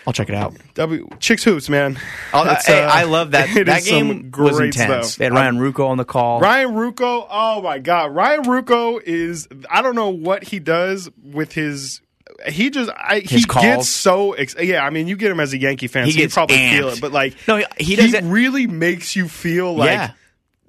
I'll 0.06 0.12
check 0.12 0.28
it 0.28 0.35
out. 0.35 0.55
W 0.74 1.09
Chicks 1.20 1.44
hoops, 1.44 1.68
man. 1.68 1.98
I'll, 2.32 2.44
hey, 2.64 2.82
uh, 2.85 2.90
I 2.90 3.05
love 3.05 3.32
that. 3.32 3.48
it 3.56 3.66
that 3.66 3.81
is 3.82 3.89
game 3.89 4.31
was 4.36 4.59
intense. 4.60 5.09
stuff. 5.09 5.16
They 5.18 5.24
had 5.27 5.32
Ryan 5.35 5.56
Ruocco 5.59 5.86
on 5.89 5.97
the 5.98 6.05
call. 6.05 6.40
Ryan 6.40 6.70
Ruocco, 6.70 7.27
oh 7.31 7.62
my 7.62 7.78
god, 7.78 8.14
Ryan 8.14 8.43
Ruocco 8.44 9.01
is 9.02 9.48
I 9.70 9.82
don't 9.82 9.94
know 9.94 10.09
what 10.10 10.44
he 10.44 10.59
does 10.59 11.10
with 11.22 11.52
his 11.52 12.01
he 12.48 12.70
just 12.70 12.90
I, 12.97 13.20
he 13.20 13.44
calls. 13.44 13.64
gets 13.64 13.89
so 13.90 14.32
ex- 14.32 14.55
yeah. 14.59 14.82
I 14.85 14.89
mean, 14.90 15.06
you 15.09 15.16
get 15.16 15.31
him 15.31 15.40
as 15.40 15.52
a 15.52 15.59
Yankee 15.59 15.89
fan, 15.89 16.06
He 16.06 16.12
so 16.12 16.16
you 16.16 16.24
gets 16.24 16.35
probably 16.35 16.56
feel 16.56 16.89
it. 16.89 17.01
But 17.01 17.12
like, 17.12 17.36
No, 17.47 17.56
he- 17.56 17.66
he 17.78 17.97
does 17.97 18.14
it- 18.14 18.24
really 18.24 18.66
makes 18.66 19.14
you 19.14 19.28
feel 19.28 19.74
like 19.77 19.90
Yeah. 19.90 20.10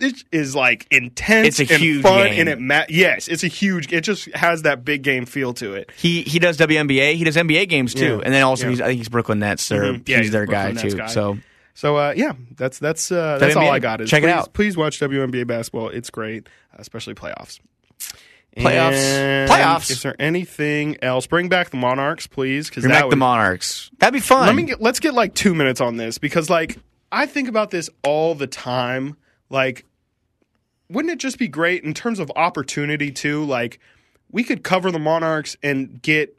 It 0.01 0.23
is 0.31 0.55
like 0.55 0.87
intense. 0.91 1.59
It's 1.59 1.69
a 1.71 1.73
and 1.73 1.81
huge 1.81 2.01
fun, 2.03 2.27
game. 2.27 2.39
and 2.41 2.49
it 2.49 2.59
ma- 2.59 2.85
yes, 2.89 3.27
it's 3.27 3.43
a 3.43 3.47
huge. 3.47 3.91
It 3.93 4.01
just 4.01 4.25
has 4.35 4.63
that 4.63 4.83
big 4.83 5.01
game 5.03 5.25
feel 5.25 5.53
to 5.55 5.73
it. 5.75 5.91
He 5.97 6.21
he 6.23 6.39
does 6.39 6.57
WNBA. 6.57 7.15
He 7.15 7.23
does 7.23 7.35
NBA 7.37 7.69
games 7.69 7.93
too, 7.93 8.15
Yeah. 8.17 8.21
and 8.25 8.33
then 8.33 8.43
also 8.43 8.65
Yeah. 8.65 8.69
he's 8.71 8.81
I 8.81 8.85
think 8.87 8.97
he's 8.99 9.09
Brooklyn 9.09 9.39
Nets. 9.39 9.71
Or 9.71 9.81
Mhm. 9.81 10.07
Yeah, 10.09 10.17
he's, 10.17 10.25
he's 10.27 10.31
their 10.31 10.45
Brooklyn 10.45 10.75
guy 10.75 10.81
Nets 10.81 10.93
too. 10.93 10.97
guy. 10.99 11.07
So 11.07 11.37
So 11.73 11.95
uh, 11.97 12.13
yeah, 12.15 12.33
that's 12.57 12.79
that's 12.79 13.11
uh, 13.11 13.37
that's 13.39 13.55
all 13.55 13.69
I 13.69 13.79
got. 13.79 14.01
Is 14.01 14.09
Check 14.09 14.23
it 14.23 14.29
out. 14.29 14.53
Please 14.53 14.75
watch 14.75 14.99
WNBA 14.99 15.45
basketball. 15.47 15.89
It's 15.89 16.09
great, 16.09 16.47
especially 16.77 17.13
playoffs. 17.15 17.59
Playoffs. 18.57 18.93
And 18.93 19.49
Playoffs. 19.49 19.89
Is 19.91 20.01
there 20.03 20.15
anything 20.19 20.97
else? 21.01 21.25
Bring 21.25 21.47
back 21.47 21.69
the 21.69 21.77
Monarchs, 21.77 22.27
please. 22.27 22.67
Because 22.69 22.85
back 22.85 23.09
the 23.09 23.15
Monarchs. 23.15 23.89
That'd 23.99 24.13
be 24.13 24.19
fun. 24.19 24.45
Let 24.45 24.55
me 24.55 24.63
get, 24.63 24.81
let's 24.81 24.99
get 24.99 25.13
like 25.13 25.33
two 25.33 25.55
minutes 25.55 25.79
on 25.79 25.95
this 25.95 26.17
because 26.17 26.49
like 26.49 26.77
I 27.11 27.25
think 27.27 27.47
about 27.47 27.71
this 27.71 27.89
all 28.03 28.35
the 28.35 28.47
time. 28.47 29.15
Like, 29.49 29.85
wouldn't 30.91 31.11
it 31.11 31.19
just 31.19 31.37
be 31.37 31.47
great 31.47 31.83
in 31.83 31.93
terms 31.93 32.19
of 32.19 32.31
opportunity 32.35 33.11
too? 33.11 33.43
Like, 33.45 33.79
we 34.31 34.43
could 34.43 34.63
cover 34.63 34.91
the 34.91 34.99
Monarchs 34.99 35.55
and 35.63 36.01
get 36.01 36.37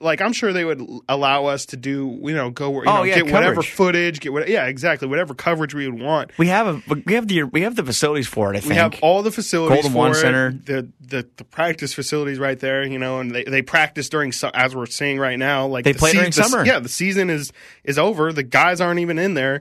like 0.00 0.22
I'm 0.22 0.32
sure 0.32 0.54
they 0.54 0.64
would 0.64 0.80
allow 1.06 1.44
us 1.44 1.66
to 1.66 1.76
do 1.76 2.18
you 2.22 2.34
know 2.34 2.48
go 2.48 2.70
you 2.72 2.84
Oh, 2.86 2.94
know, 2.96 3.02
yeah, 3.02 3.16
get 3.16 3.30
whatever 3.30 3.60
footage 3.62 4.20
get 4.20 4.32
what 4.32 4.48
yeah 4.48 4.64
exactly 4.68 5.06
whatever 5.06 5.34
coverage 5.34 5.74
we 5.74 5.86
would 5.86 6.00
want. 6.00 6.30
we 6.38 6.46
have 6.46 6.66
a 6.66 6.82
we 7.04 7.12
have 7.12 7.28
the 7.28 7.42
we 7.42 7.60
have 7.60 7.76
the 7.76 7.84
facilities 7.84 8.26
for 8.26 8.54
it. 8.54 8.56
I 8.56 8.60
think 8.60 8.70
We 8.70 8.76
have 8.76 8.94
all 9.02 9.22
the 9.22 9.30
facilities 9.30 9.82
Golden 9.82 9.92
for 9.92 9.98
One 9.98 10.10
it. 10.12 10.14
Center. 10.14 10.50
the, 10.52 10.88
the 11.02 11.28
the 11.36 11.44
practice 11.44 11.92
facilities 11.92 12.38
right 12.38 12.58
there, 12.58 12.86
you 12.86 12.98
know, 12.98 13.20
and 13.20 13.32
they, 13.34 13.44
they 13.44 13.60
practice 13.60 14.08
during 14.08 14.32
as 14.54 14.74
we're 14.74 14.86
seeing 14.86 15.18
right 15.18 15.38
now. 15.38 15.66
Like 15.66 15.84
They 15.84 15.92
the 15.92 15.98
play 15.98 16.12
during 16.12 16.30
the- 16.30 16.42
summer. 16.42 16.64
Yeah, 16.64 16.78
the 16.78 16.88
season 16.88 17.28
is 17.28 17.52
is 17.84 17.98
over. 17.98 18.32
The 18.32 18.44
guys 18.44 18.80
aren't 18.80 19.00
even 19.00 19.18
in 19.18 19.34
there. 19.34 19.60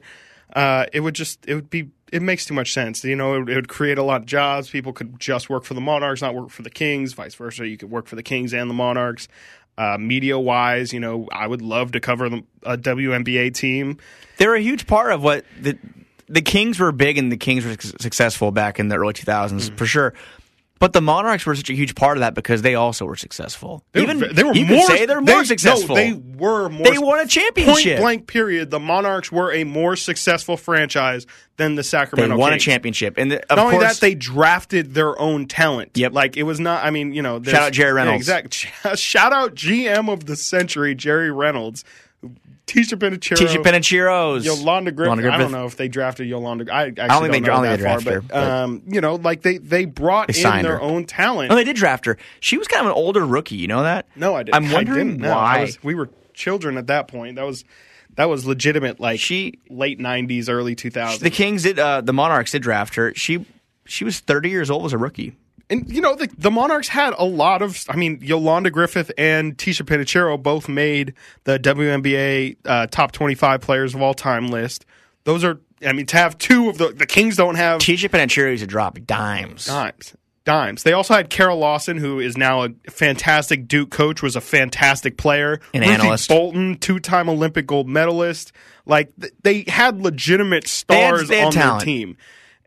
Uh, 0.56 0.86
it 0.94 1.02
would 1.02 1.16
just 1.16 1.46
it 1.46 1.56
would 1.56 1.70
be 1.70 1.90
it 2.16 2.22
makes 2.22 2.46
too 2.46 2.54
much 2.54 2.74
sense. 2.74 3.04
You 3.04 3.16
know, 3.16 3.36
it, 3.36 3.40
would- 3.40 3.50
it 3.50 3.56
would 3.56 3.68
create 3.68 3.98
a 3.98 4.04
lot 4.04 4.22
of 4.22 4.28
jobs. 4.28 4.70
People 4.70 4.94
could 4.94 5.20
just 5.20 5.50
work 5.50 5.64
for 5.64 5.74
the 5.74 5.82
Monarchs, 5.82 6.22
not 6.22 6.34
work 6.36 6.50
for 6.50 6.62
the 6.64 6.70
Kings. 6.70 7.14
Vice 7.14 7.36
versa, 7.36 7.68
you 7.68 7.78
could 7.78 7.90
work 7.92 8.08
for 8.08 8.16
the 8.16 8.24
Kings 8.24 8.54
and 8.54 8.70
the 8.70 8.74
Monarchs. 8.74 9.28
Uh, 9.78 9.98
media 10.00 10.40
wise, 10.40 10.94
you 10.94 11.00
know, 11.02 11.28
I 11.34 11.48
would 11.48 11.62
love 11.62 11.92
to 11.92 12.00
cover 12.00 12.30
the, 12.30 12.44
a 12.64 12.78
WNBA 12.78 13.54
team. 13.54 13.98
they're 14.38 14.56
a 14.56 14.62
huge 14.62 14.88
part 14.88 15.12
of 15.12 15.22
what 15.22 15.44
the 15.60 15.78
the 16.28 16.42
Kings 16.42 16.80
were 16.80 16.92
big 16.92 17.18
and 17.20 17.32
the 17.32 17.38
Kings 17.38 17.66
were 17.66 17.76
su- 17.80 17.92
successful 18.00 18.52
back 18.52 18.80
in 18.80 18.88
the 18.88 18.96
early 18.96 19.14
2000s 19.14 19.70
Mm. 19.70 19.78
for 19.78 19.86
sure. 19.86 20.14
But 20.78 20.92
the 20.92 21.00
Monarchs 21.02 21.46
were 21.46 21.56
such 21.56 21.70
a 21.70 21.74
huge 21.74 21.96
part 21.96 22.18
of 22.18 22.20
that 22.22 22.34
because 22.34 22.62
they 22.62 22.76
also 22.76 23.06
were 23.06 23.16
successful. 23.16 23.86
They 23.94 24.02
Even 24.02 24.20
were, 24.20 24.28
they 24.28 24.44
were 24.44 24.54
you 24.54 24.66
more 24.66 24.86
could 24.86 24.98
say 24.98 25.06
they're 25.06 25.22
they- 25.22 25.32
more 25.32 25.42
no, 25.42 25.44
successful. 25.44 25.96
they 25.96 26.12
were 26.12 26.68
more. 26.70 26.84
They 26.92 26.98
won 26.98 27.22
a 27.22 27.26
championship. 27.28 27.94
Point 27.94 28.02
blank. 28.02 28.28
Period. 28.28 28.72
The 28.72 28.80
Monarchs 28.80 29.32
were 29.32 29.54
a 29.54 29.64
more 29.64 29.96
successful 29.96 30.58
franchise 30.58 31.26
than 31.56 31.76
the 31.76 31.84
Sacramento. 31.84 32.36
They 32.36 32.40
won 32.40 32.50
a 32.52 32.56
Kings. 32.56 32.64
championship, 32.64 33.18
and 33.18 33.32
the, 33.32 33.42
of 33.44 33.56
Not 33.56 33.60
only 33.60 33.78
course, 33.78 33.94
that, 33.94 34.02
they 34.02 34.16
drafted 34.16 34.94
their 34.94 35.18
own 35.18 35.48
talent. 35.48 35.92
Yep. 35.96 36.12
Like 36.12 36.36
it 36.36 36.44
was 36.44 36.60
not. 36.60 36.84
I 36.84 36.92
mean, 36.92 37.14
you 37.14 37.22
know, 37.22 37.42
Shout 37.42 37.56
out 37.64 37.72
Jerry 37.72 37.94
Reynolds. 37.94 38.28
Yeah, 38.28 38.40
exact. 38.40 38.54
Shout 39.00 39.32
out 39.32 39.56
GM 39.56 40.12
of 40.12 40.26
the 40.26 40.36
century, 40.36 40.94
Jerry 40.94 41.32
Reynolds. 41.32 41.86
Ticha 42.68 42.98
Penicheiro. 42.98 43.38
Ticha 43.38 43.62
Penicheiros, 43.64 44.44
Yolanda 44.44 44.92
Griffith. 44.92 45.18
Yolanda 45.20 45.34
I 45.34 45.38
don't 45.38 45.52
know 45.52 45.66
if 45.66 45.78
they 45.78 45.88
drafted 45.88 46.28
Yolanda. 46.28 46.74
I, 46.74 46.88
actually 46.88 47.02
I 47.04 47.08
don't 47.08 47.22
think 47.22 47.34
they- 47.34 47.40
know 47.42 47.46
don't 47.48 47.64
that 47.64 47.78
they 47.78 47.84
far, 47.84 48.00
drafted 48.00 48.06
but, 48.06 48.14
her, 48.14 48.22
but- 48.42 48.52
um, 48.52 48.82
you 48.88 49.02
know, 49.02 49.16
like 49.16 49.42
they 49.44 49.58
they 49.60 49.86
brought 49.86 50.30
They 50.30 50.44
in 50.44 50.64
their 50.64 50.78
her. 50.78 50.82
own 50.82 51.06
talent. 51.06 51.50
No, 51.50 51.56
they 51.56 51.64
did 51.64 51.76
draft 51.76 52.06
her. 52.06 52.18
She 52.40 52.58
was 52.58 52.68
kind 52.68 52.82
of 52.82 52.88
an 52.88 52.94
older 52.98 53.26
rookie. 53.26 53.56
You 53.56 53.68
know 53.68 53.84
that? 53.84 54.08
No, 54.16 54.36
I 54.36 54.44
didn't. 54.44 54.56
I'm 54.56 54.72
wondering 54.72 55.18
didn't 55.18 55.30
why. 55.30 55.62
was- 55.62 55.84
we 55.84 55.94
were 55.96 56.10
children 56.34 56.78
at 56.78 56.88
that 56.88 57.08
point. 57.08 57.36
That 57.36 57.46
was 57.46 57.64
That 58.16 58.30
was 58.30 58.46
legitimate, 58.46 59.00
like 59.00 59.20
She 59.20 59.60
late 59.70 60.00
'90s, 60.00 60.50
early 60.50 60.76
2000s. 60.76 61.20
the 61.20 61.30
Kings 61.30 61.64
did 61.64 61.78
uh, 61.78 62.02
the 62.02 62.14
Monarchs 62.14 62.52
did 62.52 62.62
draft 62.62 62.96
her. 62.96 63.14
She 63.16 63.46
she 63.86 64.04
was 64.04 64.20
30 64.20 64.50
years 64.50 64.72
old 64.72 64.86
as 64.86 64.94
a 64.94 64.98
rookie. 64.98 65.36
And 65.70 65.92
you 65.92 66.00
know 66.02 66.16
the, 66.16 66.30
the 66.38 66.52
Monarchs 66.52 66.88
had 66.88 67.14
a 67.18 67.26
lot 67.26 67.62
of. 67.62 67.84
I 67.90 67.96
mean, 67.96 68.20
Yolanda 68.22 68.70
Griffith 68.70 69.12
and 69.18 69.58
Ticha 69.58 69.84
Penicheiro 69.84 70.42
both 70.42 70.70
made 70.70 71.14
the 71.46 71.58
WNBA 71.60 72.58
uh, 72.66 72.88
top 72.88 73.12
25 73.12 73.62
players 73.62 73.96
of 73.96 74.02
all 74.02 74.14
time 74.14 74.48
list. 74.50 74.86
Those 75.24 75.44
are. 75.44 75.60
I 75.86 75.92
mean, 75.92 76.06
to 76.08 76.18
have 76.18 76.38
two 76.38 76.70
of 76.70 76.78
the 76.78 76.90
the 76.90 77.06
Kings 77.06 77.36
don't 77.36 77.56
have 77.56 77.82
Ticha 77.82 78.10
Penicheiro 78.10 78.52
used 78.52 78.62
to 78.62 78.68
drop 78.68 78.98
dimes. 79.06 79.66
dimes. 79.66 80.16
Dimes. 80.46 80.84
They 80.84 80.94
also 80.94 81.16
had 81.16 81.32
Kara 81.32 81.56
Lawson, 81.56 81.98
who 81.98 82.20
is 82.20 82.38
now 82.38 82.62
a 82.66 82.70
fantastic 82.92 83.68
Duke 83.68 83.90
coach, 83.90 84.22
was 84.22 84.36
a 84.36 84.42
fantastic 84.42 85.18
player. 85.18 85.60
An 85.74 85.82
Ruthie 85.82 85.94
analyst. 85.94 86.30
Bolton, 86.30 86.78
two-time 86.78 87.30
Olympic 87.30 87.66
gold 87.66 87.90
medalist. 87.90 88.52
Like 88.86 89.12
th- 89.20 89.34
they 89.42 89.66
had 89.68 90.00
legitimate 90.00 90.66
had- 90.66 90.70
stars 90.70 91.28
they 91.30 91.40
had 91.40 91.48
on 91.48 91.52
talent. 91.52 91.80
their 91.80 91.86
team, 91.86 92.18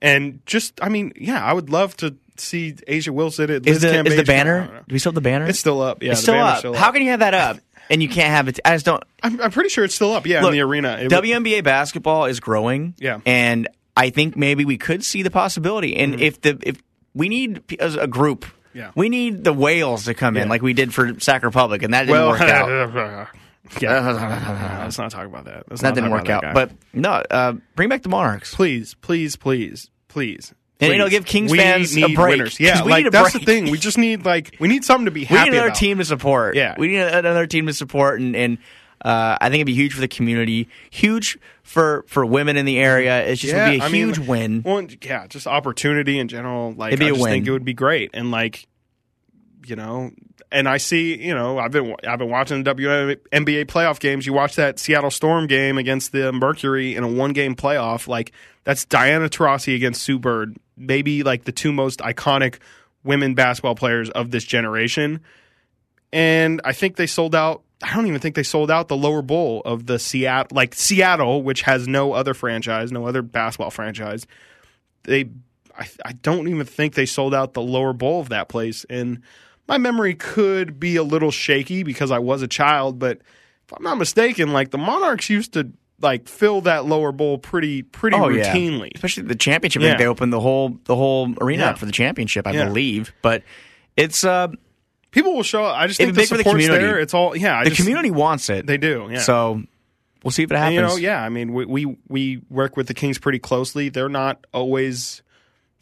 and 0.02 0.40
just 0.44 0.80
I 0.82 0.88
mean, 0.88 1.12
yeah, 1.14 1.44
I 1.44 1.52
would 1.52 1.70
love 1.70 1.96
to 1.98 2.16
see 2.40 2.72
A'ja 2.72 3.10
Wilson 3.10 3.50
at 3.50 3.66
Is 3.66 3.82
Liz 3.82 3.92
the 3.92 4.04
is 4.06 4.16
the 4.16 4.24
banner? 4.24 4.84
Do 4.88 4.92
we 4.92 4.98
still 4.98 5.10
have 5.10 5.14
the 5.14 5.20
banner? 5.20 5.46
It's 5.46 5.58
still 5.58 5.80
up. 5.80 6.02
Yeah, 6.02 6.12
It's 6.12 6.20
still 6.22 6.34
up. 6.38 6.58
still 6.58 6.74
How 6.74 6.92
can 6.92 7.02
you 7.02 7.10
have 7.10 7.20
that 7.20 7.34
up 7.34 7.58
and 7.90 8.02
you 8.02 8.08
can't 8.08 8.30
have 8.30 8.48
it? 8.48 8.60
I 8.64 8.74
just 8.74 8.84
don't. 8.86 9.02
I'm, 9.22 9.40
I'm 9.40 9.50
pretty 9.50 9.68
sure 9.70 9.84
it's 9.84 9.94
still 9.94 10.12
up. 10.12 10.26
Yeah, 10.26 10.40
Look, 10.42 10.48
in 10.48 10.58
the 10.58 10.60
arena. 10.62 10.98
It- 11.00 11.10
WNBA 11.10 11.64
basketball 11.64 12.26
is 12.26 12.40
growing. 12.40 12.94
Yeah. 12.98 13.20
and 13.26 13.68
I 13.96 14.10
think 14.10 14.36
maybe 14.36 14.64
we 14.64 14.78
could 14.78 15.04
see 15.04 15.22
the 15.22 15.30
possibility. 15.30 15.96
And 15.96 16.20
if 16.20 16.40
the 16.40 16.58
if 16.62 16.80
we 17.14 17.28
need 17.28 17.62
as 17.80 17.96
a 17.96 18.06
group, 18.06 18.44
Mm-hmm. 18.68 18.78
Yeah. 18.78 18.90
we 18.94 19.08
need 19.08 19.42
the 19.44 19.52
whales 19.54 20.04
to 20.04 20.14
come 20.14 20.36
in 20.36 20.48
like 20.50 20.60
we 20.62 20.72
did 20.74 20.92
for 20.94 21.18
Sac 21.18 21.42
Republic, 21.42 21.82
and 21.82 21.94
that 21.94 22.00
didn't 22.02 22.12
well, 22.12 22.28
work 22.28 22.40
out. 22.42 23.28
yeah. 23.80 24.80
Let's 24.84 24.98
not 24.98 25.10
talk 25.10 25.26
about 25.26 25.46
that. 25.46 25.64
Let's 25.68 25.82
That 25.82 25.94
didn't 25.94 26.10
work 26.10 26.28
out. 26.28 26.54
But 26.54 26.72
no, 26.92 27.10
uh, 27.30 27.54
bring 27.74 27.88
back 27.88 28.02
the 28.02 28.08
Monarchs. 28.10 28.54
please, 28.54 28.94
please, 29.00 29.36
please, 29.36 29.90
please. 30.06 30.54
And, 30.80 30.92
you 30.92 30.98
know, 30.98 31.08
give 31.08 31.24
Kings 31.26 31.50
we 31.50 31.58
fans 31.58 31.96
a 31.96 32.14
break. 32.14 32.36
Winners. 32.38 32.60
Yeah, 32.60 32.82
we 32.84 32.90
like 32.92 33.02
need 33.04 33.08
a 33.08 33.10
that's 33.10 33.32
break. 33.32 33.44
the 33.44 33.52
thing. 33.52 33.70
We 33.70 33.78
just 33.78 33.98
need 33.98 34.24
like 34.24 34.56
we 34.60 34.68
need 34.68 34.84
something 34.84 35.06
to 35.06 35.10
be 35.10 35.26
We 35.28 35.36
need 35.36 35.48
another 35.48 35.66
about. 35.68 35.76
team 35.76 35.98
to 35.98 36.04
support. 36.04 36.54
Yeah. 36.54 36.74
we 36.78 36.88
need 36.88 36.98
another 37.00 37.46
team 37.46 37.66
to 37.66 37.72
support, 37.74 38.20
and, 38.20 38.36
and 38.36 38.58
uh, 39.04 39.38
I 39.40 39.48
think 39.48 39.56
it'd 39.56 39.66
be 39.66 39.74
huge 39.74 39.92
for 39.94 40.00
the 40.00 40.06
community, 40.08 40.68
huge 40.90 41.36
for 41.64 42.04
for 42.06 42.24
women 42.24 42.56
in 42.56 42.64
the 42.64 42.78
area. 42.78 43.26
It's 43.26 43.40
just 43.40 43.52
yeah, 43.54 43.66
would 43.70 43.74
be 43.74 43.80
a 43.80 43.84
I 43.84 43.88
mean, 43.88 44.06
huge 44.06 44.18
win. 44.20 44.62
Well, 44.64 44.86
yeah, 45.02 45.26
just 45.26 45.46
opportunity 45.48 46.18
in 46.18 46.28
general. 46.28 46.72
Like 46.72 46.92
It'd 46.92 47.00
be 47.00 47.06
I 47.06 47.08
a 47.08 47.12
just 47.12 47.22
win. 47.22 47.32
think 47.32 47.46
it 47.48 47.50
would 47.52 47.64
be 47.64 47.74
great, 47.74 48.10
and 48.14 48.30
like 48.30 48.66
you 49.66 49.76
know, 49.76 50.12
and 50.52 50.68
I 50.68 50.76
see 50.78 51.16
you 51.20 51.34
know 51.34 51.58
I've 51.58 51.72
been 51.72 51.94
I've 52.06 52.18
been 52.20 52.30
watching 52.30 52.62
the 52.62 52.72
WNBA 52.74 53.66
playoff 53.66 53.98
games. 54.00 54.26
You 54.26 54.32
watch 54.32 54.54
that 54.56 54.78
Seattle 54.78 55.10
Storm 55.10 55.46
game 55.48 55.76
against 55.76 56.12
the 56.12 56.32
Mercury 56.32 56.94
in 56.94 57.02
a 57.04 57.08
one 57.08 57.32
game 57.32 57.54
playoff. 57.56 58.06
Like 58.08 58.32
that's 58.64 58.84
Diana 58.84 59.28
Taurasi 59.28 59.74
against 59.76 60.02
Sue 60.02 60.18
Bird, 60.18 60.56
maybe 60.78 61.22
like 61.22 61.44
the 61.44 61.52
two 61.52 61.72
most 61.72 62.00
iconic 62.00 62.58
women 63.04 63.34
basketball 63.34 63.74
players 63.74 64.10
of 64.10 64.30
this 64.30 64.44
generation. 64.44 65.20
And 66.12 66.60
I 66.64 66.72
think 66.72 66.96
they 66.96 67.06
sold 67.06 67.34
out. 67.34 67.62
I 67.82 67.94
don't 67.94 68.06
even 68.08 68.20
think 68.20 68.34
they 68.34 68.42
sold 68.42 68.70
out 68.70 68.88
the 68.88 68.96
lower 68.96 69.22
bowl 69.22 69.62
of 69.64 69.86
the 69.86 69.98
Seattle, 69.98 70.56
like 70.56 70.74
Seattle, 70.74 71.42
which 71.42 71.62
has 71.62 71.86
no 71.86 72.12
other 72.12 72.34
franchise, 72.34 72.90
no 72.90 73.06
other 73.06 73.22
basketball 73.22 73.70
franchise. 73.70 74.26
They, 75.04 75.30
I, 75.78 75.88
I 76.04 76.12
don't 76.12 76.48
even 76.48 76.66
think 76.66 76.94
they 76.94 77.06
sold 77.06 77.34
out 77.34 77.54
the 77.54 77.62
lower 77.62 77.92
bowl 77.92 78.20
of 78.20 78.30
that 78.30 78.48
place. 78.48 78.84
And 78.90 79.22
my 79.68 79.78
memory 79.78 80.14
could 80.14 80.80
be 80.80 80.96
a 80.96 81.04
little 81.04 81.30
shaky 81.30 81.84
because 81.84 82.10
I 82.10 82.18
was 82.18 82.42
a 82.42 82.48
child, 82.48 82.98
but 82.98 83.18
if 83.18 83.76
I'm 83.76 83.82
not 83.84 83.98
mistaken, 83.98 84.52
like 84.52 84.70
the 84.70 84.78
Monarchs 84.78 85.30
used 85.30 85.52
to 85.52 85.70
like 86.00 86.28
fill 86.28 86.60
that 86.62 86.84
lower 86.86 87.10
bowl 87.12 87.38
pretty, 87.38 87.82
pretty 87.82 88.16
Oh, 88.16 88.28
yeah. 88.28 88.54
routinely. 88.54 88.90
especially 88.94 89.24
the 89.24 89.34
championship. 89.34 89.82
I 89.82 89.86
think 89.86 89.92
Yeah. 89.94 89.98
they 90.04 90.06
opened 90.08 90.32
the 90.32 90.40
whole 90.40 90.78
the 90.84 90.94
whole 90.96 91.34
arena 91.40 91.64
Yeah. 91.64 91.70
up 91.70 91.78
for 91.78 91.86
the 91.86 91.92
championship, 91.92 92.46
I 92.46 92.52
Yeah. 92.52 92.66
believe. 92.66 93.12
But 93.22 93.42
it's 93.96 94.24
uh, 94.24 94.48
People 95.10 95.34
will 95.34 95.42
show 95.42 95.64
up. 95.64 95.74
I 95.76 95.86
just 95.86 95.96
think 95.98 96.14
the 96.14 96.24
for 96.26 96.36
the 96.36 96.44
community. 96.44 96.84
there. 96.84 97.00
It's 97.00 97.14
all 97.14 97.34
yeah. 97.36 97.58
I 97.58 97.64
the 97.64 97.70
just- 97.70 97.80
community 97.80 98.10
wants 98.10 98.50
it. 98.50 98.66
they 98.66 98.76
do. 98.76 99.08
Yeah. 99.10 99.20
So 99.20 99.62
we'll 100.22 100.30
see 100.30 100.42
if 100.42 100.50
it 100.50 100.54
And, 100.54 100.62
happens. 100.62 100.76
you 100.76 100.82
know, 100.82 100.96
yeah. 100.96 101.22
I 101.22 101.30
mean, 101.30 101.52
we, 101.54 101.64
we 101.64 101.96
we 102.08 102.42
work 102.50 102.76
with 102.76 102.88
the 102.88 102.94
Kings 102.94 103.18
pretty 103.18 103.38
closely. 103.38 103.88
They're 103.88 104.10
not 104.10 104.46
always 104.52 105.22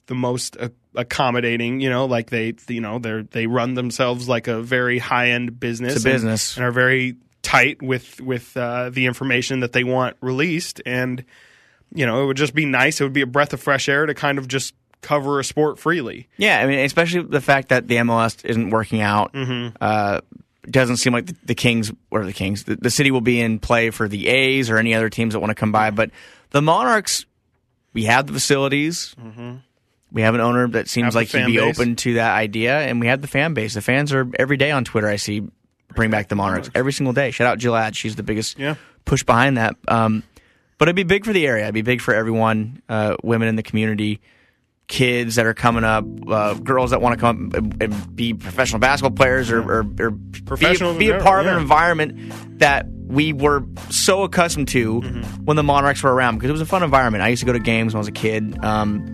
the 0.07 0.15
most 0.15 0.57
uh, 0.59 0.69
accommodating. 0.95 1.81
You 1.81 1.91
know, 1.91 2.07
like 2.07 2.31
they, 2.31 2.55
you 2.69 2.81
know, 2.81 3.01
they 3.01 3.23
they 3.31 3.47
run 3.49 3.75
themselves 3.75 4.29
like 4.29 4.47
a 4.47 4.63
very 4.63 4.99
high 4.99 5.31
end 5.31 5.59
business. 5.59 5.97
It's 5.97 6.05
a 6.05 6.09
and- 6.09 6.15
business. 6.15 6.57
and, 6.57 6.65
are 6.65 6.71
very 6.71 7.17
tight 7.47 7.81
with 7.81 8.21
with 8.21 8.57
uh, 8.57 8.91
the 8.91 9.07
information 9.07 9.61
that 9.61 9.73
they 9.73 9.85
want 9.85 10.17
released. 10.21 10.83
And 10.85 11.25
you 11.95 12.05
know, 12.05 12.25
it 12.25 12.27
would 12.27 12.37
just 12.37 12.55
be 12.55 12.67
nice. 12.67 13.01
It 13.01 13.05
would 13.05 13.13
be 13.13 13.21
a 13.23 13.27
breath 13.27 13.53
of 13.53 13.61
fresh 13.61 13.89
air 13.89 14.05
to 14.05 14.15
kind 14.15 14.39
of 14.39 14.49
just 14.49 14.75
cover 15.01 15.39
a 15.39 15.45
sport 15.45 15.79
freely. 15.79 16.29
Yeah, 16.37 16.61
I 16.61 16.67
mean, 16.67 16.81
especially 16.81 17.23
the 17.23 17.41
fact 17.41 17.69
that 17.69 17.87
the 17.87 17.95
MLS 17.97 18.45
isn't 18.45 18.71
working 18.71 19.01
out. 19.01 19.33
Mm-hmm. 19.33 19.77
Uh, 19.81 20.21
doesn't 20.69 20.97
seem 20.97 21.13
like 21.13 21.27
the, 21.27 21.37
the 21.45 21.55
Kings 21.55 21.93
or 22.11 22.25
the 22.25 22.33
Kings, 22.33 22.65
the, 22.65 22.75
the 22.75 22.91
city 22.91 23.13
will 23.13 23.21
be 23.21 23.41
in 23.41 23.61
play 23.61 23.91
for 23.91 24.09
the 24.09 24.27
A's 24.27 24.69
or 24.69 24.79
any 24.79 24.95
other 24.95 25.09
teams 25.09 25.35
that 25.35 25.39
want 25.39 25.51
to 25.51 25.55
come 25.55 25.71
by. 25.71 25.91
But 25.91 26.11
the 26.51 26.61
Monarchs, 26.61 27.25
we 27.93 28.07
have 28.07 28.27
the 28.27 28.33
facilities. 28.33 29.15
We 30.11 30.23
have 30.23 30.35
an 30.35 30.41
owner 30.41 30.67
that 30.69 30.89
seems 30.89 31.15
Mm-hmm. 31.15 31.19
Have 31.21 31.35
like 31.35 31.47
he'd 31.47 31.47
be 31.47 31.59
base. 31.59 31.79
open 31.79 31.95
to 31.97 32.15
that 32.15 32.35
idea, 32.35 32.77
and 32.81 32.99
we 32.99 33.07
have 33.07 33.23
the 33.23 33.29
fan 33.29 33.55
base. 33.55 33.75
The 33.75 33.81
fans 33.81 34.13
are 34.13 34.27
every 34.41 34.57
day 34.57 34.73
on 34.73 34.85
Twitter. 34.85 35.07
I 35.07 35.17
see 35.17 35.43
bring 35.97 36.11
back 36.11 36.29
the 36.29 36.37
Monarchs 36.37 36.71
every 36.75 36.93
single 36.93 37.13
day. 37.13 37.31
Shout 37.33 37.47
out 37.49 37.59
Jill 37.59 37.75
Ad. 37.75 37.97
She's 37.97 38.15
the 38.17 38.23
biggest 38.23 38.59
Yeah. 38.59 38.77
push 39.05 39.23
behind 39.25 39.57
that. 39.57 39.75
Um, 39.89 40.23
but 40.79 40.89
it'd 40.89 40.97
be 40.97 41.03
big 41.03 41.25
for 41.25 41.33
the 41.33 41.47
area. 41.47 41.65
It'd 41.65 41.75
be 41.75 41.83
big 41.83 42.01
for 42.01 42.15
everyone, 42.15 42.83
uh, 42.89 43.17
women 43.25 43.49
in 43.49 43.57
the 43.57 43.63
community, 43.63 44.21
kids 44.89 45.35
that 45.35 45.47
are 45.47 45.55
coming 45.55 45.83
up, 45.83 46.05
uh, 46.31 46.55
girls 46.55 46.91
that 46.91 47.01
want 47.01 47.15
to 47.15 47.21
come 47.21 47.49
up 47.49 47.55
and, 47.55 47.83
and 47.83 48.15
be 48.17 48.35
professional 48.35 48.79
basketball 48.79 49.17
players 49.17 49.51
or, 49.51 49.61
or, 49.63 49.87
or 49.99 50.13
Professional 50.45 50.93
be, 50.93 50.99
be 51.07 51.09
a 51.11 51.17
in 51.17 51.23
part 51.25 51.41
of 51.41 51.47
an 51.53 51.59
environment 51.59 52.59
that 52.61 52.87
we 53.09 53.33
were 53.33 53.65
so 53.91 54.23
accustomed 54.23 54.69
to 54.69 55.01
Mm-hmm. 55.01 55.45
when 55.45 55.57
the 55.57 55.63
Monarchs 55.65 56.03
were 56.03 56.13
around 56.15 56.37
because 56.37 56.51
it 56.51 56.53
was 56.53 56.61
a 56.61 56.67
fun 56.67 56.83
environment. 56.85 57.23
I 57.25 57.29
used 57.29 57.41
to 57.41 57.47
go 57.47 57.53
to 57.53 57.59
games 57.59 57.95
when 57.95 57.99
I 57.99 58.01
was 58.01 58.09
a 58.09 58.13
kid. 58.13 58.63
Um, 58.65 59.13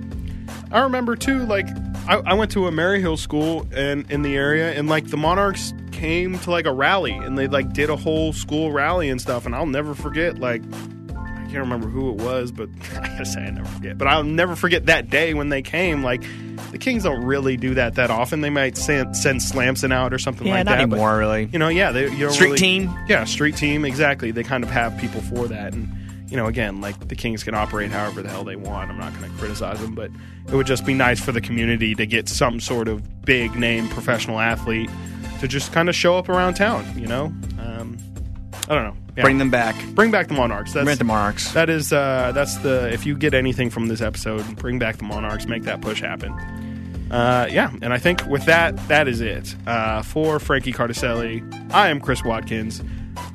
I 0.71 0.81
remember 0.81 1.17
too, 1.17 1.41
like 1.47 1.69
I, 2.09 2.17
I 2.27 2.35
went 2.35 2.51
to 2.53 2.67
a 2.67 2.71
Maryhill 2.71 3.19
school 3.19 3.67
and 3.75 4.11
in 4.11 4.23
the 4.23 4.35
area, 4.37 4.73
and 4.73 4.89
like 4.89 5.09
the 5.09 5.17
Monarchs 5.17 5.73
came 6.03 6.37
to 6.37 6.51
like 6.51 6.67
a 6.67 6.73
rally, 6.73 7.13
and 7.13 7.39
they 7.39 7.47
like 7.47 7.73
did 7.73 7.89
a 7.89 7.95
whole 7.95 8.33
school 8.33 8.73
rally 8.73 9.09
and 9.09 9.21
stuff, 9.21 9.47
and 9.47 9.55
I'll 9.55 9.67
never 9.67 9.95
forget. 9.95 10.37
Like 10.41 10.61
I 11.11 11.45
can't 11.45 11.59
remember 11.59 11.87
who 11.87 12.11
it 12.11 12.17
was, 12.17 12.51
but 12.51 12.69
I 13.01 13.07
gotta 13.07 13.25
say 13.25 13.43
I 13.45 13.51
never 13.51 13.69
forget. 13.69 13.99
But 13.99 14.09
I'll 14.09 14.25
never 14.25 14.57
forget 14.57 14.87
that 14.87 15.11
day 15.11 15.33
when 15.33 15.49
they 15.51 15.63
came. 15.63 16.03
Like 16.03 16.23
the 16.73 16.79
Kings 16.79 17.05
don't 17.05 17.25
really 17.25 17.57
do 17.57 17.75
that 17.75 17.95
that 17.95 18.11
often. 18.11 18.41
They 18.41 18.51
might 18.51 18.77
send, 18.77 19.17
send 19.17 19.43
Slamson 19.43 19.93
out 19.93 20.13
or 20.13 20.19
something 20.19 20.45
yeah, 20.49 20.55
like 20.55 20.65
not 20.65 20.79
that. 20.79 20.89
but- 20.91 20.95
anymore, 20.97 21.19
really. 21.19 21.49
you 21.53 21.59
know, 21.61 21.69
yeah, 21.69 21.93
they 21.93 22.11
you 22.11 22.19
don't 22.19 22.33
Street 22.33 22.47
really- 22.47 22.59
team. 22.59 22.99
Yeah, 23.09 23.23
street 23.23 23.57
team, 23.57 23.85
exactly. 23.85 24.33
They 24.33 24.43
kind 24.43 24.65
of 24.65 24.71
have 24.71 24.99
people 24.99 25.21
for 25.21 25.47
that, 25.47 25.73
and 25.73 25.89
you 26.29 26.37
know, 26.37 26.47
again, 26.47 26.81
like 26.81 26.99
the 27.07 27.15
Kings 27.15 27.45
can 27.45 27.55
operate 27.55 27.93
however 27.93 28.23
the 28.23 28.29
hell 28.29 28.43
they 28.43 28.57
want. 28.57 28.91
I'm 28.91 28.99
not 28.99 29.17
going 29.17 29.31
to 29.31 29.39
criticize 29.39 29.79
them, 29.81 29.95
but 29.95 30.11
it 30.49 30.55
would 30.55 30.67
just 30.67 30.85
be 30.85 30.95
nice 30.95 31.21
for 31.21 31.31
the 31.31 31.41
community 31.41 31.95
to 31.95 32.07
get 32.07 32.29
some 32.29 32.59
sort 32.59 32.89
of 32.89 33.25
big 33.25 33.55
name 33.55 33.87
professional 33.91 34.41
athlete 34.41 34.91
to 35.43 35.49
just 35.49 35.73
kind 35.73 35.89
of 35.89 35.95
show 35.95 36.17
up 36.17 36.29
around 36.29 36.55
town. 36.55 36.87
You 36.99 37.09
know, 37.09 37.25
um, 37.59 37.99
I 38.69 38.75
don't 38.75 38.85
know. 38.85 38.97
Yeah. 39.17 39.25
Bring 39.25 39.37
them 39.39 39.51
back. 39.51 39.75
bring 39.89 40.11
back 40.11 40.29
the 40.29 40.35
Monarchs. 40.35 40.73
That's 40.73 40.85
Bring 40.85 40.97
the 40.97 41.05
Monarchs. 41.05 41.53
that 41.53 41.69
is 41.69 41.93
uh, 41.93 42.33
that's 42.35 42.57
the 42.59 42.91
if 42.93 43.05
you 43.05 43.15
get 43.17 43.35
anything 43.35 43.69
from 43.69 43.89
this 43.89 44.01
episode, 44.01 44.57
bring 44.57 44.79
back 44.79 44.97
the 44.97 45.05
Monarchs, 45.05 45.47
make 45.47 45.65
that 45.65 45.83
push 45.83 46.01
happen. 46.01 46.33
Uh, 47.11 47.47
yeah, 47.51 47.71
and 47.83 47.93
I 47.93 47.99
think 47.99 48.25
with 48.27 48.47
that, 48.47 48.75
that 48.89 49.07
is 49.07 49.21
it 49.21 49.55
uh, 49.67 50.01
for 50.03 50.39
Frankie 50.39 50.73
Cardicelli. 50.73 51.43
I 51.73 51.89
am 51.89 52.01
Chris 52.01 52.25
Watkins. 52.25 52.83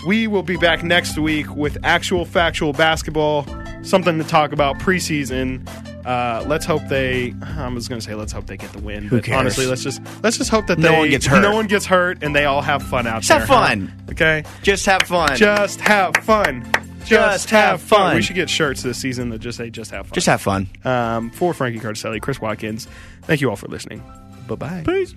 We 0.07 0.25
will 0.25 0.41
be 0.41 0.57
back 0.57 0.81
next 0.84 1.19
week 1.19 1.53
with 1.55 1.77
actual 1.84 2.25
factual 2.25 2.73
basketball, 2.73 3.45
something 3.84 4.17
to 4.17 4.23
talk 4.23 4.51
about 4.51 4.79
preseason. 4.79 5.67
Uh, 6.07 6.43
let's 6.47 6.65
hope 6.65 6.81
they. 6.88 7.34
I 7.41 7.67
was 7.67 7.88
going 7.89 7.99
to 7.99 8.05
say 8.05 8.15
let's 8.15 8.31
hope 8.31 8.45
they 8.47 8.55
get 8.57 8.71
the 8.71 8.79
win. 8.79 9.03
Who 9.03 9.17
but 9.17 9.25
cares? 9.25 9.38
Honestly, 9.39 9.65
let's 9.65 9.84
just 9.84 10.01
let's 10.23 10.38
just 10.38 10.49
hope 10.49 10.67
that 10.67 10.79
No 10.79 10.91
they, 10.91 10.97
one 10.99 11.09
gets 11.09 11.25
hurt. 11.25 11.41
No 11.41 11.53
one 11.53 11.67
gets 11.67 11.85
hurt, 11.85 12.23
and 12.23 12.34
they 12.35 12.45
all 12.45 12.61
have 12.61 12.81
fun 12.84 13.05
out 13.07 13.23
Just 13.23 13.27
there. 13.29 13.39
have 13.39 13.47
huh? 13.49 13.67
fun. 13.67 13.93
Okay. 14.11 14.43
Just 14.63 14.85
have 14.85 15.03
fun. 15.03 15.35
Just 15.35 15.81
have 15.81 16.15
fun. 16.17 16.63
Just, 16.99 17.09
Just 17.09 17.49
have, 17.51 17.69
have 17.71 17.81
fun. 17.81 17.99
fun. 17.99 18.15
We 18.15 18.21
should 18.21 18.35
get 18.35 18.49
shirts 18.49 18.84
this 18.84 18.97
season 18.97 19.29
that 19.29 19.39
just 19.39 19.57
say 19.57 19.69
"Just 19.69 19.91
have 19.91 20.07
fun." 20.07 20.13
Just 20.13 20.27
have 20.27 20.41
fun. 20.41 20.67
um, 20.85 21.29
for 21.31 21.53
Frankie 21.53 21.79
Cardicelli, 21.79 22.21
Chris 22.21 22.39
Watkins. 22.41 22.88
Thank 23.23 23.41
you 23.41 23.49
all 23.49 23.55
for 23.55 23.67
listening. 23.67 24.01
Bye 24.47 24.55
bye. 24.55 24.84
Peace. 24.85 25.13